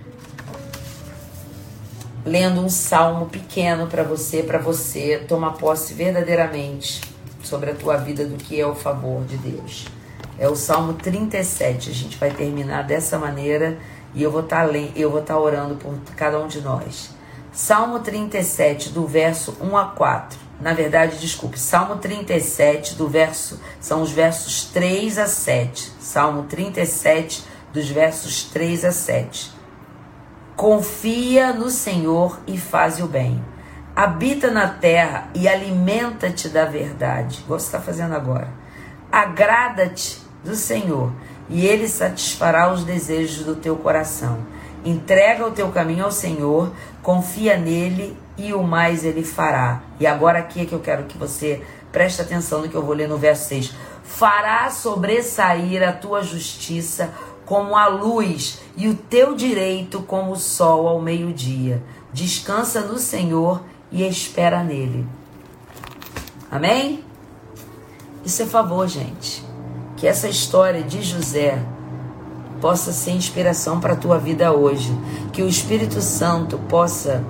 lendo 2.26 2.62
um 2.62 2.70
salmo 2.70 3.28
pequeno 3.28 3.88
para 3.88 4.04
você, 4.04 4.44
para 4.44 4.60
você 4.60 5.24
tomar 5.28 5.52
posse 5.52 5.94
verdadeiramente 5.94 7.02
sobre 7.44 7.72
a 7.72 7.76
tua 7.76 7.98
vida 7.98 8.26
do 8.26 8.36
que 8.36 8.60
é 8.60 8.66
o 8.66 8.76
favor 8.76 9.24
de 9.24 9.38
Deus. 9.38 9.88
É 10.38 10.48
o 10.48 10.56
Salmo 10.56 10.94
37. 10.94 11.90
A 11.90 11.94
gente 11.94 12.18
vai 12.18 12.32
terminar 12.32 12.84
dessa 12.84 13.18
maneira 13.18 13.78
e 14.14 14.24
eu 14.24 14.32
vou 14.32 14.41
estar 14.41 14.68
tá 14.68 14.78
eu 14.96 15.10
vou 15.10 15.20
estar 15.20 15.34
tá 15.34 15.40
orando 15.40 15.76
por 15.76 15.94
cada 16.16 16.40
um 16.40 16.48
de 16.48 16.62
nós. 16.62 17.10
Salmo 17.52 18.00
37 18.00 18.90
do 18.90 19.06
verso 19.06 19.58
1 19.60 19.78
a 19.78 19.86
4. 19.86 20.40
Na 20.62 20.74
verdade, 20.74 21.18
desculpe, 21.18 21.60
Salmo 21.60 21.98
37 21.98 22.96
do 22.96 23.08
verso 23.08 23.60
são 23.80 24.02
os 24.02 24.12
versos 24.12 24.66
3 24.66 25.18
a 25.18 25.28
7. 25.28 25.94
Salmo 26.00 26.44
37 26.44 27.44
dos 27.74 27.90
versos 27.90 28.44
3 28.44 28.86
a 28.86 28.91
7. 28.91 29.59
Confia 30.60 31.53
no 31.53 31.69
Senhor 31.69 32.38
e 32.45 32.57
faz 32.57 32.99
o 32.99 33.07
bem. 33.07 33.41
Habita 33.95 34.52
na 34.52 34.68
terra 34.68 35.30
e 35.34 35.48
alimenta-te 35.48 36.49
da 36.49 36.65
verdade. 36.65 37.45
Você 37.48 37.68
está 37.68 37.80
fazendo 37.80 38.14
agora. 38.14 38.49
Agrada-te 39.10 40.22
do 40.44 40.56
Senhor 40.56 41.14
e 41.48 41.65
ele 41.65 41.88
satisfará 41.88 42.73
os 42.73 42.84
desejos 42.84 43.45
do 43.45 43.56
teu 43.56 43.77
coração. 43.77 44.40
Entrega 44.84 45.48
o 45.48 45.52
teu 45.52 45.69
caminho 45.69 46.03
ao 46.03 46.11
Senhor, 46.11 46.73
confia 47.02 47.56
nele 47.56 48.18
e 48.38 48.52
o 48.53 48.61
mais 48.61 49.06
ele 49.06 49.23
fará. 49.23 49.80
E 49.98 50.06
agora 50.06 50.40
aqui 50.40 50.64
é 50.64 50.65
que 50.65 50.73
eu 50.73 50.81
quero 50.81 51.06
que 51.06 51.18
você 51.18 51.64
preste 51.90 52.22
atenção 52.22 52.61
no 52.61 52.68
que 52.68 52.76
eu 52.76 52.84
vou 52.84 52.94
ler 52.94 53.07
no 53.07 53.18
verso 53.18 53.48
6. 53.48 53.73
Fará 54.03 54.69
sobressair 54.69 55.88
a 55.88 55.94
tua 55.94 56.22
justiça 56.22 57.14
como 57.50 57.76
a 57.76 57.88
luz 57.88 58.60
e 58.78 58.88
o 58.88 58.94
teu 58.94 59.34
direito 59.34 60.04
como 60.04 60.34
o 60.34 60.40
sol 60.40 60.88
ao 60.88 61.02
meio-dia. 61.02 61.82
Descansa 62.14 62.82
no 62.82 63.00
Senhor 63.00 63.64
e 63.92 64.08
espera 64.08 64.64
nele. 64.64 65.04
Amém? 66.52 67.04
Isso 68.24 68.44
é 68.44 68.46
favor, 68.46 68.88
gente. 68.88 69.44
Que 69.98 70.06
essa 70.06 70.30
história 70.30 70.84
de 70.84 71.02
José 71.02 71.60
possa 72.62 72.94
ser 72.94 73.14
inspiração 73.14 73.80
para 73.80 73.94
a 73.94 73.98
tua 73.98 74.20
vida 74.20 74.52
hoje. 74.52 74.96
Que 75.34 75.42
o 75.42 75.50
Espírito 75.50 76.02
Santo 76.02 76.60
possa 76.70 77.26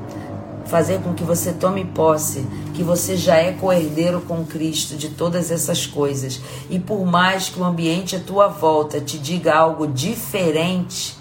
fazer 0.70 1.02
com 1.02 1.14
que 1.14 1.24
você 1.24 1.52
tome 1.52 1.84
posse, 1.84 2.48
que 2.74 2.84
você 2.84 3.18
já 3.18 3.38
é 3.38 3.52
coerdeiro 3.52 4.22
com 4.22 4.46
Cristo 4.46 4.96
de 4.96 5.10
todas 5.10 5.50
essas 5.52 5.86
coisas. 5.86 6.40
E 6.70 6.80
por 6.80 7.06
mais 7.06 7.50
que 7.50 7.60
o 7.60 7.64
ambiente 7.64 8.16
à 8.16 8.20
tua 8.20 8.48
volta 8.48 9.02
te 9.02 9.18
diga 9.18 9.56
algo 9.56 9.88
diferente, 9.88 11.18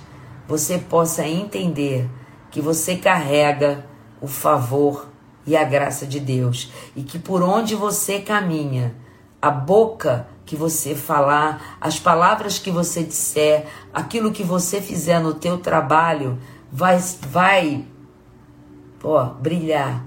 você 0.47 0.79
possa 0.79 1.27
entender 1.27 2.09
que 2.51 2.61
você 2.61 2.97
carrega 2.97 3.85
o 4.21 4.27
favor 4.27 5.09
e 5.47 5.57
a 5.57 5.65
graça 5.65 6.07
de 6.07 6.21
Deus 6.21 6.71
e 6.95 7.03
que 7.03 7.19
por 7.19 7.43
onde 7.43 7.75
você 7.75 8.21
caminha, 8.21 8.95
a 9.41 9.51
boca 9.51 10.29
que 10.45 10.57
você 10.57 10.95
falar, 10.95 11.77
as 11.81 11.99
palavras 11.99 12.59
que 12.59 12.71
você 12.71 13.03
disser, 13.03 13.67
aquilo 13.93 14.33
que 14.33 14.43
você 14.43 14.81
fizer 14.81 15.21
no 15.21 15.35
teu 15.35 15.59
trabalho 15.59 16.39
vai 16.71 16.99
vai 17.31 17.85
ó, 19.03 19.25
brilhar. 19.25 20.05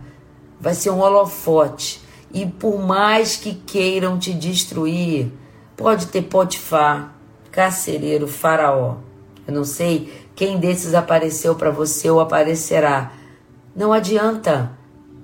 Vai 0.59 0.73
ser 0.73 0.89
um 0.89 0.99
holofote. 0.99 2.01
E 2.33 2.45
por 2.45 2.79
mais 2.79 3.35
que 3.35 3.53
queiram 3.53 4.17
te 4.17 4.33
destruir, 4.33 5.31
pode 5.75 6.07
ter 6.07 6.21
Potifar, 6.23 7.13
carcereiro, 7.51 8.27
faraó. 8.27 8.97
Eu 9.47 9.53
não 9.53 9.65
sei 9.65 10.11
quem 10.35 10.57
desses 10.57 10.93
apareceu 10.93 11.55
para 11.55 11.71
você 11.71 12.09
ou 12.09 12.19
aparecerá. 12.19 13.11
Não 13.75 13.91
adianta. 13.91 14.71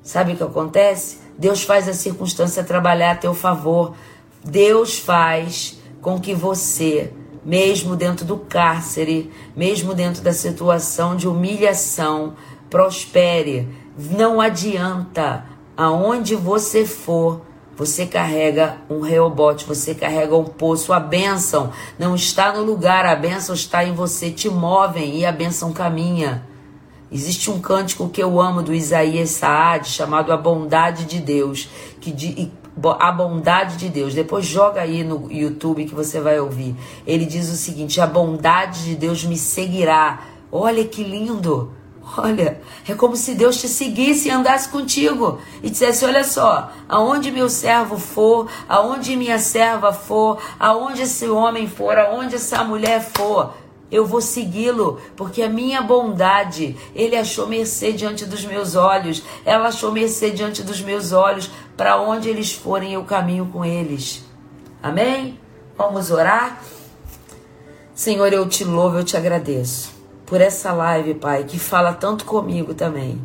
Sabe 0.01 0.33
o 0.33 0.35
que 0.35 0.43
acontece? 0.43 1.19
Deus 1.37 1.63
faz 1.63 1.87
a 1.87 1.93
circunstância 1.93 2.63
trabalhar 2.63 3.11
a 3.11 3.15
teu 3.15 3.33
favor. 3.33 3.95
Deus 4.43 4.97
faz 4.97 5.77
com 6.01 6.19
que 6.19 6.33
você, 6.33 7.11
mesmo 7.43 7.95
dentro 7.95 8.25
do 8.25 8.37
cárcere, 8.37 9.31
mesmo 9.55 9.93
dentro 9.93 10.21
da 10.21 10.33
situação 10.33 11.15
de 11.15 11.27
humilhação, 11.27 12.35
prospere. 12.69 13.67
Não 13.97 14.39
adianta. 14.39 15.45
Aonde 15.75 16.35
você 16.35 16.85
for, 16.85 17.41
você 17.75 18.07
carrega 18.07 18.77
um 18.89 19.01
reobote, 19.01 19.65
você 19.65 19.93
carrega 19.93 20.35
um 20.35 20.45
poço. 20.45 20.91
A 20.91 20.99
bênção 20.99 21.71
não 21.99 22.15
está 22.15 22.51
no 22.51 22.63
lugar, 22.63 23.05
a 23.05 23.15
bênção 23.15 23.53
está 23.53 23.85
em 23.85 23.93
você. 23.93 24.31
Te 24.31 24.49
movem 24.49 25.19
e 25.19 25.25
a 25.25 25.31
bênção 25.31 25.71
caminha. 25.71 26.43
Existe 27.11 27.51
um 27.51 27.59
cântico 27.59 28.09
que 28.09 28.21
eu 28.21 28.41
amo 28.41 28.61
do 28.61 28.73
Isaías 28.73 29.29
Saad 29.29 29.87
chamado 29.87 30.33
A 30.33 30.37
Bondade 30.37 31.05
de 31.05 31.19
Deus, 31.19 31.69
que 32.01 32.11
de, 32.11 32.51
a 32.99 33.11
bondade 33.11 33.77
de 33.77 33.89
Deus. 33.89 34.13
Depois 34.13 34.45
joga 34.45 34.81
aí 34.81 35.03
no 35.03 35.31
YouTube 35.31 35.85
que 35.85 35.95
você 35.95 36.19
vai 36.19 36.39
ouvir. 36.39 36.75
Ele 37.05 37.25
diz 37.25 37.49
o 37.49 37.55
seguinte: 37.55 38.01
A 38.01 38.07
bondade 38.07 38.83
de 38.83 38.95
Deus 38.95 39.23
me 39.23 39.37
seguirá. 39.37 40.21
Olha 40.51 40.83
que 40.83 41.03
lindo! 41.03 41.76
Olha, 42.15 42.61
é 42.87 42.93
como 42.93 43.15
se 43.15 43.35
Deus 43.35 43.57
te 43.57 43.67
seguisse 43.67 44.29
e 44.29 44.31
andasse 44.31 44.69
contigo 44.69 45.41
e 45.61 45.69
dissesse: 45.69 46.05
Olha 46.05 46.23
só, 46.23 46.71
aonde 46.87 47.31
meu 47.31 47.49
servo 47.49 47.97
for, 47.97 48.49
aonde 48.69 49.15
minha 49.15 49.39
serva 49.39 49.91
for, 49.91 50.41
aonde 50.59 51.01
esse 51.01 51.27
homem 51.27 51.67
for, 51.67 51.97
aonde 51.97 52.35
essa 52.35 52.63
mulher 52.63 53.01
for, 53.01 53.53
eu 53.91 54.05
vou 54.05 54.21
segui-lo, 54.21 55.01
porque 55.15 55.41
a 55.41 55.49
minha 55.49 55.81
bondade, 55.81 56.77
ele 56.95 57.15
achou 57.15 57.47
mercê 57.47 57.91
diante 57.91 58.25
dos 58.25 58.45
meus 58.45 58.75
olhos, 58.75 59.23
ela 59.45 59.67
achou 59.67 59.91
mercê 59.91 60.31
diante 60.31 60.63
dos 60.63 60.81
meus 60.81 61.11
olhos, 61.11 61.49
para 61.75 61.99
onde 61.99 62.29
eles 62.29 62.53
forem, 62.53 62.93
eu 62.93 63.03
caminho 63.03 63.47
com 63.47 63.65
eles. 63.65 64.23
Amém? 64.81 65.39
Vamos 65.77 66.09
orar? 66.09 66.61
Senhor, 67.93 68.31
eu 68.31 68.47
te 68.47 68.63
louvo, 68.63 68.97
eu 68.97 69.03
te 69.03 69.17
agradeço 69.17 69.96
por 70.27 70.39
essa 70.39 70.71
live, 70.71 71.15
Pai, 71.15 71.45
que 71.45 71.57
fala 71.57 71.93
tanto 71.93 72.25
comigo 72.25 72.75
também. 72.75 73.19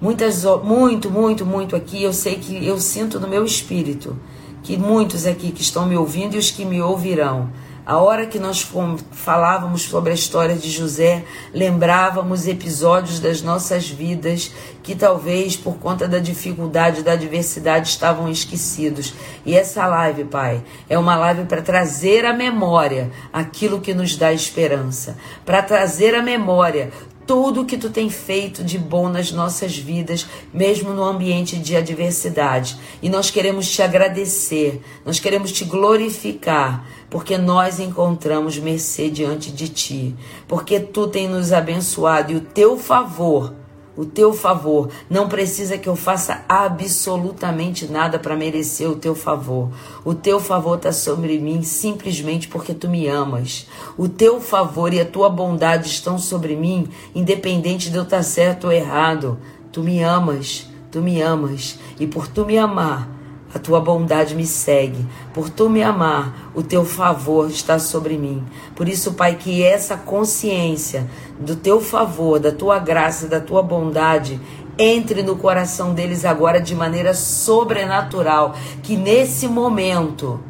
Muitas, 0.00 0.44
muito, 0.64 1.10
muito, 1.10 1.46
muito 1.46 1.76
aqui, 1.76 2.02
eu 2.02 2.12
sei 2.12 2.36
que 2.36 2.66
eu 2.66 2.78
sinto 2.80 3.20
no 3.20 3.28
meu 3.28 3.44
espírito 3.44 4.16
que 4.62 4.76
muitos 4.76 5.24
aqui 5.24 5.50
que 5.50 5.62
estão 5.62 5.86
me 5.86 5.96
ouvindo 5.96 6.34
e 6.34 6.38
os 6.38 6.50
que 6.50 6.64
me 6.64 6.82
ouvirão 6.82 7.48
a 7.88 7.96
hora 7.96 8.26
que 8.26 8.38
nós 8.38 8.70
falávamos 9.12 9.80
sobre 9.84 10.10
a 10.10 10.14
história 10.14 10.54
de 10.54 10.70
José, 10.70 11.24
lembrávamos 11.54 12.46
episódios 12.46 13.18
das 13.18 13.40
nossas 13.40 13.88
vidas 13.88 14.52
que 14.82 14.94
talvez 14.94 15.56
por 15.56 15.78
conta 15.78 16.06
da 16.06 16.18
dificuldade, 16.18 17.02
da 17.02 17.12
adversidade 17.12 17.88
estavam 17.88 18.30
esquecidos. 18.30 19.14
E 19.46 19.56
essa 19.56 19.86
live, 19.86 20.24
Pai, 20.24 20.62
é 20.86 20.98
uma 20.98 21.16
live 21.16 21.46
para 21.46 21.62
trazer 21.62 22.26
à 22.26 22.34
memória 22.34 23.10
aquilo 23.32 23.80
que 23.80 23.94
nos 23.94 24.16
dá 24.16 24.34
esperança, 24.34 25.16
para 25.46 25.62
trazer 25.62 26.14
à 26.14 26.22
memória 26.22 26.90
tudo 27.28 27.66
que 27.66 27.76
tu 27.76 27.90
tem 27.90 28.08
feito 28.08 28.64
de 28.64 28.78
bom 28.78 29.10
nas 29.10 29.30
nossas 29.30 29.76
vidas, 29.76 30.26
mesmo 30.50 30.94
no 30.94 31.04
ambiente 31.04 31.58
de 31.58 31.76
adversidade. 31.76 32.78
E 33.02 33.10
nós 33.10 33.30
queremos 33.30 33.70
te 33.70 33.82
agradecer, 33.82 34.80
nós 35.04 35.20
queremos 35.20 35.52
te 35.52 35.62
glorificar, 35.66 36.86
porque 37.10 37.38
nós 37.38 37.80
encontramos 37.80 38.58
mercê 38.58 39.10
diante 39.10 39.50
de 39.50 39.68
ti, 39.68 40.14
porque 40.46 40.78
tu 40.80 41.06
tem 41.08 41.28
nos 41.28 41.52
abençoado 41.52 42.32
e 42.32 42.36
o 42.36 42.40
teu 42.40 42.76
favor 42.76 43.52
o 43.98 44.04
teu 44.04 44.32
favor. 44.32 44.88
Não 45.10 45.28
precisa 45.28 45.76
que 45.76 45.88
eu 45.88 45.96
faça 45.96 46.44
absolutamente 46.48 47.90
nada 47.90 48.16
para 48.16 48.36
merecer 48.36 48.88
o 48.88 48.94
teu 48.94 49.12
favor. 49.12 49.70
O 50.04 50.14
teu 50.14 50.38
favor 50.38 50.76
está 50.76 50.92
sobre 50.92 51.36
mim 51.40 51.64
simplesmente 51.64 52.46
porque 52.46 52.72
tu 52.72 52.88
me 52.88 53.08
amas. 53.08 53.66
O 53.96 54.08
teu 54.08 54.40
favor 54.40 54.94
e 54.94 55.00
a 55.00 55.04
tua 55.04 55.28
bondade 55.28 55.88
estão 55.88 56.16
sobre 56.16 56.54
mim, 56.54 56.86
independente 57.12 57.90
de 57.90 57.96
eu 57.96 58.04
estar 58.04 58.18
tá 58.18 58.22
certo 58.22 58.68
ou 58.68 58.72
errado. 58.72 59.36
Tu 59.72 59.82
me 59.82 60.00
amas, 60.00 60.68
tu 60.92 61.02
me 61.02 61.20
amas. 61.20 61.76
E 61.98 62.06
por 62.06 62.28
tu 62.28 62.46
me 62.46 62.56
amar, 62.56 63.08
a 63.54 63.58
tua 63.58 63.80
bondade 63.80 64.34
me 64.34 64.46
segue. 64.46 65.06
Por 65.32 65.48
tu 65.48 65.70
me 65.70 65.82
amar, 65.82 66.50
o 66.54 66.62
teu 66.62 66.84
favor 66.84 67.48
está 67.48 67.78
sobre 67.78 68.18
mim. 68.18 68.44
Por 68.76 68.88
isso, 68.88 69.14
Pai, 69.14 69.36
que 69.36 69.62
essa 69.62 69.96
consciência 69.96 71.08
do 71.38 71.56
teu 71.56 71.80
favor, 71.80 72.38
da 72.38 72.52
tua 72.52 72.78
graça, 72.78 73.26
da 73.26 73.40
tua 73.40 73.62
bondade 73.62 74.40
entre 74.78 75.22
no 75.22 75.36
coração 75.36 75.92
deles 75.92 76.24
agora 76.24 76.60
de 76.60 76.74
maneira 76.74 77.14
sobrenatural. 77.14 78.54
Que 78.82 78.96
nesse 78.96 79.48
momento 79.48 80.40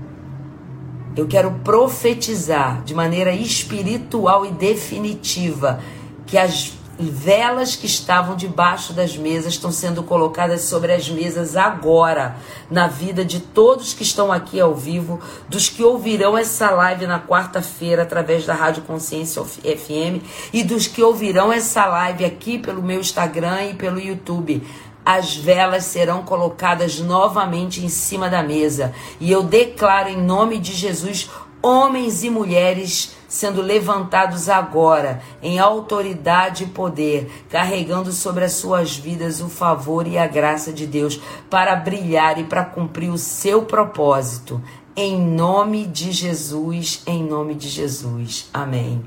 eu 1.16 1.26
quero 1.26 1.52
profetizar 1.64 2.82
de 2.84 2.94
maneira 2.94 3.32
espiritual 3.32 4.44
e 4.44 4.50
definitiva 4.50 5.80
que 6.26 6.36
as 6.36 6.77
velas 7.04 7.76
que 7.76 7.86
estavam 7.86 8.34
debaixo 8.34 8.92
das 8.92 9.16
mesas 9.16 9.52
estão 9.52 9.70
sendo 9.70 10.02
colocadas 10.02 10.62
sobre 10.62 10.92
as 10.92 11.08
mesas 11.08 11.56
agora, 11.56 12.36
na 12.70 12.88
vida 12.88 13.24
de 13.24 13.40
todos 13.40 13.94
que 13.94 14.02
estão 14.02 14.32
aqui 14.32 14.60
ao 14.60 14.74
vivo, 14.74 15.20
dos 15.48 15.68
que 15.68 15.82
ouvirão 15.82 16.36
essa 16.36 16.70
live 16.70 17.06
na 17.06 17.20
quarta-feira 17.20 18.02
através 18.02 18.44
da 18.44 18.54
Rádio 18.54 18.82
Consciência 18.82 19.42
FM 19.42 20.24
e 20.52 20.64
dos 20.64 20.86
que 20.86 21.02
ouvirão 21.02 21.52
essa 21.52 21.86
live 21.86 22.24
aqui 22.24 22.58
pelo 22.58 22.82
meu 22.82 23.00
Instagram 23.00 23.64
e 23.64 23.74
pelo 23.74 24.00
YouTube 24.00 24.62
as 25.04 25.34
velas 25.34 25.84
serão 25.84 26.22
colocadas 26.22 27.00
novamente 27.00 27.82
em 27.82 27.88
cima 27.88 28.28
da 28.28 28.42
mesa. 28.42 28.92
E 29.18 29.32
eu 29.32 29.42
declaro 29.42 30.10
em 30.10 30.20
nome 30.20 30.58
de 30.58 30.74
Jesus, 30.74 31.30
homens 31.62 32.22
e 32.24 32.28
mulheres 32.28 33.16
sendo 33.28 33.60
levantados 33.60 34.48
agora 34.48 35.20
em 35.42 35.59
autoridade 35.59 36.64
e 36.64 36.68
poder, 36.68 37.30
carregando 37.50 38.10
sobre 38.10 38.44
as 38.44 38.52
suas 38.52 38.96
vidas 38.96 39.40
o 39.40 39.48
favor 39.48 40.09
e 40.09 40.16
a 40.16 40.26
graça 40.26 40.72
de 40.72 40.86
Deus 40.86 41.20
para 41.50 41.76
brilhar 41.76 42.38
e 42.40 42.44
para 42.44 42.64
cumprir 42.64 43.10
o 43.10 43.18
seu 43.18 43.62
propósito. 43.62 44.60
Em 44.96 45.16
nome 45.20 45.86
de 45.86 46.10
Jesus, 46.10 47.02
em 47.06 47.22
nome 47.22 47.55
de 47.55 47.68
Jesus. 47.68 48.48
Amém. 48.52 49.05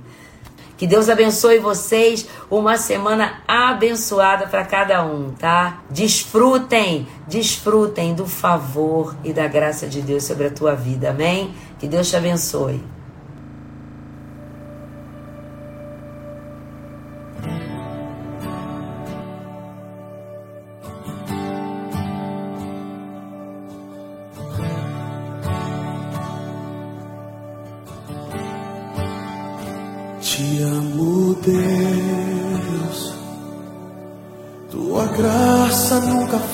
Que 0.78 0.88
Deus 0.88 1.10
abençoe 1.10 1.60
vocês. 1.60 2.28
Uma 2.50 2.76
semana 2.78 3.44
abençoada 3.48 4.48
para 4.48 4.66
cada 4.66 5.06
um, 5.06 5.32
tá? 5.32 5.84
Desfrutem, 5.90 7.08
desfrutem 7.28 8.16
do 8.16 8.26
favor 8.26 9.16
e 9.24 9.32
da 9.32 9.48
graça 9.48 9.86
de 9.86 10.02
Deus 10.02 10.24
sobre 10.24 10.48
a 10.48 10.50
tua 10.50 10.74
vida. 10.74 11.12
Amém? 11.12 11.54
Que 11.78 11.88
Deus 11.88 12.10
te 12.10 12.16
abençoe. 12.16 13.01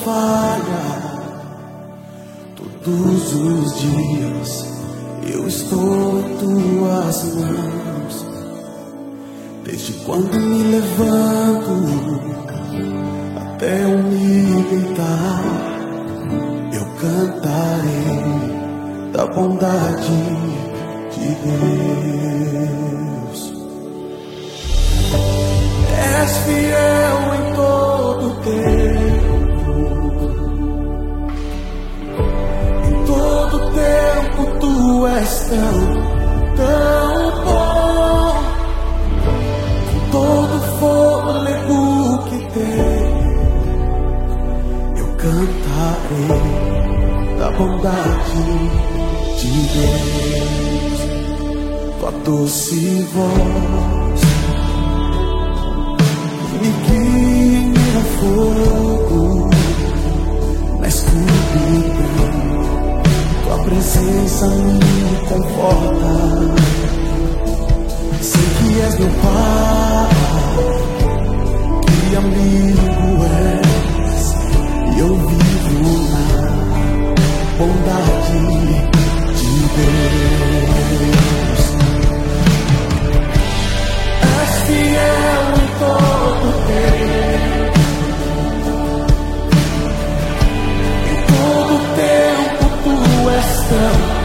Falha. 0.04 1.08
Todos 2.56 3.34
os 3.34 3.78
dias 3.80 4.66
eu 5.32 5.46
estou 5.46 6.20
em 6.20 6.36
tuas 6.38 7.34
mãos. 7.34 8.26
Desde 9.64 9.92
quando 10.04 10.38
me 10.40 10.62
levanto 10.64 11.72
até 13.36 13.84
eu 13.84 13.98
me 13.98 14.62
deitar, 14.70 15.44
eu 16.72 16.84
cantarei 17.00 18.48
da 19.12 19.26
bondade 19.26 20.18
de 21.12 21.28
Deus. 21.44 23.40
És 26.14 26.32
fiel 26.38 27.18
em 27.34 27.44
todo 27.54 28.24
tempo, 28.44 28.87
tu 34.88 35.06
és 35.06 35.32
tão, 35.50 35.78
tão 36.56 37.44
bom, 37.44 38.32
com 39.90 40.00
todo 40.10 40.56
fôlego 40.78 41.80
que 42.28 42.38
tem, 42.54 43.08
eu 44.96 45.08
cantarei 45.24 46.46
da 47.38 47.48
bondade 47.50 48.46
de 49.38 49.52
Deus, 49.74 50.98
tua 52.00 52.12
doce 52.24 52.80
voz 53.12 54.20
me 56.60 56.70
guia 56.86 57.58
em 57.58 57.68
meu 57.68 58.02
presença 63.68 64.46
me 64.46 65.16
conforta. 65.28 66.12
Sei 68.22 68.48
que 68.56 68.80
és 68.80 68.98
meu 68.98 69.10
Pai, 69.22 70.08
que 71.84 72.16
amigo 72.16 73.08
és, 73.60 74.24
e 74.94 74.98
eu 75.00 75.12
vivo 75.14 75.92
na 76.12 76.28
bondade 77.58 78.42
de 79.38 79.52
Deus. 79.76 80.02
És 84.40 84.52
fiel 84.66 85.44
em 85.58 85.68
todo 85.78 86.46
tempo, 86.68 87.57
és 93.70 94.17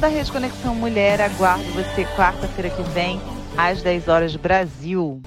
da 0.00 0.08
Rede 0.08 0.32
Conexão 0.32 0.74
Mulher. 0.74 1.20
Aguardo 1.20 1.62
você 1.72 2.06
quarta-feira 2.16 2.70
que 2.70 2.82
vem, 2.90 3.20
às 3.56 3.82
10 3.82 4.08
horas 4.08 4.34
Brasil. 4.38 5.20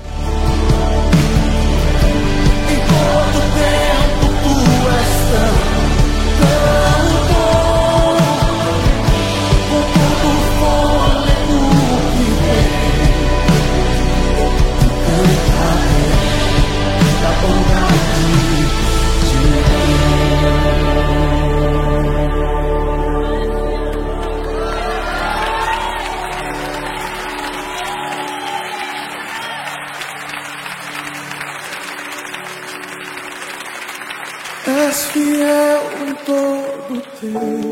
Fiel 35.24 35.82
em 36.06 36.14
todo 36.26 37.00
tempo, 37.22 37.70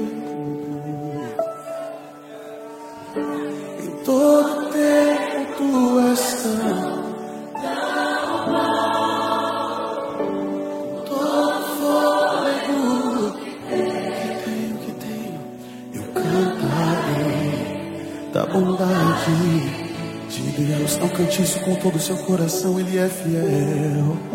em 3.77 3.91
todo 4.05 4.71
tempo 4.71 5.35
tu 5.57 5.99
és 5.99 6.23
tão, 6.43 6.79
todo 11.05 11.59
fôlego 11.75 13.35
que 13.67 14.29
tenho, 14.45 14.75
que 14.77 14.91
tenho, 14.93 15.41
eu 15.93 16.05
cantarei 16.13 17.59
da 18.31 18.45
bondade 18.45 19.35
de 20.29 20.41
Deus. 20.51 20.97
Não 20.99 21.09
cante 21.09 21.41
isso 21.41 21.59
com 21.59 21.75
todo 21.75 21.97
o 21.97 21.99
seu 21.99 22.15
coração, 22.19 22.79
Ele 22.79 22.97
é 22.97 23.09
fiel. 23.09 24.30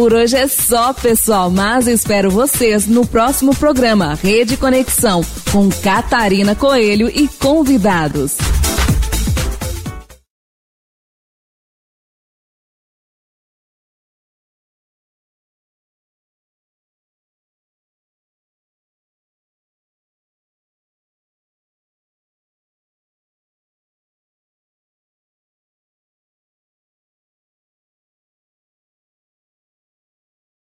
Por 0.00 0.14
hoje 0.14 0.34
é 0.34 0.48
só, 0.48 0.94
pessoal, 0.94 1.50
mas 1.50 1.86
espero 1.86 2.30
vocês 2.30 2.86
no 2.86 3.06
próximo 3.06 3.54
programa 3.54 4.14
Rede 4.14 4.56
Conexão 4.56 5.20
com 5.52 5.68
Catarina 5.68 6.54
Coelho 6.54 7.10
e 7.14 7.28
convidados. 7.28 8.38